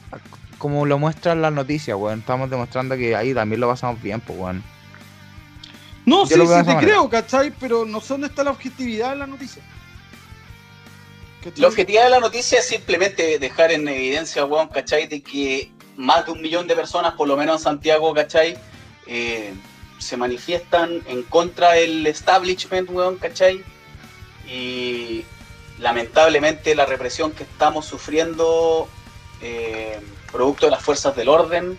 como 0.58 0.86
lo 0.86 0.98
muestran 0.98 1.42
las 1.42 1.54
noticias, 1.54 1.98
weón. 1.98 2.20
Estamos 2.20 2.50
demostrando 2.50 2.96
que 2.96 3.16
ahí 3.16 3.34
también 3.34 3.62
lo 3.62 3.68
pasamos 3.68 4.02
bien, 4.02 4.22
pues, 4.22 4.40
weón. 4.40 4.64
No, 6.06 6.28
Yo 6.28 6.36
sí, 6.36 6.40
de 6.40 6.46
sí 6.48 6.54
te 6.54 6.64
manera. 6.64 6.80
creo, 6.82 7.10
¿cachai? 7.10 7.52
Pero 7.60 7.86
no 7.86 8.00
sé 8.00 8.10
dónde 8.10 8.28
está 8.28 8.44
la 8.44 8.52
objetividad 8.52 9.14
en 9.14 9.20
la 9.20 9.28
noticia. 9.28 9.62
La 11.58 11.68
objetividad 11.68 12.06
de 12.06 12.10
la 12.10 12.20
noticia 12.20 12.60
es 12.60 12.68
simplemente 12.68 13.38
dejar 13.38 13.72
en 13.72 13.88
evidencia, 13.88 14.46
weón, 14.46 14.68
¿cachai? 14.70 15.08
De 15.08 15.22
que 15.22 15.72
más 15.96 16.26
de 16.26 16.32
un 16.32 16.42
millón 16.42 16.68
de 16.68 16.76
personas, 16.76 17.14
por 17.14 17.28
lo 17.28 17.38
menos 17.38 17.62
en 17.62 17.64
Santiago, 17.64 18.14
¿cachai? 18.14 18.58
Eh, 19.08 19.54
se 20.06 20.18
manifiestan 20.18 21.02
en 21.08 21.24
contra 21.24 21.72
del 21.74 22.06
establishment, 22.08 22.90
weón, 22.90 23.18
¿cachai? 23.18 23.64
Y 24.48 25.26
lamentablemente 25.80 26.76
la 26.76 26.86
represión 26.86 27.32
que 27.32 27.44
estamos 27.44 27.86
sufriendo, 27.86 28.88
eh, 29.42 30.00
producto 30.32 30.66
de 30.68 30.72
las 30.72 30.84
fuerzas 30.84 31.16
del 31.16 31.30
orden, 31.30 31.78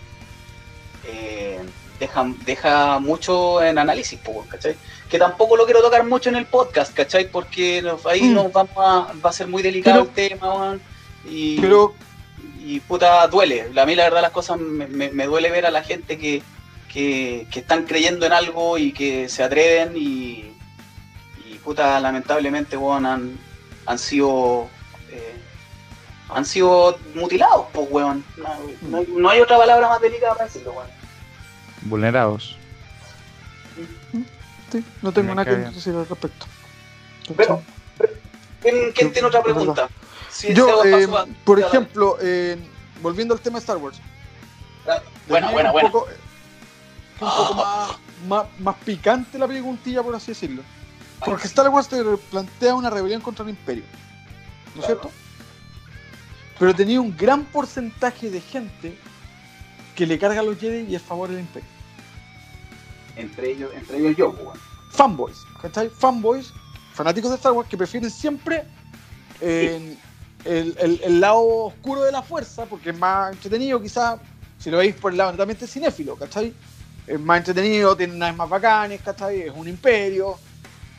eh, 1.05 1.59
deja, 1.99 2.25
deja 2.45 2.99
mucho 2.99 3.63
en 3.63 3.77
análisis, 3.79 4.19
weón, 4.25 4.47
¿cachai? 4.47 4.75
que 5.09 5.17
tampoco 5.17 5.55
lo 5.55 5.63
quiero 5.63 5.81
tocar 5.81 6.05
mucho 6.05 6.27
en 6.27 6.35
el 6.35 6.45
podcast, 6.47 6.93
¿cachai? 6.93 7.31
Porque 7.31 7.81
nos- 7.81 8.05
ahí 8.05 8.23
Mm. 8.23 8.33
nos 8.33 8.51
vamos 8.51 8.75
a, 8.75 9.13
va 9.25 9.29
a 9.29 9.33
ser 9.33 9.47
muy 9.47 9.63
delicado 9.63 10.05
Pero- 10.05 10.09
el 10.25 10.29
tema, 10.29 10.53
weón. 10.53 10.81
Y, 11.29 11.61
Pero, 11.61 11.95
y 12.59 12.81
puta, 12.81 13.25
duele. 13.27 13.71
A 13.79 13.85
mí 13.85 13.95
la 13.95 14.03
verdad 14.03 14.21
las 14.21 14.31
cosas 14.31 14.57
me, 14.59 14.85
me- 14.87 15.09
me 15.11 15.25
duele 15.25 15.49
ver 15.49 15.65
a 15.65 15.71
la 15.71 15.81
gente 15.81 16.17
que, 16.17 16.43
que, 16.97 17.45
que 17.51 17.59
están 17.59 17.83
creyendo 17.85 18.25
en 18.25 18.33
algo 18.33 18.75
y 18.79 18.91
que 18.91 19.29
se 19.29 19.43
atreven 19.43 19.95
y, 19.95 20.51
y 21.47 21.53
puta, 21.63 21.99
lamentablemente, 21.99 22.75
weón, 22.75 23.05
han, 23.05 23.37
han 23.85 23.99
sido... 23.99 24.67
eh, 25.11 25.35
han 26.29 26.43
sido 26.43 26.97
mutilados, 27.13 27.67
pues, 27.71 27.87
weón. 27.91 28.25
No, 28.37 28.49
no 28.89 28.97
hay- 28.97 29.07
no 29.15 29.29
hay 29.29 29.41
otra 29.41 29.57
palabra 29.59 29.87
más 29.89 30.01
delicada 30.01 30.33
para 30.33 30.45
decirlo, 30.45 30.71
weón. 30.73 30.87
Vulnerados. 31.83 32.57
sí, 34.71 34.83
no 35.03 35.11
tengo 35.11 35.29
Me 35.29 35.35
nada 35.35 35.45
que 35.45 35.55
decir 35.71 35.93
al 35.93 36.07
respecto. 36.09 36.47
Pero, 37.37 37.61
¿quién, 38.59 38.91
quién 38.95 39.13
tiene 39.13 39.27
otra 39.27 39.43
pregunta? 39.43 39.87
Si 40.31 40.51
Yo, 40.55 40.83
eh, 40.83 41.05
a- 41.15 41.27
por 41.45 41.59
ejemplo, 41.59 42.17
eh, 42.23 42.57
volviendo 43.03 43.35
al 43.35 43.39
tema 43.39 43.59
de 43.59 43.65
Star 43.65 43.77
Wars. 43.77 43.99
Bueno, 45.27 45.51
bueno, 45.51 45.71
bueno. 45.71 45.91
Poco, 45.91 46.07
un 47.19 47.29
poco 47.29 47.53
más, 47.55 47.91
más, 48.27 48.45
más 48.59 48.75
picante 48.77 49.37
la 49.37 49.47
preguntilla, 49.47 50.03
por 50.03 50.15
así 50.15 50.31
decirlo. 50.31 50.61
Porque 51.25 51.47
Star 51.47 51.67
Wars 51.69 51.87
te 51.87 52.03
plantea 52.29 52.75
una 52.75 52.89
rebelión 52.89 53.21
contra 53.21 53.43
el 53.43 53.49
Imperio. 53.49 53.83
¿No 54.75 54.81
es 54.81 54.85
Claro. 54.85 55.01
cierto? 55.01 55.11
Pero 56.59 56.75
tenía 56.75 57.01
un 57.01 57.15
gran 57.15 57.43
porcentaje 57.45 58.29
de 58.29 58.41
gente 58.41 58.97
que 59.95 60.05
le 60.05 60.17
carga 60.19 60.41
a 60.41 60.43
los 60.43 60.57
Jedi 60.59 60.91
y 60.91 60.95
es 60.95 61.01
a 61.01 61.05
favor 61.05 61.29
del 61.29 61.39
Imperio. 61.39 61.67
Entre 63.15 63.51
ellos, 63.51 63.71
entre 63.75 63.97
ellos 63.97 64.15
yo, 64.15 64.33
pues. 64.33 64.59
Fanboys, 64.91 65.37
¿cachai? 65.61 65.89
Fanboys, 65.89 66.53
fanáticos 66.93 67.31
de 67.31 67.37
Star 67.37 67.51
Wars, 67.51 67.67
que 67.67 67.77
prefieren 67.77 68.09
siempre 68.11 68.63
eh, 69.41 69.95
el, 70.45 70.75
el- 70.79 71.01
el 71.03 71.19
lado 71.19 71.39
oscuro 71.65 72.01
de 72.03 72.11
la 72.11 72.21
fuerza, 72.21 72.65
porque 72.65 72.91
es 72.91 72.97
más 72.97 73.33
entretenido, 73.33 73.81
quizás, 73.81 74.19
si 74.59 74.69
lo 74.71 74.77
veis 74.77 74.95
por 74.95 75.11
el 75.11 75.17
lado 75.17 75.31
netamente 75.31 75.67
cinéfilo, 75.67 76.15
¿cachai? 76.15 76.53
Es 77.07 77.19
más 77.19 77.37
entretenido, 77.37 77.95
tiene 77.95 78.17
naves 78.17 78.35
más 78.35 78.49
bacanes, 78.49 79.01
¿cachai? 79.01 79.43
Es 79.43 79.53
un 79.55 79.67
imperio. 79.67 80.37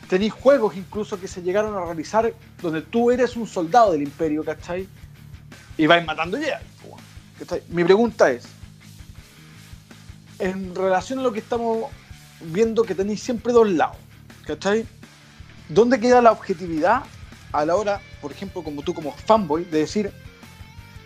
Tenéis 0.09 0.33
juegos 0.33 0.75
incluso 0.75 1.19
que 1.19 1.27
se 1.27 1.43
llegaron 1.43 1.77
a 1.77 1.85
realizar 1.85 2.33
donde 2.61 2.81
tú 2.81 3.11
eres 3.11 3.35
un 3.35 3.45
soldado 3.45 3.91
del 3.91 4.01
imperio, 4.01 4.43
¿cachai? 4.43 4.87
Y 5.77 5.85
vais 5.85 6.03
matando 6.03 6.37
Jedi, 6.37 6.51
¿cachai? 7.37 7.61
Mi 7.69 7.83
pregunta 7.83 8.31
es, 8.31 8.47
en 10.39 10.73
relación 10.73 11.19
a 11.19 11.21
lo 11.21 11.31
que 11.31 11.39
estamos 11.39 11.85
viendo 12.41 12.83
que 12.83 12.95
tenéis 12.95 13.21
siempre 13.21 13.53
dos 13.53 13.69
lados, 13.69 13.97
¿cachai? 14.47 14.87
¿Dónde 15.67 15.99
queda 15.99 16.23
la 16.23 16.31
objetividad 16.31 17.03
a 17.51 17.65
la 17.65 17.75
hora, 17.75 18.01
por 18.19 18.31
ejemplo, 18.31 18.63
como 18.63 18.81
tú 18.81 18.95
como 18.95 19.11
fanboy, 19.11 19.65
de 19.65 19.79
decir, 19.79 20.11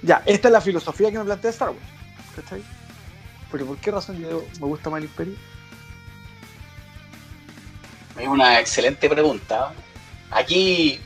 ya, 0.01 0.23
esta 0.25 0.47
es 0.47 0.51
la 0.53 0.61
filosofía 0.61 1.11
que 1.11 1.17
me 1.17 1.25
plantea 1.25 1.51
Star 1.51 1.69
Wars, 1.69 1.81
¿cachai? 2.37 2.63
Pero 3.53 3.67
¿por 3.67 3.77
qué 3.77 3.91
razón 3.91 4.19
yo 4.19 4.43
me 4.59 4.65
gusta 4.65 4.89
más 4.89 4.97
el 4.97 5.03
Imperio? 5.03 5.35
Es 8.19 8.27
una 8.27 8.59
excelente 8.59 9.07
pregunta. 9.07 9.71
Aquí 10.31 10.99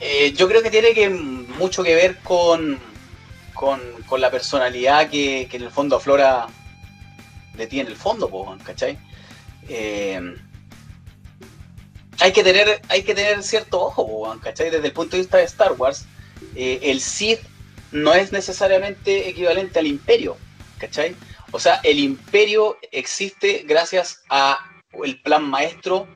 eh, 0.00 0.32
yo 0.32 0.48
creo 0.48 0.62
que 0.62 0.70
tiene 0.70 0.94
que 0.94 1.10
mucho 1.10 1.84
que 1.84 1.94
ver 1.94 2.16
con, 2.20 2.78
con, 3.52 3.78
la 4.18 4.30
personalidad 4.30 5.10
que, 5.10 5.46
en 5.52 5.62
el 5.62 5.70
fondo 5.70 5.96
aflora 5.96 6.46
de 7.54 7.66
ti 7.66 7.80
en 7.80 7.88
el 7.88 7.96
fondo, 7.96 8.30
¿cachai? 8.64 8.98
Eh, 9.68 10.36
hay 12.18 12.32
que 12.32 12.42
tener, 12.42 12.80
hay 12.88 13.02
que 13.02 13.14
tener 13.14 13.42
cierto 13.42 13.82
ojo, 13.82 14.38
¿cachai? 14.42 14.70
Desde 14.70 14.86
el 14.86 14.94
punto 14.94 15.16
de 15.16 15.22
vista 15.22 15.36
de 15.36 15.44
Star 15.44 15.72
Wars, 15.72 16.06
eh, 16.56 16.80
el 16.84 17.00
Sith 17.00 17.40
no 17.92 18.14
es 18.14 18.32
necesariamente 18.32 19.28
equivalente 19.28 19.78
al 19.80 19.86
Imperio, 19.86 20.38
¿cachai? 20.78 21.14
O 21.52 21.58
sea, 21.58 21.80
el 21.84 21.98
Imperio 21.98 22.78
existe 22.92 23.64
gracias 23.66 24.22
a 24.28 24.58
el 25.04 25.20
plan 25.20 25.44
maestro 25.48 26.08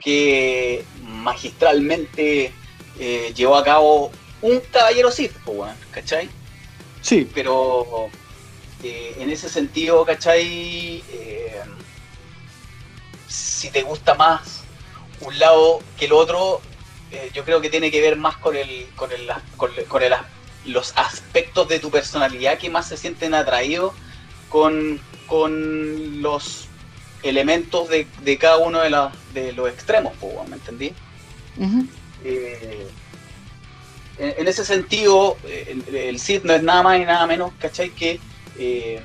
que 0.00 0.84
magistralmente 1.02 2.52
eh, 2.98 3.32
llevó 3.34 3.56
a 3.56 3.64
cabo 3.64 4.12
un 4.42 4.60
caballero 4.72 5.10
Sith, 5.10 5.32
¿cachai? 5.90 6.28
Sí, 7.00 7.28
Pero 7.34 8.08
eh, 8.82 9.16
en 9.18 9.30
ese 9.30 9.48
sentido, 9.48 10.04
¿cachai? 10.04 11.02
Eh, 11.10 11.60
si 13.28 13.70
te 13.70 13.82
gusta 13.82 14.14
más 14.14 14.62
un 15.20 15.38
lado 15.38 15.80
que 15.98 16.04
el 16.06 16.12
otro, 16.12 16.60
yo 17.34 17.44
creo 17.44 17.60
que 17.60 17.70
tiene 17.70 17.90
que 17.90 18.00
ver 18.00 18.16
más 18.16 18.36
con 18.36 18.54
el, 18.54 18.86
con 18.94 19.10
el, 19.12 19.28
con, 19.56 19.70
el- 19.74 19.84
con 19.86 20.02
el 20.02 20.12
los 20.64 20.92
aspectos 20.96 21.68
de 21.68 21.78
tu 21.80 21.90
personalidad 21.90 22.58
que 22.58 22.70
más 22.70 22.88
se 22.88 22.96
sienten 22.96 23.34
atraídos 23.34 23.92
con, 24.48 25.00
con 25.26 26.20
los 26.22 26.68
elementos 27.22 27.88
de, 27.88 28.06
de 28.22 28.38
cada 28.38 28.58
uno 28.58 28.80
de, 28.80 28.90
la- 28.90 29.12
de 29.34 29.52
los 29.52 29.68
extremos, 29.70 30.12
¿me 30.48 30.56
entendí? 30.56 30.92
Eh, 32.24 32.86
en, 34.18 34.48
ese 34.48 34.64
sentido, 34.64 35.36
el, 35.44 35.94
el 35.94 36.18
Sith 36.18 36.42
no 36.44 36.52
es 36.54 36.62
nada 36.62 36.82
más 36.82 36.98
y 37.00 37.04
nada 37.04 37.26
menos, 37.26 37.52
¿cachai? 37.58 37.90
Que 37.90 38.20
eh, 38.58 39.00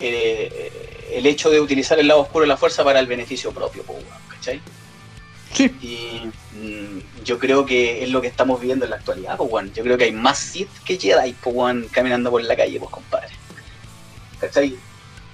eh, 0.00 1.08
el 1.14 1.26
hecho 1.26 1.50
de 1.50 1.60
utilizar 1.60 1.98
el 1.98 2.06
lado 2.08 2.20
oscuro 2.20 2.42
de 2.42 2.48
la 2.48 2.56
fuerza 2.56 2.84
para 2.84 3.00
el 3.00 3.06
beneficio 3.06 3.52
propio, 3.52 3.84
¿cachai? 4.28 4.60
sí, 5.52 5.64
Y 5.80 6.30
mm, 6.56 6.98
yo 7.24 7.38
creo 7.38 7.66
que 7.66 8.02
es 8.02 8.10
lo 8.10 8.20
que 8.20 8.26
estamos 8.26 8.60
viviendo 8.60 8.84
en 8.84 8.90
la 8.90 8.96
actualidad, 8.96 9.36
pues, 9.36 9.50
weón. 9.50 9.72
Yo 9.74 9.82
creo 9.82 9.98
que 9.98 10.04
hay 10.04 10.12
más 10.12 10.38
Sith 10.38 10.70
que 10.84 10.98
Jedi, 10.98 11.34
pues, 11.34 11.54
weón, 11.54 11.88
caminando 11.90 12.30
por 12.30 12.42
la 12.42 12.56
calle, 12.56 12.78
pues, 12.78 12.90
compadre. 12.90 13.28
¿Cachai? 14.40 14.76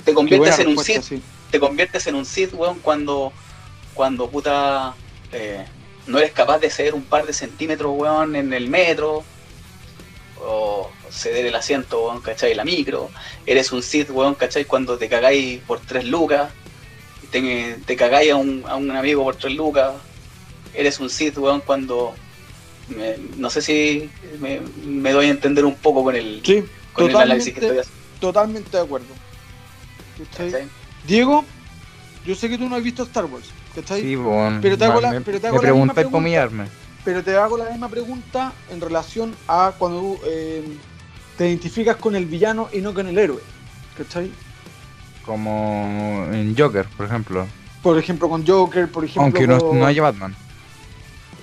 Te 0.05 0.15
conviertes 0.15 0.59
en 0.59 0.69
un 0.69 0.85
Sith 0.85 1.03
sí. 1.03 1.23
te 1.51 1.59
conviertes 1.61 2.07
en 2.07 2.15
un 2.15 2.25
Sith, 2.25 2.53
weón, 2.55 2.79
cuando, 2.81 3.33
cuando 3.95 4.29
puta, 4.29 4.95
eh, 5.33 5.65
no 6.07 6.19
eres 6.19 6.33
capaz 6.33 6.59
de 6.59 6.71
ceder 6.71 6.95
un 6.95 7.05
par 7.05 7.27
de 7.27 7.33
centímetros, 7.33 7.93
weón, 7.95 8.37
en 8.37 8.53
el 8.53 8.69
metro, 8.69 9.25
o 10.41 10.91
ceder 11.11 11.47
el 11.47 11.55
asiento, 11.55 12.07
weón, 12.07 12.21
¿cachai? 12.21 12.55
La 12.55 12.65
micro. 12.65 13.11
Eres 13.47 13.73
un 13.73 13.83
Sith, 13.83 14.11
weón, 14.11 14.35
¿cachai? 14.35 14.65
Cuando 14.65 14.99
te 14.99 15.09
cagáis 15.09 15.61
por 15.63 15.81
tres 15.81 16.05
lucas. 16.05 16.51
Te, 17.31 17.79
te 17.85 17.97
cagáis 17.97 18.31
a 18.33 18.37
un, 18.37 18.65
a 18.67 18.77
un 18.77 18.91
amigo 18.91 19.25
por 19.25 19.37
tres 19.37 19.55
lucas. 19.55 19.95
Eres 20.75 20.99
un 21.01 21.09
Sith, 21.11 21.37
weón, 21.39 21.61
cuando... 21.61 22.15
me- 22.89 23.17
no 23.39 23.49
sé 23.51 23.63
si 23.63 24.11
me, 24.41 24.61
me 24.85 25.13
doy 25.13 25.27
a 25.27 25.31
entender 25.31 25.65
un 25.65 25.75
poco 25.77 26.05
con 26.05 26.15
el, 26.17 26.43
Sí, 26.45 26.63
con 26.93 27.09
el 27.11 27.17
análisis 27.17 27.55
que 27.55 27.61
estoy 27.61 27.69
totalmente, 27.77 27.81
haciendo. 27.81 28.21
totalmente 28.21 28.77
de 28.77 28.83
acuerdo. 28.83 29.07
¿Cachai? 30.31 30.51
¿cachai? 30.53 30.69
Diego, 31.07 31.45
yo 32.27 32.35
sé 32.35 32.49
que 32.49 32.59
tú 32.59 32.69
no 32.69 32.77
has 32.77 32.83
visto 32.83 33.03
Star 33.05 33.25
Wars, 33.27 33.47
¿cachai? 33.75 34.01
Sí, 34.03 34.17
bueno, 34.17 34.59
Pero 34.63 34.77
te 34.79 34.85
hago 34.85 35.01
la- 35.01 35.13
me, 35.13 35.21
pero 35.21 35.39
te 35.39 35.43
me 35.43 35.49
hago 35.49 35.63
la 35.63 35.73
misma 35.73 35.95
pregunta. 35.95 36.49
Pero 37.05 37.23
te 37.23 37.37
hago 37.37 37.59
la 37.59 37.69
misma 37.71 37.89
pregunta 37.91 38.53
en 38.71 38.81
relación 38.81 39.35
a 39.47 39.75
cuando 39.79 40.01
tú, 40.01 40.19
eh, 40.27 40.63
te 41.37 41.49
identificas 41.49 41.97
con 41.97 42.17
el 42.17 42.25
villano 42.27 42.69
y 42.73 42.79
no 42.81 42.95
con 42.95 43.07
el 43.07 43.19
héroe. 43.19 43.41
¿Cachai? 43.99 44.31
Como 45.25 46.27
en 46.33 46.55
Joker, 46.57 46.87
por 46.97 47.07
ejemplo. 47.07 47.47
Por 47.83 47.99
ejemplo, 47.99 48.29
con 48.29 48.47
Joker, 48.47 48.91
por 48.91 49.05
ejemplo. 49.05 49.23
Aunque 49.23 49.47
no, 49.47 49.59
con- 49.59 49.79
no 49.79 49.87
haya 49.87 50.03
Batman. 50.03 50.35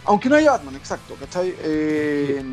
Aunque 0.05 0.29
no 0.29 0.35
haya 0.35 0.51
Batman, 0.51 0.75
exacto, 0.75 1.15
¿cachai? 1.19 1.55
Eh, 1.59 2.43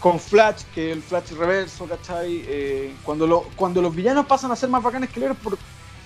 con 0.00 0.20
Flash, 0.20 0.62
que 0.74 0.92
el 0.92 1.02
Flash 1.02 1.32
reverso, 1.32 1.86
¿cachai? 1.86 2.44
Eh, 2.46 2.94
cuando, 3.02 3.26
lo- 3.26 3.42
cuando 3.56 3.82
los 3.82 3.94
villanos 3.94 4.26
pasan 4.26 4.52
a 4.52 4.56
ser 4.56 4.68
más 4.68 4.82
bacanes 4.82 5.10
que 5.10 5.18
el 5.18 5.24
héroe 5.24 5.36
por- 5.42 5.58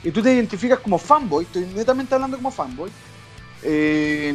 y 0.02 0.10
tú 0.10 0.22
te 0.22 0.32
identificas 0.32 0.78
como 0.80 0.98
fanboy, 0.98 1.44
estoy 1.44 1.66
netamente 1.66 2.14
hablando 2.14 2.36
como 2.38 2.50
fanboy, 2.50 2.90
eh, 3.62 4.34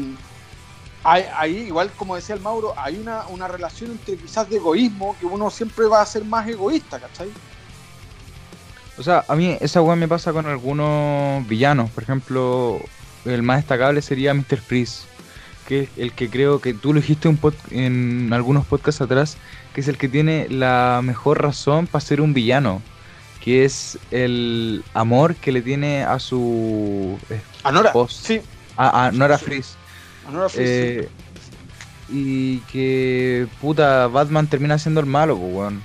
hay, 1.04 1.26
hay, 1.36 1.58
igual 1.68 1.92
como 1.98 2.16
decía 2.16 2.36
el 2.36 2.42
Mauro, 2.42 2.74
hay 2.78 2.98
una, 2.98 3.26
una 3.28 3.48
relación 3.48 3.92
entre 3.92 4.18
quizás 4.18 4.48
de 4.50 4.58
egoísmo, 4.58 5.16
que 5.20 5.26
uno 5.26 5.50
siempre 5.50 5.86
va 5.88 6.02
a 6.02 6.06
ser 6.06 6.24
más 6.24 6.48
egoísta, 6.48 7.00
¿cachai? 7.00 7.30
O 8.98 9.04
sea, 9.04 9.24
a 9.28 9.36
mí 9.36 9.58
esa 9.62 9.82
weá 9.82 9.96
me 9.96 10.08
pasa 10.08 10.34
con 10.34 10.48
algunos 10.48 11.48
villanos. 11.48 11.92
Por 11.92 12.04
ejemplo, 12.04 12.80
el 13.26 13.44
más 13.44 13.58
destacable 13.58 14.02
sería 14.02 14.34
Mr. 14.34 14.60
Freeze. 14.60 15.04
Que 15.68 15.82
es 15.82 15.90
el 15.98 16.14
que 16.14 16.30
creo 16.30 16.62
que 16.62 16.74
tú 16.74 16.94
lo 16.94 17.02
dijiste 17.02 17.28
un 17.28 17.38
pod- 17.40 17.54
en 17.72 18.32
algunos 18.34 18.66
podcasts 18.66 19.02
atrás. 19.02 19.38
Que 19.74 19.82
es 19.82 19.88
el 19.90 19.98
que 19.98 20.08
tiene 20.10 20.48
la 20.50 21.02
mejor 21.04 21.42
razón 21.42 21.86
para 21.88 22.04
ser 22.04 22.22
un 22.22 22.34
villano. 22.34 22.82
Que 23.44 23.66
es 23.66 24.00
el 24.12 24.84
amor 24.94 25.36
que 25.36 25.52
le 25.52 25.62
tiene 25.62 26.04
a 26.04 26.20
su 26.20 27.18
Anora, 27.64 27.92
Post. 27.94 28.26
sí, 28.26 28.42
a, 28.76 29.08
a 29.08 29.12
Nora 29.12 29.38
Freeze, 29.38 29.70
sí. 30.50 30.56
Eh, 30.60 31.10
y 32.10 32.58
que 32.72 33.48
puta 33.62 34.08
Batman 34.08 34.48
termina 34.48 34.78
siendo 34.80 35.00
el 35.02 35.06
malo, 35.06 35.38
pues, 35.38 35.54
weón. 35.54 35.82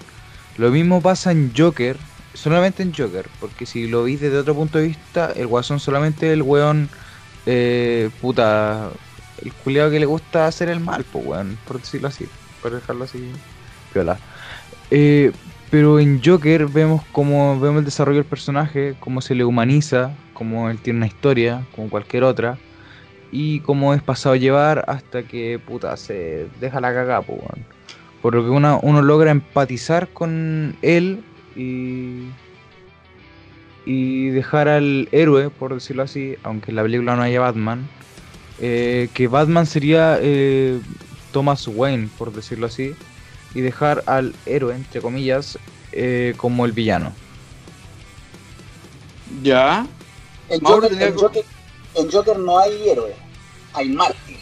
Lo 0.57 0.71
mismo 0.71 1.01
pasa 1.03 1.31
en 1.33 1.53
Joker, 1.57 1.97
solamente 2.35 2.83
en 2.83 2.93
Joker, 2.95 3.29
porque 3.41 3.67
si 3.67 3.87
lo 3.87 4.05
veis 4.05 4.21
desde 4.21 4.39
otro 4.39 4.55
punto 4.55 4.79
de 4.79 4.89
vista, 4.89 5.33
el 5.35 5.47
guasón 5.47 5.79
solamente 5.81 6.33
el 6.33 6.43
weón, 6.43 6.89
eh, 7.47 8.11
puta, 8.21 8.91
el 9.45 9.53
culiado 9.53 9.91
que 9.91 10.01
le 10.01 10.07
gusta 10.07 10.47
hacer 10.47 10.69
el 10.69 10.81
mal, 10.81 11.05
pues, 11.05 11.25
weón, 11.27 11.59
por 11.67 11.81
decirlo 11.81 12.09
así, 12.09 12.27
por 12.61 12.73
dejarlo 12.73 13.05
así, 13.05 13.31
piola. 13.93 14.19
Eh, 14.91 15.33
pero 15.71 15.99
en 15.99 16.23
Joker 16.23 16.67
vemos 16.67 17.03
como 17.13 17.59
vemos 17.59 17.79
el 17.79 17.85
desarrollo 17.87 18.19
del 18.19 18.27
personaje, 18.27 18.95
cómo 19.01 19.21
se 19.21 19.35
le 19.35 19.45
humaniza, 19.45 20.11
cómo 20.35 20.69
él 20.69 20.79
tiene 20.79 20.99
una 20.99 21.07
historia, 21.07 21.67
como 21.75 21.89
cualquier 21.89 22.25
otra 22.25 22.59
y 23.31 23.61
cómo 23.61 23.95
es 23.95 24.03
pasado 24.03 24.35
a 24.35 24.39
llevar 24.39 24.85
hasta 24.87 25.23
que 25.23 25.59
puta 25.59 25.97
se 25.97 26.47
deja 26.61 26.81
la 26.81 26.93
cagada, 26.93 27.21
weón. 27.21 27.65
Por 28.21 28.35
lo 28.35 28.45
que 28.45 28.51
uno 28.51 29.03
logra 29.03 29.31
empatizar 29.31 30.09
con 30.09 30.77
él 30.83 31.25
y, 31.57 32.29
y 33.85 34.29
dejar 34.29 34.69
al 34.69 35.09
héroe, 35.11 35.51
por 35.51 35.75
decirlo 35.75 36.03
así, 36.03 36.37
aunque 36.43 36.71
en 36.71 36.77
la 36.77 36.83
película 36.83 37.17
no 37.17 37.23
haya 37.23 37.41
Batman, 37.41 37.89
eh, 38.61 39.09
que 39.15 39.27
Batman 39.29 39.67
sería 39.67 40.19
eh, 40.21 40.79
Thomas 41.33 41.67
Wayne, 41.69 42.09
por 42.19 42.33
decirlo 42.33 42.67
así, 42.67 42.95
y 43.55 43.61
dejar 43.61 44.03
al 44.07 44.35
héroe, 44.47 44.75
entre 44.75 45.01
comillas, 45.01 45.59
eh, 45.93 46.35
como 46.37 46.65
el 46.65 46.73
villano. 46.73 47.13
Ya. 49.43 49.87
En 50.49 50.61
Joker, 50.61 50.91
tenía 50.91 51.07
en 51.09 51.15
que- 51.15 51.21
Joker- 51.21 51.45
en 51.95 52.11
Joker 52.11 52.39
no 52.39 52.59
hay 52.59 52.89
héroe, 52.89 53.15
hay 53.73 53.89
mártir. 53.89 54.37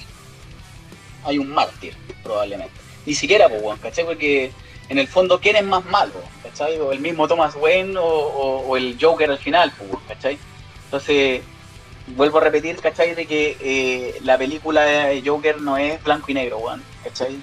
Hay 1.24 1.38
un 1.38 1.50
mártir, 1.50 1.94
probablemente. 2.22 2.72
Ni 3.06 3.14
siquiera, 3.14 3.48
pues, 3.48 3.78
¿cachai? 3.80 4.04
Porque 4.04 4.52
en 4.88 4.98
el 4.98 5.06
fondo, 5.06 5.40
¿quién 5.40 5.56
es 5.56 5.64
más 5.64 5.84
malo? 5.86 6.14
¿cachai? 6.42 6.78
O 6.80 6.90
el 6.92 7.00
mismo 7.00 7.28
Thomas 7.28 7.54
Wayne 7.54 7.96
o, 7.98 8.02
o- 8.04 8.66
o 8.68 8.76
el 8.76 8.96
Joker 9.00 9.30
al 9.30 9.38
final, 9.38 9.72
pues, 9.78 9.90
¿cachai? 10.08 10.38
Entonces, 10.86 11.42
vuelvo 12.08 12.38
a 12.38 12.42
repetir, 12.42 12.76
¿cachai? 12.76 13.14
De 13.14 13.26
que 13.26 13.56
eh, 13.60 14.18
la 14.22 14.36
película 14.36 14.82
de 14.82 15.22
Joker 15.24 15.60
no 15.60 15.76
es 15.76 16.02
blanco 16.02 16.26
y 16.28 16.34
negro, 16.34 16.58
weón, 16.58 16.82
¿cachai? 17.04 17.38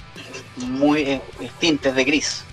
Muy 0.58 1.02
eh, 1.02 1.22
es 1.40 1.52
tintes 1.54 1.96
de 1.96 2.04
gris. 2.04 2.44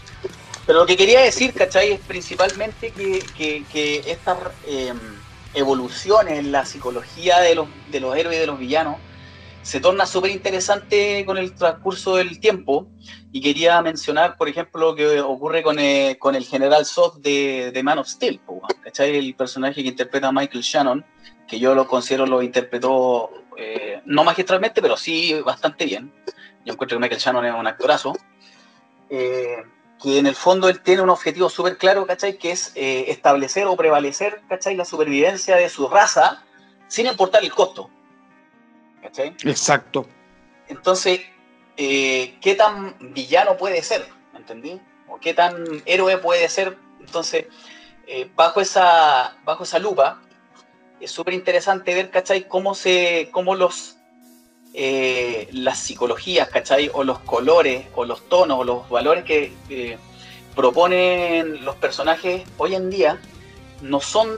Pero 0.67 0.81
lo 0.81 0.87
que 0.87 0.97
quería 0.97 1.21
decir, 1.21 1.53
¿cachai? 1.53 1.93
Es 1.93 2.01
principalmente 2.01 2.91
que, 2.91 3.25
que, 3.37 3.65
que 3.71 4.03
estas 4.07 4.39
eh, 4.67 4.95
evoluciones 5.53 6.39
en 6.39 6.53
la 6.53 6.65
psicología 6.65 7.41
de 7.41 7.55
los, 7.55 7.69
de 7.91 8.01
los 8.01 8.17
héroes 8.17 8.37
y 8.37 8.41
de 8.41 8.47
los 8.47 8.59
villanos 8.59 8.97
se 9.63 9.81
torna 9.81 10.05
súper 10.05 10.31
interesante 10.31 11.25
con 11.25 11.39
el 11.39 11.55
transcurso 11.55 12.17
del 12.17 12.39
tiempo. 12.39 12.87
Y 13.33 13.41
quería 13.41 13.81
mencionar, 13.83 14.37
por 14.37 14.49
ejemplo, 14.49 14.91
lo 14.91 14.95
que 14.95 15.21
ocurre 15.21 15.63
con, 15.63 15.79
eh, 15.79 16.17
con 16.21 16.35
el 16.35 16.45
general 16.45 16.85
Zod 16.87 17.19
de, 17.21 17.73
de 17.73 17.83
Man 17.83 17.99
of 17.99 18.07
Steel, 18.07 18.41
¿cachai? 18.83 19.17
El 19.17 19.35
personaje 19.35 19.83
que 19.83 19.89
interpreta 19.89 20.31
Michael 20.31 20.63
Shannon, 20.63 21.05
que 21.49 21.59
yo 21.59 21.75
lo 21.75 21.87
considero 21.87 22.27
lo 22.27 22.43
interpretó 22.43 23.31
eh, 23.57 24.01
no 24.07 24.25
magistralmente, 24.25 24.83
pero 24.83 24.97
sí 24.97 25.41
bastante 25.45 25.85
bien. 25.85 26.13
Yo 26.65 26.73
encuentro 26.73 26.97
que 26.97 27.03
Michael 27.03 27.21
Shannon 27.21 27.45
es 27.45 27.55
un 27.55 27.67
actorazo. 27.67 28.15
Eh, 29.11 29.63
que 30.03 30.19
en 30.19 30.27
el 30.27 30.35
fondo 30.35 30.69
él 30.69 30.81
tiene 30.81 31.03
un 31.03 31.11
objetivo 31.11 31.49
súper 31.49 31.79
claro, 31.79 32.07
¿cachai? 32.07 32.37
Que 32.37 32.51
es 32.51 32.73
eh, 32.75 33.07
establecer 33.09 33.67
o 33.67 33.77
prevalecer, 33.77 34.43
¿cachai? 34.49 34.77
La 34.77 34.85
supervivencia 34.85 35.57
de 35.57 35.69
su 35.69 35.89
raza 35.89 36.43
sin 36.89 37.07
importar 37.07 37.43
el 37.43 37.53
costo. 37.53 37.91
¿Cachai? 39.03 39.37
Exacto. 39.45 40.07
Entonces, 40.69 41.21
eh, 41.77 42.37
¿qué 42.41 42.55
tan 42.55 42.97
villano 43.15 43.57
puede 43.57 43.83
ser? 43.83 44.07
¿Me 44.33 44.41
entendí? 44.41 44.81
¿O 45.09 45.19
qué 45.19 45.35
tan 45.35 45.83
héroe 45.87 46.19
puede 46.19 46.49
ser? 46.49 46.77
Entonces, 47.01 47.47
eh, 48.07 48.31
bajo, 48.35 48.61
esa, 48.61 49.37
bajo 49.45 49.65
esa 49.65 49.79
lupa, 49.79 50.21
es 51.05 51.11
súper 51.11 51.35
interesante 51.35 51.95
ver, 51.95 52.11
¿cachai? 52.11 52.49
Cómo, 52.49 52.75
se, 52.75 53.29
cómo 53.31 53.55
los, 53.55 53.97
eh, 54.73 55.49
las 55.53 55.79
psicologías, 55.79 56.49
¿cachai? 56.49 56.91
O 56.93 57.05
los 57.05 57.21
colores, 57.21 57.87
o 57.95 58.05
los 58.05 58.29
tonos, 58.29 58.59
o 58.61 58.65
los 58.65 58.89
valores 58.89 59.25
que 59.25 59.99
proponen 60.55 61.65
los 61.65 61.77
personajes 61.77 62.43
hoy 62.59 62.75
en 62.75 62.89
día 62.91 63.21
no 63.83 64.01
son 64.01 64.29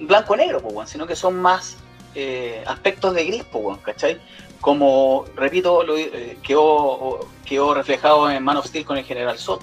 blanco-negro, 0.00 0.62
sino 0.86 1.06
que 1.06 1.16
son 1.16 1.40
más 1.40 1.76
eh, 2.14 2.62
aspectos 2.66 3.14
de 3.14 3.24
gris, 3.24 3.44
¿cachai? 3.82 4.20
Como, 4.60 5.24
repito, 5.36 5.84
lo, 5.84 5.96
eh, 5.96 6.38
quedó, 6.42 7.20
quedó 7.44 7.74
reflejado 7.74 8.30
en 8.30 8.42
Man 8.42 8.56
of 8.56 8.66
Steel 8.66 8.84
con 8.84 8.96
el 8.96 9.04
General 9.04 9.38
Zod. 9.38 9.60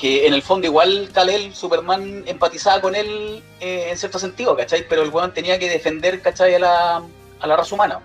Que 0.00 0.26
en 0.26 0.34
el 0.34 0.42
fondo 0.42 0.66
igual 0.66 1.10
Kal-El, 1.12 1.54
Superman, 1.54 2.22
empatizaba 2.26 2.80
con 2.80 2.94
él 2.94 3.42
eh, 3.60 3.88
en 3.90 3.96
cierto 3.98 4.18
sentido, 4.18 4.56
¿cachai? 4.56 4.86
Pero 4.88 5.02
el 5.02 5.10
weón 5.10 5.34
tenía 5.34 5.58
que 5.58 5.68
defender, 5.68 6.20
¿cachai? 6.22 6.54
A 6.54 6.58
la, 6.60 7.02
a 7.40 7.46
la 7.46 7.56
raza 7.56 7.74
humana. 7.74 8.00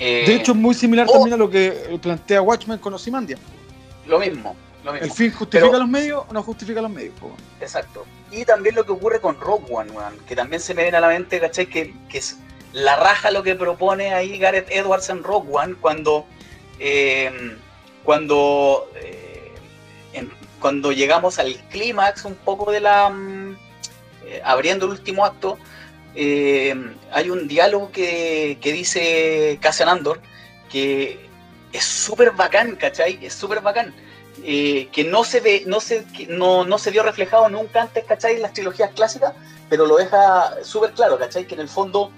Eh, 0.00 0.24
De 0.26 0.34
hecho, 0.34 0.52
es 0.52 0.58
muy 0.58 0.74
similar 0.74 1.06
oh. 1.08 1.12
también 1.12 1.34
a 1.34 1.36
lo 1.36 1.48
que 1.50 1.98
plantea 2.02 2.42
Watchmen 2.42 2.78
con 2.78 2.94
Ozymandias. 2.94 3.40
lo 4.06 4.18
mismo, 4.18 4.56
lo 4.84 4.92
mismo. 4.92 5.06
El 5.06 5.12
fin 5.12 5.30
justifica 5.32 5.68
Pero- 5.70 5.78
los 5.80 5.88
medios 5.88 6.24
o 6.28 6.32
no 6.32 6.42
justifica 6.42 6.80
los 6.80 6.90
medios. 6.90 7.14
po. 7.20 7.30
Exacto. 7.60 8.04
Y 8.30 8.44
también 8.44 8.74
lo 8.74 8.84
que 8.84 8.92
ocurre 8.92 9.20
con 9.20 9.40
Rogue 9.40 9.66
One, 9.70 9.90
weón, 9.92 10.18
que 10.26 10.34
también 10.36 10.60
se 10.60 10.74
me 10.74 10.82
viene 10.82 10.98
a 10.98 11.00
la 11.00 11.08
mente, 11.08 11.40
¿cachai? 11.40 11.66
Que, 11.66 11.94
que 12.08 12.18
es 12.18 12.38
la 12.72 12.96
raja 12.96 13.30
lo 13.30 13.42
que 13.42 13.54
propone 13.54 14.12
ahí 14.14 14.36
Gareth 14.38 14.68
Edwards 14.70 15.08
en 15.10 15.22
Rogue 15.22 15.48
One 15.52 15.74
cuando, 15.80 16.26
eh, 16.78 17.56
cuando, 18.04 18.90
eh, 18.96 19.27
cuando 20.60 20.92
llegamos 20.92 21.38
al 21.38 21.54
clímax 21.70 22.24
un 22.24 22.34
poco 22.34 22.70
de 22.70 22.80
la... 22.80 23.08
mm, 23.10 23.56
eh, 24.26 24.42
abriendo 24.44 24.86
el 24.86 24.92
último 24.92 25.24
acto, 25.24 25.58
eh, 26.14 26.74
hay 27.12 27.30
un 27.30 27.48
diálogo 27.48 27.90
que, 27.92 28.58
que 28.60 28.72
dice 28.72 29.58
Cassian 29.60 29.88
Andor 29.88 30.20
que 30.70 31.28
es 31.72 31.84
súper 31.84 32.32
bacán, 32.32 32.76
¿cachai? 32.76 33.18
Es 33.22 33.34
súper 33.34 33.60
bacán 33.60 33.94
eh, 34.42 34.88
que 34.92 35.04
no 35.04 35.24
se 35.24 35.40
ve, 35.40 35.62
no 35.66 35.80
se, 35.80 36.04
no, 36.28 36.64
no 36.64 36.78
se 36.78 36.90
vio 36.90 37.02
reflejado 37.02 37.48
nunca 37.48 37.82
antes, 37.82 38.04
¿cachai? 38.04 38.36
En 38.36 38.42
las 38.42 38.52
trilogías 38.52 38.90
clásicas, 38.92 39.34
pero 39.68 39.86
lo 39.86 39.96
deja 39.96 40.62
súper 40.62 40.92
claro, 40.92 41.18
¿cachai? 41.18 41.46
Que 41.46 41.54
en 41.54 41.60
el 41.60 41.68
fondo 41.68 42.10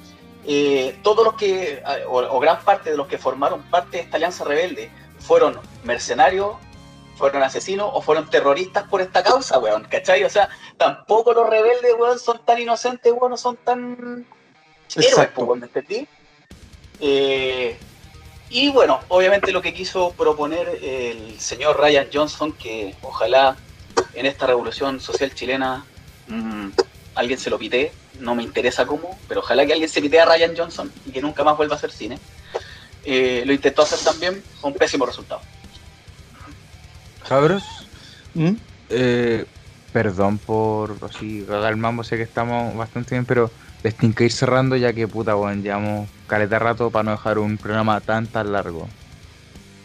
eh, 0.46 0.98
todos 1.02 1.24
los 1.24 1.34
que, 1.34 1.82
o, 2.08 2.18
o 2.18 2.40
gran 2.40 2.60
parte 2.62 2.90
de 2.90 2.96
los 2.96 3.06
que 3.06 3.18
formaron 3.18 3.62
parte 3.62 3.98
de 3.98 4.02
esta 4.04 4.16
alianza 4.16 4.44
rebelde 4.44 4.90
fueron 5.18 5.58
mercenarios 5.84 6.56
fueron 7.20 7.42
asesinos 7.42 7.90
o 7.92 8.00
fueron 8.00 8.28
terroristas 8.30 8.84
por 8.88 9.02
esta 9.02 9.22
causa, 9.22 9.58
weón, 9.58 9.84
¿cachai? 9.84 10.24
O 10.24 10.30
sea, 10.30 10.48
tampoco 10.78 11.34
los 11.34 11.48
rebeldes, 11.48 11.94
weón, 11.98 12.18
son 12.18 12.44
tan 12.44 12.58
inocentes, 12.58 13.12
weón, 13.12 13.30
no 13.30 13.36
son 13.36 13.56
tan 13.58 14.26
héroes, 14.96 15.10
Exacto. 15.10 15.42
weón, 15.44 15.60
¿me 15.60 15.66
entendí? 15.66 16.08
Eh, 16.98 17.76
y 18.48 18.70
bueno, 18.70 19.00
obviamente 19.08 19.52
lo 19.52 19.60
que 19.60 19.74
quiso 19.74 20.12
proponer 20.12 20.80
el 20.82 21.38
señor 21.38 21.78
Ryan 21.78 22.08
Johnson, 22.12 22.52
que 22.52 22.96
ojalá 23.02 23.56
en 24.14 24.24
esta 24.24 24.46
revolución 24.46 24.98
social 24.98 25.34
chilena 25.34 25.84
mm, 26.26 26.68
alguien 27.14 27.38
se 27.38 27.50
lo 27.50 27.58
pite, 27.58 27.92
no 28.18 28.34
me 28.34 28.42
interesa 28.42 28.86
cómo, 28.86 29.18
pero 29.28 29.40
ojalá 29.40 29.66
que 29.66 29.74
alguien 29.74 29.90
se 29.90 30.00
pite 30.00 30.18
a 30.20 30.24
Ryan 30.24 30.56
Johnson 30.56 30.90
y 31.04 31.12
que 31.12 31.20
nunca 31.20 31.44
más 31.44 31.56
vuelva 31.58 31.74
a 31.74 31.78
hacer 31.78 31.92
cine. 31.92 32.18
Eh, 33.04 33.42
lo 33.46 33.52
intentó 33.52 33.82
hacer 33.82 33.98
también 33.98 34.42
con 34.60 34.72
pésimo 34.72 35.04
resultado. 35.04 35.42
Cabros, 37.30 37.62
¿Mm? 38.34 38.54
eh, 38.88 39.46
perdón 39.92 40.38
por 40.38 40.96
así 41.08 41.44
cagar 41.46 41.70
el 41.72 41.76
mambo, 41.76 42.02
sé 42.02 42.16
que 42.16 42.24
estamos 42.24 42.76
bastante 42.76 43.14
bien, 43.14 43.24
pero 43.24 43.52
les 43.84 43.94
tengo 43.96 44.16
que 44.16 44.24
ir 44.24 44.32
cerrando 44.32 44.74
ya 44.74 44.92
que 44.92 45.06
puta, 45.06 45.36
weón, 45.36 45.62
llevamos 45.62 46.08
caleta 46.26 46.56
de 46.56 46.58
rato 46.58 46.90
para 46.90 47.04
no 47.04 47.12
dejar 47.12 47.38
un 47.38 47.56
programa 47.56 48.00
tan 48.00 48.26
tan 48.26 48.50
largo. 48.50 48.88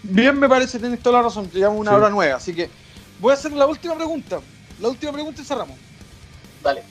Bien, 0.02 0.40
me 0.40 0.50
parece, 0.50 0.80
tienes 0.80 1.00
toda 1.04 1.18
la 1.20 1.24
razón. 1.26 1.48
Llevamos 1.52 1.82
una 1.82 1.92
Sí. 1.92 1.98
hora 1.98 2.10
nueva, 2.10 2.36
así 2.38 2.52
que 2.52 2.68
voy 3.20 3.30
a 3.30 3.36
hacer 3.36 3.52
la 3.52 3.68
última 3.68 3.94
pregunta. 3.94 4.40
La 4.82 4.90
última 4.90 5.12
pregunta 5.12 5.40
y 5.40 5.46
cerramos. 5.46 5.78
Dale. 6.64 6.82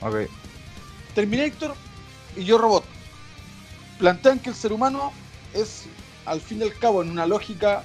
Ok. 0.00 0.30
Terminator 1.12 1.74
y 2.36 2.44
Yo 2.44 2.56
Robot 2.56 2.84
plantean 3.98 4.38
que 4.38 4.50
el 4.50 4.54
ser 4.54 4.72
humano 4.72 5.12
es, 5.52 5.86
al 6.24 6.40
fin 6.40 6.60
y 6.60 6.62
al 6.62 6.78
cabo, 6.78 7.02
en 7.02 7.10
una 7.10 7.26
lógica 7.26 7.82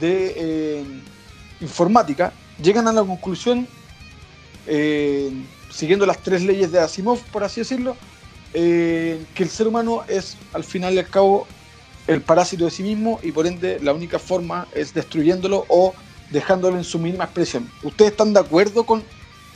de 0.00 0.34
eh, 0.36 0.84
informática, 1.62 2.32
llegan 2.62 2.88
a 2.88 2.92
la 2.92 3.02
conclusión, 3.02 3.66
eh, 4.66 5.30
siguiendo 5.70 6.04
las 6.04 6.18
tres 6.18 6.42
leyes 6.42 6.70
de 6.72 6.80
Asimov, 6.80 7.20
por 7.32 7.44
así 7.44 7.60
decirlo, 7.60 7.96
eh, 8.54 9.24
que 9.34 9.42
el 9.42 9.48
ser 9.48 9.66
humano 9.66 10.04
es, 10.08 10.36
al 10.52 10.64
final 10.64 10.94
y 10.94 10.98
al 10.98 11.08
cabo, 11.08 11.46
el 12.06 12.20
parásito 12.20 12.64
de 12.64 12.70
sí 12.70 12.82
mismo 12.82 13.20
y 13.22 13.30
por 13.30 13.46
ende 13.46 13.78
la 13.80 13.92
única 13.92 14.18
forma 14.18 14.66
es 14.74 14.92
destruyéndolo 14.92 15.64
o 15.68 15.94
dejándolo 16.30 16.76
en 16.76 16.84
su 16.84 16.98
mínima 16.98 17.24
expresión. 17.24 17.70
¿Ustedes 17.82 18.10
están 18.10 18.32
de 18.32 18.40
acuerdo 18.40 18.84
con 18.84 19.02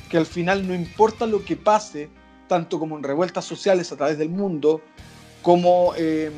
que 0.08 0.16
al 0.16 0.26
final 0.26 0.66
no 0.66 0.74
importa 0.74 1.26
lo 1.26 1.44
que 1.44 1.56
pase, 1.56 2.08
tanto 2.48 2.78
como 2.78 2.96
en 2.96 3.02
revueltas 3.02 3.44
sociales 3.44 3.90
a 3.90 3.96
través 3.96 4.16
del 4.18 4.28
mundo, 4.28 4.80
como 5.42 5.92
eh, 5.96 6.30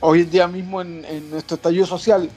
hoy 0.00 0.20
en 0.20 0.30
día 0.30 0.46
mismo 0.46 0.80
en, 0.80 1.04
en 1.04 1.28
nuestro 1.30 1.56
estallido 1.56 1.86
social, 1.86 2.30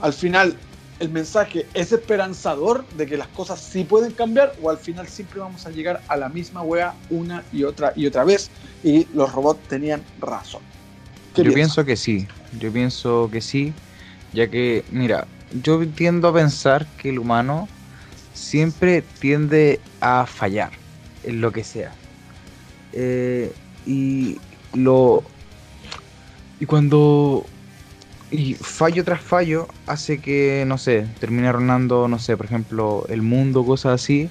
al 0.00 0.12
final 0.12 0.58
el 0.98 1.10
mensaje 1.10 1.66
es 1.74 1.92
esperanzador 1.92 2.86
de 2.96 3.06
que 3.06 3.16
las 3.16 3.28
cosas 3.28 3.60
sí 3.60 3.84
pueden 3.84 4.12
cambiar 4.12 4.54
o 4.62 4.70
al 4.70 4.78
final 4.78 5.08
siempre 5.08 5.40
vamos 5.40 5.66
a 5.66 5.70
llegar 5.70 6.00
a 6.08 6.16
la 6.16 6.28
misma 6.28 6.62
wea 6.62 6.94
una 7.10 7.42
y 7.52 7.64
otra 7.64 7.92
y 7.96 8.06
otra 8.06 8.24
vez 8.24 8.50
y 8.84 9.06
los 9.14 9.32
robots 9.32 9.66
tenían 9.68 10.02
razón. 10.20 10.62
¿Qué 11.34 11.42
Yo 11.42 11.52
pienso 11.52 11.84
que 11.84 11.96
sí, 11.96 12.28
yo 12.58 12.70
pienso 12.72 13.28
que 13.32 13.40
sí, 13.40 13.72
ya 14.32 14.48
que, 14.48 14.84
mira, 14.90 15.26
yo 15.62 15.86
tiendo 15.88 16.28
a 16.28 16.34
pensar 16.34 16.86
que 16.98 17.10
el 17.10 17.18
humano 17.18 17.68
siempre 18.34 19.02
tiende 19.20 19.80
a 20.00 20.26
fallar 20.26 20.72
en 21.24 21.40
lo 21.40 21.52
que 21.52 21.64
sea. 21.64 21.92
Eh, 22.92 23.52
y 23.86 24.38
lo. 24.74 25.22
Y 26.60 26.66
cuando. 26.66 27.46
Y 28.32 28.54
fallo 28.54 29.04
tras 29.04 29.20
fallo 29.20 29.68
hace 29.86 30.18
que, 30.18 30.64
no 30.66 30.78
sé, 30.78 31.06
termine 31.20 31.48
arruinando, 31.48 32.08
no 32.08 32.18
sé, 32.18 32.34
por 32.34 32.46
ejemplo, 32.46 33.04
el 33.10 33.20
mundo, 33.20 33.62
cosas 33.62 34.00
así. 34.00 34.30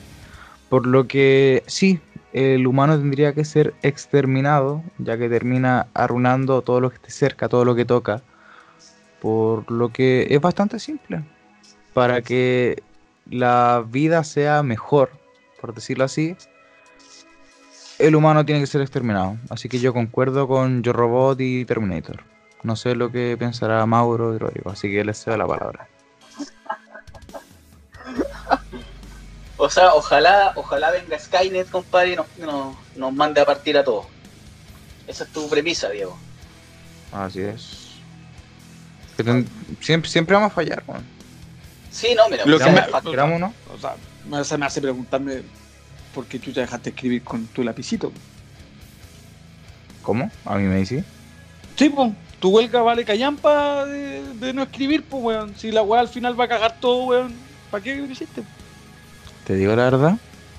Por 0.69 0.87
lo 0.87 1.07
que 1.07 1.61
sí, 1.67 1.99
el 2.33 2.65
humano 2.65 2.97
tendría 2.97 3.33
que 3.33 3.45
ser 3.45 3.75
exterminado, 3.83 4.81
ya 4.97 5.19
que 5.19 5.29
termina 5.29 5.85
arruinando 5.93 6.63
todo 6.63 6.81
lo 6.81 6.89
que 6.89 6.95
esté 6.95 7.11
cerca, 7.11 7.47
todo 7.47 7.63
lo 7.63 7.75
que 7.75 7.85
toca. 7.85 8.23
Por 9.21 9.71
lo 9.71 9.89
que 9.89 10.25
es 10.31 10.41
bastante 10.41 10.79
simple. 10.79 11.23
Para 11.93 12.23
que 12.23 12.81
la 13.29 13.85
vida 13.87 14.23
sea 14.23 14.63
mejor, 14.63 15.11
por 15.61 15.75
decirlo 15.75 16.05
así, 16.05 16.35
el 17.99 18.15
humano 18.15 18.43
tiene 18.47 18.61
que 18.61 18.67
ser 18.67 18.81
exterminado. 18.81 19.37
Así 19.51 19.69
que 19.69 19.77
yo 19.77 19.93
concuerdo 19.93 20.47
con 20.47 20.81
Yo 20.81 20.91
Robot 20.91 21.39
y 21.39 21.65
Terminator. 21.65 22.23
No 22.63 22.75
sé 22.75 22.95
lo 22.95 23.11
que 23.11 23.35
pensará 23.37 23.85
Mauro 23.85 24.35
y 24.35 24.37
Rodrigo, 24.37 24.69
así 24.71 24.89
que 24.91 25.03
les 25.03 25.23
cedo 25.23 25.37
la 25.37 25.47
palabra. 25.47 25.87
O 29.57 29.69
sea, 29.69 29.93
ojalá, 29.93 30.53
ojalá 30.55 30.91
venga 30.91 31.17
Skynet, 31.19 31.69
compadre, 31.69 32.13
y 32.13 32.15
nos, 32.15 32.25
nos, 32.37 32.75
nos 32.95 33.13
mande 33.13 33.41
a 33.41 33.45
partir 33.45 33.77
a 33.77 33.83
todos. 33.83 34.05
Esa 35.07 35.23
es 35.23 35.29
tu 35.31 35.47
premisa, 35.49 35.89
Diego. 35.89 36.17
Así 37.11 37.41
es. 37.41 37.89
Siempre, 39.81 40.09
siempre 40.09 40.35
vamos 40.35 40.51
a 40.51 40.55
fallar, 40.55 40.83
weón. 40.87 41.03
Sí, 41.91 42.15
no, 42.15 42.27
mira, 42.29 42.45
Lo 42.45 42.55
o 42.55 42.59
que 42.59 42.63
sea, 42.63 42.73
me- 42.73 42.81
fa- 42.87 43.01
Queramos 43.01 43.35
o 43.35 43.39
no. 43.39 43.53
O 43.73 43.77
sea, 43.77 43.95
me- 44.27 44.43
se 44.43 44.57
me 44.57 44.65
hace 44.65 44.81
preguntarme 44.81 45.43
por 46.15 46.25
qué 46.25 46.39
tú 46.39 46.51
te 46.51 46.61
dejaste 46.61 46.89
escribir 46.91 47.23
con 47.23 47.45
tu 47.47 47.63
lapicito. 47.63 48.11
¿Cómo? 50.01 50.31
A 50.45 50.55
mí 50.55 50.63
me 50.63 50.77
dice. 50.77 51.03
Sí, 51.75 51.89
pues, 51.89 52.11
tu 52.41 52.49
huelga 52.49 52.81
vale 52.81 53.05
callampa 53.05 53.85
de, 53.85 54.33
de 54.33 54.51
no 54.53 54.63
escribir, 54.63 55.03
pues, 55.03 55.23
weón. 55.23 55.53
Si 55.55 55.71
la 55.71 55.83
weá 55.83 56.01
al 56.01 56.09
final 56.09 56.37
va 56.37 56.45
a 56.45 56.47
cagar 56.49 56.77
todo, 56.81 57.05
weón, 57.05 57.31
¿para 57.69 57.83
qué 57.83 57.95
hiciste? 57.95 58.43
Te 59.45 59.55
digo 59.55 59.75
la 59.75 59.83
verdad. 59.83 60.17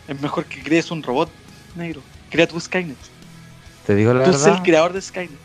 Es 0.09 0.21
mejor 0.21 0.45
que 0.47 0.63
crees 0.63 0.91
un 0.91 1.03
robot 1.03 1.29
negro. 1.77 2.01
Crea 2.31 2.47
tu 2.47 2.59
Skynet. 2.59 2.97
Te 3.87 3.95
digo 3.97 4.15
la 4.15 4.23
Tú 4.25 4.31
eres 4.31 4.43
verdad. 4.43 4.59
el 4.59 4.63
creador 4.63 4.93
de 4.93 5.03
Skynet. 5.03 5.39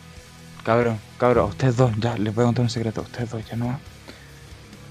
Cabrón, 0.64 1.00
cabrón, 1.18 1.46
a 1.46 1.48
ustedes 1.50 1.76
dos, 1.76 1.92
ya 1.98 2.16
les 2.18 2.34
voy 2.36 2.44
a 2.44 2.46
contar 2.46 2.64
un 2.64 2.70
secreto, 2.70 3.02
a 3.02 3.04
ustedes 3.04 3.32
dos, 3.32 3.42
ya 3.50 3.56
no. 3.56 3.80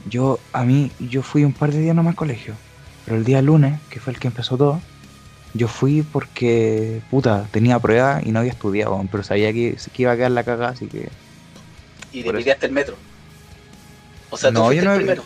Yo, 0.08 0.38
a 0.52 0.64
mí, 0.64 0.90
yo 0.98 1.22
fui 1.22 1.44
un 1.44 1.52
par 1.52 1.70
de 1.70 1.78
días 1.80 1.94
nomás 1.94 2.12
al 2.12 2.16
colegio, 2.16 2.54
pero 3.04 3.16
el 3.16 3.24
día 3.24 3.40
lunes, 3.42 3.78
que 3.90 4.00
fue 4.00 4.12
el 4.12 4.18
que 4.18 4.28
empezó 4.28 4.56
todo, 4.56 4.80
yo 5.54 5.68
fui 5.68 6.02
porque, 6.02 7.02
puta, 7.10 7.46
tenía 7.50 7.78
prueba 7.78 8.20
y 8.24 8.30
no 8.32 8.38
había 8.40 8.52
estudiado, 8.52 9.00
pero 9.10 9.22
sabía 9.22 9.52
que, 9.52 9.76
que 9.92 10.02
iba 10.02 10.12
a 10.12 10.16
quedar 10.16 10.32
la 10.32 10.42
cagada, 10.44 10.70
así 10.72 10.86
que... 10.86 11.08
y 12.20 12.22
te 12.22 12.28
eso. 12.28 12.38
pillaste 12.38 12.66
el 12.66 12.72
metro. 12.72 12.96
O 14.30 14.36
sea, 14.36 14.50
tú 14.50 14.58
No, 14.58 14.72
yo 14.72 14.82
no- 14.82 14.92
el 14.92 14.96
primero. 14.98 15.24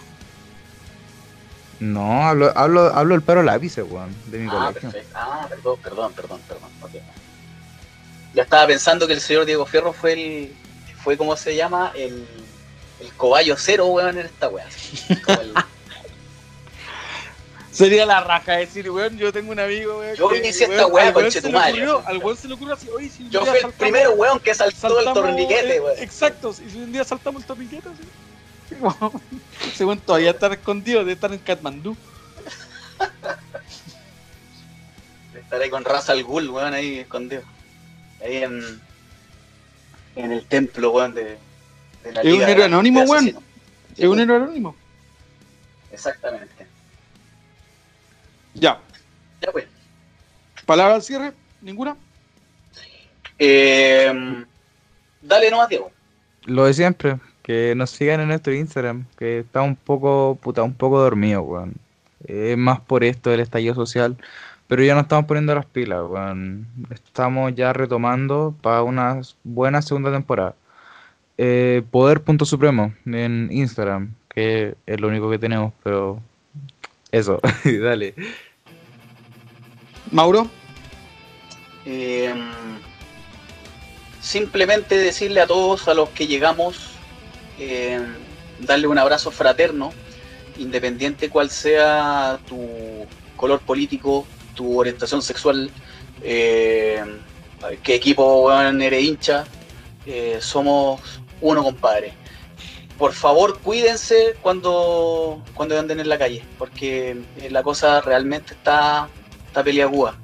No, 1.81 2.23
hablo, 2.29 2.53
hablo, 2.57 2.95
hablo 2.95 3.15
del 3.15 3.23
paro 3.23 3.43
lápiz, 3.43 3.79
weón, 3.79 4.15
de 4.27 4.39
mi 4.39 4.49
Ah, 4.49 4.51
colegio. 4.53 4.91
perfecto. 4.91 5.15
Ah, 5.19 5.47
perdón, 5.49 5.79
perdón, 5.83 6.13
perdón, 6.13 6.41
perdón. 6.47 6.71
ok. 6.83 6.91
Ya 8.35 8.43
estaba 8.43 8.67
pensando 8.67 9.07
que 9.07 9.15
el 9.15 9.21
señor 9.21 9.47
Diego 9.47 9.65
Fierro 9.67 9.93
fue 9.93 10.13
el. 10.13 10.55
fue 11.03 11.17
como 11.17 11.35
se 11.37 11.57
llama, 11.57 11.93
el. 11.97 12.27
el 13.01 13.13
cobayo 13.15 13.57
cero, 13.59 13.87
weón, 13.87 14.19
en 14.19 14.27
esta 14.27 14.49
weá. 14.49 14.67
Como 15.25 15.41
el- 15.41 15.55
Sería 17.81 18.05
la 18.05 18.21
raja 18.21 18.53
decir, 18.59 18.91
weón, 18.91 19.17
yo 19.17 19.33
tengo 19.33 19.53
un 19.53 19.59
amigo, 19.59 19.99
weón. 20.01 20.15
Yo 20.15 20.35
inicié 20.35 20.67
esta 20.67 20.87
weón, 20.87 20.93
weá, 20.93 21.13
conche 21.15 21.41
tu 21.41 21.51
madre. 21.51 21.87
Al 22.05 22.19
weón 22.19 22.37
se 22.37 22.47
le 22.47 22.55
ocurrió 22.55 22.75
así, 22.75 22.89
oye, 22.91 23.09
si 23.09 23.27
Yo 23.31 23.45
fui 23.45 23.59
el 23.59 23.73
primero, 23.73 24.13
weón, 24.13 24.39
que 24.39 24.55
saltó 24.55 25.01
el 25.01 25.13
torniquete, 25.15 25.81
weón. 25.81 25.99
Exacto, 25.99 26.55
y 26.67 26.71
si 26.71 26.77
un 26.77 26.93
día 26.93 27.05
saltamos 27.05 27.41
el 27.41 27.47
torniquete, 27.47 27.89
así. 27.89 28.03
Ese 29.73 29.85
weón 29.87 29.99
todavía 29.99 30.31
está 30.31 30.53
escondido, 30.53 31.01
debe 31.01 31.13
estar 31.13 31.33
en 31.33 31.39
Katmandú. 31.39 31.97
Estar 35.35 35.63
ahí 35.63 35.71
con 35.71 35.85
raza 35.85 36.13
al 36.13 36.23
ghoul, 36.23 36.51
weón, 36.51 36.75
ahí 36.75 36.99
escondido. 36.99 37.43
Ahí 38.23 38.45
en. 38.45 38.81
en 40.17 40.33
el 40.33 40.45
templo, 40.45 40.91
weón, 40.91 41.15
de. 41.15 41.39
de 42.05 42.13
la 42.13 42.21
Es 42.21 42.35
un 42.35 42.43
héroe 42.43 42.65
anónimo, 42.67 43.03
weón. 43.05 43.25
Sí, 43.25 43.37
Es 43.97 44.07
un 44.07 44.21
héroe 44.21 44.37
anónimo. 44.37 44.77
Exactamente. 45.91 46.70
Ya, 48.55 48.81
Ya, 49.43 49.53
pues. 49.53 49.67
palabra 50.67 50.97
al 50.97 51.03
cierre, 51.03 51.33
ninguna. 51.63 51.97
Eh, 53.39 54.45
dale 55.23 55.51
nomás, 55.51 55.69
Diego. 55.69 55.91
Lo 56.45 56.65
de 56.67 56.75
siempre, 56.75 57.19
que 57.43 57.75
nos 57.75 57.91
sigan 57.91 58.21
en 58.21 58.29
nuestro 58.29 58.53
Instagram, 58.53 59.07
que 59.17 59.41
está 59.41 59.63
un 59.63 59.77
poco, 59.77 60.39
puta, 60.43 60.63
un 60.63 60.75
poco 60.75 61.01
dormido, 61.01 61.43
weón. 61.43 61.75
Es 62.27 62.57
más 62.57 62.81
por 62.81 63.03
esto 63.05 63.31
del 63.31 63.41
estallido 63.41 63.75
social, 63.75 64.17
pero 64.69 64.83
ya 64.85 64.95
nos 64.95 65.05
estamos 65.05 65.25
poniendo 65.27 65.55
las 65.55 65.67
pilas, 65.67 66.03
weón. 66.09 66.67
Estamos 66.91 67.55
ya 67.55 67.73
retomando 67.73 68.55
para 68.63 68.83
una 68.83 69.21
buena 69.45 69.81
segunda 69.83 70.13
temporada. 70.13 70.55
Eh, 71.39 71.83
Poder 71.91 72.23
Punto 72.23 72.45
Supremo 72.45 72.93
en 73.07 73.49
Instagram, 73.51 74.15
que 74.29 74.75
es 74.87 75.01
lo 75.01 75.09
único 75.09 75.31
que 75.31 75.39
tenemos, 75.39 75.73
pero 75.83 76.21
eso, 77.13 77.41
dale. 77.65 78.15
Mauro, 80.11 80.51
Eh, 81.87 82.35
simplemente 84.21 84.97
decirle 84.99 85.41
a 85.41 85.47
todos 85.47 85.89
a 85.89 85.95
los 85.95 86.11
que 86.11 86.27
llegamos, 86.27 86.77
eh, 87.59 88.01
darle 88.61 88.87
un 88.87 88.99
abrazo 88.99 89.31
fraterno 89.31 89.93
independiente 90.59 91.31
cuál 91.31 91.51
sea 91.51 92.39
tu 92.47 93.07
color 93.37 93.61
político, 93.61 94.27
tu 94.55 94.79
orientación 94.79 95.23
sexual, 95.23 95.71
eh, 96.23 97.03
qué 97.83 97.95
equipo 97.95 98.53
eres 98.53 99.03
hincha, 99.03 99.45
eh, 100.07 100.39
somos 100.41 101.01
uno, 101.41 101.63
compadre. 101.63 102.13
Por 103.01 103.15
favor, 103.15 103.61
cuídense 103.61 104.37
cuando, 104.43 105.43
cuando 105.55 105.81
anden 105.81 106.01
en 106.01 106.09
la 106.11 106.19
calle, 106.19 106.45
porque 106.59 107.17
eh, 107.39 107.49
la 107.51 107.63
cosa 107.63 108.03
realmente 108.03 108.53
está, 108.53 109.09
está 109.47 109.65
peliaguda. 109.65 110.19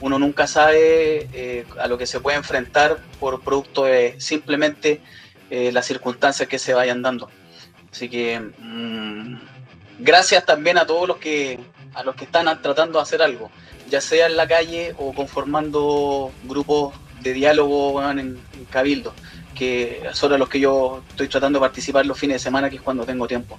Uno 0.00 0.18
nunca 0.18 0.46
sabe 0.46 1.28
eh, 1.34 1.66
a 1.78 1.86
lo 1.88 1.98
que 1.98 2.06
se 2.06 2.20
puede 2.20 2.38
enfrentar 2.38 2.96
por 3.20 3.42
producto 3.42 3.84
de 3.84 4.18
simplemente 4.18 5.02
eh, 5.50 5.72
las 5.72 5.84
circunstancias 5.84 6.48
que 6.48 6.58
se 6.58 6.72
vayan 6.72 7.02
dando. 7.02 7.28
Así 7.92 8.08
que 8.08 8.40
mm, 8.40 9.38
gracias 9.98 10.46
también 10.46 10.78
a 10.78 10.86
todos 10.86 11.06
los 11.06 11.18
que 11.18 11.60
a 11.92 12.02
los 12.02 12.16
que 12.16 12.24
están 12.24 12.46
tratando 12.62 12.98
de 12.98 13.02
hacer 13.02 13.20
algo, 13.20 13.50
ya 13.90 14.00
sea 14.00 14.24
en 14.24 14.38
la 14.38 14.48
calle 14.48 14.94
o 14.96 15.12
conformando 15.12 16.32
grupos 16.44 16.94
de 17.20 17.34
diálogo 17.34 18.02
en 18.10 18.40
Cabildo, 18.70 19.12
que 19.54 20.02
son 20.12 20.32
a 20.32 20.38
los 20.38 20.48
que 20.48 20.60
yo 20.60 21.02
estoy 21.10 21.28
tratando 21.28 21.58
de 21.58 21.64
participar 21.64 22.04
los 22.06 22.18
fines 22.18 22.36
de 22.36 22.38
semana, 22.40 22.70
que 22.70 22.76
es 22.76 22.82
cuando 22.82 23.04
tengo 23.04 23.26
tiempo. 23.26 23.58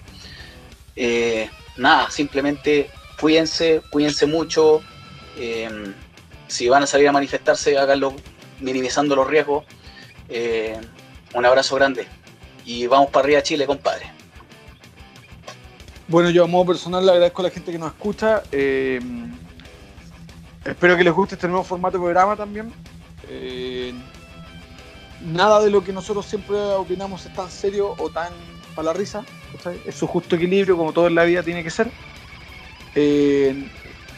Eh, 0.96 1.50
nada, 1.78 2.10
simplemente 2.10 2.90
cuídense, 3.20 3.82
cuídense 3.90 4.26
mucho. 4.26 4.82
eh, 5.38 5.94
si 6.48 6.70
van 6.70 6.84
a 6.84 6.88
salir 6.88 7.08
a 7.08 7.12
manifestarse, 7.12 7.78
háganlo 7.78 8.14
minimizando 8.60 9.16
los 9.16 9.28
riesgos. 9.28 9.66
Eh, 10.30 10.80
un 11.34 11.46
abrazo 11.46 11.76
grande. 11.76 12.08
Y 12.66 12.86
vamos 12.88 13.10
para 13.10 13.26
arriba, 13.26 13.42
Chile, 13.42 13.66
compadre. 13.66 14.12
Bueno, 16.08 16.30
yo 16.30 16.44
a 16.44 16.48
modo 16.48 16.68
personal 16.68 17.06
le 17.06 17.12
agradezco 17.12 17.42
a 17.42 17.46
la 17.46 17.50
gente 17.50 17.72
que 17.72 17.80
nos 17.80 17.92
escucha. 17.92 18.44
eh, 18.52 19.00
espero 20.64 20.96
que 20.96 21.04
les 21.04 21.14
guste 21.14 21.36
este 21.36 21.48
nuevo 21.48 21.64
formato 21.64 21.98
de 21.98 22.04
programa 22.04 22.36
también. 22.36 22.72
Eh, 23.30 23.94
nada 25.24 25.62
de 25.62 25.70
lo 25.70 25.84
que 25.84 25.94
nosotros 25.94 26.26
siempre 26.26 26.58
opinamos 26.58 27.26
es 27.26 27.34
tan 27.34 27.50
serio 27.50 27.96
o 27.98 28.10
tan 28.10 28.34
para 28.76 28.88
la 28.88 28.94
risa. 28.94 29.24
¿cachai? 29.54 29.80
Es 29.86 29.96
su 29.96 30.08
justo 30.08 30.36
equilibrio, 30.36 30.78
como 30.78 30.94
todo 30.94 31.08
en 31.08 31.16
la 31.16 31.24
vida 31.24 31.44
tiene 31.44 31.64
que 31.64 31.70
ser. 31.70 31.92
Eh, 32.96 33.70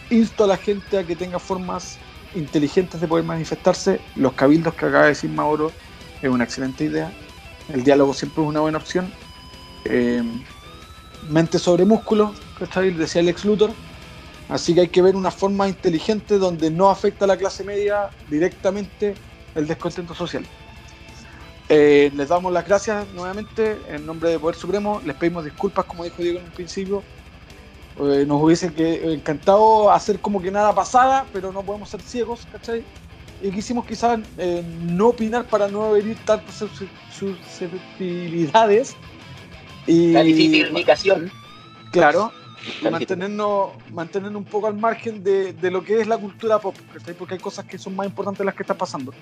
insto 0.09 0.43
a 0.43 0.47
la 0.47 0.57
gente 0.57 0.97
a 0.97 1.03
que 1.03 1.15
tenga 1.15 1.39
formas 1.39 1.97
inteligentes 2.33 2.99
de 3.01 3.07
poder 3.07 3.25
manifestarse. 3.25 3.99
Los 4.15 4.33
cabildos 4.33 4.73
que 4.73 4.85
acaba 4.85 5.03
de 5.03 5.09
decir 5.09 5.29
Mauro 5.29 5.71
es 6.21 6.29
una 6.29 6.43
excelente 6.43 6.85
idea. 6.85 7.11
El 7.73 7.83
diálogo 7.83 8.13
siempre 8.13 8.43
es 8.43 8.49
una 8.49 8.59
buena 8.59 8.77
opción. 8.77 9.11
Eh, 9.85 10.23
mente 11.29 11.59
sobre 11.59 11.85
músculo, 11.85 12.33
¿cachai? 12.59 12.91
Decía 12.91 13.21
Lex 13.21 13.45
Luthor. 13.45 13.71
Así 14.49 14.75
que 14.75 14.81
hay 14.81 14.87
que 14.89 15.01
ver 15.01 15.15
una 15.15 15.31
forma 15.31 15.67
inteligente 15.67 16.37
donde 16.37 16.69
no 16.69 16.89
afecta 16.89 17.25
a 17.25 17.27
la 17.27 17.37
clase 17.37 17.63
media 17.63 18.09
directamente 18.29 19.15
el 19.55 19.65
descontento 19.65 20.13
social. 20.13 20.45
Eh, 21.67 22.11
les 22.15 22.29
damos 22.29 22.53
las 22.53 22.65
gracias 22.65 23.07
nuevamente 23.15 23.77
en 23.89 24.05
nombre 24.05 24.29
de 24.29 24.39
Poder 24.39 24.55
Supremo. 24.55 25.01
Les 25.05 25.15
pedimos 25.15 25.43
disculpas, 25.43 25.85
como 25.85 26.03
dijo 26.03 26.21
Diego 26.21 26.39
en 26.39 26.45
un 26.45 26.51
principio. 26.51 27.03
Eh, 27.99 28.25
nos 28.27 28.41
hubiese 28.41 28.73
que, 28.73 29.13
encantado 29.13 29.89
hacer 29.91 30.19
como 30.19 30.41
que 30.41 30.51
nada 30.51 30.75
pasara, 30.75 31.25
pero 31.33 31.51
no 31.51 31.63
podemos 31.63 31.89
ser 31.89 32.01
ciegos, 32.01 32.47
¿cachai? 32.51 32.83
Y 33.41 33.51
quisimos 33.51 33.85
quizás 33.85 34.19
eh, 34.37 34.63
no 34.81 35.07
opinar 35.09 35.45
para 35.45 35.67
no 35.67 35.95
herir 35.95 36.17
tantas 36.25 36.55
sus- 36.55 36.69
susceptibilidades. 37.11 38.95
Y, 39.87 40.13
Calificación. 40.13 41.31
Claro, 41.91 42.31
y 42.81 42.89
mantenernos, 42.89 43.69
mantenernos 43.93 44.39
un 44.41 44.45
poco 44.45 44.67
al 44.67 44.75
margen 44.75 45.23
de, 45.23 45.53
de 45.53 45.71
lo 45.71 45.83
que 45.83 46.01
es 46.01 46.07
la 46.07 46.17
cultura 46.17 46.59
pop, 46.59 46.75
¿cachai? 46.93 47.13
porque 47.13 47.35
hay 47.35 47.39
cosas 47.39 47.65
que 47.65 47.77
son 47.77 47.95
más 47.95 48.07
importantes 48.07 48.39
de 48.39 48.45
las 48.45 48.55
que 48.55 48.63
están 48.63 48.77
pasando. 48.77 49.13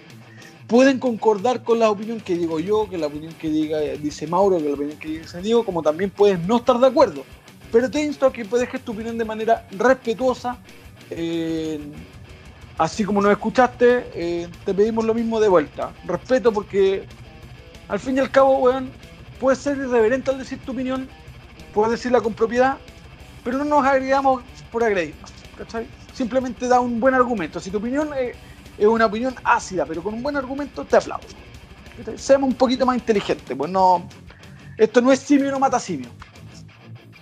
Pueden 0.67 0.99
concordar 0.99 1.63
con 1.63 1.79
la 1.79 1.89
opinión 1.89 2.21
que 2.21 2.35
digo 2.35 2.59
yo, 2.59 2.89
que 2.89 2.97
la 2.97 3.07
opinión 3.07 3.33
que 3.33 3.49
diga, 3.49 3.79
dice 3.79 4.27
Mauro, 4.27 4.57
que 4.57 4.69
la 4.69 4.75
opinión 4.75 4.97
que 4.97 5.07
dice 5.19 5.41
Diego, 5.41 5.65
como 5.65 5.81
también 5.81 6.09
puedes 6.09 6.39
no 6.39 6.57
estar 6.57 6.77
de 6.79 6.87
acuerdo. 6.87 7.23
Pero 7.71 7.89
te 7.89 8.01
insto 8.03 8.25
a 8.25 8.33
que 8.33 8.43
dejes 8.43 8.81
tu 8.81 8.93
opinión 8.93 9.17
de 9.17 9.25
manera 9.25 9.67
respetuosa. 9.71 10.57
eh, 11.09 11.79
así 12.77 13.03
como 13.03 13.21
nos 13.21 13.31
escuchaste, 13.31 14.05
eh, 14.15 14.47
te 14.65 14.73
pedimos 14.73 15.05
lo 15.05 15.13
mismo 15.13 15.39
de 15.39 15.47
vuelta. 15.47 15.91
Respeto 16.05 16.51
porque 16.51 17.05
al 17.87 17.99
fin 17.99 18.17
y 18.17 18.19
al 18.19 18.31
cabo, 18.31 18.59
weón, 18.59 18.91
puedes 19.39 19.59
ser 19.59 19.77
irreverente 19.77 20.31
al 20.31 20.37
decir 20.37 20.59
tu 20.59 20.71
opinión, 20.71 21.07
puedes 21.73 21.91
decirla 21.91 22.21
con 22.21 22.33
propiedad, 22.33 22.77
pero 23.43 23.57
no 23.57 23.65
nos 23.65 23.85
agregamos 23.85 24.43
por 24.71 24.83
agredirnos, 24.83 25.31
¿cachai? 25.57 25.87
Simplemente 26.13 26.67
da 26.67 26.79
un 26.79 26.99
buen 26.99 27.13
argumento. 27.13 27.59
Si 27.59 27.69
tu 27.69 27.77
opinión 27.77 28.09
es, 28.17 28.35
es 28.77 28.85
una 28.87 29.05
opinión 29.05 29.35
ácida, 29.43 29.85
pero 29.85 30.01
con 30.03 30.13
un 30.13 30.23
buen 30.23 30.35
argumento, 30.35 30.83
te 30.85 30.97
aplaudo. 30.97 31.27
Seamos 32.15 32.49
un 32.49 32.55
poquito 32.55 32.85
más 32.85 32.97
inteligentes, 32.97 33.55
pues 33.55 33.69
no. 33.71 34.07
Esto 34.77 35.01
no 35.01 35.11
es 35.11 35.19
simio, 35.19 35.51
no 35.51 35.59
mata 35.59 35.79
simio. 35.79 36.09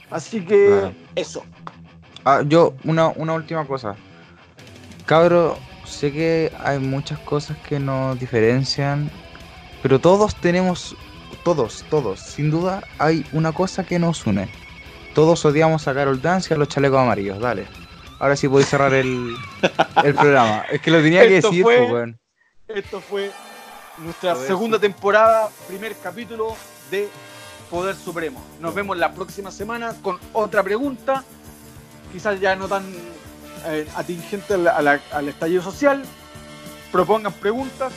Así 0.09 0.41
que 0.41 0.67
Claro. 0.67 0.93
eso. 1.15 1.43
Ah, 2.23 2.41
yo, 2.45 2.73
una, 2.83 3.09
una 3.09 3.33
última 3.33 3.65
cosa. 3.65 3.95
Cabro, 5.05 5.57
sé 5.85 6.11
que 6.11 6.51
hay 6.63 6.79
muchas 6.79 7.19
cosas 7.19 7.57
que 7.67 7.79
nos 7.79 8.19
diferencian, 8.19 9.09
pero 9.81 9.99
todos 9.99 10.35
tenemos, 10.35 10.95
todos, 11.43 11.83
todos, 11.89 12.19
sin 12.19 12.51
duda, 12.51 12.83
hay 12.99 13.25
una 13.33 13.51
cosa 13.51 13.83
que 13.83 13.99
nos 13.99 14.25
une. 14.25 14.47
Todos 15.13 15.43
odiamos 15.43 15.87
a 15.87 15.93
Carol 15.93 16.21
Dance 16.21 16.53
y 16.53 16.55
a 16.55 16.57
los 16.57 16.69
chalecos 16.69 16.99
amarillos, 16.99 17.39
dale. 17.39 17.65
Ahora 18.21 18.35
sí 18.35 18.47
podéis 18.47 18.69
cerrar 18.69 18.93
el, 18.93 19.35
el 20.03 20.13
programa. 20.13 20.63
Es 20.71 20.79
que 20.79 20.91
lo 20.91 21.01
tenía 21.01 21.21
que 21.27 21.37
Esto 21.37 21.49
decir, 21.49 21.63
fue- 21.63 21.87
pues. 21.89 22.15
Esto 22.67 23.01
fue 23.01 23.31
nuestra 23.97 24.33
Poder 24.33 24.47
segunda 24.47 24.77
Supremo. 24.77 24.93
temporada, 24.95 25.49
primer 25.67 25.95
capítulo 25.97 26.55
de 26.91 27.09
Poder 27.71 27.95
Supremo. 27.95 28.41
Nos 28.59 28.75
vemos 28.75 28.95
la 28.97 29.11
próxima 29.13 29.49
semana 29.49 29.95
con 30.03 30.19
otra 30.33 30.61
pregunta, 30.61 31.23
quizás 32.13 32.39
ya 32.39 32.55
no 32.55 32.67
tan 32.67 32.85
eh, 33.65 33.87
atingente 33.95 34.53
a 34.53 34.57
la- 34.57 34.71
a 34.77 34.81
la- 34.83 35.01
al 35.11 35.27
estallido 35.27 35.63
social. 35.63 36.03
Propongan 36.91 37.33
preguntas, 37.33 37.91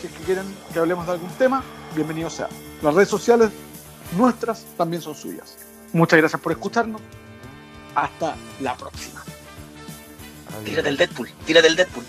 si 0.00 0.06
es 0.06 0.12
que 0.14 0.24
quieren 0.24 0.46
que 0.72 0.78
hablemos 0.78 1.04
de 1.06 1.12
algún 1.12 1.30
tema, 1.32 1.62
bienvenido 1.94 2.30
sea. 2.30 2.48
Las 2.82 2.94
redes 2.94 3.08
sociales 3.10 3.50
nuestras 4.16 4.64
también 4.78 5.02
son 5.02 5.14
suyas. 5.14 5.58
Muchas 5.92 6.18
gracias 6.18 6.40
por 6.40 6.52
escucharnos. 6.52 7.02
Hasta 7.94 8.36
la 8.60 8.74
próxima. 8.76 9.22
Tírate 10.64 10.88
el 10.88 10.96
Deadpool, 10.96 11.30
tírate 11.46 11.68
el 11.68 11.76
Deadpool. 11.76 12.04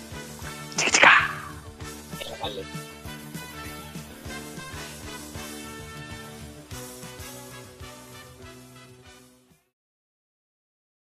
Chica, 0.76 0.90
chica. 0.90 2.77